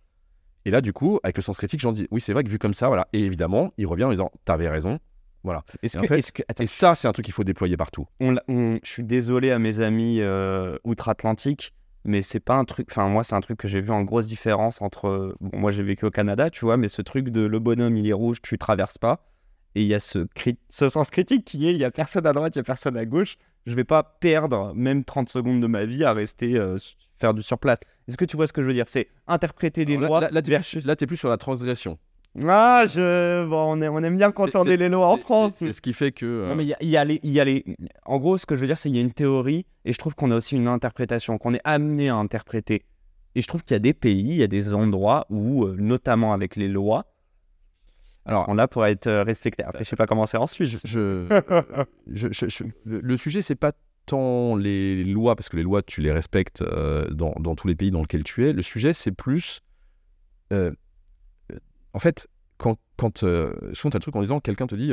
Et 0.65 0.71
là, 0.71 0.81
du 0.81 0.93
coup, 0.93 1.19
avec 1.23 1.37
le 1.37 1.43
sens 1.43 1.57
critique, 1.57 1.79
j'en 1.79 1.91
dis 1.93 2.07
oui, 2.11 2.19
c'est 2.21 2.33
vrai 2.33 2.43
que 2.43 2.49
vu 2.49 2.59
comme 2.59 2.73
ça, 2.73 2.87
voilà. 2.87 3.07
Et 3.13 3.23
évidemment, 3.23 3.71
il 3.77 3.87
revient 3.87 4.03
en 4.05 4.09
disant 4.11 4.31
t'avais 4.45 4.69
raison. 4.69 4.99
Est-ce 5.81 5.95
Et 5.95 5.99
en 5.99 6.01
que, 6.03 6.07
fait- 6.07 6.19
est-ce 6.19 6.31
que- 6.33 6.43
attends, 6.49 6.63
Et 6.63 6.67
ça, 6.67 6.95
c'est 6.95 7.07
un 7.07 7.13
truc 7.13 7.23
qu'il 7.25 7.33
faut 7.33 7.45
déployer 7.45 7.77
partout. 7.77 8.05
on 8.19 8.35
je 8.83 8.89
suis 8.89 9.03
désolé 9.03 9.51
à 9.51 9.57
mes 9.59 9.79
amis 9.79 10.19
euh, 10.19 10.77
outre-Atlantique, 10.83 11.73
mais 12.03 12.21
c'est 12.21 12.41
pas 12.41 12.55
un 12.55 12.65
truc. 12.65 12.87
Enfin, 12.91 13.07
moi, 13.07 13.23
c'est 13.23 13.35
un 13.35 13.41
truc 13.41 13.57
que 13.57 13.67
j'ai 13.69 13.79
vu 13.81 13.91
en 13.91 14.03
grosse 14.03 14.27
différence 14.27 14.81
entre. 14.81 15.35
Bon, 15.39 15.57
moi, 15.57 15.71
j'ai 15.71 15.81
vécu 15.83 16.05
au 16.05 16.11
Canada, 16.11 16.49
tu 16.49 16.65
vois, 16.65 16.75
mais 16.77 16.89
ce 16.89 17.01
truc 17.01 17.29
de 17.29 17.41
le 17.45 17.59
bonhomme, 17.59 17.95
il 17.97 18.07
est 18.07 18.13
rouge, 18.13 18.41
tu 18.41 18.57
traverses 18.57 18.97
pas. 18.97 19.25
Et 19.75 19.81
il 19.83 19.87
y 19.87 19.93
a 19.93 19.99
ce, 20.01 20.19
cri- 20.35 20.57
ce 20.67 20.89
sens 20.89 21.09
critique 21.09 21.45
qui 21.45 21.67
est 21.67 21.71
il 21.71 21.77
y 21.77 21.85
a 21.85 21.91
personne 21.91 22.25
à 22.27 22.33
droite, 22.33 22.55
il 22.55 22.59
y 22.59 22.61
a 22.61 22.63
personne 22.63 22.97
à 22.97 23.05
gauche. 23.05 23.37
Je 23.65 23.75
vais 23.75 23.83
pas 23.83 24.03
perdre 24.03 24.73
même 24.75 25.03
30 25.03 25.29
secondes 25.29 25.61
de 25.61 25.67
ma 25.67 25.85
vie 25.85 26.03
à 26.03 26.13
rester 26.13 26.57
euh, 26.57 26.77
faire 27.17 27.33
du 27.33 27.41
surplace. 27.43 27.77
Est-ce 28.07 28.17
que 28.17 28.25
tu 28.25 28.35
vois 28.37 28.47
ce 28.47 28.53
que 28.53 28.61
je 28.61 28.67
veux 28.67 28.73
dire? 28.73 28.85
C'est 28.87 29.07
interpréter 29.27 29.85
des 29.85 29.97
Alors 29.97 30.09
lois. 30.09 30.21
là, 30.21 30.29
là, 30.31 30.41
t'es 30.41 30.51
versus- 30.51 30.85
plus, 31.07 31.17
sur 31.17 31.29
la 31.29 31.37
transgression. 31.37 31.97
Ah, 32.47 32.85
je. 32.87 33.45
Bon, 33.47 33.73
on, 33.77 33.81
est- 33.81 33.87
on 33.87 33.97
aime 33.99 34.17
bien 34.17 34.31
contourner 34.31 34.77
les 34.77 34.87
lois 34.87 35.07
en 35.07 35.17
France. 35.17 35.53
C'est 35.55 35.73
ce 35.73 35.81
qui 35.81 35.93
fait 35.93 36.11
que. 36.11 36.25
euh, 36.25 36.47
Non, 36.49 36.55
mais 36.55 36.65
il 36.79 36.89
y, 36.89 36.95
a 36.97 37.03
les- 37.03 37.19
y 37.23 37.39
a 37.39 37.43
les- 37.45 37.65
En 38.05 38.17
gros, 38.19 38.37
ce 38.37 38.45
que 38.45 38.55
je 38.55 38.61
veux 38.61 38.67
dire, 38.67 38.77
c'est 38.77 38.89
qu'il 38.89 38.95
y 38.95 38.99
a 38.99 39.03
une 39.03 39.11
théorie 39.11 39.65
et 39.85 39.93
je 39.93 39.97
trouve 39.97 40.15
qu'on 40.15 40.31
a 40.31 40.35
aussi 40.35 40.55
une 40.55 40.67
interprétation, 40.67 41.37
qu'on 41.37 41.53
est 41.53 41.61
amené 41.63 42.09
à 42.09 42.15
interpréter. 42.15 42.83
Et 43.35 43.41
je 43.41 43.47
trouve 43.47 43.63
qu'il 43.63 43.73
y 43.73 43.75
a 43.75 43.79
des 43.79 43.93
pays, 43.93 44.21
il 44.29 44.35
y 44.37 44.43
a 44.43 44.47
des 44.47 44.73
endroits 44.73 45.25
où, 45.29 45.65
euh, 45.65 45.75
notamment 45.77 46.33
avec 46.33 46.55
les 46.55 46.67
lois, 46.67 47.05
Alors, 48.29 48.45
on 48.47 48.53
là 48.53 48.67
pour 48.67 48.85
être 48.85 49.07
euh, 49.07 49.23
respecté. 49.23 49.63
Après, 49.63 49.83
je 49.83 49.89
sais 49.89 49.95
pas 49.95 50.05
comment 50.05 50.25
c'est 50.27 50.37
ensuite. 50.37 50.69
je- 50.69 50.77
je, 50.85 51.85
je- 52.07 52.27
je- 52.31 52.47
je- 52.49 52.63
le, 52.85 53.17
sujet, 53.17 53.41
c'est 53.41 53.55
pas 53.55 53.71
tant 54.05 54.55
les 54.55 55.03
lois, 55.03 55.35
parce 55.35 55.49
que 55.49 55.57
les 55.57 55.63
lois, 55.63 55.81
tu 55.81 56.01
les 56.01 56.11
respectes 56.11 56.61
euh, 56.61 57.09
dans, 57.09 57.33
dans 57.39 57.55
tous 57.55 57.67
les 57.67 57.75
pays 57.75 57.89
dans 57.91 58.01
lesquels 58.01 58.23
tu 58.23 58.45
es. 58.45 58.53
Le 58.53 58.61
sujet, 58.61 58.93
c'est 58.93 59.11
plus. 59.11 59.61
euh, 60.53 60.71
en 61.93 61.99
fait, 61.99 62.27
quand. 62.57 62.77
quand 62.97 63.23
euh, 63.23 63.53
souvent, 63.73 63.89
tu 63.89 63.97
as 63.97 63.99
le 63.99 64.01
truc 64.03 64.15
en 64.15 64.21
disant, 64.21 64.39
quelqu'un 64.39 64.67
te 64.67 64.75
dit 64.75 64.91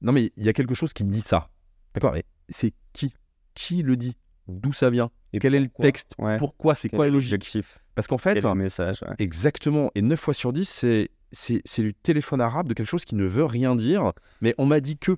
Non, 0.00 0.10
mais 0.12 0.32
il 0.36 0.44
y 0.44 0.48
a 0.48 0.52
quelque 0.52 0.74
chose 0.74 0.92
qui 0.92 1.04
dit 1.04 1.20
ça. 1.20 1.48
D'accord, 1.94 2.12
mais 2.12 2.24
c'est 2.48 2.74
qui? 2.92 3.14
Qui 3.54 3.82
le 3.82 3.96
dit? 3.96 4.16
D'où 4.48 4.72
ça 4.72 4.90
vient? 4.90 5.10
Et 5.32 5.38
Quel 5.38 5.54
est 5.54 5.60
le 5.60 5.68
texte? 5.68 6.14
Ouais. 6.18 6.38
Pourquoi? 6.38 6.74
C'est 6.74 6.88
quoi 6.88 7.06
la 7.06 7.12
logique? 7.12 7.46
Parce 7.94 8.06
qu'en 8.08 8.18
fait, 8.18 8.34
message 8.54 9.02
ouais. 9.02 9.14
Exactement. 9.18 9.90
Et 9.94 10.02
9 10.02 10.18
fois 10.18 10.34
sur 10.34 10.52
10, 10.52 10.68
c'est, 10.68 11.10
c'est, 11.30 11.60
c'est 11.64 11.82
du 11.82 11.94
téléphone 11.94 12.40
arabe 12.40 12.68
de 12.68 12.74
quelque 12.74 12.86
chose 12.88 13.04
qui 13.04 13.14
ne 13.14 13.24
veut 13.24 13.44
rien 13.44 13.76
dire, 13.76 14.12
mais 14.40 14.54
on 14.58 14.66
m'a 14.66 14.80
dit 14.80 14.96
que. 14.98 15.16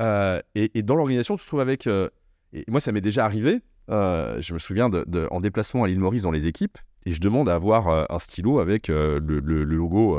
Euh, 0.00 0.40
et, 0.54 0.78
et 0.78 0.82
dans 0.82 0.94
l'organisation, 0.96 1.36
tu 1.36 1.42
te 1.42 1.46
trouves 1.48 1.60
avec. 1.60 1.86
euh, 1.86 2.08
et 2.54 2.64
moi, 2.68 2.80
ça 2.80 2.92
m'est 2.92 3.00
déjà 3.02 3.24
arrivé. 3.24 3.60
euh, 3.90 4.40
je 4.40 4.54
me 4.54 4.58
souviens 4.58 4.88
de, 4.88 5.04
de- 5.06 5.28
en 5.30 5.40
déplacement 5.40 5.84
à 5.84 5.88
l'île 5.88 5.98
Maurice 6.00 6.22
dans 6.22 6.30
les 6.30 6.46
équipes, 6.46 6.78
et 7.04 7.12
je 7.12 7.20
demande 7.20 7.48
à 7.48 7.54
avoir 7.54 8.10
un 8.10 8.18
stylo 8.18 8.58
avec 8.58 8.88
le, 8.88 9.18
le- 9.18 9.40
le 9.40 9.64
logo. 9.64 10.18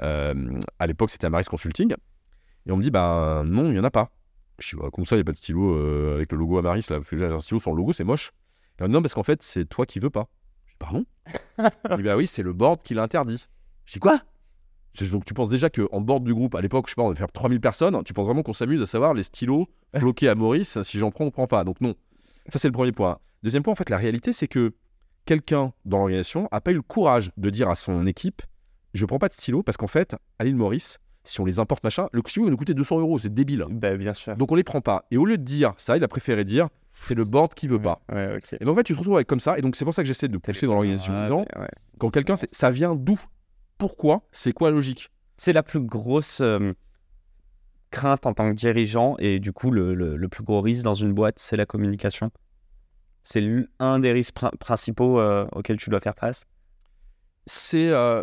à 0.00 0.86
l'époque, 0.86 1.10
c'était 1.10 1.26
Amaris 1.26 1.44
Consulting. 1.46 1.94
Et 2.66 2.70
on 2.72 2.76
me 2.76 2.82
dit, 2.82 2.90
bah 2.90 3.42
non, 3.44 3.66
il 3.66 3.72
n'y 3.72 3.78
en 3.78 3.84
a 3.84 3.90
pas. 3.90 4.10
Je 4.58 4.76
dis, 4.76 4.80
bah, 4.82 4.88
comme 4.92 5.04
ça, 5.04 5.16
il 5.16 5.18
n'y 5.18 5.22
a 5.22 5.24
pas 5.24 5.32
de 5.32 5.36
stylo 5.36 6.14
avec 6.14 6.30
le 6.32 6.38
logo 6.38 6.58
Amaris. 6.58 6.86
Là. 6.90 7.00
J'ai 7.10 7.24
un 7.26 7.38
stylo 7.40 7.58
sans 7.60 7.72
le 7.72 7.76
logo, 7.78 7.92
c'est 7.92 8.04
moche. 8.04 8.30
Et 8.78 8.82
on 8.82 8.84
me 8.84 8.88
dit, 8.88 8.94
non, 8.94 9.02
parce 9.02 9.14
qu'en 9.14 9.22
fait, 9.24 9.42
c'est 9.42 9.64
toi 9.68 9.84
qui 9.84 9.98
veux 9.98 10.10
pas. 10.10 10.28
Pardon? 10.82 11.04
Il 11.90 11.96
dit, 11.96 12.02
bah 12.02 12.16
oui, 12.16 12.26
c'est 12.26 12.42
le 12.42 12.52
board 12.52 12.82
qui 12.82 12.94
l'a 12.94 13.02
interdit. 13.04 13.46
Je 13.86 13.94
dis 13.94 13.98
quoi? 14.00 14.20
Donc 15.10 15.24
tu 15.24 15.32
penses 15.32 15.48
déjà 15.48 15.70
qu'en 15.70 16.00
board 16.00 16.24
du 16.24 16.34
groupe, 16.34 16.54
à 16.54 16.60
l'époque, 16.60 16.86
je 16.86 16.90
sais 16.90 16.96
pas, 16.96 17.02
on 17.02 17.08
va 17.08 17.14
faire 17.14 17.32
3000 17.32 17.60
personnes, 17.60 18.02
tu 18.04 18.12
penses 18.12 18.26
vraiment 18.26 18.42
qu'on 18.42 18.52
s'amuse 18.52 18.82
à 18.82 18.86
savoir 18.86 19.14
les 19.14 19.22
stylos 19.22 19.66
floqués 19.96 20.28
à 20.28 20.34
Maurice, 20.34 20.82
si 20.82 20.98
j'en 20.98 21.10
prends 21.10 21.26
ou 21.26 21.30
prends 21.30 21.46
pas? 21.46 21.64
Donc 21.64 21.80
non. 21.80 21.94
Ça, 22.48 22.58
c'est 22.58 22.68
le 22.68 22.72
premier 22.72 22.92
point. 22.92 23.18
Deuxième 23.42 23.62
point, 23.62 23.72
en 23.72 23.76
fait, 23.76 23.88
la 23.88 23.96
réalité, 23.96 24.32
c'est 24.32 24.48
que 24.48 24.74
quelqu'un 25.24 25.72
dans 25.84 25.98
l'organisation 25.98 26.48
a 26.50 26.60
pas 26.60 26.72
eu 26.72 26.74
le 26.74 26.82
courage 26.82 27.30
de 27.36 27.48
dire 27.48 27.70
à 27.70 27.74
son 27.74 28.06
équipe 28.06 28.42
je 28.94 29.06
prends 29.06 29.18
pas 29.18 29.28
de 29.28 29.32
stylo 29.32 29.62
parce 29.62 29.78
qu'en 29.78 29.86
fait, 29.86 30.16
à 30.38 30.44
l'île 30.44 30.56
Maurice, 30.56 30.98
si 31.24 31.40
on 31.40 31.44
les 31.44 31.58
importe, 31.58 31.84
machin, 31.84 32.08
le 32.12 32.20
stylo 32.26 32.44
va 32.44 32.50
nous 32.50 32.56
coûter 32.56 32.74
200 32.74 33.00
euros, 33.00 33.18
c'est 33.18 33.32
débile. 33.32 33.64
Bah, 33.70 33.96
bien 33.96 34.12
sûr. 34.12 34.36
Donc 34.36 34.52
on 34.52 34.54
les 34.54 34.64
prend 34.64 34.80
pas. 34.80 35.06
Et 35.10 35.16
au 35.16 35.24
lieu 35.24 35.38
de 35.38 35.42
dire 35.42 35.72
ça, 35.76 35.96
il 35.96 36.04
a 36.04 36.08
préféré 36.08 36.44
dire 36.44 36.68
c'est 36.92 37.14
le 37.14 37.24
board 37.24 37.54
qui 37.54 37.68
veut 37.68 37.80
pas. 37.80 38.00
Ouais. 38.12 38.38
Et 38.60 38.64
donc 38.64 38.74
en 38.74 38.76
fait, 38.76 38.84
tu 38.84 38.92
te 38.94 38.98
retrouves 38.98 39.16
avec 39.16 39.26
comme 39.26 39.40
ça. 39.40 39.58
Et 39.58 39.62
donc 39.62 39.76
c'est 39.76 39.84
pour 39.84 39.94
ça 39.94 40.02
que 40.02 40.06
j'essaie 40.08 40.28
de 40.28 40.38
pousser 40.38 40.66
dans 40.66 40.72
l'organisation 40.74 41.12
Ah, 41.16 41.22
disant 41.22 41.40
ouais, 41.58 41.68
quand 41.98 42.10
quelqu'un, 42.10 42.36
ça 42.36 42.70
vient 42.70 42.94
d'où? 42.94 43.20
Pourquoi? 43.78 44.22
C'est 44.30 44.52
quoi 44.52 44.70
la 44.70 44.76
logique? 44.76 45.10
C'est 45.36 45.52
la 45.52 45.62
plus 45.62 45.80
grosse 45.80 46.40
euh, 46.40 46.72
crainte 47.90 48.26
en 48.26 48.32
tant 48.34 48.48
que 48.50 48.54
dirigeant 48.54 49.16
et 49.18 49.40
du 49.40 49.52
coup 49.52 49.70
le, 49.70 49.94
le- 49.94 50.16
le 50.16 50.28
plus 50.28 50.44
gros 50.44 50.60
risque 50.60 50.82
dans 50.84 50.94
une 50.94 51.12
boîte, 51.12 51.38
c'est 51.38 51.56
la 51.56 51.66
communication. 51.66 52.30
C'est 53.24 53.44
un 53.78 53.98
des 53.98 54.12
risques 54.12 54.34
prin- 54.34 54.50
principaux 54.58 55.20
euh, 55.20 55.46
auxquels 55.52 55.76
tu 55.76 55.90
dois 55.90 56.00
faire 56.00 56.14
face. 56.16 56.44
C'est 57.46 57.88
euh, 57.90 58.22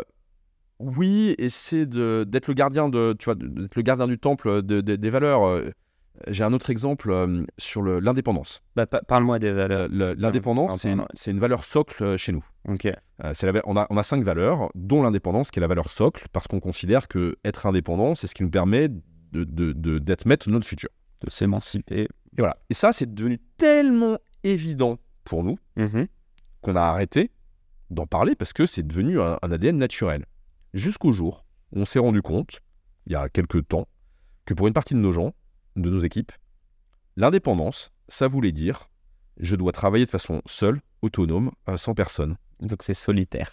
oui, 0.78 1.34
et 1.38 1.50
c'est 1.50 1.86
d'être 1.86 2.48
le 2.48 2.54
gardien 2.54 2.88
de, 2.88 3.14
tu 3.18 3.26
vois, 3.26 3.34
d'être 3.34 3.76
le 3.76 3.82
gardien 3.82 4.06
du 4.08 4.18
temple 4.18 4.62
de- 4.62 4.80
de- 4.80 4.96
des 4.96 5.10
valeurs. 5.10 5.42
J'ai 6.26 6.44
un 6.44 6.52
autre 6.52 6.68
exemple 6.70 7.10
euh, 7.10 7.44
sur 7.56 7.82
l'indépendance. 7.82 8.62
Bah, 8.76 8.86
pa- 8.86 9.00
Parle-moi 9.02 9.38
des 9.38 9.52
valeurs. 9.52 9.88
le- 9.90 10.12
L'indépendance, 10.14 10.84
c'est 11.14 11.30
une, 11.30 11.38
valeur 11.38 11.64
socle 11.64 12.02
euh, 12.04 12.16
chez 12.18 12.32
nous. 12.32 12.44
Ok. 12.68 12.86
Euh, 12.86 13.32
la 13.42 13.62
on, 13.64 13.76
a, 13.76 13.86
on 13.90 13.96
a 13.96 14.02
cinq 14.02 14.22
valeurs, 14.22 14.70
dont 14.74 15.02
l'indépendance, 15.02 15.50
qui 15.50 15.58
est 15.58 15.62
la 15.62 15.66
valeur 15.68 15.88
socle, 15.88 16.26
parce 16.32 16.46
qu'on 16.46 16.60
considère 16.60 17.08
que 17.08 17.36
être 17.44 17.64
indépendant, 17.66 18.14
c'est 18.14 18.26
ce 18.26 18.34
qui 18.34 18.42
nous 18.42 18.50
permet 18.50 18.88
de- 18.88 19.44
de- 19.44 19.72
de- 19.72 19.98
d'être 19.98 20.26
maître 20.26 20.46
de 20.48 20.52
notre 20.52 20.66
futur. 20.66 20.90
De 21.22 21.30
s'émanciper. 21.30 22.02
Et 22.02 22.08
voilà. 22.38 22.56
Et 22.68 22.74
ça, 22.74 22.92
c'est 22.92 23.12
devenu 23.14 23.38
tellement 23.56 24.18
évident 24.44 24.98
pour 25.24 25.42
nous 25.44 25.58
Mhm. 25.76 26.06
qu'on 26.60 26.76
a 26.76 26.82
arrêté 26.82 27.30
d'en 27.90 28.06
parler 28.06 28.34
parce 28.34 28.52
que 28.52 28.66
c'est 28.66 28.86
devenu 28.86 29.20
un, 29.20 29.38
un 29.42 29.52
ADN 29.52 29.76
naturel. 29.78 30.26
Jusqu'au 30.74 31.12
jour 31.12 31.44
où 31.72 31.80
on 31.80 31.84
s'est 31.84 31.98
rendu 31.98 32.20
compte, 32.22 32.60
il 33.06 33.12
y 33.12 33.16
a 33.16 33.28
quelques 33.28 33.66
temps, 33.68 33.86
que 34.44 34.54
pour 34.54 34.66
une 34.66 34.72
partie 34.74 34.94
de 34.94 34.98
nos 35.00 35.12
gens, 35.12 35.32
de 35.76 35.90
nos 35.90 36.00
équipes, 36.00 36.32
l'indépendance, 37.16 37.92
ça 38.08 38.28
voulait 38.28 38.52
dire 38.52 38.88
je 39.38 39.56
dois 39.56 39.72
travailler 39.72 40.04
de 40.04 40.10
façon 40.10 40.42
seule, 40.46 40.80
autonome, 41.02 41.50
euh, 41.68 41.76
sans 41.76 41.94
personne. 41.94 42.36
Donc 42.60 42.82
c'est 42.82 42.94
solitaire. 42.94 43.52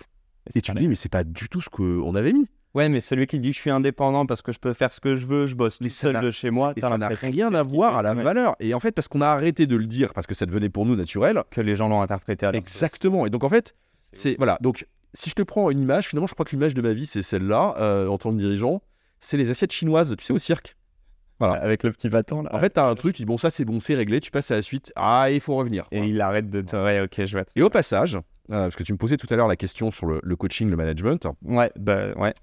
Et 0.53 0.61
tu 0.61 0.73
te 0.73 0.77
dis, 0.77 0.87
mais 0.87 0.95
c'est 0.95 1.11
pas 1.11 1.23
du 1.23 1.49
tout 1.49 1.61
ce 1.61 1.69
qu'on 1.69 2.15
avait 2.15 2.33
mis. 2.33 2.47
Ouais, 2.73 2.89
mais 2.89 3.01
celui 3.01 3.25
qui 3.25 3.39
dit 3.39 3.53
je 3.53 3.57
suis 3.57 3.71
indépendant 3.71 4.25
parce 4.25 4.41
que 4.41 4.51
je 4.51 4.59
peux 4.59 4.73
faire 4.73 4.91
ce 4.91 4.99
que 4.99 5.15
je 5.15 5.25
veux, 5.25 5.47
je 5.47 5.55
bosse 5.55 5.79
tout 5.79 5.89
seul 5.89 6.21
de 6.21 6.29
chez 6.29 6.51
moi, 6.51 6.73
ça 6.79 6.97
n'a 6.97 7.07
rien 7.07 7.53
à 7.53 7.63
voir 7.63 7.97
à 7.97 8.03
la 8.03 8.13
ouais, 8.13 8.23
valeur. 8.23 8.55
Et 8.59 8.73
en 8.73 8.79
fait, 8.79 8.91
parce 8.91 9.07
qu'on 9.07 9.21
a 9.21 9.27
arrêté 9.27 9.65
de 9.65 9.75
le 9.75 9.87
dire, 9.87 10.13
parce 10.13 10.27
que 10.27 10.35
ça 10.35 10.45
devenait 10.45 10.69
pour 10.69 10.85
nous 10.85 10.95
naturel. 10.95 11.41
que 11.49 11.61
les 11.61 11.75
gens 11.75 11.89
l'ont 11.89 12.01
interprété 12.01 12.45
à 12.45 12.51
leur 12.51 12.59
Exactement. 12.59 13.25
Et 13.25 13.29
donc, 13.29 13.43
en 13.43 13.49
fait, 13.49 13.73
c'est. 14.11 14.35
Voilà. 14.35 14.57
Donc, 14.61 14.85
si 15.13 15.29
je 15.29 15.35
te 15.35 15.41
prends 15.41 15.71
une 15.71 15.79
image, 15.79 16.07
finalement, 16.07 16.27
je 16.27 16.33
crois 16.33 16.45
que 16.45 16.51
l'image 16.51 16.75
de 16.75 16.81
ma 16.81 16.93
vie, 16.93 17.07
c'est 17.07 17.23
celle-là, 17.23 17.75
euh, 17.79 18.07
en 18.07 18.17
tant 18.17 18.31
que 18.31 18.37
dirigeant. 18.37 18.81
C'est 19.19 19.37
les 19.37 19.49
assiettes 19.49 19.71
chinoises, 19.71 20.15
tu 20.15 20.23
sais, 20.23 20.33
au 20.33 20.37
cirque. 20.37 20.76
Sauce. 21.39 21.57
Avec 21.61 21.83
le 21.83 21.91
petit 21.91 22.09
bâton 22.09 22.43
là. 22.43 22.49
En 22.53 22.59
fait, 22.59 22.71
t'as 22.71 22.87
un 22.89 22.95
truc, 22.95 23.21
bon, 23.23 23.37
ça, 23.37 23.49
c'est 23.49 23.65
bon, 23.65 23.79
c'est 23.79 23.95
réglé, 23.95 24.19
tu 24.19 24.31
passes 24.31 24.51
à 24.51 24.55
la 24.55 24.61
suite. 24.61 24.91
Ah, 24.95 25.27
il 25.31 25.39
faut 25.39 25.55
revenir. 25.55 25.85
Et 25.91 25.99
il 25.99 26.19
arrête 26.21 26.49
de 26.49 26.61
te. 26.61 26.75
Ouais, 26.75 27.01
ok, 27.01 27.25
je 27.25 27.37
vois. 27.37 27.45
Et 27.55 27.61
au 27.61 27.69
passage, 27.69 28.15
euh, 28.15 28.21
parce 28.63 28.75
que 28.75 28.83
tu 28.83 28.93
me 28.93 28.97
posais 28.97 29.17
tout 29.17 29.27
à 29.29 29.35
l'heure 29.35 29.47
la 29.47 29.55
question 29.55 29.91
sur 29.91 30.05
le, 30.07 30.19
le 30.23 30.35
coaching, 30.35 30.69
le 30.69 30.75
management. 30.75 31.27
Ouais, 31.43 31.71
bah 31.77 32.13
ouais. 32.15 32.33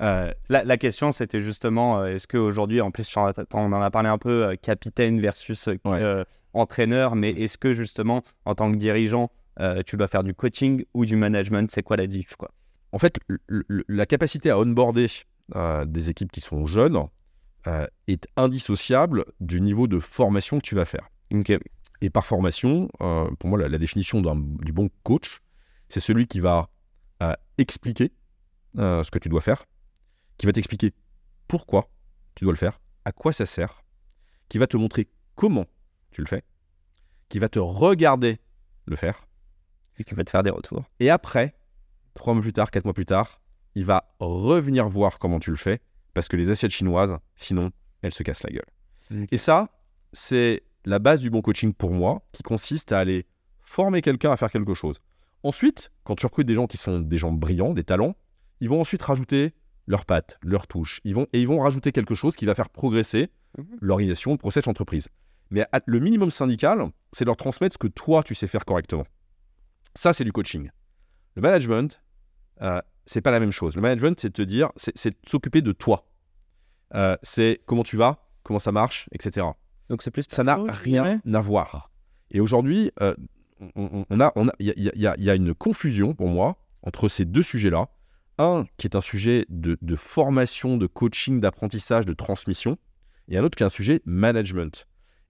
euh, 0.00 0.30
La, 0.48 0.64
la 0.64 0.76
question, 0.76 1.10
c'était 1.12 1.42
justement, 1.42 2.00
euh, 2.00 2.06
est-ce 2.06 2.26
qu'aujourd'hui, 2.28 2.80
en 2.80 2.90
plus, 2.90 3.16
en 3.16 3.30
on 3.54 3.72
en 3.72 3.80
a 3.82 3.90
parlé 3.90 4.08
un 4.08 4.18
peu, 4.18 4.54
capitaine 4.60 5.20
versus 5.20 5.68
Ouais. 5.84 6.24
entraîneur, 6.52 7.16
mais 7.16 7.30
est-ce 7.30 7.58
que 7.58 7.72
justement, 7.72 8.22
en 8.44 8.54
tant 8.54 8.70
que 8.70 8.76
dirigeant, 8.76 9.30
tu 9.86 9.96
dois 9.96 10.08
faire 10.08 10.22
du 10.24 10.34
coaching 10.34 10.84
ou 10.94 11.04
du 11.04 11.16
management? 11.16 11.70
C'est 11.70 11.82
quoi 11.82 11.96
la 11.96 12.06
diff 12.06 12.36
quoi? 12.36 12.50
En 12.92 12.98
fait, 12.98 13.18
la 13.88 14.06
capacité 14.06 14.50
à 14.50 14.58
onboarder 14.58 15.06
des 15.86 16.10
équipes 16.10 16.30
qui 16.30 16.40
sont 16.40 16.66
jeunes 16.66 16.96
euh, 17.66 17.86
est 18.08 18.26
indissociable 18.36 19.24
du 19.40 19.60
niveau 19.60 19.86
de 19.86 19.98
formation 19.98 20.58
que 20.58 20.64
tu 20.64 20.74
vas 20.74 20.84
faire. 20.84 21.08
Et 22.00 22.10
par 22.10 22.26
formation, 22.26 22.88
euh, 23.00 23.30
pour 23.38 23.48
moi, 23.48 23.58
la, 23.58 23.68
la 23.68 23.78
définition 23.78 24.20
du 24.20 24.72
bon 24.72 24.90
coach, 25.02 25.40
c'est 25.88 26.00
celui 26.00 26.26
qui 26.26 26.40
va 26.40 26.68
euh, 27.22 27.34
expliquer 27.58 28.12
ce 28.76 29.08
que 29.10 29.18
tu 29.18 29.28
dois 29.28 29.40
faire, 29.40 29.64
qui 30.36 30.46
va 30.46 30.52
t'expliquer 30.52 30.92
pourquoi 31.46 31.88
tu 32.34 32.44
dois 32.44 32.52
le 32.52 32.58
faire, 32.58 32.80
à 33.04 33.12
quoi 33.12 33.32
ça 33.32 33.46
sert, 33.46 33.84
qui 34.48 34.58
va 34.58 34.66
te 34.66 34.76
montrer 34.76 35.08
comment 35.36 35.66
tu 36.10 36.20
le 36.20 36.26
fais, 36.26 36.42
qui 37.28 37.38
va 37.38 37.48
te 37.48 37.58
regarder 37.58 38.40
le 38.86 38.96
faire, 38.96 39.26
Et 39.98 40.04
qui 40.04 40.14
va 40.14 40.24
te 40.24 40.30
faire 40.30 40.42
des 40.42 40.50
retours. 40.50 40.84
et 41.00 41.08
après, 41.08 41.54
trois 42.14 42.34
mois 42.34 42.42
plus 42.42 42.52
tard, 42.52 42.70
quatre 42.70 42.84
mois 42.84 42.94
plus 42.94 43.06
tard, 43.06 43.40
il 43.74 43.84
va 43.84 44.14
revenir 44.18 44.88
voir 44.88 45.18
comment 45.18 45.40
tu 45.40 45.50
le 45.50 45.56
fais, 45.56 45.80
parce 46.14 46.28
que 46.28 46.36
les 46.36 46.50
assiettes 46.50 46.70
chinoises, 46.70 47.16
sinon, 47.36 47.70
elles 48.02 48.14
se 48.14 48.22
cassent 48.22 48.42
la 48.44 48.50
gueule. 48.50 49.26
Et 49.30 49.38
ça, 49.38 49.68
c'est 50.12 50.62
la 50.84 50.98
base 50.98 51.20
du 51.20 51.30
bon 51.30 51.42
coaching 51.42 51.72
pour 51.74 51.90
moi, 51.92 52.22
qui 52.32 52.42
consiste 52.42 52.92
à 52.92 52.98
aller 52.98 53.26
former 53.60 54.00
quelqu'un 54.02 54.30
à 54.30 54.36
faire 54.36 54.50
quelque 54.50 54.74
chose. 54.74 55.00
Ensuite, 55.42 55.90
quand 56.04 56.14
tu 56.16 56.24
recrutes 56.26 56.46
des 56.46 56.54
gens 56.54 56.66
qui 56.66 56.76
sont 56.76 57.00
des 57.00 57.16
gens 57.16 57.32
brillants, 57.32 57.74
des 57.74 57.84
talents, 57.84 58.14
ils 58.60 58.68
vont 58.68 58.80
ensuite 58.80 59.02
rajouter 59.02 59.54
leurs 59.86 60.06
pattes, 60.06 60.38
leurs 60.42 60.66
touches. 60.66 61.00
Ils 61.04 61.14
vont, 61.14 61.26
et 61.32 61.40
ils 61.42 61.48
vont 61.48 61.60
rajouter 61.60 61.92
quelque 61.92 62.14
chose 62.14 62.36
qui 62.36 62.46
va 62.46 62.54
faire 62.54 62.70
progresser 62.70 63.30
Mhm. 63.58 63.66
l'organisation, 63.80 64.32
le 64.32 64.38
process, 64.38 64.66
l'entreprise. 64.66 65.08
Mais 65.50 65.66
à- 65.72 65.80
le 65.86 66.00
minimum 66.00 66.30
syndical, 66.30 66.88
c'est 67.12 67.24
leur 67.24 67.36
transmettre 67.36 67.74
ce 67.74 67.78
que 67.78 67.86
toi, 67.86 68.22
tu 68.22 68.34
sais 68.34 68.46
faire 68.46 68.64
correctement. 68.64 69.04
Ça, 69.94 70.12
c'est 70.12 70.24
du 70.24 70.32
coaching. 70.32 70.70
Le 71.36 71.42
management, 71.42 72.00
euh, 72.62 72.80
c'est 73.06 73.20
pas 73.20 73.30
la 73.30 73.40
même 73.40 73.52
chose. 73.52 73.76
Le 73.76 73.82
management, 73.82 74.18
c'est 74.20 74.28
de 74.28 74.32
te 74.32 74.42
dire, 74.42 74.70
c'est 74.76 75.16
s'occuper 75.28 75.62
de 75.62 75.72
toi. 75.72 76.08
Euh, 76.94 77.16
c'est 77.22 77.60
comment 77.66 77.82
tu 77.82 77.96
vas, 77.96 78.28
comment 78.42 78.58
ça 78.58 78.72
marche, 78.72 79.08
etc. 79.12 79.46
Donc 79.88 80.02
c'est 80.02 80.10
plus 80.10 80.24
Ça 80.28 80.44
n'a 80.44 80.56
rien 80.68 81.20
à 81.34 81.40
voir. 81.40 81.90
Et 82.30 82.40
aujourd'hui, 82.40 82.90
euh, 83.00 83.14
on, 83.76 84.04
a, 84.20 84.32
on 84.36 84.48
a, 84.48 84.52
il 84.58 84.66
y 84.66 84.70
a, 84.70 84.74
il 84.76 85.00
y 85.00 85.06
a- 85.06 85.14
il 85.18 85.24
y 85.24 85.30
a 85.30 85.34
une 85.34 85.54
confusion 85.54 86.14
pour 86.14 86.28
moi 86.28 86.56
entre 86.82 87.08
ces 87.08 87.24
deux 87.24 87.42
sujets-là. 87.42 87.88
Un 88.38 88.64
qui 88.78 88.86
est 88.88 88.96
un 88.96 89.00
sujet 89.00 89.46
de, 89.48 89.78
de 89.80 89.96
formation, 89.96 90.76
de 90.76 90.86
coaching, 90.88 91.40
d'apprentissage, 91.40 92.04
de 92.04 92.14
transmission, 92.14 92.76
et 93.28 93.38
un 93.38 93.44
autre 93.44 93.56
qui 93.56 93.62
est 93.62 93.66
un 93.66 93.70
sujet 93.70 94.00
management. 94.06 94.86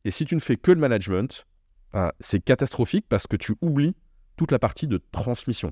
Et 0.06 0.10
si 0.10 0.24
tu 0.24 0.34
ne 0.34 0.40
fais 0.40 0.56
que 0.56 0.70
le 0.70 0.80
management, 0.80 1.46
euh, 1.94 2.10
c'est 2.20 2.40
catastrophique 2.42 3.04
parce 3.08 3.26
que 3.26 3.36
tu 3.36 3.54
oublies 3.60 3.94
toute 4.36 4.52
la 4.52 4.58
partie 4.58 4.86
de 4.86 4.98
transmission. 5.12 5.70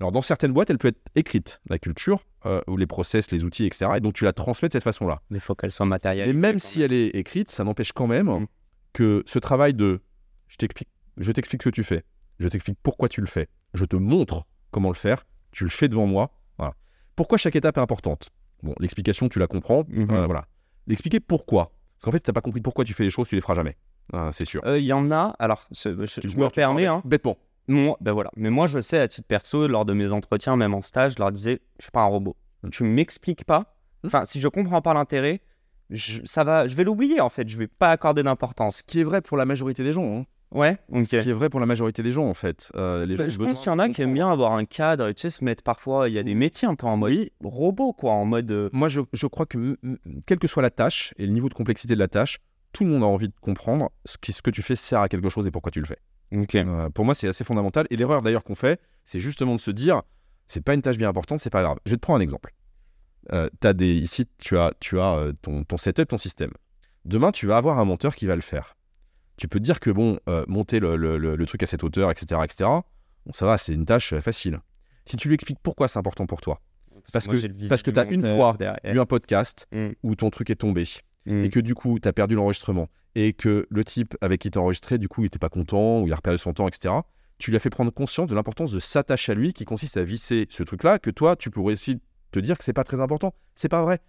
Alors 0.00 0.12
dans 0.12 0.22
certaines 0.22 0.52
boîtes, 0.52 0.68
elle 0.70 0.78
peut 0.78 0.88
être 0.88 1.00
écrite, 1.14 1.60
la 1.70 1.78
culture, 1.78 2.20
euh, 2.44 2.60
ou 2.66 2.76
les 2.76 2.86
process, 2.86 3.30
les 3.30 3.44
outils, 3.44 3.64
etc. 3.64 3.92
Et 3.96 4.00
donc 4.00 4.12
tu 4.14 4.24
la 4.24 4.32
transmets 4.32 4.68
de 4.68 4.72
cette 4.72 4.84
façon-là. 4.84 5.22
Mais 5.30 5.38
il 5.38 5.40
faut 5.40 5.54
qu'elle 5.54 5.72
soit 5.72 5.86
matérielle. 5.86 6.28
Et 6.28 6.32
même 6.34 6.58
si 6.58 6.82
elle 6.82 6.92
est 6.92 7.08
écrite, 7.08 7.50
ça 7.50 7.64
n'empêche 7.64 7.92
quand 7.92 8.06
même 8.06 8.26
Mm. 8.28 8.46
que 8.92 9.22
ce 9.26 9.38
travail 9.38 9.72
de 9.74 10.02
je 10.48 10.56
t'explique, 10.56 10.88
je 11.16 11.32
t'explique 11.32 11.62
ce 11.62 11.68
que 11.70 11.74
tu 11.74 11.82
fais, 11.84 12.04
je 12.38 12.48
t'explique 12.48 12.78
pourquoi 12.82 13.08
tu 13.08 13.20
le 13.20 13.26
fais, 13.26 13.48
je 13.74 13.84
te 13.84 13.96
montre 13.96 14.44
comment 14.70 14.88
le 14.90 14.94
faire, 14.94 15.24
tu 15.50 15.64
le 15.64 15.70
fais 15.70 15.88
devant 15.88 16.06
moi. 16.06 16.30
Voilà. 16.58 16.74
Pourquoi 17.14 17.38
chaque 17.38 17.56
étape 17.56 17.78
est 17.78 17.80
importante? 17.80 18.28
Bon, 18.62 18.74
l'explication, 18.80 19.28
tu 19.28 19.38
la 19.38 19.46
comprends. 19.46 19.84
Euh, 19.96 20.26
voilà. 20.26 20.46
L'expliquer 20.86 21.20
pourquoi? 21.20 21.72
Parce 21.94 22.04
qu'en 22.04 22.10
fait, 22.12 22.18
si 22.18 22.22
t'as 22.24 22.32
pas 22.32 22.42
compris 22.42 22.60
pourquoi 22.60 22.84
tu 22.84 22.92
fais 22.94 23.04
les 23.04 23.10
choses, 23.10 23.28
tu 23.28 23.34
les 23.34 23.40
feras 23.40 23.54
jamais. 23.54 23.76
Euh, 24.14 24.30
c'est 24.32 24.44
sûr. 24.44 24.62
Euh, 24.66 24.78
Il 24.78 24.84
y 24.84 24.92
en 24.92 25.10
a, 25.10 25.34
alors 25.38 25.66
je, 25.72 25.88
Tu 25.90 25.96
me 25.96 26.20
tu 26.20 26.28
feras 26.28 26.50
permets, 26.50 26.86
hein, 26.86 27.02
Bêtement. 27.04 27.38
Moi, 27.68 27.96
ben 28.00 28.12
voilà. 28.12 28.30
Mais 28.36 28.50
moi, 28.50 28.66
je 28.66 28.80
sais, 28.80 28.98
à 28.98 29.08
titre 29.08 29.26
perso, 29.26 29.66
lors 29.66 29.84
de 29.84 29.92
mes 29.92 30.12
entretiens, 30.12 30.56
même 30.56 30.74
en 30.74 30.82
stage, 30.82 31.14
je 31.14 31.18
leur 31.18 31.32
disais, 31.32 31.60
je 31.78 31.84
suis 31.84 31.90
pas 31.92 32.02
un 32.02 32.06
robot. 32.06 32.36
Tu 32.70 32.84
m'expliques 32.84 33.44
pas. 33.44 33.74
Enfin, 34.04 34.24
si 34.24 34.40
je 34.40 34.48
comprends 34.48 34.82
pas 34.82 34.94
l'intérêt, 34.94 35.40
je, 35.90 36.20
ça 36.24 36.44
va, 36.44 36.66
je 36.68 36.74
vais 36.76 36.84
l'oublier 36.84 37.20
en 37.20 37.28
fait. 37.28 37.48
Je 37.48 37.56
vais 37.56 37.66
pas 37.68 37.90
accorder 37.90 38.22
d'importance. 38.22 38.76
Ce 38.78 38.82
qui 38.82 39.00
est 39.00 39.04
vrai 39.04 39.20
pour 39.20 39.36
la 39.36 39.44
majorité 39.44 39.82
des 39.84 39.92
gens. 39.92 40.18
hein. 40.20 40.26
Ouais. 40.52 40.78
Ok. 40.92 41.06
Ce 41.10 41.16
qui 41.22 41.30
est 41.30 41.32
vrai 41.32 41.48
pour 41.50 41.58
la 41.58 41.66
majorité 41.66 42.02
des 42.04 42.12
gens, 42.12 42.24
en 42.28 42.34
fait. 42.34 42.70
Euh, 42.76 43.04
les 43.04 43.16
gens 43.16 43.24
ont 43.24 43.28
je 43.28 43.38
pense 43.38 43.58
qu'il 43.58 43.66
y 43.66 43.74
en 43.74 43.78
a 43.80 43.88
qui 43.88 44.00
aiment 44.02 44.14
bien 44.14 44.30
avoir 44.30 44.52
un 44.52 44.64
cadre, 44.64 45.10
tu 45.10 45.22
sais, 45.22 45.30
se 45.30 45.42
mettre 45.44 45.64
parfois. 45.64 46.08
Il 46.08 46.14
y 46.14 46.18
a 46.18 46.22
des 46.22 46.34
métiers 46.36 46.68
un 46.68 46.76
peu 46.76 46.86
en 46.86 46.96
mode 46.96 47.30
robot, 47.42 47.92
quoi, 47.92 48.12
en 48.12 48.24
mode. 48.24 48.50
euh, 48.52 48.70
Moi, 48.72 48.88
je, 48.88 49.00
je 49.12 49.26
crois 49.26 49.46
que 49.46 49.76
quelle 50.24 50.38
que 50.38 50.46
soit 50.46 50.62
la 50.62 50.70
tâche 50.70 51.14
et 51.18 51.26
le 51.26 51.32
niveau 51.32 51.48
de 51.48 51.54
complexité 51.54 51.94
de 51.94 51.98
la 51.98 52.08
tâche, 52.08 52.38
tout 52.72 52.84
le 52.84 52.90
monde 52.90 53.02
a 53.02 53.06
envie 53.06 53.28
de 53.28 53.34
comprendre 53.40 53.90
ce, 54.04 54.16
ce 54.30 54.40
que 54.40 54.50
tu 54.50 54.62
fais 54.62 54.76
sert 54.76 55.00
à 55.00 55.08
quelque 55.08 55.28
chose 55.28 55.46
et 55.48 55.50
pourquoi 55.50 55.72
tu 55.72 55.80
le 55.80 55.86
fais. 55.86 55.98
Euh, 56.32 56.90
pour 56.90 57.04
moi, 57.04 57.14
c'est 57.14 57.28
assez 57.28 57.44
fondamental. 57.44 57.86
Et 57.90 57.96
l'erreur 57.96 58.22
d'ailleurs 58.22 58.44
qu'on 58.44 58.54
fait, 58.54 58.80
c'est 59.04 59.20
justement 59.20 59.54
de 59.54 59.60
se 59.60 59.70
dire, 59.70 60.02
c'est 60.48 60.62
pas 60.64 60.74
une 60.74 60.82
tâche 60.82 60.98
bien 60.98 61.08
importante, 61.08 61.38
c'est 61.40 61.50
pas 61.50 61.62
grave. 61.62 61.78
Je 61.86 61.90
vais 61.92 61.96
te 61.96 62.00
prendre 62.02 62.18
un 62.18 62.22
exemple. 62.22 62.52
Euh, 63.32 63.48
t'as 63.60 63.72
des, 63.72 63.94
ici, 63.94 64.26
tu 64.38 64.56
as, 64.58 64.72
tu 64.80 65.00
as 65.00 65.14
euh, 65.16 65.32
ton, 65.42 65.64
ton 65.64 65.76
setup, 65.78 66.08
ton 66.08 66.18
système. 66.18 66.52
Demain, 67.04 67.32
tu 67.32 67.46
vas 67.46 67.56
avoir 67.56 67.78
un 67.78 67.84
monteur 67.84 68.14
qui 68.14 68.26
va 68.26 68.34
le 68.36 68.40
faire. 68.42 68.76
Tu 69.36 69.48
peux 69.48 69.58
te 69.58 69.64
dire 69.64 69.80
que 69.80 69.90
bon, 69.90 70.18
euh, 70.28 70.44
monter 70.48 70.80
le, 70.80 70.96
le- 70.96 71.18
le- 71.18 71.36
le 71.36 71.46
truc 71.46 71.62
à 71.62 71.66
cette 71.66 71.84
hauteur, 71.84 72.10
etc., 72.10 72.40
etc. 72.44 72.64
Bon, 73.26 73.32
ça 73.32 73.46
va, 73.46 73.58
c'est 73.58 73.74
une 73.74 73.84
tâche 73.86 74.14
facile. 74.20 74.60
Si 75.04 75.16
tu 75.16 75.28
lui 75.28 75.34
expliques 75.34 75.58
pourquoi 75.62 75.88
c'est 75.88 75.98
important 75.98 76.26
pour 76.26 76.40
toi, 76.40 76.60
Parce 77.12 77.26
moi, 77.26 77.36
que- 77.36 77.68
parce 77.68 77.82
que 77.82 77.90
du 77.90 77.94
t'as 77.94 78.06
une 78.06 78.22
fois 78.22 78.56
derrière. 78.58 78.78
eu 78.94 78.98
un 78.98 79.06
podcast 79.06 79.66
Mm. 79.72 79.88
où 80.02 80.14
ton 80.16 80.30
truc 80.30 80.50
est 80.50 80.56
tombé 80.56 80.84
Mm. 81.26 81.44
et 81.44 81.50
que 81.50 81.60
du 81.60 81.74
coup, 81.74 81.98
tu 81.98 82.06
as 82.08 82.12
perdu 82.12 82.34
l'enregistrement 82.36 82.88
et 83.14 83.32
que 83.32 83.66
le 83.70 83.84
type 83.84 84.16
avec 84.20 84.40
qui 84.40 84.50
t'as 84.50 84.60
enregistré, 84.60 84.98
du 84.98 85.08
coup, 85.08 85.22
il 85.22 85.26
était 85.26 85.38
pas 85.38 85.48
content 85.48 86.00
ou 86.00 86.06
il 86.06 86.12
a 86.12 86.16
perdu 86.18 86.38
son 86.38 86.52
temps, 86.52 86.68
etc. 86.68 86.94
Tu 87.38 87.50
lui 87.50 87.56
as 87.56 87.60
fait 87.60 87.70
prendre 87.70 87.90
conscience 87.92 88.28
de 88.28 88.34
l'importance 88.34 88.70
de 88.72 88.78
s'attacher 88.80 89.32
à 89.32 89.34
lui 89.34 89.52
qui 89.52 89.64
consiste 89.64 89.96
à 89.96 90.04
visser 90.04 90.46
ce 90.50 90.62
truc-là 90.62 90.98
que 90.98 91.10
toi, 91.10 91.34
tu 91.36 91.50
pourrais 91.50 91.72
aussi 91.74 92.00
te 92.30 92.38
dire 92.38 92.56
que 92.58 92.64
c'est 92.64 92.72
pas 92.72 92.84
très 92.84 93.00
important. 93.00 93.34
C'est 93.54 93.68
pas 93.68 93.82
vrai. 93.82 94.00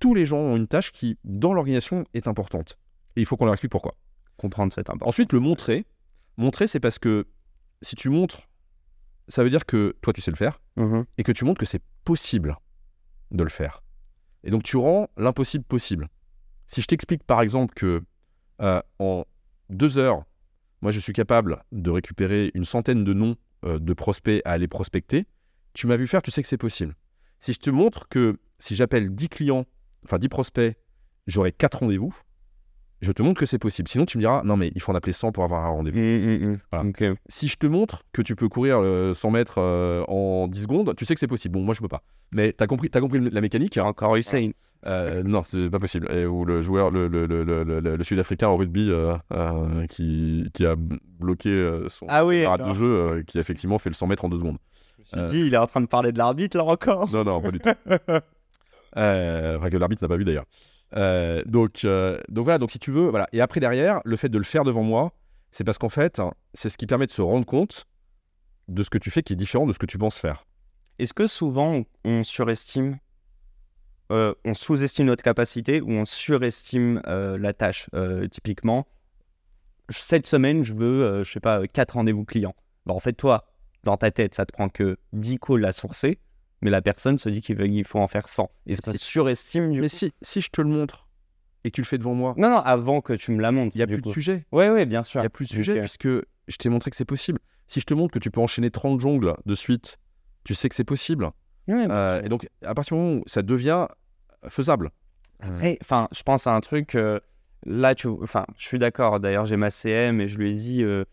Tous 0.00 0.14
les 0.14 0.26
gens 0.26 0.38
ont 0.38 0.56
une 0.56 0.66
tâche 0.66 0.92
qui, 0.92 1.16
dans 1.24 1.52
l'organisation, 1.54 2.04
est 2.14 2.26
importante. 2.26 2.78
Et 3.16 3.20
il 3.20 3.26
faut 3.26 3.36
qu'on 3.36 3.44
leur 3.46 3.54
explique 3.54 3.72
pourquoi. 3.72 3.94
comprendre 4.36 4.72
cette 4.72 4.90
importance. 4.90 5.08
Ensuite, 5.08 5.32
le 5.32 5.38
montrer. 5.40 5.86
Montrer, 6.36 6.66
c'est 6.66 6.80
parce 6.80 6.98
que 6.98 7.26
si 7.82 7.94
tu 7.94 8.08
montres, 8.08 8.48
ça 9.28 9.44
veut 9.44 9.50
dire 9.50 9.64
que 9.64 9.94
toi, 10.02 10.12
tu 10.12 10.20
sais 10.20 10.32
le 10.32 10.36
faire 10.36 10.60
Mhm. 10.76 11.04
et 11.18 11.22
que 11.22 11.30
tu 11.32 11.44
montres 11.44 11.60
que 11.60 11.66
c'est 11.66 11.82
possible 12.04 12.56
de 13.30 13.44
le 13.44 13.48
faire. 13.50 13.82
Et 14.42 14.50
donc 14.50 14.62
tu 14.64 14.76
rends 14.76 15.08
l'impossible 15.16 15.64
possible. 15.64 16.08
Si 16.66 16.80
je 16.80 16.86
t'explique 16.86 17.24
par 17.24 17.40
exemple 17.40 17.74
que 17.74 18.02
euh, 18.60 18.82
en 18.98 19.24
deux 19.70 19.98
heures, 19.98 20.24
moi 20.82 20.90
je 20.90 21.00
suis 21.00 21.12
capable 21.12 21.62
de 21.72 21.90
récupérer 21.90 22.50
une 22.54 22.64
centaine 22.64 23.04
de 23.04 23.12
noms 23.12 23.36
euh, 23.64 23.78
de 23.78 23.92
prospects 23.94 24.42
à 24.44 24.52
aller 24.52 24.68
prospecter, 24.68 25.26
tu 25.72 25.86
m'as 25.86 25.96
vu 25.96 26.06
faire, 26.06 26.22
tu 26.22 26.30
sais 26.30 26.42
que 26.42 26.48
c'est 26.48 26.58
possible. 26.58 26.94
Si 27.38 27.52
je 27.52 27.58
te 27.58 27.70
montre 27.70 28.08
que 28.08 28.38
si 28.58 28.74
j'appelle 28.74 29.14
10 29.14 29.28
clients, 29.28 29.66
enfin 30.04 30.18
10 30.18 30.28
prospects, 30.28 30.76
j'aurai 31.26 31.52
4 31.52 31.80
rendez-vous, 31.80 32.14
je 33.04 33.12
te 33.12 33.22
montre 33.22 33.38
que 33.38 33.46
c'est 33.46 33.58
possible. 33.58 33.88
Sinon 33.88 34.04
tu 34.06 34.18
me 34.18 34.22
diras, 34.22 34.42
non 34.44 34.56
mais 34.56 34.72
il 34.74 34.80
faut 34.80 34.90
en 34.90 34.94
appeler 34.96 35.12
100 35.12 35.30
pour 35.32 35.44
avoir 35.44 35.64
un 35.64 35.68
rendez-vous. 35.68 35.98
Mm, 35.98 36.02
mm, 36.38 36.46
mm. 36.52 36.58
Voilà. 36.72 36.88
Ok. 36.88 37.04
Si 37.28 37.46
je 37.48 37.56
te 37.56 37.66
montre 37.66 38.02
que 38.12 38.22
tu 38.22 38.34
peux 38.34 38.48
courir 38.48 38.78
euh, 38.80 39.14
100 39.14 39.30
mètres 39.30 39.58
euh, 39.58 40.02
en 40.08 40.48
10 40.48 40.62
secondes, 40.62 40.94
tu 40.96 41.04
sais 41.04 41.14
que 41.14 41.20
c'est 41.20 41.26
possible. 41.28 41.54
Bon, 41.54 41.62
moi, 41.62 41.74
je 41.74 41.80
peux 41.80 41.88
pas. 41.88 42.02
Mais 42.32 42.52
tu 42.52 42.64
as 42.64 42.66
compris, 42.66 42.90
as 42.92 43.00
compris 43.00 43.20
la 43.30 43.40
mécanique 43.40 43.76
hein 43.78 43.84
Encore 43.84 44.16
Hussein. 44.16 44.50
Euh, 44.86 45.22
Non, 45.22 45.42
c'est 45.42 45.70
pas 45.70 45.78
possible. 45.78 46.10
Et, 46.12 46.26
ou 46.26 46.44
le 46.44 46.60
joueur, 46.60 46.90
le, 46.90 47.08
le, 47.08 47.24
le, 47.26 47.42
le, 47.44 47.62
le- 47.64 47.96
le 47.96 48.04
Sud-Africain 48.04 48.48
au 48.48 48.56
rugby 48.56 48.90
euh, 48.90 49.14
euh, 49.32 49.86
qui, 49.86 50.50
qui 50.52 50.66
a 50.66 50.74
bloqué 50.76 51.48
euh, 51.50 51.88
son 51.88 52.04
Ah 52.08 52.26
oui, 52.26 52.42
de 52.44 52.74
jeu, 52.74 52.86
euh, 52.86 53.22
qui 53.22 53.38
a 53.38 53.40
effectivement 53.40 53.78
fait 53.78 53.88
le 53.88 53.94
100 53.94 54.06
mètres 54.08 54.24
en 54.26 54.28
2 54.28 54.38
secondes. 54.38 54.58
Je 54.98 55.02
me 55.02 55.06
suis 55.06 55.18
Euh. 55.38 55.42
dit, 55.42 55.46
il 55.48 55.54
est 55.54 55.58
en 55.58 55.66
train 55.66 55.80
de 55.80 55.86
parler 55.86 56.12
de 56.12 56.18
l'arbitre 56.18 56.56
là 56.58 56.64
encore. 56.64 57.10
Non, 57.12 57.24
non, 57.24 57.40
pas 57.40 57.50
du 57.50 57.60
tout. 57.60 57.70
Euh, 58.96 59.58
enfin, 59.58 59.70
que 59.70 59.76
l'arbitre 59.76 60.02
n'a 60.02 60.08
pas 60.08 60.16
vu 60.16 60.24
d'ailleurs. 60.24 60.44
Euh, 60.96 61.42
donc, 61.46 61.84
euh, 61.84 62.18
donc 62.28 62.44
voilà, 62.44 62.58
donc 62.58 62.70
si 62.70 62.78
tu 62.78 62.90
veux, 62.90 63.08
voilà. 63.08 63.26
Et 63.32 63.40
après, 63.40 63.60
derrière, 63.60 64.00
le 64.04 64.16
fait 64.16 64.28
de 64.28 64.38
le 64.38 64.44
faire 64.44 64.64
devant 64.64 64.82
moi, 64.82 65.12
c'est 65.50 65.64
parce 65.64 65.78
qu'en 65.78 65.88
fait, 65.88 66.18
hein, 66.18 66.32
c'est 66.52 66.68
ce 66.68 66.76
qui 66.76 66.86
permet 66.86 67.06
de 67.06 67.12
se 67.12 67.22
rendre 67.22 67.46
compte 67.46 67.86
de 68.68 68.82
ce 68.82 68.90
que 68.90 68.98
tu 68.98 69.10
fais 69.10 69.22
qui 69.22 69.32
est 69.32 69.36
différent 69.36 69.66
de 69.66 69.72
ce 69.72 69.78
que 69.78 69.86
tu 69.86 69.98
penses 69.98 70.18
faire. 70.18 70.46
Est-ce 70.98 71.12
que 71.12 71.26
souvent 71.26 71.82
on, 72.04 72.24
surestime, 72.24 72.98
euh, 74.12 74.34
on 74.44 74.54
sous-estime 74.54 75.06
notre 75.06 75.22
capacité 75.22 75.80
ou 75.80 75.90
on 75.90 76.04
surestime 76.04 77.02
la 77.06 77.52
tâche? 77.52 77.88
Typiquement, 78.30 78.86
cette 79.90 80.26
semaine, 80.26 80.62
je 80.62 80.72
veux, 80.72 81.22
je 81.24 81.30
sais 81.30 81.40
pas, 81.40 81.66
4 81.66 81.92
rendez-vous 81.92 82.24
clients. 82.24 82.54
Bah, 82.86 82.94
en 82.94 83.00
fait, 83.00 83.12
toi, 83.12 83.44
dans 83.82 83.96
ta 83.96 84.10
tête, 84.10 84.34
ça 84.34 84.46
te 84.46 84.52
prend 84.52 84.68
que 84.68 84.96
10 85.12 85.38
calls 85.38 85.64
à 85.64 85.72
sourcer, 85.72 86.18
mais 86.64 86.70
la 86.70 86.82
personne 86.82 87.16
se 87.18 87.28
dit 87.28 87.40
qu'il 87.42 87.84
faut 87.84 88.00
en 88.00 88.08
faire 88.08 88.26
100. 88.26 88.50
Est-ce 88.66 88.82
que 88.82 88.90
tu 88.90 88.98
surestimes 88.98 89.70
du 89.70 89.80
Mais 89.80 89.88
coup 89.88 89.94
si, 89.94 90.12
si 90.22 90.40
je 90.40 90.48
te 90.50 90.60
le 90.60 90.68
montre 90.68 91.06
et 91.62 91.70
que 91.70 91.76
tu 91.76 91.80
le 91.82 91.86
fais 91.86 91.98
devant 91.98 92.14
moi, 92.14 92.34
Non, 92.36 92.50
non, 92.50 92.58
avant 92.58 93.00
que 93.00 93.12
tu 93.12 93.30
me 93.30 93.40
la 93.40 93.52
montres. 93.52 93.74
il 93.76 93.78
n'y 93.78 93.82
a 93.82 93.86
plus 93.86 94.02
de 94.02 94.10
sujet. 94.10 94.44
Ouais, 94.50 94.68
ouais, 94.70 94.84
bien 94.86 95.02
sûr. 95.04 95.20
Il 95.20 95.22
n'y 95.22 95.26
a 95.26 95.30
plus 95.30 95.46
de 95.46 95.50
sujet 95.52 95.78
puisque 95.80 96.08
je 96.08 96.56
t'ai 96.58 96.68
montré 96.68 96.90
que 96.90 96.96
c'est 96.96 97.04
possible. 97.04 97.38
Si 97.68 97.80
je 97.80 97.86
te 97.86 97.94
montre 97.94 98.12
que 98.12 98.18
tu 98.18 98.30
peux 98.30 98.40
enchaîner 98.40 98.70
30 98.70 99.00
jongles 99.00 99.34
de 99.46 99.54
suite, 99.54 99.98
tu 100.44 100.54
sais 100.54 100.68
que 100.68 100.74
c'est 100.74 100.84
possible. 100.84 101.30
Ouais, 101.68 101.86
Euh, 101.88 102.20
et 102.22 102.28
donc, 102.28 102.48
à 102.62 102.74
partir 102.74 102.96
du 102.96 103.02
moment 103.02 103.20
où 103.20 103.22
ça 103.26 103.40
devient 103.42 103.86
faisable. 104.48 104.90
Après, 105.40 105.78
enfin, 105.80 106.08
je 106.12 106.22
pense 106.22 106.46
à 106.46 106.54
un 106.54 106.60
truc. 106.60 106.94
euh, 106.94 107.18
là, 107.64 107.94
tu, 107.94 108.08
enfin, 108.08 108.44
je 108.58 108.66
suis 108.66 108.78
d'accord. 108.78 109.20
D'ailleurs, 109.20 109.46
j'ai 109.46 109.56
ma 109.56 109.70
CM 109.70 110.20
et 110.20 110.28
je 110.28 110.36
lui 110.38 110.50
ai 110.50 110.54
dit, 110.54 110.82
euh, 110.82 111.04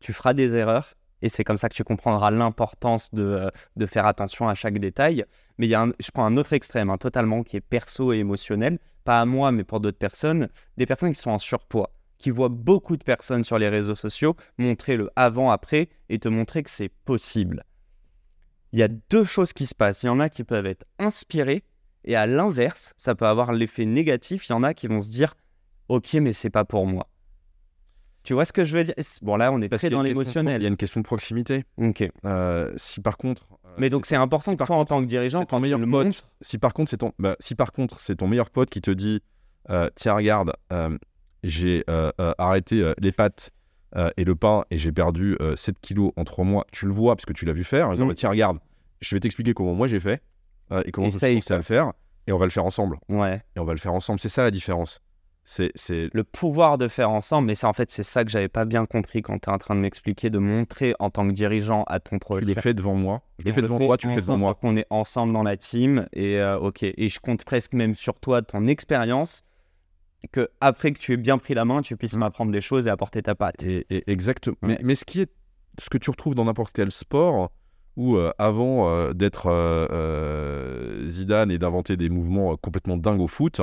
tu 0.00 0.12
feras 0.12 0.34
des 0.34 0.54
erreurs. 0.54 0.94
Et 1.22 1.28
c'est 1.28 1.44
comme 1.44 1.58
ça 1.58 1.68
que 1.68 1.74
tu 1.74 1.84
comprendras 1.84 2.30
l'importance 2.30 3.12
de, 3.12 3.50
euh, 3.78 3.86
faire 3.86 4.06
attention 4.06 4.48
à 4.48 4.54
chaque 4.54 4.78
détail. 4.78 5.24
Mais 5.58 5.68
je 5.68 6.10
prends 6.12 6.24
un 6.24 6.36
autre 6.36 6.52
extrême, 6.52 6.90
hein, 6.90 6.98
totalement, 6.98 7.42
qui 7.42 7.56
est 7.56 7.60
perso 7.60 8.12
et 8.12 8.18
émotionnel. 8.18 8.78
Pas 9.04 9.20
à 9.20 9.24
moi, 9.26 9.52
mais 9.52 9.64
pour 9.64 9.80
d'autres 9.80 9.98
personnes. 9.98 10.48
Des 10.76 10.86
personnes 10.86 11.12
qui 11.12 11.20
sont 11.20 11.30
en 11.30 11.38
surpoids, 11.38 11.92
qui 12.18 12.30
voient 12.30 12.48
beaucoup 12.48 12.96
de 12.96 13.04
personnes 13.04 13.44
sur 13.44 13.58
les 13.58 13.68
réseaux 13.68 13.94
sociaux 13.94 14.36
montrer 14.58 14.96
le 14.96 15.10
avant-après 15.16 15.88
et 16.08 16.18
te 16.18 16.28
montrer 16.28 16.62
que 16.62 16.70
c'est 16.70 16.90
possible. 17.04 17.64
Il 18.72 18.78
y 18.78 18.82
a 18.82 18.88
deux 18.88 19.24
choses 19.24 19.52
qui 19.52 19.66
se 19.66 19.74
passent. 19.74 20.02
Il 20.02 20.06
y 20.06 20.10
en 20.10 20.20
a 20.20 20.28
qui 20.28 20.44
peuvent 20.44 20.66
être 20.66 20.86
inspirés 20.98 21.64
et 22.04 22.16
à 22.16 22.26
l'inverse, 22.26 22.94
ça 22.96 23.14
peut 23.14 23.26
avoir 23.26 23.52
l'effet 23.52 23.84
négatif. 23.84 24.48
Il 24.48 24.52
y 24.52 24.54
en 24.54 24.62
a 24.62 24.74
qui 24.74 24.86
vont 24.86 25.00
se 25.00 25.10
dire 25.10 25.34
Ok, 25.88 26.14
mais 26.14 26.32
c'est 26.32 26.50
pas 26.50 26.64
pour 26.64 26.86
moi. 26.86 27.08
Tu 28.30 28.34
vois 28.34 28.44
ce 28.44 28.52
que 28.52 28.62
je 28.64 28.76
veux 28.76 28.84
dire? 28.84 28.94
Bon, 29.22 29.34
là, 29.34 29.50
on 29.50 29.60
est 29.60 29.68
Parce 29.68 29.80
très 29.82 29.90
dans 29.90 30.02
de- 30.02 30.06
Il 30.06 30.10
y 30.10 30.10
a 30.12 30.14
l'émotionnel. 30.14 30.64
une 30.64 30.76
question 30.76 31.00
de 31.00 31.04
proximité. 31.04 31.64
Ok. 31.78 32.08
Euh, 32.24 32.72
si 32.76 33.00
par 33.00 33.16
contre. 33.16 33.48
euh, 33.64 33.70
Mais 33.76 33.90
donc, 33.90 34.06
c'est 34.06 34.14
important 34.14 34.52
que 34.54 34.64
toi, 34.64 34.76
en 34.76 34.84
tant 34.84 35.00
que 35.00 35.06
dirigeant, 35.06 35.40
ton 35.40 35.46
quand 35.46 35.56
tu 35.56 35.62
meilleur 35.62 35.80
le 35.80 35.90
pote. 35.90 36.04
montres, 36.04 36.28
Si 36.40 36.56
par 36.56 36.72
contre 36.72 36.90
c'est 36.92 36.98
ton, 36.98 37.10
bah, 37.18 37.34
si 37.40 37.56
par 37.56 37.72
contre 37.72 38.00
c'est 38.00 38.14
ton 38.14 38.28
meilleur 38.28 38.50
pote 38.50 38.70
qui 38.70 38.80
te 38.80 38.92
dit, 38.92 39.20
euh, 39.68 39.90
tiens 39.96 40.14
regarde, 40.14 40.52
euh, 40.72 40.96
j'ai 41.42 41.82
arrêté 42.38 42.92
les 43.00 43.10
pâtes 43.10 43.50
et 44.16 44.22
le 44.22 44.36
pain 44.36 44.62
et 44.70 44.78
j'ai 44.78 44.92
perdu 44.92 45.36
euh, 45.40 45.56
7 45.56 45.80
kilos 45.80 46.12
en 46.16 46.22
3 46.22 46.44
mois, 46.44 46.64
tu 46.70 46.86
le 46.86 46.92
vois 46.92 47.16
parce 47.16 47.26
que 47.26 47.32
tu 47.32 47.46
l'as 47.46 47.52
vu 47.52 47.64
faire. 47.64 47.88
En 47.88 47.94
disant, 47.94 48.04
Mm. 48.04 48.08
bah, 48.10 48.14
tiens 48.14 48.30
regarde, 48.30 48.58
je 49.00 49.16
vais 49.16 49.18
t'expliquer 49.18 49.54
comment 49.54 49.74
moi 49.74 49.88
j'ai 49.88 49.98
fait 49.98 50.22
et 50.84 50.92
comment 50.92 51.10
je 51.10 51.18
suis 51.18 51.52
à 51.52 51.56
le 51.56 51.62
faire 51.64 51.92
et 52.28 52.32
on 52.32 52.36
va 52.36 52.44
le 52.46 52.52
faire 52.52 52.64
ensemble. 52.64 52.96
ouais, 53.08 53.42
Et 53.56 53.58
on 53.58 53.64
va 53.64 53.72
le 53.72 53.80
faire 53.80 53.92
ensemble. 53.92 54.20
C'est 54.20 54.28
ça 54.28 54.44
la 54.44 54.52
différence. 54.52 55.00
C'est, 55.44 55.72
c'est... 55.74 56.10
le 56.12 56.22
pouvoir 56.22 56.78
de 56.78 56.86
faire 56.86 57.10
ensemble, 57.10 57.48
mais 57.48 57.54
c'est 57.56 57.66
en 57.66 57.72
fait, 57.72 57.90
c'est 57.90 58.04
ça 58.04 58.24
que 58.24 58.30
j'avais 58.30 58.48
pas 58.48 58.64
bien 58.64 58.86
compris 58.86 59.20
quand 59.22 59.38
tu 59.40 59.50
es 59.50 59.52
en 59.52 59.58
train 59.58 59.74
de 59.74 59.80
m'expliquer, 59.80 60.30
de 60.30 60.38
montrer 60.38 60.94
en 61.00 61.10
tant 61.10 61.26
que 61.26 61.32
dirigeant 61.32 61.82
à 61.88 61.98
ton 61.98 62.16
Tu 62.16 62.20
projet. 62.20 62.46
le 62.54 62.60
fais 62.60 62.72
devant 62.74 62.94
moi. 62.94 63.22
Je 63.40 63.46
le 63.46 63.52
fais 63.52 63.62
devant 63.62 63.78
fait 63.78 63.86
toi, 63.86 63.96
tu 63.96 64.06
le 64.06 64.12
fais 64.14 64.20
devant 64.20 64.38
moi. 64.38 64.56
On 64.62 64.76
est 64.76 64.86
ensemble 64.90 65.32
dans 65.32 65.42
la 65.42 65.56
team 65.56 66.06
et 66.12 66.38
euh, 66.38 66.58
ok. 66.58 66.82
Et 66.84 67.08
je 67.08 67.18
compte 67.18 67.44
presque 67.44 67.72
même 67.72 67.96
sur 67.96 68.20
toi, 68.20 68.42
ton 68.42 68.66
expérience, 68.68 69.42
que 70.30 70.48
après 70.60 70.92
que 70.92 70.98
tu 70.98 71.14
aies 71.14 71.16
bien 71.16 71.38
pris 71.38 71.54
la 71.54 71.64
main, 71.64 71.82
tu 71.82 71.96
puisses 71.96 72.14
Mm. 72.14 72.20
m'apprendre 72.20 72.52
des 72.52 72.60
choses 72.60 72.86
et 72.86 72.90
apporter 72.90 73.22
ta 73.22 73.34
patte. 73.34 73.62
Et, 73.64 73.86
et- 73.90 74.04
exactement. 74.10 74.56
Ouais. 74.62 74.68
Mais, 74.68 74.78
mais 74.82 74.94
ce 74.94 75.04
qui 75.04 75.20
est, 75.22 75.32
ce 75.80 75.88
que 75.90 75.98
tu 75.98 76.10
retrouves 76.10 76.34
dans 76.36 76.44
n'importe 76.44 76.72
quel 76.74 76.92
sport, 76.92 77.50
où 77.96 78.16
euh, 78.16 78.30
avant 78.38 78.88
euh, 78.88 79.12
d'être 79.14 79.48
Zidane 81.08 81.50
et 81.50 81.58
d'inventer 81.58 81.96
des 81.96 82.08
mouvements 82.08 82.56
complètement 82.56 82.96
dingues 82.96 83.20
au 83.20 83.26
foot, 83.26 83.60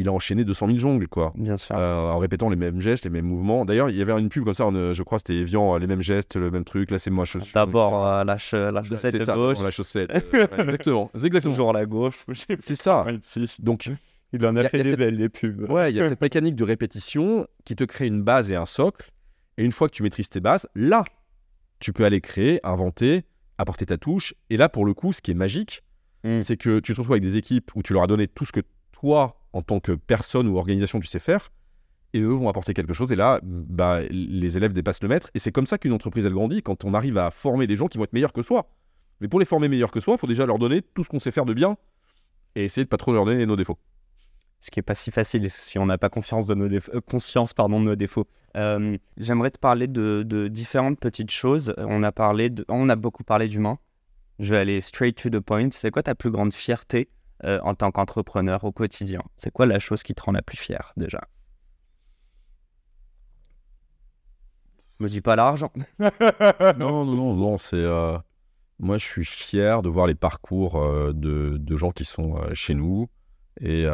il 0.00 0.08
a 0.08 0.12
enchaîné 0.12 0.44
200 0.44 0.66
000 0.68 0.78
jongles, 0.78 1.08
quoi. 1.08 1.32
Bien 1.36 1.56
sûr. 1.56 1.74
Euh, 1.76 2.10
en 2.12 2.18
répétant 2.18 2.48
les 2.48 2.56
mêmes 2.56 2.80
gestes, 2.80 3.04
les 3.04 3.10
mêmes 3.10 3.24
mouvements. 3.26 3.64
D'ailleurs, 3.64 3.90
il 3.90 3.96
y 3.96 4.02
avait 4.02 4.12
une 4.18 4.28
pub 4.28 4.44
comme 4.44 4.54
ça, 4.54 4.66
on, 4.66 4.74
euh, 4.74 4.94
je 4.94 5.02
crois, 5.02 5.18
c'était 5.18 5.34
Evian, 5.36 5.74
euh, 5.74 5.78
les 5.78 5.86
mêmes 5.86 6.00
gestes, 6.02 6.36
le 6.36 6.50
même 6.50 6.64
truc. 6.64 6.90
Là, 6.90 6.98
c'est 6.98 7.10
moi, 7.10 7.24
chaussure. 7.24 7.52
D'abord 7.54 8.06
euh, 8.06 8.24
la, 8.24 8.36
che- 8.36 8.70
la 8.72 8.82
chaussette 8.82 9.24
ça, 9.24 9.34
gauche, 9.34 9.58
la 9.60 9.70
chaussette. 9.70 10.10
euh, 10.14 10.46
ouais, 10.46 10.48
exactement. 10.62 11.10
C'est 11.14 11.26
exactement. 11.26 11.52
toujours 11.54 11.72
la 11.72 11.84
gauche. 11.86 12.24
C'est 12.60 12.74
ça. 12.76 13.04
Donc, 13.60 13.90
Il 14.32 14.46
en 14.46 14.54
a 14.56 14.68
fait 14.68 14.82
des 14.82 14.90
cette- 14.90 14.98
belles, 14.98 15.16
des 15.16 15.28
pubs. 15.28 15.68
Ouais, 15.70 15.90
il 15.92 15.96
y 15.96 16.00
a 16.00 16.08
cette 16.08 16.20
mécanique 16.22 16.54
de 16.54 16.64
répétition 16.64 17.46
qui 17.64 17.74
te 17.76 17.84
crée 17.84 18.06
une 18.06 18.22
base 18.22 18.50
et 18.50 18.56
un 18.56 18.66
socle. 18.66 19.10
Et 19.56 19.64
une 19.64 19.72
fois 19.72 19.88
que 19.88 19.94
tu 19.94 20.02
maîtrises 20.04 20.28
tes 20.28 20.40
bases, 20.40 20.68
là, 20.76 21.02
tu 21.80 21.92
peux 21.92 22.04
aller 22.04 22.20
créer, 22.20 22.60
inventer, 22.64 23.24
apporter 23.58 23.86
ta 23.86 23.96
touche. 23.98 24.34
Et 24.50 24.56
là, 24.56 24.68
pour 24.68 24.84
le 24.84 24.94
coup, 24.94 25.12
ce 25.12 25.20
qui 25.20 25.32
est 25.32 25.34
magique, 25.34 25.82
Mm. 26.24 26.42
c'est 26.42 26.56
que 26.56 26.80
tu 26.80 26.92
te 26.94 27.00
retrouves 27.00 27.12
avec 27.14 27.22
des 27.22 27.36
équipes 27.36 27.70
où 27.76 27.82
tu 27.84 27.92
leur 27.92 28.02
as 28.02 28.08
donné 28.08 28.26
tout 28.26 28.44
ce 28.44 28.50
que 28.50 28.58
toi, 28.90 29.40
en 29.58 29.62
tant 29.62 29.80
que 29.80 29.92
personne 29.92 30.46
ou 30.46 30.56
organisation, 30.56 31.00
tu 31.00 31.08
sais 31.08 31.18
faire. 31.18 31.50
Et 32.14 32.20
eux 32.20 32.32
vont 32.32 32.48
apporter 32.48 32.74
quelque 32.74 32.94
chose. 32.94 33.10
Et 33.10 33.16
là, 33.16 33.40
bah, 33.42 34.00
les 34.08 34.56
élèves 34.56 34.72
dépassent 34.72 35.02
le 35.02 35.08
maître. 35.08 35.30
Et 35.34 35.40
c'est 35.40 35.52
comme 35.52 35.66
ça 35.66 35.78
qu'une 35.78 35.92
entreprise, 35.92 36.24
elle 36.24 36.32
grandit, 36.32 36.62
quand 36.62 36.84
on 36.84 36.94
arrive 36.94 37.18
à 37.18 37.30
former 37.30 37.66
des 37.66 37.76
gens 37.76 37.88
qui 37.88 37.98
vont 37.98 38.04
être 38.04 38.12
meilleurs 38.12 38.32
que 38.32 38.42
soi. 38.42 38.70
Mais 39.20 39.26
pour 39.28 39.40
les 39.40 39.46
former 39.46 39.68
meilleurs 39.68 39.90
que 39.90 40.00
soi, 40.00 40.14
il 40.14 40.18
faut 40.18 40.28
déjà 40.28 40.46
leur 40.46 40.58
donner 40.58 40.80
tout 40.80 41.02
ce 41.02 41.08
qu'on 41.08 41.18
sait 41.18 41.32
faire 41.32 41.44
de 41.44 41.54
bien 41.54 41.76
et 42.54 42.64
essayer 42.64 42.84
de 42.84 42.88
pas 42.88 42.96
trop 42.96 43.12
leur 43.12 43.24
donner 43.24 43.44
nos 43.46 43.56
défauts. 43.56 43.78
Ce 44.60 44.70
qui 44.70 44.78
est 44.78 44.82
pas 44.82 44.94
si 44.94 45.10
facile 45.10 45.50
si 45.50 45.78
on 45.78 45.86
n'a 45.86 45.98
pas 45.98 46.08
confiance 46.08 46.46
de 46.46 46.54
nos 46.54 46.66
euh, 46.72 47.00
conscience 47.06 47.52
pardon, 47.52 47.80
de 47.80 47.86
nos 47.86 47.96
défauts. 47.96 48.26
Euh, 48.56 48.96
J'aimerais 49.16 49.50
te 49.50 49.58
parler 49.58 49.86
de, 49.88 50.48
différentes 50.48 50.98
petites 50.98 51.30
choses. 51.30 51.74
On 51.78 52.02
a, 52.02 52.12
parlé 52.12 52.50
on 52.68 52.88
a 52.88 52.96
beaucoup 52.96 53.24
parlé 53.24 53.48
d'humain. 53.48 53.78
Je 54.38 54.54
vais 54.54 54.60
aller 54.60 54.80
straight 54.80 55.20
to 55.20 55.30
the 55.30 55.40
point. 55.40 55.68
C'est 55.72 55.90
quoi 55.90 56.02
ta 56.02 56.14
plus 56.14 56.30
grande 56.30 56.54
fierté 56.54 57.08
euh, 57.44 57.60
en 57.62 57.74
tant 57.74 57.90
qu'entrepreneur 57.90 58.64
au 58.64 58.72
quotidien 58.72 59.20
C'est 59.36 59.50
quoi 59.52 59.66
la 59.66 59.78
chose 59.78 60.02
qui 60.02 60.14
te 60.14 60.22
rend 60.22 60.32
la 60.32 60.42
plus 60.42 60.58
fière 60.58 60.92
déjà? 60.96 61.20
Me 65.00 65.08
dis 65.08 65.20
pas 65.20 65.36
l'argent. 65.36 65.70
non, 66.00 67.04
non, 67.04 67.14
non, 67.14 67.34
non, 67.34 67.58
c'est. 67.58 67.76
euh, 67.76 68.18
Moi, 68.80 68.98
je 68.98 69.04
suis 69.06 69.24
fier 69.24 69.82
de 69.82 69.88
voir 69.88 70.06
les 70.06 70.14
parcours 70.16 70.76
euh, 70.76 71.12
de, 71.14 71.56
de 71.58 71.76
gens 71.76 71.92
qui 71.92 72.04
sont 72.04 72.36
chez 72.54 72.74
nous 72.74 73.08
et 73.60 73.86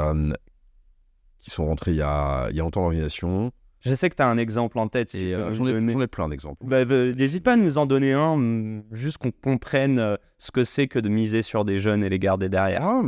qui 1.38 1.50
sont 1.50 1.66
rentrés 1.66 1.92
il 1.92 1.98
y 1.98 2.02
a, 2.02 2.48
il 2.50 2.56
y 2.56 2.60
a 2.60 2.62
longtemps 2.62 2.80
dans 2.80 2.86
l'organisation. 2.88 3.52
Je 3.84 3.94
sais 3.94 4.08
que 4.08 4.14
tu 4.14 4.22
as 4.22 4.28
un 4.28 4.38
exemple 4.38 4.78
en 4.78 4.88
tête. 4.88 5.10
si 5.10 5.32
euh, 5.32 5.52
j'en 5.52 5.66
ai, 5.66 6.06
plein 6.06 6.28
d'exemples. 6.28 6.64
Bah, 6.66 6.84
bah, 6.84 7.12
N'hésite 7.12 7.44
pas 7.44 7.52
à 7.52 7.56
nous 7.56 7.76
en 7.78 7.86
donner 7.86 8.12
un, 8.12 8.36
mm, 8.36 8.84
juste 8.92 9.18
qu'on 9.18 9.30
comprenne 9.30 9.98
euh, 9.98 10.16
ce 10.38 10.50
que 10.50 10.64
c'est 10.64 10.88
que 10.88 10.98
de 10.98 11.08
miser 11.08 11.42
sur 11.42 11.64
des 11.64 11.78
jeunes 11.78 12.02
et 12.02 12.08
les 12.08 12.18
garder 12.18 12.48
derrière. 12.48 12.82
Ah, 12.82 13.02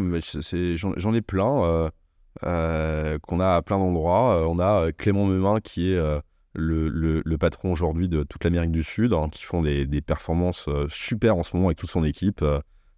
j'en 0.97 1.15
ai 1.15 1.23
plein 1.23 1.91
euh, 2.45 3.19
qu'on 3.23 3.41
a 3.41 3.55
à 3.57 3.63
plein 3.63 3.79
d'endroits. 3.79 4.47
On 4.49 4.59
a 4.59 4.93
Clément 4.93 5.25
Memin 5.27 5.61
qui 5.61 5.93
est 5.93 5.99
le, 6.55 6.89
le- 6.89 7.23
le 7.25 7.39
patron 7.39 7.73
aujourd'hui 7.73 8.09
de 8.09 8.23
toute 8.23 8.45
l'Amérique 8.45 8.73
du 8.73 8.83
Sud, 8.83 9.13
hein, 9.15 9.29
qui 9.33 9.45
font 9.45 9.63
des, 9.63 9.87
des 9.87 10.01
performances 10.03 10.69
super 10.89 11.37
en 11.37 11.43
ce 11.43 11.57
moment 11.57 11.69
avec 11.69 11.79
toute 11.79 11.91
son 11.91 12.05
équipe. 12.05 12.45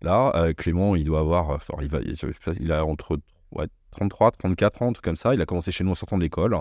là, 0.02 0.52
Clément, 0.56 0.96
il 0.96 1.04
doit 1.04 1.20
avoir, 1.20 1.58
il, 1.80 1.88
va, 1.88 1.98
il, 2.00 2.14
il 2.60 2.72
a 2.72 2.84
entre 2.84 3.18
ouais, 3.52 3.66
33, 3.98 4.30
34 4.32 4.82
ans, 4.82 4.88
un 4.88 4.92
truc 4.92 5.04
comme 5.04 5.16
ça. 5.16 5.34
Il 5.34 5.40
a 5.40 5.46
commencé 5.46 5.72
chez 5.72 5.82
nous 5.84 5.90
en 5.90 5.94
sortant 5.94 6.16
de 6.18 6.22
l'école. 6.22 6.56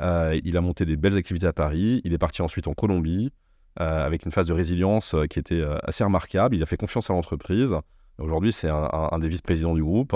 Euh, 0.00 0.40
il 0.44 0.56
a 0.56 0.60
monté 0.60 0.84
des 0.84 0.96
belles 0.96 1.16
activités 1.16 1.46
à 1.46 1.52
Paris. 1.52 2.00
Il 2.04 2.12
est 2.12 2.18
parti 2.18 2.42
ensuite 2.42 2.66
en 2.66 2.74
Colombie 2.74 3.30
euh, 3.80 4.04
avec 4.04 4.24
une 4.26 4.32
phase 4.32 4.46
de 4.48 4.52
résilience 4.52 5.14
euh, 5.14 5.26
qui 5.26 5.38
était 5.38 5.62
assez 5.84 6.02
remarquable. 6.04 6.56
Il 6.56 6.62
a 6.62 6.66
fait 6.66 6.76
confiance 6.76 7.10
à 7.10 7.12
l'entreprise. 7.14 7.74
Aujourd'hui, 8.18 8.52
c'est 8.52 8.68
un, 8.68 8.88
un- 8.92 9.08
un 9.12 9.18
des 9.20 9.28
vice-présidents 9.28 9.74
du 9.74 9.82
groupe. 9.82 10.14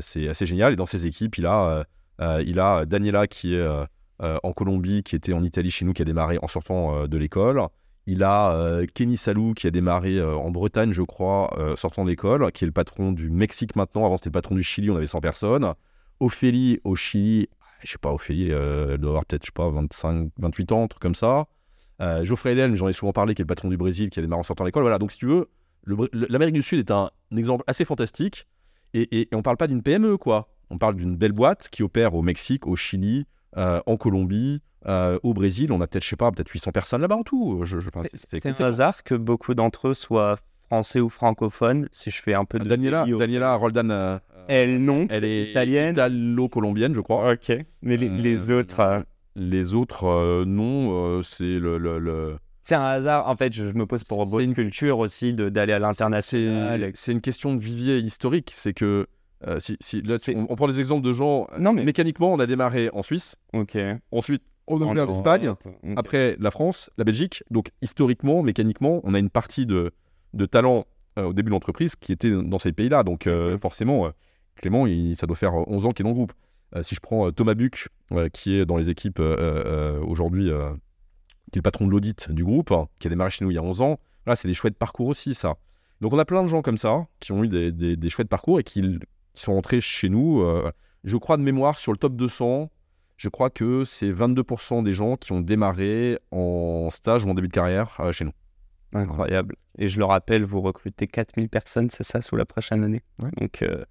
C'est 0.00 0.28
assez 0.28 0.46
génial. 0.46 0.72
Et 0.72 0.76
dans 0.76 0.86
ses 0.86 1.06
équipes, 1.06 1.38
il 1.38 1.46
a, 1.46 1.84
il 2.44 2.58
a 2.58 2.84
Daniela 2.86 3.26
qui 3.28 3.54
est 3.54 3.64
en 4.18 4.52
Colombie, 4.52 5.02
qui 5.04 5.14
était 5.14 5.32
en 5.32 5.42
Italie 5.44 5.70
chez 5.70 5.84
nous, 5.84 5.92
qui 5.92 6.02
a 6.02 6.04
démarré 6.04 6.38
en 6.42 6.48
sortant 6.48 7.06
de 7.06 7.16
l'école. 7.18 7.62
Il 8.10 8.24
a 8.24 8.56
euh, 8.56 8.86
Kenny 8.92 9.16
Salou 9.16 9.54
qui 9.54 9.68
a 9.68 9.70
démarré 9.70 10.16
euh, 10.16 10.34
en 10.34 10.50
Bretagne, 10.50 10.92
je 10.92 11.02
crois, 11.02 11.56
euh, 11.60 11.76
sortant 11.76 12.02
de 12.02 12.10
l'école, 12.10 12.50
qui 12.50 12.64
est 12.64 12.66
le 12.66 12.72
patron 12.72 13.12
du 13.12 13.30
Mexique 13.30 13.76
maintenant. 13.76 14.04
Avant, 14.04 14.16
c'était 14.16 14.30
le 14.30 14.32
patron 14.32 14.56
du 14.56 14.64
Chili, 14.64 14.90
on 14.90 14.96
avait 14.96 15.06
100 15.06 15.20
personnes. 15.20 15.74
Ophélie 16.18 16.80
au 16.82 16.96
Chili, 16.96 17.48
je 17.84 17.92
sais 17.92 17.98
pas, 17.98 18.12
Ophélie, 18.12 18.50
euh, 18.50 18.94
elle 18.94 18.98
doit 18.98 19.10
avoir 19.10 19.24
peut-être, 19.26 19.44
je 19.44 19.46
sais 19.46 19.52
pas, 19.54 19.70
25, 19.70 20.32
28 20.38 20.72
ans, 20.72 20.82
un 20.82 20.86
truc 20.88 21.00
comme 21.00 21.14
ça. 21.14 21.46
Geoffrey 22.22 22.52
Edelm, 22.52 22.74
j'en 22.74 22.88
ai 22.88 22.92
souvent 22.92 23.12
parlé, 23.12 23.34
qui 23.34 23.42
est 23.42 23.44
le 23.44 23.46
patron 23.46 23.68
du 23.68 23.76
Brésil, 23.76 24.10
qui 24.10 24.18
a 24.18 24.22
démarré 24.22 24.40
en 24.40 24.42
sortant 24.42 24.64
de 24.64 24.68
l'école. 24.68 24.82
Voilà, 24.82 24.98
donc 24.98 25.12
si 25.12 25.18
tu 25.18 25.26
veux, 25.26 25.48
l'Amérique 26.12 26.54
du 26.54 26.62
Sud 26.62 26.80
est 26.80 26.90
un, 26.90 27.10
un 27.30 27.36
exemple 27.36 27.62
assez 27.68 27.84
fantastique. 27.84 28.48
Et, 28.92 29.02
et, 29.02 29.28
et 29.30 29.34
on 29.36 29.42
parle 29.42 29.58
pas 29.58 29.68
d'une 29.68 29.82
PME, 29.82 30.16
quoi. 30.16 30.48
On 30.70 30.78
parle 30.78 30.96
d'une 30.96 31.14
belle 31.14 31.32
boîte 31.32 31.68
qui 31.68 31.84
opère 31.84 32.14
au 32.14 32.22
Mexique, 32.22 32.66
au 32.66 32.74
Chili, 32.74 33.26
euh, 33.56 33.80
en 33.86 33.96
Colombie, 33.96 34.60
euh, 34.86 35.18
au 35.22 35.34
Brésil. 35.34 35.72
On 35.72 35.80
a 35.80 35.86
peut-être, 35.86 36.04
je 36.04 36.08
sais 36.10 36.16
pas, 36.16 36.30
peut-être 36.30 36.48
800 36.50 36.70
personnes 36.72 37.00
là-bas 37.00 37.16
en 37.16 37.22
tout. 37.22 37.60
Je, 37.64 37.78
je- 37.80 37.88
enfin, 37.94 38.06
C'est- 38.14 38.46
un 38.60 38.64
hasard 38.66 39.02
que 39.02 39.14
beaucoup 39.14 39.54
d'entre 39.54 39.88
eux 39.88 39.94
soient 39.94 40.38
français 40.66 41.00
ou 41.00 41.08
francophones, 41.08 41.88
si 41.92 42.10
je 42.10 42.22
fais 42.22 42.34
un 42.34 42.44
peu 42.44 42.58
de. 42.58 42.68
Daniela, 42.68 43.04
Daniela 43.06 43.54
Roldan, 43.56 43.90
euh, 43.90 44.18
Elle, 44.48 44.78
non. 44.82 45.06
elle 45.10 45.24
est 45.24 45.50
italienne. 45.50 45.94
italo-colombienne, 45.94 46.94
je 46.94 47.00
crois. 47.00 47.32
Ok. 47.32 47.52
Mais 47.82 47.96
les, 47.96 48.08
Euh, 48.08 48.16
les 48.18 48.50
autres. 48.50 48.80
euh, 48.80 48.98
Les 49.36 49.74
autres, 49.74 50.04
euh, 50.04 50.44
non, 50.44 50.92
euh, 51.18 51.22
c'est 51.22 51.58
le, 51.58 51.78
le- 51.78 51.98
le- 52.00 52.36
C'est 52.62 52.74
un 52.74 52.82
hasard. 52.84 53.28
En 53.28 53.36
fait, 53.36 53.52
je, 53.52 53.64
je 53.70 53.74
me 53.74 53.86
pose 53.86 54.02
pour 54.04 54.24
C'est 54.24 54.30
votre 54.30 54.44
une- 54.44 54.54
culture 54.54 54.98
aussi 54.98 55.32
d'aller 55.34 55.72
à 55.72 55.78
l'international. 55.78 56.90
C'est 56.94 57.12
une 57.12 57.20
question 57.20 57.54
de 57.54 57.60
vivier 57.60 57.98
historique. 57.98 58.52
C'est 58.54 58.74
que 58.74 59.06
euh, 59.46 59.58
si, 59.60 59.76
si- 59.80 60.02
là, 60.02 60.16
on, 60.34 60.46
on 60.50 60.56
prend 60.56 60.66
des 60.68 60.80
exemples 60.80 61.06
de 61.06 61.12
gens. 61.12 61.46
Non, 61.58 61.72
mais. 61.72 61.84
Mécaniquement, 61.84 62.32
on 62.32 62.38
a 62.40 62.46
démarré 62.46 62.90
en 62.92 63.02
Suisse, 63.02 63.36
Ok. 63.52 63.76
ensuite 64.12 64.42
on 64.66 64.80
a 64.82 64.84
ouvert 64.84 65.06
l'Espagne, 65.06 65.52
après 65.96 66.36
la 66.38 66.50
France, 66.52 66.90
la 66.96 67.02
Belgique. 67.04 67.42
Donc 67.50 67.70
historiquement, 67.82 68.42
mécaniquement, 68.42 69.00
on 69.02 69.14
a 69.14 69.18
une 69.18 69.30
partie 69.30 69.66
de, 69.66 69.90
de 70.34 70.46
talent 70.46 70.86
euh, 71.18 71.24
au 71.24 71.32
début 71.32 71.48
de 71.48 71.54
l'entreprise 71.54 71.96
qui 71.96 72.12
était 72.12 72.30
dans 72.30 72.58
ces 72.60 72.70
pays-là. 72.72 73.02
Donc 73.02 73.26
euh, 73.26 73.58
forcément, 73.58 74.06
euh, 74.06 74.10
Clément, 74.56 74.86
il- 74.86 75.16
ça 75.16 75.26
doit 75.26 75.36
faire 75.36 75.54
11 75.68 75.86
ans 75.86 75.90
qu'il 75.92 76.04
est 76.04 76.08
dans 76.08 76.10
le 76.10 76.14
groupe. 76.14 76.32
Euh, 76.76 76.84
si 76.84 76.94
je 76.94 77.00
prends 77.00 77.26
euh, 77.26 77.32
Thomas 77.32 77.54
Buck, 77.54 77.88
euh, 78.12 78.28
qui 78.28 78.54
est 78.54 78.64
dans 78.64 78.76
les 78.76 78.90
équipes 78.90 79.18
euh, 79.18 79.34
euh, 79.38 80.00
aujourd'hui, 80.04 80.50
euh, 80.50 80.70
qui 81.50 81.56
est 81.58 81.60
le 81.60 81.62
patron 81.62 81.86
de 81.86 81.90
l'audit 81.90 82.30
du 82.30 82.44
groupe, 82.44 82.70
hein, 82.70 82.86
qui 83.00 83.08
a 83.08 83.10
démarré 83.10 83.30
chez 83.32 83.44
nous 83.44 83.50
il 83.50 83.54
y 83.54 83.58
a 83.58 83.62
11 83.62 83.80
ans, 83.80 83.98
là, 84.26 84.36
c'est 84.36 84.46
des 84.46 84.54
chouettes 84.54 84.76
parcours 84.78 85.08
aussi, 85.08 85.34
ça. 85.34 85.56
Donc 86.00 86.12
on 86.12 86.18
a 86.20 86.24
plein 86.24 86.44
de 86.44 86.48
gens 86.48 86.62
comme 86.62 86.78
ça, 86.78 87.08
qui 87.18 87.32
ont 87.32 87.42
eu 87.42 87.48
des, 87.48 87.72
des- 87.72 87.96
des 87.96 88.08
chouettes 88.10 88.28
parcours 88.28 88.60
et 88.60 88.62
qui, 88.62 88.82
qui 89.32 89.42
sont 89.42 89.54
rentrés 89.54 89.80
chez 89.80 90.08
nous. 90.08 90.40
euh, 90.40 90.70
je 91.04 91.16
crois 91.16 91.36
de 91.36 91.42
mémoire, 91.42 91.78
sur 91.78 91.92
le 91.92 91.98
top 91.98 92.14
200, 92.14 92.70
je 93.16 93.28
crois 93.28 93.50
que 93.50 93.84
c'est 93.84 94.10
22% 94.10 94.82
des 94.82 94.92
gens 94.92 95.16
qui 95.16 95.32
ont 95.32 95.40
démarré 95.40 96.18
en 96.30 96.88
stage 96.90 97.24
ou 97.24 97.30
en 97.30 97.34
début 97.34 97.48
de 97.48 97.52
carrière 97.52 97.96
euh, 98.00 98.12
chez 98.12 98.24
nous. 98.24 98.32
Incroyable. 98.92 99.56
Et 99.78 99.88
je 99.88 99.98
le 99.98 100.04
rappelle, 100.04 100.44
vous 100.44 100.60
recrutez 100.60 101.06
4000 101.06 101.48
personnes, 101.48 101.90
c'est 101.90 102.02
ça, 102.02 102.22
sous 102.22 102.36
la 102.36 102.44
prochaine 102.44 102.82
année. 102.82 103.02
Ouais. 103.18 103.30
Donc, 103.38 103.62
euh, 103.62 103.84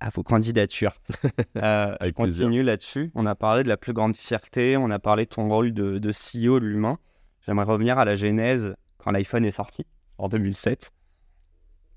à 0.00 0.10
vos 0.10 0.22
candidatures. 0.22 0.94
Euh, 1.56 1.96
je 2.02 2.10
continue 2.10 2.62
là-dessus. 2.62 3.10
On 3.14 3.24
a 3.24 3.34
parlé 3.34 3.62
de 3.62 3.68
la 3.68 3.78
plus 3.78 3.94
grande 3.94 4.14
fierté, 4.14 4.76
on 4.76 4.90
a 4.90 4.98
parlé 4.98 5.24
de 5.24 5.30
ton 5.30 5.48
rôle 5.48 5.72
de, 5.72 5.98
de 5.98 6.10
CEO 6.12 6.60
de 6.60 6.66
l'humain. 6.66 6.98
J'aimerais 7.46 7.64
revenir 7.64 7.98
à 7.98 8.04
la 8.04 8.14
genèse 8.14 8.76
quand 8.98 9.10
l'iPhone 9.10 9.44
est 9.44 9.52
sorti, 9.52 9.86
en 10.18 10.28
2007. 10.28 10.92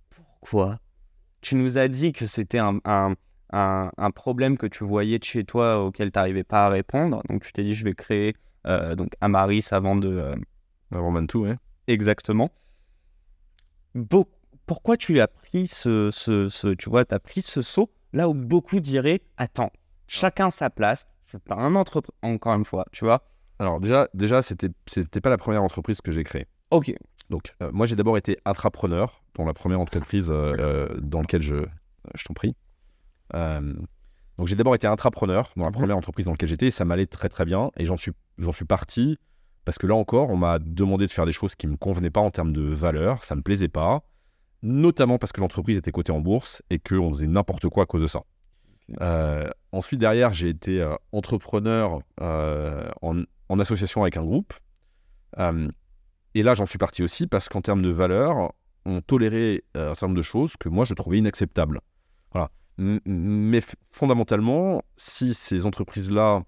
Pourquoi? 0.09 0.79
Tu 1.41 1.55
nous 1.55 1.77
as 1.77 1.87
dit 1.87 2.11
que 2.11 2.25
c'était 2.25 2.59
un, 2.59 2.79
un, 2.85 3.13
un- 3.51 3.91
un 3.97 4.11
problème 4.11 4.57
que 4.57 4.67
tu 4.67 4.83
voyais 4.83 5.19
de 5.19 5.23
chez 5.23 5.43
toi 5.43 5.83
auquel 5.83 6.11
tu 6.11 6.19
n'arrivais 6.19 6.43
pas 6.43 6.65
à 6.65 6.69
répondre. 6.69 7.21
Donc, 7.29 7.43
tu 7.43 7.51
t'es 7.53 7.63
dit, 7.63 7.73
je 7.75 7.83
vais 7.85 7.93
créer 7.93 8.35
euh, 8.67 8.95
donc 8.95 9.13
Amaris 9.21 9.67
avant 9.71 9.95
de, 9.95 10.09
euh, 10.09 10.35
Avant 10.91 11.11
Mantou, 11.11 11.45
ouais. 11.45 11.55
Exactement. 11.87 12.51
Pourquoi 14.65 14.97
tu 14.97 15.19
as 15.19 15.27
pris 15.27 15.67
ce, 15.67 16.09
ce, 16.11 16.47
ce- 16.49 16.67
tu 16.75 16.89
vois, 16.89 17.03
as 17.09 17.19
pris 17.19 17.41
ce 17.41 17.61
saut 17.61 17.89
là 18.13 18.29
où 18.29 18.33
beaucoup 18.33 18.79
diraient, 18.79 19.21
attends, 19.37 19.71
chacun 20.07 20.49
sa 20.51 20.69
place, 20.69 21.07
je 21.23 21.29
suis 21.29 21.39
pas 21.39 21.55
un 21.55 21.75
entrepreneur, 21.75 22.17
encore 22.21 22.53
une 22.55 22.65
fois, 22.65 22.85
tu 22.91 23.03
vois? 23.05 23.23
Alors 23.59 23.79
déjà, 23.79 24.07
déjà 24.13 24.41
c'était 24.41 24.69
c'était 24.85 25.21
pas 25.21 25.29
la 25.29 25.37
première 25.37 25.63
entreprise 25.63 26.01
que 26.01 26.11
j'ai 26.11 26.23
créée. 26.23 26.47
Ok. 26.71 26.93
Donc 27.29 27.53
euh, 27.61 27.69
moi 27.71 27.85
j'ai 27.85 27.95
d'abord 27.95 28.17
été 28.17 28.37
intrapreneur 28.45 29.23
dans 29.35 29.45
la 29.45 29.53
première 29.53 29.79
entreprise 29.79 30.29
euh, 30.29 30.53
euh, 30.59 30.99
dans 30.99 31.21
laquelle 31.21 31.41
je, 31.43 31.65
je 32.15 32.23
t'en 32.23 32.33
prie. 32.33 32.55
Donc 33.33 34.47
j'ai 34.47 34.55
d'abord 34.55 34.73
été 34.73 34.87
intrapreneur 34.87 35.51
dans 35.55 35.63
la 35.65 35.69
Mhm. 35.69 35.75
première 35.75 35.97
entreprise 35.97 36.25
dans 36.25 36.31
laquelle 36.31 36.49
j'étais 36.49 36.67
et 36.67 36.71
ça 36.71 36.85
m'allait 36.85 37.05
très 37.05 37.29
très 37.29 37.45
bien 37.45 37.71
et 37.77 37.85
j'en 37.85 37.97
suis 37.97 38.11
j'en 38.37 38.51
suis 38.53 38.65
parti 38.65 39.17
parce 39.65 39.77
que 39.77 39.85
là 39.85 39.95
encore 39.95 40.29
on 40.29 40.37
m'a 40.37 40.59
demandé 40.59 41.05
de 41.05 41.11
faire 41.11 41.25
des 41.25 41.31
choses 41.33 41.55
qui 41.55 41.67
me 41.67 41.75
convenaient 41.75 42.09
pas 42.09 42.21
en 42.21 42.31
termes 42.31 42.53
de 42.53 42.61
valeur, 42.61 43.23
ça 43.25 43.35
me 43.35 43.41
plaisait 43.41 43.67
pas, 43.67 44.01
notamment 44.63 45.17
parce 45.19 45.31
que 45.33 45.41
l'entreprise 45.41 45.77
était 45.77 45.91
cotée 45.91 46.11
en 46.13 46.21
bourse 46.21 46.63
et 46.69 46.79
qu'on 46.79 47.09
faisait 47.13 47.27
n'importe 47.27 47.67
quoi 47.69 47.83
à 47.83 47.85
cause 47.85 48.01
de 48.01 48.07
ça. 48.07 48.23
Ensuite 49.71 49.99
derrière 49.99 50.33
j'ai 50.33 50.49
été 50.49 50.83
entrepreneur 51.11 51.99
en, 52.19 53.21
en 53.49 53.59
association 53.59 54.01
avec 54.01 54.17
un 54.17 54.23
groupe. 54.23 54.53
Euh, 55.37 55.67
et 56.35 56.43
là, 56.43 56.53
j'en 56.55 56.65
suis 56.65 56.77
parti 56.77 57.03
aussi 57.03 57.27
parce 57.27 57.49
qu'en 57.49 57.61
termes 57.61 57.81
de 57.81 57.89
valeur, 57.89 58.53
on 58.85 59.01
tolérait 59.01 59.63
euh, 59.77 59.91
un 59.91 59.93
certain 59.93 60.07
nombre 60.07 60.17
de 60.17 60.23
choses 60.23 60.55
que 60.57 60.69
moi, 60.69 60.85
je 60.85 60.93
trouvais 60.93 61.17
inacceptables. 61.17 61.81
Voilà. 62.31 62.49
Mais 62.77 63.61
fondamentalement, 63.91 64.81
si 64.95 65.33
ces 65.33 65.65
entreprises-là 65.65 66.43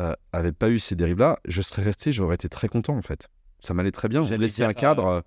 euh, 0.00 0.14
avaient 0.32 0.52
pas 0.52 0.68
eu 0.68 0.78
ces 0.78 0.96
dérives-là, 0.96 1.38
je 1.46 1.62
serais 1.62 1.82
resté, 1.82 2.12
j'aurais 2.12 2.34
été 2.34 2.48
très 2.48 2.68
content, 2.68 2.96
en 2.96 3.02
fait. 3.02 3.28
Ça 3.60 3.74
m'allait 3.74 3.92
très 3.92 4.08
bien. 4.08 4.22
Laissait 4.22 4.62
dire, 4.62 4.68
un 4.68 4.74
cadre. 4.74 5.06
euh, 5.06 5.20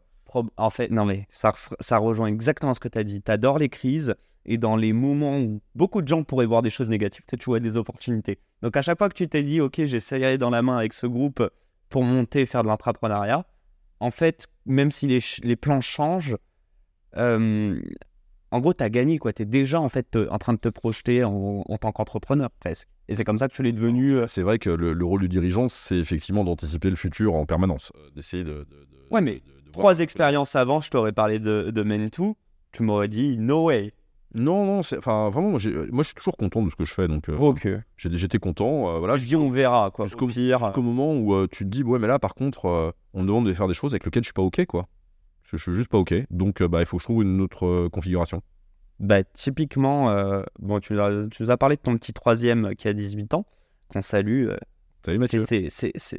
En 0.58 0.70
fait, 0.70 0.89
non 0.89 1.06
mais 1.06 1.28
ça, 1.30 1.54
ça 1.80 1.98
rejoint 2.00 2.28
exactement 2.28 2.74
ce 2.74 2.80
que 2.80 2.88
tu 2.88 2.98
as 2.98 3.04
dit. 3.04 3.22
Tu 3.22 3.32
adores 3.32 3.60
les 3.60 3.70
crises 3.70 4.16
et 4.46 4.58
dans 4.58 4.76
les 4.76 4.91
moments 4.91 5.38
où 5.38 5.62
beaucoup 5.76 6.02
de 6.02 6.08
gens 6.08 6.24
pourraient 6.24 6.48
voir 6.48 6.62
des 6.64 6.72
choses 6.72 6.89
négatives, 6.89 7.24
tu 7.28 7.46
vois 7.46 7.60
des 7.60 7.78
opportunités. 7.78 8.39
Donc 8.64 8.76
à 8.76 8.82
chaque 8.82 8.98
fois 8.98 9.08
que 9.09 9.13
tu 9.13 9.30
t'es 9.30 9.43
dit, 9.43 9.62
ok, 9.62 9.86
j'essayerai 9.86 10.38
dans 10.38 10.50
la 10.50 10.62
main 10.63 10.78
avec 10.78 10.93
ce 10.93 11.05
groupe 11.08 11.47
pour 11.89 12.04
monter 12.04 12.42
et 12.42 12.46
faire 12.47 12.63
de 12.63 12.67
l'entrepreneuriat, 12.67 13.46
en 14.04 14.12
fait, 14.12 14.47
même 14.66 14.92
si 14.92 15.08
les, 15.08 15.20
les 15.43 15.55
plans 15.55 15.82
changent, 15.82 16.38
euh, 17.17 17.80
en 18.51 18.59
gros, 18.59 18.74
tu 18.74 18.84
as 18.84 18.89
gagné, 18.89 19.17
quoi. 19.17 19.34
Tu 19.34 19.43
es 19.43 19.46
déjà 19.46 19.80
en 19.82 19.89
fait 19.89 20.16
en 20.30 20.38
train 20.38 20.54
de 20.54 20.59
te 20.59 20.70
projeter 20.70 21.24
en, 21.24 21.63
en 21.67 21.78
tant 21.78 21.92
qu'entrepreneur, 21.92 22.50
presque. 22.59 22.88
Et 23.08 23.16
c'est 23.16 23.24
comme 23.24 23.38
ça 23.38 23.47
que 23.47 23.54
tu 23.54 23.63
l'es 23.63 23.71
devenu. 23.74 24.13
euh, 24.13 24.28
C'est 24.28 24.43
vrai 24.43 24.59
que 24.59 24.70
le, 24.70 24.93
le 24.93 25.05
rôle 25.05 25.21
du 25.21 25.30
dirigeant, 25.30 25.67
c'est 25.70 25.97
effectivement 25.97 26.43
d'anticiper 26.43 26.89
le 26.89 26.96
futur 26.96 27.34
en 27.36 27.46
permanence, 27.46 27.92
euh, 27.96 28.09
d'essayer 28.16 28.43
de, 28.43 28.50
de- 28.51 28.63
de- 28.63 28.88
Ouais, 29.12 29.21
mais 29.21 29.36
de- 29.36 29.71
Trois 29.71 30.00
expériences 30.01 30.55
avant, 30.55 30.82
je 30.82 30.89
t'aurais 30.92 31.13
parlé 31.13 31.39
de, 31.39 31.71
de 31.71 31.84
Men2, 31.84 32.34
tu 32.71 32.84
m'aurais 32.84 33.08
dit, 33.08 33.38
no 33.39 33.66
way. 33.66 33.92
Non, 34.36 34.66
non, 34.66 34.82
c'est- 34.84 34.97
enfin 34.97 35.30
vraiment, 35.30 35.50
moi, 35.50 35.60
je 35.60 36.01
suis 36.04 36.14
toujours 36.16 36.38
content 36.38 36.64
de 36.64 36.70
ce 36.72 36.76
que 36.76 36.86
je 36.86 36.93
fais, 36.93 37.08
donc 37.08 37.30
euh, 37.30 37.38
Ok. 37.38 37.68
j'étais 37.97 38.39
content. 38.39 38.96
euh, 38.96 39.00
voilà, 39.00 39.16
je 39.18 39.26
dis, 39.26 39.36
on 39.36 39.50
verra, 39.50 39.92
quoi. 39.92 40.05
jusqu'au 40.08 40.28
moment 40.82 41.14
où 41.16 41.34
euh, 41.36 41.47
tu 41.51 41.66
te 41.66 41.70
dis 41.70 41.84
ouais 41.84 42.00
mais 42.00 42.08
là 42.08 42.18
par 42.20 42.34
contre 42.34 42.66
euh, 42.66 42.92
on 43.14 43.22
me 43.22 43.28
demande 43.28 43.46
de 43.46 43.54
faire 43.54 43.68
des 43.68 43.74
choses 43.76 43.93
avec 43.93 44.05
lesquelles 44.05 44.24
je 44.24 44.28
suis 44.28 44.34
pas 44.34 44.42
ok 44.42 44.66
quoi 44.66 44.88
je, 45.43 45.58
je 45.58 45.62
suis 45.62 45.74
juste 45.74 45.89
pas 45.89 45.97
ok 46.00 46.14
donc 46.32 46.64
bah 46.64 46.80
il 46.82 46.86
faut 46.86 46.97
que 46.97 47.01
je 47.01 47.05
trouve 47.05 47.22
une 47.24 47.42
autre 47.42 47.88
configuration 47.89 48.42
Bah, 49.00 49.24
typiquement, 49.24 50.05
bon, 50.60 50.80
tu, 50.80 50.93
nous 50.93 51.00
as- 51.00 51.28
tu 51.30 51.43
nous 51.43 51.51
as 51.51 51.58
parlé 51.58 51.76
de 51.76 51.82
ton 51.82 51.96
petit 51.96 52.14
troisième 52.14 52.74
qui 52.76 52.88
a 52.88 52.93
18 52.93 53.34
ans, 53.36 53.46
qu'on 53.89 54.01
salue. 54.01 54.47
salut 55.05 55.20
Mathieu 55.20 55.46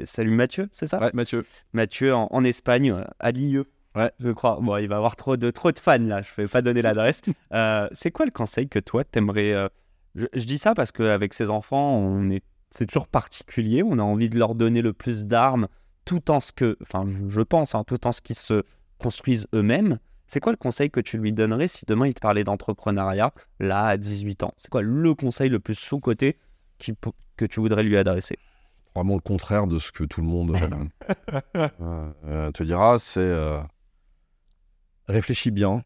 salut 0.04 0.30
Mathieu, 0.30 0.68
c'est 0.70 0.86
ça? 0.86 1.00
Ouais 1.00 1.10
Mathieu 1.14 1.44
Mathieu 1.72 2.14
en, 2.14 2.28
en 2.30 2.44
Espagne, 2.44 2.94
à 3.18 3.30
l'IE. 3.32 3.58
Ouais. 3.96 4.10
Je 4.20 4.30
crois. 4.30 4.58
Bon, 4.60 4.76
il 4.76 4.88
va 4.88 4.96
avoir 4.96 5.16
trop 5.16 5.36
de, 5.36 5.50
trop 5.50 5.70
de 5.72 5.78
fans 5.78 5.98
là, 5.98 6.20
je 6.22 6.28
vais 6.36 6.48
pas 6.48 6.62
donner 6.62 6.82
l'adresse. 6.82 7.22
Euh, 7.52 7.88
c'est 7.92 8.10
quoi 8.10 8.24
le 8.26 8.32
conseil 8.32 8.68
que 8.68 8.78
toi, 8.80 9.04
t'aimerais. 9.04 9.52
euh, 9.52 9.68
je, 10.16 10.26
je 10.34 10.44
dis 10.44 10.58
ça 10.58 10.74
parce 10.74 10.90
qu'avec 10.90 11.32
ses 11.34 11.50
enfants, 11.50 11.96
on 11.98 12.28
est 12.30 12.42
c'est 12.70 12.86
toujours 12.86 13.06
particulier. 13.06 13.84
On 13.84 13.98
a 14.00 14.02
envie 14.02 14.28
de 14.28 14.36
leur 14.36 14.56
donner 14.56 14.82
le 14.82 14.92
plus 14.92 15.24
d'armes, 15.26 15.68
tout 16.04 16.32
en 16.32 16.40
ce 16.40 16.50
que, 16.50 16.76
enfin, 16.82 17.04
je- 17.28 17.40
pense, 17.42 17.76
hein, 17.76 17.84
tout 17.86 18.04
en 18.08 18.10
ce 18.12 18.20
qu'ils 18.20 18.34
se 18.36 18.64
construisent 18.98 19.46
eux-mêmes. 19.54 19.98
C'est 20.26 20.40
quoi 20.40 20.50
le 20.50 20.56
conseil 20.58 20.90
que 20.90 20.98
tu 20.98 21.16
lui 21.18 21.32
donnerais 21.32 21.68
si 21.68 21.84
demain 21.86 22.08
il 22.08 22.14
te 22.14 22.20
parlait 22.20 22.42
d'entrepreneuriat, 22.42 23.32
là, 23.60 23.84
à 23.86 23.96
18 23.96 24.42
ans? 24.42 24.52
C'est 24.56 24.70
quoi 24.70 24.82
le 24.82 25.14
conseil 25.14 25.48
le 25.50 25.60
plus 25.60 25.76
pou- 27.00 27.12
que 27.36 27.44
tu 27.44 27.60
voudrais 27.60 27.84
lui 27.84 27.96
adresser? 27.96 28.38
Vraiment 28.96 29.14
le 29.14 29.20
contraire 29.20 29.68
de 29.68 29.78
ce 29.78 29.92
que 29.92 30.02
tout 30.02 30.20
le 30.22 30.26
monde 30.26 30.56
euh, 30.56 31.30
euh, 31.56 31.68
euh, 32.26 32.50
te 32.50 32.62
dira, 32.64 32.98
c'est 32.98 33.20
euh, 33.20 33.58
réfléchis 35.08 35.50
bien 35.50 35.82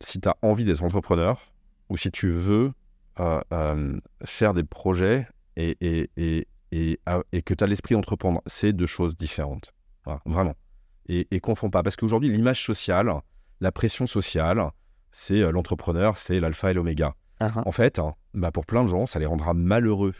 si 0.00 0.20
tu 0.20 0.28
as 0.28 0.36
envie 0.42 0.64
d'être 0.64 0.82
entrepreneur 0.84 1.40
ou 1.88 1.96
si 1.96 2.10
tu 2.10 2.30
veux 2.30 2.72
euh, 3.20 3.40
euh, 3.52 3.98
faire 4.24 4.52
des 4.54 4.64
projets 4.64 5.26
et, 5.56 5.76
et, 5.80 6.10
et, 6.16 6.48
et, 6.72 7.00
et 7.32 7.42
que 7.42 7.54
tu 7.54 7.64
as 7.64 7.66
l'esprit 7.66 7.94
d'entreprendre. 7.94 8.42
C'est 8.46 8.72
deux 8.72 8.86
choses 8.86 9.16
différentes. 9.16 9.72
Voilà, 10.04 10.20
vraiment. 10.26 10.54
Et, 11.08 11.26
et 11.30 11.40
confonds 11.40 11.70
pas. 11.70 11.82
Parce 11.82 11.96
qu'aujourd'hui, 11.96 12.28
l'image 12.30 12.64
sociale, 12.64 13.12
la 13.60 13.72
pression 13.72 14.06
sociale, 14.06 14.70
c'est 15.12 15.40
euh, 15.40 15.50
l'entrepreneur, 15.50 16.16
c'est 16.18 16.40
l'alpha 16.40 16.70
et 16.70 16.74
l'oméga. 16.74 17.14
En 17.66 17.72
fait, 17.72 17.98
hein, 17.98 18.14
bah, 18.34 18.50
pour 18.50 18.66
plein 18.66 18.82
de 18.82 18.88
gens, 18.88 19.06
ça 19.06 19.18
les 19.18 19.26
rendra 19.26 19.54
malheureux. 19.54 20.14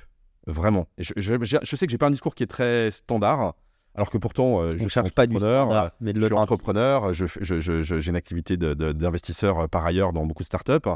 Vraiment. 0.47 0.86
Je, 0.98 1.12
je- 1.16 1.59
je 1.62 1.77
sais 1.77 1.86
que 1.86 1.90
j'ai 1.90 1.98
pas 1.98 2.06
un 2.06 2.10
discours 2.12 2.35
qui 2.35 2.44
est 2.44 2.47
très 2.47 2.90
standard, 2.93 3.55
alors 3.97 4.10
que 4.10 4.18
pourtant, 4.18 4.60
euh, 4.62 4.70
je 4.73 4.78
suis 4.78 4.89
cherche 4.90 5.10
pas 5.12 5.27
du 5.27 5.36
entrepreneur, 5.36 5.64
standard, 5.66 5.90
mais 6.01 6.12
de 6.12 6.20
je 6.20 6.27
suis 6.27 6.35
entrepreneur, 6.35 7.12
je 7.12 7.27
fais- 7.27 7.40
je- 7.43 7.60
je- 7.60 7.82
je- 7.82 7.98
j'ai 8.01 8.10
une 8.10 8.16
activité 8.16 8.56
d'investisseur 8.56 9.60
euh, 9.60 9.66
par 9.68 9.85
ailleurs 9.85 10.12
dans 10.12 10.24
beaucoup 10.27 10.43
de 10.43 10.47
startups. 10.47 10.89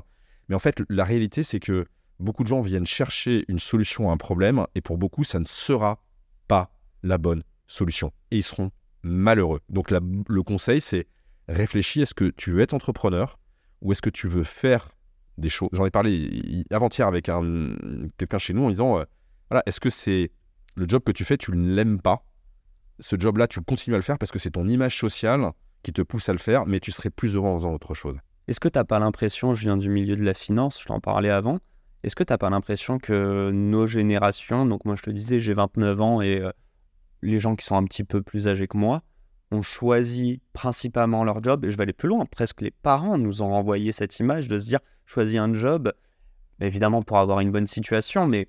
Mais 0.49 0.55
en 0.55 0.59
fait, 0.59 0.77
la 0.89 1.05
réalité, 1.05 1.43
c'est 1.43 1.61
que 1.61 1.87
beaucoup 2.19 2.43
de 2.43 2.49
gens 2.49 2.61
viennent 2.61 2.87
chercher 2.87 3.45
une 3.49 3.59
solution 3.59 4.11
à 4.11 4.13
un 4.13 4.17
problème, 4.17 4.65
et 4.75 4.81
pour 4.81 4.99
beaucoup, 4.99 5.25
ça 5.25 5.39
ne 5.39 5.45
sera 5.45 6.03
pas 6.49 6.73
la 7.03 7.19
bonne 7.19 7.43
solution. 7.67 8.13
Et 8.31 8.39
ils 8.39 8.43
seront 8.43 8.71
malheureux. 9.03 9.61
Donc 9.69 9.91
la- 9.91 10.01
le 10.29 10.43
conseil, 10.43 10.81
c'est 10.81 11.07
réfléchis, 11.49 12.03
est-ce 12.03 12.15
que 12.15 12.27
tu 12.31 12.51
veux 12.51 12.61
être 12.61 12.75
entrepreneur 12.75 13.39
ou 13.81 13.93
est-ce 13.93 14.03
que 14.03 14.11
tu 14.11 14.29
veux 14.29 14.45
faire 14.45 14.91
des 15.39 15.49
choses 15.49 15.71
J'en 15.73 15.87
ai 15.87 15.91
parlé 15.91 16.13
hi- 16.13 16.65
avant-hier 16.71 17.07
avec 17.07 17.29
un, 17.31 17.75
quelqu'un 18.19 18.39
chez 18.39 18.53
nous 18.53 18.65
en 18.65 18.69
disant, 18.71 18.99
euh, 18.99 19.05
voilà, 19.49 19.63
est-ce 19.67 19.81
que 19.81 19.89
c'est 19.91 20.31
le 20.75 20.87
job 20.87 21.03
que 21.03 21.13
tu 21.13 21.25
fais, 21.25 21.39
tu 21.39 21.51
ne 21.53 21.75
l'aimes 21.75 22.01
pas? 22.01 22.25
Ce 23.01 23.17
job-là, 23.19 23.49
tu 23.49 23.61
continues 23.63 23.95
à 23.95 23.99
le 23.99 24.03
faire 24.03 24.19
parce 24.19 24.31
que 24.31 24.39
c'est 24.39 24.51
ton 24.51 24.67
image 24.67 24.99
sociale 24.99 25.51
qui 25.83 25.93
te 25.93 26.03
pousse 26.03 26.29
à 26.29 26.33
le 26.33 26.39
faire, 26.39 26.67
mais 26.67 26.81
tu 26.81 26.93
serais 26.93 27.11
plus 27.11 27.35
heureux 27.35 27.49
en 27.49 27.57
faisant 27.57 27.73
autre 27.73 27.95
chose. 27.95 28.17
Est-ce 28.47 28.61
que 28.61 28.69
tu 28.69 28.79
n'as 28.79 28.85
pas 28.85 28.99
l'impression, 28.99 29.55
je 29.55 29.63
viens 29.63 29.77
du 29.77 29.89
milieu 29.89 30.17
de 30.17 30.23
la 30.23 30.35
finance, 30.35 30.81
je 30.81 30.87
t'en 30.87 31.01
parlais 31.01 31.31
avant, 31.31 31.59
est-ce 32.03 32.17
que 32.17 32.25
tu 32.25 32.33
n'as 32.33 32.39
pas 32.39 32.51
l'impression 32.51 32.99
que 32.99 33.51
nos 33.53 33.87
générations, 33.87 34.67
donc 34.67 34.85
moi 34.85 34.97
je 34.97 35.03
te 35.03 35.11
disais 35.11 35.41
j'ai 35.41 35.55
29 35.55 36.01
ans 36.01 36.21
et 36.21 36.41
euh, 36.41 36.51
les 37.23 37.41
gens 37.41 37.57
qui 37.57 37.65
sont 37.65 37.77
un 37.77 37.85
petit 37.85 38.05
peu 38.05 38.23
plus 38.23 38.49
âgés 38.49 38.67
que 38.67 38.77
moi, 38.77 39.03
ont 39.53 39.63
choisi 39.63 40.41
principalement 40.53 41.25
leur 41.25 41.43
job, 41.43 41.65
et 41.65 41.71
je 41.71 41.77
vais 41.77 41.83
aller 41.83 41.93
plus 41.93 42.09
loin, 42.09 42.25
presque 42.25 42.61
les 42.61 42.71
parents 42.71 43.19
nous 43.19 43.43
ont 43.43 43.53
envoyé 43.53 43.93
cette 43.93 44.19
image 44.19 44.49
de 44.49 44.59
se 44.59 44.67
dire 44.67 44.81
choisis 45.07 45.39
un 45.39 45.53
job, 45.55 45.93
évidemment 46.61 47.03
pour 47.03 47.19
avoir 47.19 47.41
une 47.41 47.51
bonne 47.51 47.67
situation, 47.67 48.27
mais 48.27 48.49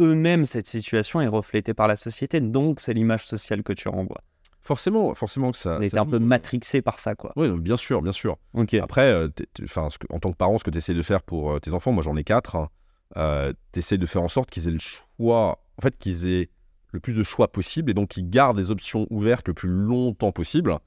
eux-mêmes 0.00 0.44
cette 0.44 0.66
situation 0.66 1.20
est 1.20 1.28
reflétée 1.28 1.74
par 1.74 1.88
la 1.88 1.96
société, 1.96 2.40
donc 2.40 2.80
c'est 2.80 2.94
l'image 2.94 3.24
sociale 3.24 3.62
que 3.62 3.72
tu 3.72 3.88
renvoies. 3.88 4.22
Forcément, 4.60 5.12
forcément 5.14 5.50
que 5.50 5.58
ça. 5.58 5.78
On 5.78 5.82
était 5.82 5.98
un 5.98 6.06
peu 6.06 6.20
matrixé 6.20 6.82
par 6.82 7.00
ça, 7.00 7.16
quoi. 7.16 7.32
Oui, 7.34 7.50
bien 7.58 7.76
sûr, 7.76 8.00
bien 8.00 8.12
sûr. 8.12 8.36
Ok. 8.54 8.74
Après, 8.74 9.10
euh, 9.10 9.28
enfin, 9.64 9.88
en 10.10 10.20
tant 10.20 10.30
que 10.30 10.36
parent, 10.36 10.56
ce 10.58 10.64
que 10.64 10.70
tu 10.70 10.78
essaies 10.78 10.94
de 10.94 11.02
faire 11.02 11.22
pour 11.22 11.52
euh, 11.52 11.58
tes 11.58 11.72
enfants, 11.72 11.90
moi 11.90 12.04
j'en 12.04 12.16
ai 12.16 12.22
quatre, 12.22 12.54
hein, 12.54 12.68
euh, 13.16 13.52
tu 13.72 13.80
essaies 13.80 13.98
de 13.98 14.06
faire 14.06 14.22
en 14.22 14.28
sorte 14.28 14.50
qu'ils 14.50 14.68
aient 14.68 14.72
le 14.72 14.78
choix, 14.78 15.64
en 15.78 15.82
fait, 15.82 15.98
qu'ils 15.98 16.28
aient 16.28 16.48
le 16.92 17.00
plus 17.00 17.14
de 17.14 17.22
choix 17.22 17.50
possible 17.50 17.90
et 17.90 17.94
donc 17.94 18.10
qu'ils 18.10 18.30
gardent 18.30 18.58
les 18.58 18.70
options 18.70 19.06
ouvertes 19.10 19.48
le 19.48 19.54
plus 19.54 19.68
longtemps 19.68 20.30
possible. 20.30 20.78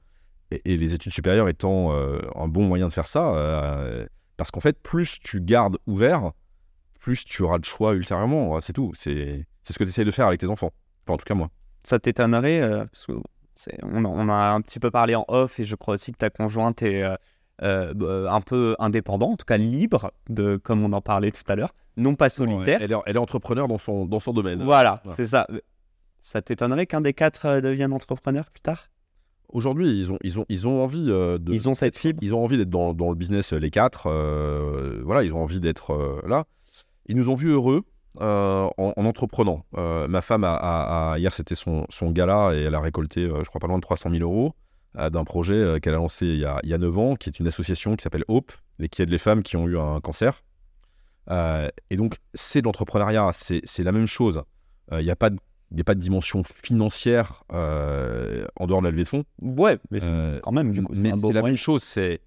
Et, 0.50 0.62
et 0.64 0.76
les 0.76 0.94
études 0.94 1.12
supérieures 1.12 1.48
étant 1.48 1.92
euh, 1.92 2.20
un 2.34 2.48
bon 2.48 2.64
moyen 2.66 2.88
de 2.88 2.92
faire 2.92 3.08
ça, 3.08 3.34
euh, 3.34 4.06
parce 4.36 4.50
qu'en 4.50 4.60
fait, 4.60 4.80
plus 4.80 5.18
tu 5.20 5.40
gardes 5.40 5.76
ouvert, 5.86 6.30
plus 7.06 7.24
tu 7.24 7.42
auras 7.42 7.58
de 7.58 7.64
choix 7.64 7.94
ultérieurement. 7.94 8.60
C'est 8.60 8.72
tout. 8.72 8.90
C'est 8.94 9.46
c'est 9.62 9.72
ce 9.72 9.78
que 9.78 9.84
tu 9.84 9.90
essaies 9.90 10.04
de 10.04 10.10
faire 10.10 10.26
avec 10.26 10.40
tes 10.40 10.50
enfants. 10.50 10.72
Enfin, 11.04 11.14
en 11.14 11.18
tout 11.18 11.24
cas, 11.24 11.34
moi. 11.34 11.50
Ça 11.84 12.00
t'étonnerait 12.00 12.60
euh, 12.60 12.84
parce 12.86 13.06
que 13.06 13.12
c'est- 13.54 13.78
on, 13.84 14.04
a- 14.04 14.08
on 14.08 14.28
a 14.28 14.34
un 14.56 14.60
petit 14.60 14.80
peu 14.80 14.90
parlé 14.90 15.14
en 15.14 15.24
off 15.28 15.60
et 15.60 15.64
je 15.64 15.76
crois 15.76 15.94
aussi 15.94 16.10
que 16.10 16.18
ta 16.18 16.30
conjointe 16.30 16.82
est 16.82 17.04
euh, 17.04 17.14
euh, 17.62 17.94
bah, 17.94 18.32
un 18.34 18.40
peu 18.40 18.74
indépendante, 18.80 19.32
en 19.32 19.36
tout 19.36 19.44
cas 19.46 19.56
libre, 19.56 20.10
de, 20.28 20.56
comme 20.56 20.82
on 20.84 20.92
en 20.92 21.00
parlait 21.00 21.30
tout 21.30 21.44
à 21.46 21.54
l'heure, 21.54 21.72
non 21.96 22.16
pas 22.16 22.28
solitaire. 22.28 22.78
Elle 22.82 22.90
est, 22.92 22.96
elle 23.06 23.16
est 23.16 23.20
entrepreneur 23.20 23.68
dans 23.68 23.78
son, 23.78 24.04
dans 24.04 24.18
son 24.20 24.32
domaine. 24.32 24.62
Voilà, 24.64 25.00
Ouais. 25.04 25.12
c'est 25.16 25.26
ça. 25.26 25.46
Ça 26.20 26.42
t'étonnerait 26.42 26.86
qu'un 26.86 27.00
des 27.02 27.12
quatre 27.14 27.46
euh, 27.46 27.60
devienne 27.60 27.92
entrepreneur 27.92 28.50
plus 28.50 28.62
tard? 28.62 28.88
Aujourd'hui, 29.48 29.96
ils 29.96 30.10
ont, 30.10 30.18
ils, 30.24 30.40
ont, 30.40 30.44
ils 30.48 30.66
ont 30.66 30.82
envie 30.82 31.06
euh, 31.08 31.38
de. 31.38 31.52
Ils 31.52 31.68
ont 31.68 31.74
cette 31.74 31.96
fibre? 31.96 32.18
Ils 32.20 32.34
ont 32.34 32.42
envie 32.42 32.58
d'être 32.58 32.68
dans, 32.68 32.92
dans 32.94 33.10
le 33.10 33.14
business, 33.14 33.52
euh, 33.52 33.58
les 33.58 33.70
quatre. 33.70 34.08
euh, 34.08 35.00
voilà, 35.04 35.22
ils 35.22 35.32
ont 35.32 35.40
envie 35.42 35.60
d'être 35.60 35.92
euh, 35.92 36.20
là. 36.26 36.44
Ils 37.08 37.16
nous 37.16 37.28
ont 37.28 37.34
vus 37.34 37.50
heureux 37.50 37.82
euh, 38.20 38.68
en, 38.78 38.92
en 38.96 39.04
entreprenant. 39.04 39.64
Euh, 39.76 40.08
ma 40.08 40.20
femme, 40.22 40.44
a, 40.44 40.54
a- 40.54 41.12
a- 41.12 41.18
hier, 41.18 41.32
c'était 41.32 41.54
son, 41.54 41.86
son 41.90 42.10
gala 42.10 42.54
et 42.54 42.62
elle 42.62 42.74
a 42.74 42.80
récolté, 42.80 43.20
euh, 43.24 43.42
je 43.44 43.48
crois, 43.48 43.60
pas 43.60 43.66
loin 43.66 43.76
de 43.76 43.82
300 43.82 44.10
000 44.10 44.22
euros 44.22 44.54
d'un 45.10 45.24
projet 45.24 45.78
qu'elle 45.82 45.92
a 45.92 45.98
lancé 45.98 46.24
il 46.26 46.38
y 46.38 46.44
a, 46.46 46.58
il 46.62 46.70
y 46.70 46.72
a 46.74 46.78
9 46.78 46.96
ans, 46.96 47.16
qui 47.16 47.28
est 47.28 47.38
une 47.38 47.46
association 47.46 47.96
qui 47.96 48.02
s'appelle 48.02 48.24
Hope 48.28 48.52
et 48.80 48.88
qui 48.88 49.02
aide 49.02 49.10
les 49.10 49.18
femmes 49.18 49.42
qui 49.42 49.56
ont 49.58 49.68
eu 49.68 49.76
un 49.78 50.00
cancer. 50.00 50.42
Et 51.30 51.96
donc, 51.96 52.16
c'est 52.34 52.60
de 52.62 52.64
l'entrepreneuriat, 52.66 53.30
c'est 53.34 53.82
la 53.82 53.92
même 53.92 54.06
chose. 54.06 54.42
Il 54.92 54.98
n'y 55.04 55.10
a, 55.10 55.16
pas 55.16 55.28
de- 55.30 55.38
il 55.72 55.80
a 55.80 55.84
pas 55.84 55.94
de 55.94 56.00
dimension 56.00 56.42
financière 56.44 57.42
en 57.50 58.66
dehors 58.66 58.80
de 58.80 58.84
la 58.86 58.90
levée 58.90 59.02
de 59.02 59.08
fonds. 59.08 59.24
Ouais, 59.42 59.78
mais 59.90 60.00
quand 60.42 60.52
même, 60.52 60.72
du 60.72 60.82
coup, 60.82 60.94
c'est 60.94 61.32
la 61.32 61.42
même 61.42 61.56
chose, 61.56 61.82
c'est 61.82 62.20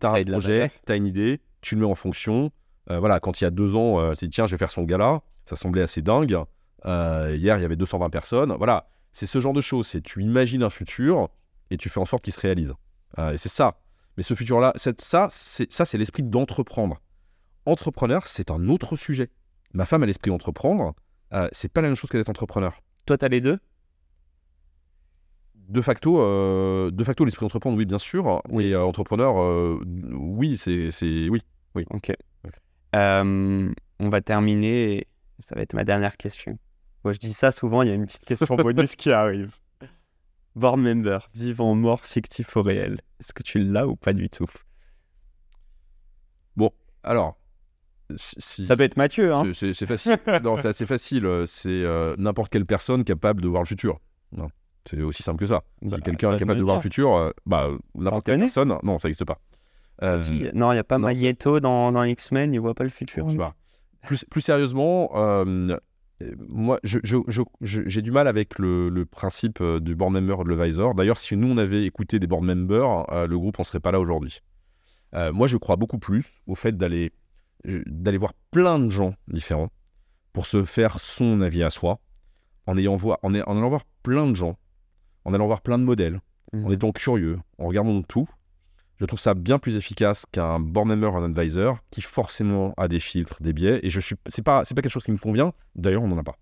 t'as 0.00 0.10
Créer 0.12 0.24
un 0.28 0.32
projet, 0.32 0.52
valeur. 0.58 0.70
t'as 0.84 0.96
une 0.96 1.06
idée, 1.06 1.40
tu 1.62 1.74
le 1.76 1.82
mets 1.82 1.86
en 1.86 1.94
fonction. 1.94 2.50
Euh, 2.90 2.98
voilà, 2.98 3.20
quand 3.20 3.40
il 3.40 3.44
y 3.44 3.46
a 3.46 3.50
deux 3.50 3.74
ans, 3.76 4.00
euh, 4.00 4.14
c'est 4.14 4.28
tiens, 4.28 4.46
je 4.46 4.52
vais 4.52 4.58
faire 4.58 4.70
son 4.70 4.82
gala, 4.82 5.22
ça 5.44 5.56
semblait 5.56 5.82
assez 5.82 6.02
dingue. 6.02 6.36
Euh, 6.86 7.36
hier, 7.38 7.56
il 7.58 7.62
y 7.62 7.64
avait 7.64 7.76
220 7.76 8.10
personnes. 8.10 8.54
Voilà, 8.58 8.88
c'est 9.12 9.26
ce 9.26 9.40
genre 9.40 9.52
de 9.52 9.60
choses. 9.60 9.86
C'est 9.86 10.00
tu 10.00 10.22
imagines 10.22 10.62
un 10.62 10.70
futur 10.70 11.28
et 11.70 11.76
tu 11.76 11.88
fais 11.88 12.00
en 12.00 12.04
sorte 12.06 12.24
qu'il 12.24 12.32
se 12.32 12.40
réalise. 12.40 12.74
Et 13.18 13.36
c'est 13.36 13.48
ça. 13.48 13.80
Mais 14.16 14.22
ce 14.22 14.34
futur-là, 14.34 14.72
ça, 14.76 15.28
c'est 15.32 15.72
ça, 15.72 15.86
c'est 15.86 15.98
l'esprit 15.98 16.22
d'entreprendre. 16.22 17.00
Entrepreneur, 17.66 18.26
c'est 18.26 18.50
un 18.50 18.68
autre 18.68 18.96
sujet. 18.96 19.30
Ma 19.72 19.84
femme 19.84 20.02
a 20.02 20.06
l'esprit 20.06 20.30
d'entreprendre. 20.30 20.94
Euh, 21.32 21.48
c'est 21.52 21.72
pas 21.72 21.80
la 21.80 21.88
même 21.88 21.96
chose 21.96 22.10
que 22.10 22.16
d'être 22.16 22.28
entrepreneur. 22.28 22.80
Toi, 23.06 23.18
t'as 23.18 23.28
les 23.28 23.40
deux? 23.40 23.58
De 25.54 25.80
facto, 25.80 26.20
euh, 26.20 26.90
de 26.90 27.04
facto, 27.04 27.24
l'esprit 27.24 27.44
d'entreprendre, 27.44 27.76
oui, 27.76 27.84
bien 27.84 27.98
sûr. 27.98 28.42
Et 28.58 28.74
euh, 28.74 28.82
entrepreneur, 28.82 29.80
oui, 29.86 30.56
c'est, 30.56 30.90
c'est, 30.90 31.28
oui. 31.28 31.42
Ok. 31.90 32.12
Euh, 32.96 33.72
on 33.98 34.08
va 34.08 34.20
terminer. 34.20 34.98
et 34.98 35.06
Ça 35.38 35.54
va 35.54 35.62
être 35.62 35.74
ma 35.74 35.84
dernière 35.84 36.16
question. 36.16 36.58
Moi, 37.04 37.12
je 37.12 37.18
dis 37.18 37.32
ça 37.32 37.50
souvent, 37.52 37.82
il 37.82 37.88
y 37.88 37.92
a 37.92 37.94
une 37.94 38.06
petite 38.06 38.24
question 38.24 38.56
bonus 38.56 38.96
qui 38.96 39.10
arrive. 39.12 39.54
Board 40.56 40.78
member, 40.80 41.18
vivant, 41.34 41.74
mort, 41.74 42.04
fictif 42.04 42.56
ou 42.56 42.62
réel. 42.62 43.00
Est-ce 43.20 43.32
que 43.32 43.42
tu 43.42 43.60
l'as 43.60 43.86
ou 43.86 43.96
pas 43.96 44.12
du 44.12 44.28
tout? 44.28 44.46
Alors, 47.02 47.38
si- 48.14 48.34
si- 48.38 48.66
Ça 48.66 48.76
peut 48.76 48.82
être 48.82 48.98
Mathieu, 48.98 49.32
hein 49.32 49.44
c'est, 49.54 49.72
facile. 49.86 50.18
non, 50.42 50.58
c'est 50.58 50.68
assez 50.68 50.84
facile. 50.84 51.26
C'est 51.46 51.70
euh, 51.70 52.14
n'importe 52.18 52.52
quelle 52.52 52.66
personne 52.66 53.04
capable 53.04 53.40
de 53.40 53.48
voir 53.48 53.62
le 53.62 53.66
futur. 53.66 54.00
Non, 54.32 54.50
c'est 54.84 55.00
aussi 55.00 55.22
simple 55.22 55.38
que 55.40 55.46
ça. 55.46 55.62
Bah, 55.80 55.96
si 55.96 56.02
quelqu'un 56.02 56.26
toi 56.28 56.36
est 56.36 56.38
capable 56.40 56.58
de 56.58 56.64
voir 56.64 56.76
le 56.76 56.82
futur, 56.82 57.14
euh, 57.14 57.30
bah, 57.46 57.70
n'importe 57.94 58.26
quelle 58.26 58.38
personne, 58.38 58.68
non, 58.82 58.98
ça 58.98 59.08
n'existe 59.08 59.24
pas. 59.24 59.38
Euh, 60.02 60.18
Si, 60.18 60.44
Non, 60.54 60.72
il 60.72 60.76
n'y 60.76 60.80
a 60.80 60.84
pas 60.84 60.98
non, 60.98 61.06
Magneto 61.08 61.60
dans, 61.60 61.92
dans 61.92 62.04
X-Men, 62.04 62.54
il 62.54 62.60
voit 62.60 62.74
pas 62.74 62.84
le 62.84 62.90
futur. 62.90 63.28
Je. 63.28 63.38
Plus, 64.06 64.24
plus 64.30 64.40
sérieusement, 64.40 65.10
euh, 65.14 65.76
euh, 66.22 66.32
moi, 66.48 66.80
je- 66.84 66.98
je- 67.04 67.18
je- 67.28 67.42
je- 67.60 67.82
j'ai 67.86 68.00
du 68.00 68.10
mal 68.10 68.26
avec 68.28 68.58
le, 68.58 68.88
le 68.88 69.04
principe 69.04 69.62
du 69.62 69.94
board 69.94 70.12
member 70.14 70.42
l'advisor. 70.46 70.94
D'ailleurs, 70.94 71.18
si 71.18 71.36
nous, 71.36 71.48
on 71.50 71.58
avait 71.58 71.84
écouté 71.84 72.18
des 72.18 72.26
board 72.26 72.42
members, 72.44 73.12
euh, 73.12 73.26
le 73.26 73.38
groupe 73.38 73.58
n'en 73.58 73.64
serait 73.64 73.80
pas 73.80 73.92
là 73.92 74.00
aujourd'hui. 74.00 74.40
Euh, 75.14 75.32
moi, 75.32 75.48
je 75.48 75.56
crois 75.58 75.76
beaucoup 75.76 75.98
plus 75.98 76.24
au 76.46 76.54
fait 76.54 76.76
d'aller 76.78 77.12
voir 78.16 78.32
plein 78.50 78.78
de 78.78 78.88
gens 78.90 79.14
différents 79.28 79.68
pour 80.32 80.46
se 80.46 80.62
faire 80.62 80.98
son 81.00 81.40
avis 81.42 81.62
à 81.62 81.68
soi, 81.70 81.98
en, 82.66 82.78
ayant 82.78 82.96
voir, 82.96 83.18
en, 83.22 83.34
allant 83.34 83.68
voir 83.68 83.82
plein 84.02 84.28
de 84.28 84.34
gens, 84.36 84.56
en 85.26 85.34
allant 85.34 85.46
voir 85.46 85.60
plein 85.60 85.78
de 85.78 85.84
modèles, 85.84 86.20
Mhm. 86.54 86.64
en 86.66 86.70
étant 86.70 86.92
curieux, 86.92 87.38
en 87.58 87.66
regardant 87.66 88.00
tout. 88.02 88.28
Je 89.00 89.06
trouve 89.06 89.18
ça 89.18 89.32
bien 89.34 89.58
plus 89.58 89.76
efficace 89.76 90.26
qu'un 90.30 90.60
board 90.60 90.86
member, 90.86 91.16
un 91.16 91.24
advisor, 91.24 91.78
qui 91.90 92.02
forcément 92.02 92.74
a 92.76 92.86
des 92.86 93.00
filtres, 93.00 93.42
des 93.42 93.54
biais, 93.54 93.80
et 93.82 93.88
je 93.88 93.98
suis, 93.98 94.14
c'est 94.28 94.42
pas, 94.42 94.64
c'est 94.66 94.74
pas 94.74 94.82
quelque 94.82 94.92
chose 94.92 95.04
qui 95.04 95.12
me 95.12 95.16
convient. 95.18 95.52
D'ailleurs, 95.74 96.02
on 96.02 96.08
n'en 96.08 96.18
a 96.18 96.22
pas. 96.22 96.36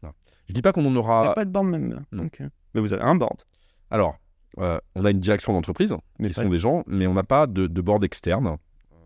Voilà. 0.00 0.14
Je 0.48 0.54
dis 0.54 0.62
pas 0.62 0.72
qu'on 0.72 0.86
en 0.86 0.90
Il 0.92 0.96
aura. 0.96 1.34
pas 1.34 1.44
de 1.44 1.50
board 1.50 1.66
member. 1.66 1.98
Non. 2.12 2.26
Ok. 2.26 2.40
Mais 2.74 2.80
vous 2.80 2.92
avez 2.92 3.02
un 3.02 3.16
board. 3.16 3.42
Alors, 3.90 4.16
euh, 4.58 4.78
on 4.94 5.04
a 5.04 5.10
une 5.10 5.18
direction 5.18 5.52
d'entreprise, 5.52 5.94
Mais 6.20 6.28
qui 6.28 6.34
sont 6.34 6.48
des 6.48 6.58
gens, 6.58 6.84
mais 6.86 7.06
on 7.08 7.14
n'a 7.14 7.24
pas 7.24 7.46
de, 7.48 7.66
de 7.66 7.80
board 7.80 8.04
externe 8.04 8.56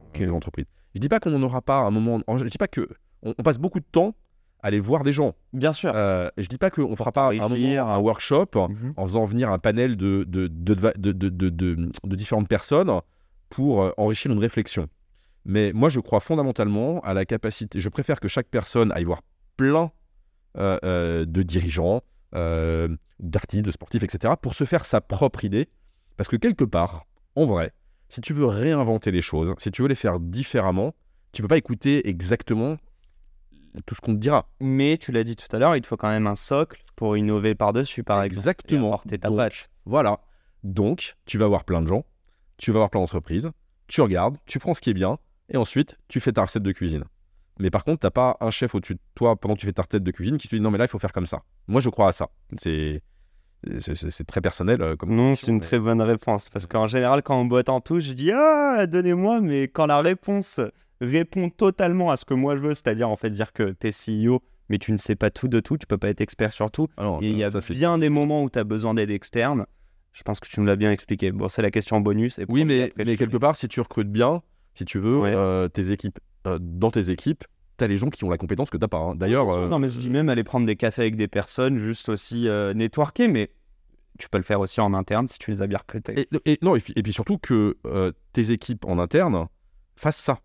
Ok. 0.09 0.21
de 0.21 0.27
l'entreprise. 0.27 0.67
Je 0.95 1.01
dis 1.01 1.09
pas 1.09 1.19
qu'on 1.19 1.31
n'en 1.31 1.43
aura 1.43 1.63
pas 1.63 1.79
à 1.79 1.83
un 1.85 1.91
moment. 1.91 2.21
Je 2.37 2.45
dis 2.45 2.59
pas 2.59 2.69
que 2.69 2.87
on, 3.23 3.35
on 3.39 3.43
passe 3.43 3.59
beaucoup 3.59 3.81
de 3.81 3.87
temps 3.91 4.15
aller 4.63 4.81
voir 4.81 5.03
des 5.03 5.13
gens. 5.13 5.35
Bien 5.53 5.73
sûr. 5.73 5.93
Euh, 5.95 6.29
je 6.39 6.47
dis 6.49 6.59
pas 6.59 6.71
qu'on 6.71 6.91
ne 6.91 6.97
fera 6.97 7.13
pas 7.13 7.31
un, 7.33 7.39
Enrichir. 7.41 7.85
moment, 7.85 7.95
un 7.95 7.99
workshop 7.99 8.47
Mhm. 8.55 8.95
en 8.97 9.07
faisant 9.07 9.25
venir 9.25 9.51
un 9.51 9.59
panel 9.59 9.97
de, 9.97 10.25
différentes 12.05 12.49
personnes 12.49 12.91
pour 13.51 13.83
euh, 13.83 13.91
enrichir 13.97 14.31
une 14.31 14.39
réflexion. 14.39 14.89
Mais 15.45 15.73
moi, 15.75 15.89
je 15.89 15.99
crois 16.01 16.21
fondamentalement 16.21 17.01
à 17.01 17.15
la 17.15 17.25
capacité. 17.25 17.81
Je 17.81 17.89
préfère 17.89 18.21
que 18.21 18.29
chaque 18.29 18.47
personne 18.49 18.93
aille 18.93 19.05
voir 19.05 19.23
plein 19.57 19.91
euh, 20.57 20.79
euh, 20.85 21.25
de 21.27 21.43
dirigeants, 21.43 22.03
d'artistes, 22.33 23.65
de 23.65 23.71
sportifs, 23.71 24.03
etc., 24.03 24.35
pour 24.41 24.55
se 24.55 24.65
faire 24.65 24.85
sa 24.85 25.01
propre 25.01 25.45
idée. 25.45 25.69
Parce 26.17 26.29
que 26.29 26.37
quelque 26.37 26.65
part, 26.65 27.07
en 27.37 27.45
vrai, 27.47 27.73
si 28.09 28.21
tu 28.21 28.33
veux 28.33 28.47
réinventer 28.47 29.11
les 29.11 29.23
choses, 29.23 29.53
si 29.59 29.71
tu 29.71 29.83
veux 29.83 29.89
les 29.89 29.95
faire 29.95 30.21
différemment, 30.21 30.95
tu 31.33 31.43
peux 31.43 31.49
pas 31.49 31.57
écouter 31.57 32.09
exactement 32.09 32.77
tout 33.87 33.95
ce 33.95 34.01
qu'on 34.01 34.13
te 34.15 34.19
dira. 34.21 34.49
Mais 34.61 34.99
tu 34.99 35.13
l'as 35.13 35.25
dit 35.25 35.37
tout 35.37 35.55
à 35.55 35.59
l'heure, 35.59 35.77
il 35.77 35.83
te 35.83 35.87
faut 35.87 35.97
quand 35.97 36.09
même 36.09 36.27
un 36.27 36.37
socle 36.37 36.83
pour 36.97 37.17
innover 37.17 37.55
par-dessus, 37.55 38.03
par 38.05 38.23
exemple. 38.23 38.39
Exactement. 38.49 38.85
Et 38.85 38.89
apporter 38.89 39.19
ta 39.19 39.31
patte. 39.31 39.71
Voilà. 39.85 40.21
Donc, 40.63 41.15
tu 41.27 41.39
vas 41.39 41.47
voir 41.47 41.65
plein 41.65 41.83
de 41.83 41.89
gens, 41.89 42.05
tu 42.59 42.71
vas 42.71 42.79
voir 42.81 42.91
plein 42.91 43.01
d'entreprises, 43.01 43.51
tu 43.89 44.01
regardes, 44.01 44.37
tu 44.47 44.59
prends 44.59 44.75
ce 44.75 44.81
qui 44.81 44.91
est 44.91 44.95
bien, 44.95 45.19
et 45.49 45.57
ensuite, 45.57 45.97
tu 46.09 46.21
fais 46.21 46.33
ta 46.33 46.43
recette 46.43 46.63
de 46.63 46.73
cuisine. 46.73 47.05
Mais 47.59 47.71
par 47.71 47.85
contre, 47.85 47.99
t'as 48.01 48.11
pas 48.11 48.37
un 48.41 48.51
chef 48.51 48.75
au-dessus 48.75 48.95
de 48.95 49.01
toi 49.15 49.37
pendant 49.37 49.55
que 49.55 49.61
tu 49.61 49.67
fais 49.67 49.73
ta 49.73 49.83
recette 49.83 50.03
de 50.05 50.11
cuisine 50.11 50.37
qui 50.39 50.49
te 50.49 50.55
dit 50.57 50.63
non, 50.63 50.71
mais 50.71 50.79
là, 50.79 50.85
il 50.85 50.89
faut 50.89 50.99
faire 50.99 51.13
comme 51.13 51.27
ça. 51.27 51.43
Moi, 51.67 51.81
je 51.81 51.89
crois 51.91 52.09
à 52.09 52.13
ça. 52.13 52.29
C'est. 52.57 53.03
C'est 53.79 54.27
très 54.27 54.41
personnel 54.41 54.83
euh, 54.83 54.97
comme 54.97 55.15
Non, 55.15 55.37
c'est 55.37 55.47
une 55.47 55.55
mais- 55.55 55.61
très 55.61 55.79
bonne 55.79 56.03
réponse. 56.03 56.49
Parce 56.49 56.67
qu'en 56.67 56.89
général, 56.89 57.23
quand 57.23 57.39
on 57.41 57.45
boite 57.45 57.69
en 57.69 57.81
tout, 57.81 58.01
je 58.01 58.13
dis 58.13 58.33
Ah, 58.33 58.89
donnez-moi, 58.89 59.41
mais 59.41 59.69
quand 59.69 59.87
la 59.87 60.01
réponse 60.01 60.59
répond 61.03 61.51
totalement 61.51 62.11
à 62.11 62.17
ce 62.17 62.25
que 62.25 62.35
moi 62.35 62.57
je 62.57 62.63
veux, 62.63 62.75
c'est-à-dire 62.75 63.09
en 63.09 63.17
fait 63.17 63.31
dire 63.31 63.53
que 63.53 63.75
tu 63.79 63.89
es 63.89 63.91
CEO, 63.93 64.43
mais 64.69 64.79
tu 64.79 64.93
ne 64.93 64.97
sais 64.97 65.17
pas 65.17 65.31
tout 65.31 65.49
de 65.49 65.61
tout, 65.61 65.77
tu 65.77 65.87
peux 65.87 65.99
pas 65.99 66.09
être 66.09 66.21
expert 66.21 66.53
sur 66.53 66.71
tout. 66.71 66.89
Ah 66.97 67.05
non, 67.05 67.19
Et 67.21 67.25
ça- 67.25 67.29
il 67.31 67.39
y 67.39 67.45
a 67.45 67.51
bien 67.71 67.99
des 67.99 68.09
moments 68.09 68.43
où 68.45 68.51
tu 68.51 68.59
as 68.59 68.65
besoin 68.65 68.95
d'aide 68.95 69.11
externe. 69.11 69.67
Je 70.13 70.23
pense 70.23 70.41
que 70.41 70.49
tu 70.49 70.61
nous 70.61 70.67
l'as 70.67 70.77
bien 70.77 70.93
expliqué. 70.93 71.33
Bon, 71.33 71.49
c'est 71.49 71.63
la 71.63 71.71
question 71.71 72.01
bonus. 72.01 72.39
et 72.39 72.45
Oui, 72.49 72.65
mais, 72.65 72.91
quelque 73.17 73.37
part, 73.39 73.57
si 73.57 73.67
tu 73.69 73.81
recrutes 73.81 74.11
bien, 74.13 74.43
si 74.75 74.85
tu 74.85 74.99
veux, 74.99 75.19
Ouais. 75.21 75.33
euh, 75.35 75.69
tes 75.69 75.91
équipes, 75.91 76.19
euh, 76.47 76.59
dans 76.61 76.91
tes 76.91 77.11
équipes, 77.11 77.45
t'as 77.79 77.87
les 77.87 77.97
gens 77.97 78.11
qui 78.11 78.23
ont 78.25 78.31
la 78.31 78.37
compétence 78.39 78.69
que 78.71 78.77
t'as 78.77 78.89
pas. 78.89 78.99
hein. 78.99 79.15
D'ailleurs, 79.15 79.51
euh, 79.51 79.69
Non, 79.69 79.79
mais 79.79 79.89
je 79.89 79.99
dis 79.99 80.11
même 80.11 80.29
aller 80.29 80.45
prendre 80.45 80.67
des 80.67 80.77
cafés 80.77 81.03
avec 81.03 81.17
des 81.17 81.29
personnes, 81.29 81.79
juste 81.79 82.09
aussi 82.11 82.47
networker, 82.75 83.29
mais 83.29 83.51
tu 84.19 84.29
peux 84.29 84.39
le 84.39 84.45
faire 84.45 84.61
aussi 84.61 84.81
en 84.81 84.93
interne 84.95 85.27
si 85.29 85.39
tu 85.39 85.51
les 85.51 85.63
as 85.63 85.67
bien 85.67 85.79
recrutés. 85.79 86.29
et, 86.45 86.53
et- 86.53 86.59
non, 86.63 86.77
et 86.77 86.81
puis, 86.81 86.93
et 86.95 87.03
puis 87.03 87.13
surtout 87.15 87.39
que 87.39 87.77
tes 88.35 88.51
équipes 88.51 88.85
en 88.85 88.99
interne 88.99 89.47
fassent 89.97 90.17
ça. 90.19 90.39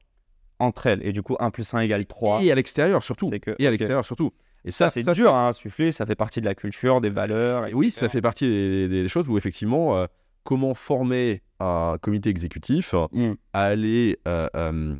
Entre 0.60 0.88
elles. 0.88 1.06
Et 1.06 1.12
du 1.14 1.22
coup, 1.22 1.36
1 1.40 1.52
plus 1.52 1.74
1 1.74 1.80
égale 1.80 2.06
3. 2.06 2.42
Et 2.44 2.52
à 2.52 2.56
l'extérieur 2.56 3.04
surtout. 3.04 3.30
Que- 3.42 3.56
Et 3.60 3.68
à 3.68 3.72
l'extérieur 3.72 4.06
surtout. 4.06 4.32
Et 4.66 4.72
ça, 4.72 4.90
Ça, 4.90 5.02
c'est 5.02 5.14
dur 5.14 5.34
hein, 5.36 5.46
à 5.46 5.50
insuffler, 5.50 5.92
ça 5.92 6.06
fait 6.06 6.16
partie 6.16 6.42
de 6.42 6.46
la 6.46 6.56
culture, 6.56 7.00
des 7.00 7.10
valeurs. 7.10 7.68
Et 7.68 7.74
Oui, 7.74 7.92
ça 7.92 8.10
fait 8.10 8.22
partie 8.22 8.48
des, 8.48 8.88
des- 8.88 9.04
des 9.04 9.08
choses 9.10 9.30
où 9.30 9.38
effectivement, 9.38 9.96
euh, 9.98 10.06
comment 10.44 10.74
former 10.74 11.42
un 11.60 11.98
comité 12.02 12.30
exécutif 12.30 12.94
Mm. 13.12 13.34
à 13.54 13.64
aller 13.64 14.18
euh, 14.28 14.48
euh, 14.56 14.96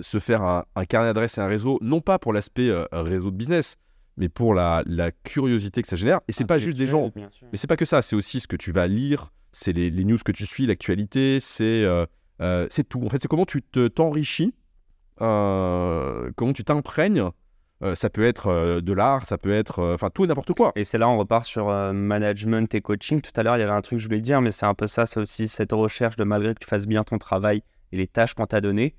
se 0.00 0.18
faire 0.18 0.42
un, 0.42 0.64
un 0.76 0.84
carnet 0.86 1.08
d'adresses 1.08 1.38
et 1.38 1.40
un 1.40 1.46
réseau, 1.46 1.78
non 1.82 2.00
pas 2.00 2.18
pour 2.18 2.32
l'aspect 2.32 2.68
euh, 2.70 2.84
réseau 2.92 3.30
de 3.30 3.36
business, 3.36 3.76
mais 4.16 4.28
pour 4.28 4.54
la, 4.54 4.82
la 4.86 5.10
curiosité 5.12 5.82
que 5.82 5.88
ça 5.88 5.96
génère. 5.96 6.20
Et 6.28 6.32
c'est 6.32 6.46
pas 6.46 6.58
juste 6.58 6.76
des 6.78 6.86
gens, 6.88 7.12
mais 7.16 7.58
c'est 7.58 7.66
pas 7.66 7.76
que 7.76 7.84
ça, 7.84 8.02
c'est 8.02 8.16
aussi 8.16 8.40
ce 8.40 8.48
que 8.48 8.56
tu 8.56 8.72
vas 8.72 8.86
lire, 8.86 9.30
c'est 9.52 9.72
les, 9.72 9.90
les 9.90 10.04
news 10.04 10.18
que 10.24 10.32
tu 10.32 10.46
suis, 10.46 10.66
l'actualité, 10.66 11.38
c'est 11.40 11.84
euh, 11.84 12.06
euh, 12.40 12.66
c'est 12.70 12.88
tout. 12.88 13.02
En 13.04 13.08
fait, 13.08 13.18
c'est 13.20 13.28
comment 13.28 13.44
tu 13.46 13.62
te- 13.62 13.88
t'enrichis, 13.88 14.52
euh, 14.52 14.61
comment 15.18 16.52
tu 16.52 16.64
t'imprègnes. 16.64 17.28
Euh, 17.82 17.96
ça 17.96 18.10
peut 18.10 18.22
être 18.24 18.46
euh, 18.46 18.80
de 18.80 18.92
l'art, 18.92 19.26
ça 19.26 19.38
peut 19.38 19.50
être 19.52 19.80
euh, 19.80 19.94
enfin 19.94 20.08
tout 20.08 20.24
et 20.24 20.28
n'importe 20.28 20.52
quoi. 20.52 20.70
Et 20.76 20.84
c'est 20.84 20.98
là 20.98 21.08
on 21.08 21.18
repart 21.18 21.44
sur 21.44 21.68
euh, 21.68 21.92
management 21.92 22.72
et 22.76 22.80
coaching. 22.80 23.20
Tout 23.20 23.32
à 23.34 23.42
l'heure, 23.42 23.56
il 23.56 23.60
y 23.60 23.62
avait 23.64 23.72
un 23.72 23.80
truc 23.80 23.98
que 23.98 24.02
je 24.02 24.06
voulais 24.06 24.20
dire, 24.20 24.40
mais 24.40 24.52
c'est 24.52 24.66
un 24.66 24.74
peu 24.74 24.86
ça, 24.86 25.04
c'est 25.04 25.18
aussi 25.18 25.48
cette 25.48 25.72
recherche 25.72 26.14
de 26.14 26.22
malgré 26.22 26.54
que 26.54 26.60
tu 26.60 26.68
fasses 26.68 26.86
bien 26.86 27.02
ton 27.02 27.18
travail 27.18 27.62
et 27.90 27.96
les 27.96 28.06
tâches 28.06 28.34
qu'on 28.34 28.46
t'a 28.46 28.60
données, 28.60 28.94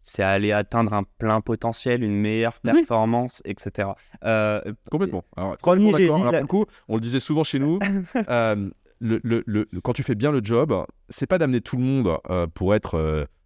c'est 0.00 0.22
aller 0.22 0.52
atteindre 0.52 0.94
un 0.94 1.02
plein 1.18 1.42
potentiel, 1.42 2.02
une 2.02 2.18
meilleure 2.18 2.58
Oui. 2.64 2.72
performance, 2.72 3.42
etc. 3.44 3.90
Euh, 4.24 4.62
Complètement. 4.90 5.24
Alors, 5.36 5.58
Premier, 5.58 5.92
j'ai 5.92 6.04
dit 6.04 6.10
Alors, 6.10 6.32
la- 6.32 6.42
coup, 6.44 6.64
on 6.88 6.94
le 6.94 7.00
disait 7.02 7.20
souvent 7.20 7.44
chez 7.44 7.58
nous, 7.58 7.78
euh, 8.30 8.70
le, 9.00 9.20
le- 9.22 9.44
le- 9.46 9.68
le- 9.70 9.80
quand 9.82 9.92
tu 9.92 10.02
fais 10.02 10.14
bien 10.14 10.32
le 10.32 10.40
job, 10.42 10.74
c'est 11.10 11.26
pas 11.26 11.36
d'amener 11.36 11.60
tout 11.60 11.76
le 11.76 11.82
monde 11.82 12.16
euh, 12.30 12.46
pour 12.46 12.74
être 12.74 12.94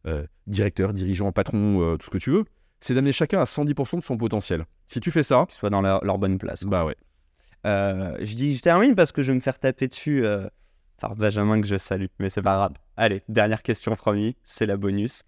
euh, 0.07 0.27
directeur, 0.47 0.93
dirigeant, 0.93 1.33
patron, 1.33 1.81
euh, 1.81 1.97
tout 1.97 2.07
ce 2.07 2.11
que 2.11 2.19
tu 2.19 2.31
veux. 2.31 2.45
C'est 2.81 2.95
d'amener 2.95 3.13
chacun 3.13 3.41
à 3.41 3.45
110% 3.45 3.97
de 3.97 4.03
son 4.03 4.17
potentiel. 4.17 4.65
Si 4.87 5.01
tu 5.01 5.11
fais 5.11 5.23
ça, 5.23 5.47
qu'ils 5.49 5.57
soient 5.57 5.71
dans 5.71 5.83
leur, 5.83 6.05
leur 6.05 6.19
bonne 6.19 6.39
place. 6.39 6.65
bah 6.65 6.85
ouais. 6.85 6.97
Euh, 7.65 8.17
je 8.21 8.35
dis, 8.35 8.57
je 8.57 8.63
termine 8.63 8.95
parce 8.95 9.13
que 9.13 9.23
je 9.23 9.31
vais 9.31 9.37
me 9.37 9.41
faire 9.41 9.59
taper 9.59 9.87
dessus 9.87 10.25
par 11.01 11.15
Benjamin 11.15 11.61
que 11.61 11.67
je 11.67 11.77
salue, 11.79 12.07
mais 12.19 12.29
c'est 12.29 12.43
pas 12.43 12.57
grave. 12.57 12.73
Allez, 12.97 13.23
dernière 13.29 13.63
question 13.63 13.95
promis, 13.95 14.37
c'est 14.43 14.67
la 14.67 14.77
bonus. 14.77 15.23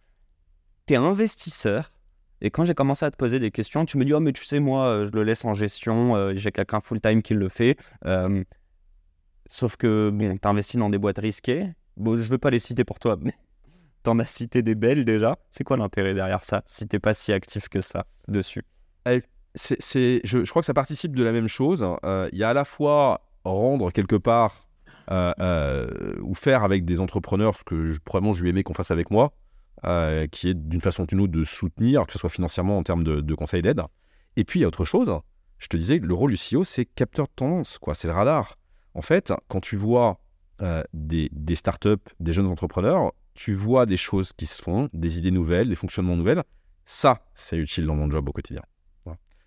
T'es 0.86 0.96
investisseur 0.96 1.92
et 2.40 2.50
quand 2.50 2.64
j'ai 2.64 2.74
commencé 2.74 3.04
à 3.06 3.10
te 3.10 3.16
poser 3.16 3.38
des 3.38 3.50
questions, 3.52 3.86
tu 3.86 3.96
me 3.96 4.04
dis 4.04 4.12
oh 4.12 4.20
mais 4.20 4.32
tu 4.32 4.44
sais 4.44 4.60
moi 4.60 5.04
je 5.04 5.10
le 5.12 5.22
laisse 5.22 5.44
en 5.44 5.54
gestion, 5.54 6.34
j'ai 6.36 6.50
quelqu'un 6.50 6.80
full 6.80 7.00
time 7.00 7.22
qui 7.22 7.34
le 7.34 7.48
fait. 7.48 7.78
Sauf 9.48 9.76
que 9.76 10.10
bon, 10.10 10.36
t'investis 10.38 10.78
dans 10.78 10.90
des 10.90 10.98
boîtes 10.98 11.18
risquées. 11.18 11.72
Bon, 11.96 12.16
je 12.16 12.28
veux 12.28 12.38
pas 12.38 12.50
les 12.50 12.58
citer 12.58 12.84
pour 12.84 12.98
toi, 12.98 13.16
mais 13.20 13.34
t'en 14.04 14.18
as 14.20 14.26
cité 14.26 14.62
des 14.62 14.76
belles 14.76 15.04
déjà. 15.04 15.36
C'est 15.50 15.64
quoi 15.64 15.76
l'intérêt 15.76 16.14
derrière 16.14 16.44
ça 16.44 16.62
si 16.66 16.86
t'es 16.86 17.00
pas 17.00 17.14
si 17.14 17.32
actif 17.32 17.68
que 17.68 17.80
ça 17.80 18.06
dessus? 18.28 18.62
Je, 19.06 20.48
crois 20.48 20.62
que 20.62 20.66
ça 20.66 20.74
participe 20.74 21.16
de 21.16 21.24
la 21.24 21.32
même 21.32 21.48
chose. 21.48 21.84
Euh, 22.04 22.28
Il 22.32 22.38
y 22.38 22.44
a 22.44 22.50
à 22.50 22.54
la 22.54 22.64
fois 22.64 23.26
rendre 23.44 23.90
quelque 23.90 24.16
part 24.16 24.68
euh, 25.10 25.32
euh, 25.40 26.14
ou 26.22 26.34
faire 26.34 26.62
avec 26.64 26.84
des 26.84 27.00
entrepreneurs 27.00 27.56
ce 27.56 27.64
que 27.64 27.92
je, 27.92 27.98
probablement 27.98 28.34
je 28.34 28.42
lui 28.42 28.50
aimais 28.50 28.62
qu'on 28.62 28.74
fasse 28.74 28.90
avec 28.90 29.10
moi, 29.10 29.32
qui 30.30 30.48
est 30.48 30.54
d'une 30.54 30.80
façon 30.80 31.02
ou 31.02 31.06
d'une 31.06 31.20
autre 31.20 31.32
de 31.32 31.44
soutenir, 31.44 32.06
que 32.06 32.12
ce 32.12 32.18
soit 32.18 32.30
financièrement 32.30 32.78
en 32.78 32.82
termes 32.82 33.04
de, 33.04 33.34
conseils 33.34 33.62
d'aide. 33.62 33.82
Et 34.36 34.44
puis 34.44 34.60
il 34.60 34.62
y 34.62 34.64
a 34.64 34.68
autre 34.68 34.84
chose. 34.84 35.12
Je 35.58 35.68
te 35.68 35.76
disais, 35.76 35.98
le 35.98 36.14
rôle 36.14 36.32
du 36.32 36.36
CEO, 36.36 36.64
c'est 36.64 36.84
capteur 36.84 37.26
de 37.26 37.32
tendance, 37.36 37.78
quoi. 37.78 37.94
C'est 37.94 38.08
le 38.08 38.14
radar. 38.14 38.58
En 38.94 39.02
fait, 39.02 39.32
quand 39.48 39.60
tu 39.60 39.76
vois 39.76 40.20
des, 40.92 41.28
des 41.32 41.54
startups, 41.54 41.96
des 42.20 42.32
jeunes 42.32 42.46
entrepreneurs, 42.46 43.12
tu 43.34 43.54
vois 43.54 43.86
des 43.86 43.96
choses 43.96 44.32
qui 44.32 44.46
se 44.46 44.62
font, 44.62 44.88
des 44.92 45.18
idées 45.18 45.30
nouvelles, 45.30 45.68
des 45.68 45.74
fonctionnements 45.74 46.16
nouvelles. 46.16 46.42
Ça, 46.86 47.26
c'est 47.34 47.56
utile 47.56 47.86
dans 47.86 47.94
mon 47.96 48.10
job 48.10 48.28
au 48.28 48.32
quotidien. 48.32 48.62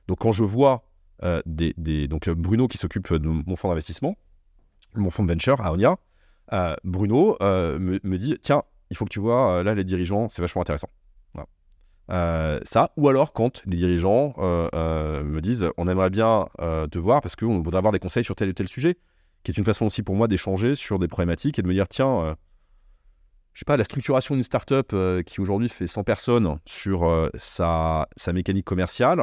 Donc 0.07 0.19
quand 0.19 0.31
je 0.31 0.43
vois 0.43 0.85
euh, 1.23 1.41
des, 1.45 1.73
des- 1.77 2.07
donc 2.07 2.27
euh, 2.27 2.35
Bruno 2.35 2.67
qui 2.67 2.77
s'occupe 2.77 3.11
de 3.13 3.27
mon 3.27 3.55
fonds 3.55 3.69
d'investissement, 3.69 4.15
mon 4.95 5.09
fonds 5.09 5.23
de 5.23 5.31
venture 5.31 5.59
à 5.61 5.73
Onia, 5.73 5.97
euh, 6.53 6.75
Bruno 6.83 7.35
me, 7.41 7.99
me 8.03 8.17
dit 8.17 8.37
tiens, 8.41 8.63
il 8.89 8.95
faut 8.95 9.03
que 9.05 9.09
tu 9.09 9.19
vois 9.19 9.63
là 9.63 9.75
les 9.75 9.83
dirigeants, 9.83 10.29
c'est 10.29 10.41
vachement 10.41 10.61
intéressant. 10.61 10.89
Ça, 12.09 12.93
ou 12.95 13.09
alors 13.09 13.33
quand 13.33 13.61
les 13.65 13.75
dirigeants 13.75 14.33
me 14.37 15.39
disent 15.41 15.65
on 15.77 15.87
aimerait 15.89 16.09
bien 16.09 16.47
te 16.57 16.97
voir 16.97 17.21
parce 17.21 17.35
qu'on 17.35 17.59
voudrait 17.59 17.79
avoir 17.79 17.91
des 17.91 17.99
conseils 17.99 18.23
sur 18.23 18.35
tel 18.35 18.47
et 18.49 18.53
tel 18.53 18.67
sujet, 18.69 18.97
qui 19.43 19.51
est 19.51 19.57
une 19.57 19.65
façon 19.65 19.85
aussi 19.87 20.03
pour 20.03 20.15
moi 20.15 20.29
d'échanger 20.29 20.75
sur 20.75 20.99
des 20.99 21.09
problématiques 21.09 21.59
et 21.59 21.61
de 21.61 21.67
me 21.67 21.73
dire 21.73 21.87
tiens, 21.89 22.37
je 23.57 23.61
sais 23.61 23.65
pas, 23.65 23.75
la 23.75 23.85
structuration 23.85 24.35
d'une 24.35 24.43
startup 24.43 24.91
euh, 24.93 25.23
qui 25.23 25.41
aujourd'hui 25.41 25.67
fait 25.67 25.87
100 25.87 26.03
personnes 26.03 26.59
sur 26.67 27.05
euh, 27.09 27.31
sa, 27.39 28.07
sa 28.15 28.31
mécanique 28.31 28.65
commerciale, 28.65 29.19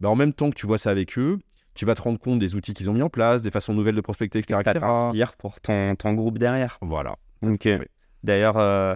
bah, 0.00 0.10
en 0.10 0.14
même 0.14 0.34
temps 0.34 0.50
que 0.50 0.56
tu 0.56 0.66
vois 0.66 0.76
ça 0.76 0.90
avec 0.90 1.16
eux, 1.16 1.38
tu 1.72 1.86
vas 1.86 1.94
te 1.94 2.02
rendre 2.02 2.18
compte 2.18 2.38
des 2.38 2.54
outils 2.54 2.74
qu'ils 2.74 2.90
ont 2.90 2.92
mis 2.92 3.00
en 3.00 3.08
place, 3.08 3.40
des 3.40 3.50
façons 3.50 3.72
nouvelles 3.72 3.94
de 3.94 4.02
prospecter, 4.02 4.40
etc. 4.40 4.60
Ça 4.62 4.74
t'inspire 4.74 5.38
pour 5.38 5.58
ton, 5.62 5.96
ton 5.96 6.12
groupe 6.12 6.36
derrière. 6.36 6.76
Voilà. 6.82 7.16
Ok. 7.40 7.66
D'ailleurs, 8.24 8.58
euh, 8.58 8.94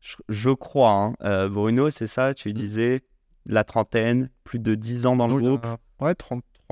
je, 0.00 0.16
je 0.30 0.48
crois, 0.48 1.12
hein, 1.20 1.48
Bruno, 1.48 1.90
c'est 1.90 2.06
ça, 2.06 2.32
tu 2.32 2.54
disais 2.54 3.02
la 3.44 3.64
trentaine, 3.64 4.30
plus 4.44 4.60
de 4.60 4.74
10 4.74 5.04
ans 5.04 5.14
dans 5.14 5.28
le 5.28 5.34
a- 5.36 5.40
groupe. 5.40 5.66
Ouais, 6.00 6.14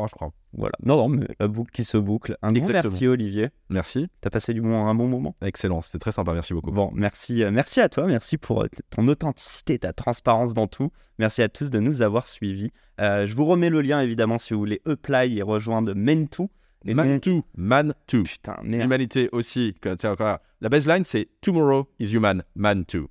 33, 0.00 0.06
je 0.08 0.14
crois. 0.14 0.32
Voilà. 0.52 0.72
Non, 0.84 0.96
non, 0.96 1.08
mais 1.08 1.26
la 1.38 1.48
boucle 1.48 1.70
qui 1.70 1.84
se 1.84 1.96
boucle. 1.96 2.36
Un 2.42 2.52
grand 2.52 2.68
merci, 2.68 3.06
Olivier. 3.06 3.48
Merci. 3.68 4.08
T'as 4.20 4.30
passé 4.30 4.52
du 4.54 4.60
bon, 4.60 4.74
un 4.86 4.94
bon 4.94 5.08
moment. 5.08 5.36
Excellent. 5.42 5.80
C'était 5.82 5.98
très 5.98 6.12
sympa. 6.12 6.32
Merci 6.32 6.54
beaucoup. 6.54 6.70
Bon, 6.70 6.90
merci, 6.94 7.42
euh, 7.44 7.50
merci 7.50 7.80
à 7.80 7.88
toi, 7.88 8.06
merci 8.06 8.36
pour 8.38 8.62
euh, 8.62 8.66
ton 8.90 9.06
authenticité, 9.08 9.78
ta 9.78 9.92
transparence 9.92 10.54
dans 10.54 10.66
tout. 10.66 10.90
Merci 11.18 11.42
à 11.42 11.48
tous 11.48 11.70
de 11.70 11.78
nous 11.80 12.02
avoir 12.02 12.26
suivis. 12.26 12.70
Euh, 13.00 13.26
je 13.26 13.34
vous 13.34 13.44
remets 13.46 13.70
le 13.70 13.80
lien 13.82 14.00
évidemment 14.00 14.38
si 14.38 14.54
vous 14.54 14.60
voulez 14.60 14.80
apply 14.86 15.38
et 15.38 15.42
rejoindre 15.42 15.92
Men2. 15.94 16.48
Et 16.86 16.94
Man 16.94 17.14
donc- 17.14 17.24
2. 17.24 17.42
Man 17.56 17.94
2. 18.10 18.22
Putain, 18.22 18.56
merde. 18.62 18.82
L'humanité 18.82 19.28
aussi. 19.32 19.74
que- 19.80 19.94
tiens, 19.94 20.12
encore 20.12 20.26
là. 20.26 20.42
La 20.62 20.68
baseline, 20.70 21.04
c'est 21.04 21.28
Tomorrow 21.42 21.86
is 21.98 22.14
human. 22.14 22.42
Man 22.54 22.84
2. 22.90 23.06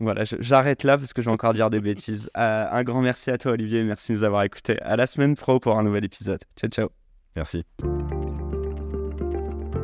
Voilà, 0.00 0.24
j'arrête 0.24 0.82
là 0.82 0.96
parce 0.96 1.12
que 1.12 1.20
je 1.20 1.28
vais 1.28 1.32
encore 1.32 1.52
dire 1.52 1.68
des 1.68 1.80
bêtises. 1.80 2.30
Euh, 2.36 2.66
un 2.70 2.82
grand 2.84 3.02
merci 3.02 3.30
à 3.30 3.36
toi, 3.36 3.52
Olivier. 3.52 3.84
Merci 3.84 4.12
de 4.12 4.18
nous 4.18 4.24
avoir 4.24 4.42
écoutés. 4.42 4.80
À 4.80 4.96
la 4.96 5.06
semaine 5.06 5.36
pro 5.36 5.60
pour 5.60 5.78
un 5.78 5.82
nouvel 5.82 6.04
épisode. 6.04 6.40
Ciao, 6.56 6.70
ciao. 6.70 6.88
Merci. 7.36 7.64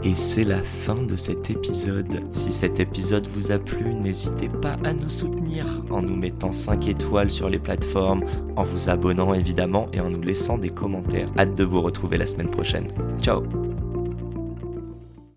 Et 0.03 0.15
c'est 0.15 0.45
la 0.45 0.63
fin 0.63 1.03
de 1.03 1.17
cet 1.17 1.51
épisode. 1.51 2.21
Si 2.31 2.53
cet 2.53 2.81
épisode 2.81 3.27
vous 3.29 3.51
a 3.51 3.59
plu, 3.59 3.93
n'hésitez 3.93 4.49
pas 4.49 4.77
à 4.85 4.93
nous 4.93 5.09
soutenir 5.09 5.67
en 5.91 6.01
nous 6.01 6.17
mettant 6.17 6.53
5 6.53 6.89
étoiles 6.89 7.31
sur 7.31 7.51
les 7.51 7.59
plateformes, 7.59 8.25
en 8.57 8.63
vous 8.63 8.89
abonnant 8.89 9.35
évidemment 9.35 9.89
et 9.93 10.01
en 10.01 10.09
nous 10.09 10.23
laissant 10.23 10.59
des 10.59 10.71
commentaires. 10.71 11.29
Hâte 11.39 11.57
de 11.57 11.65
vous 11.65 11.83
retrouver 11.83 12.19
la 12.19 12.27
semaine 12.27 12.51
prochaine. 12.51 12.87
Ciao 13.21 13.43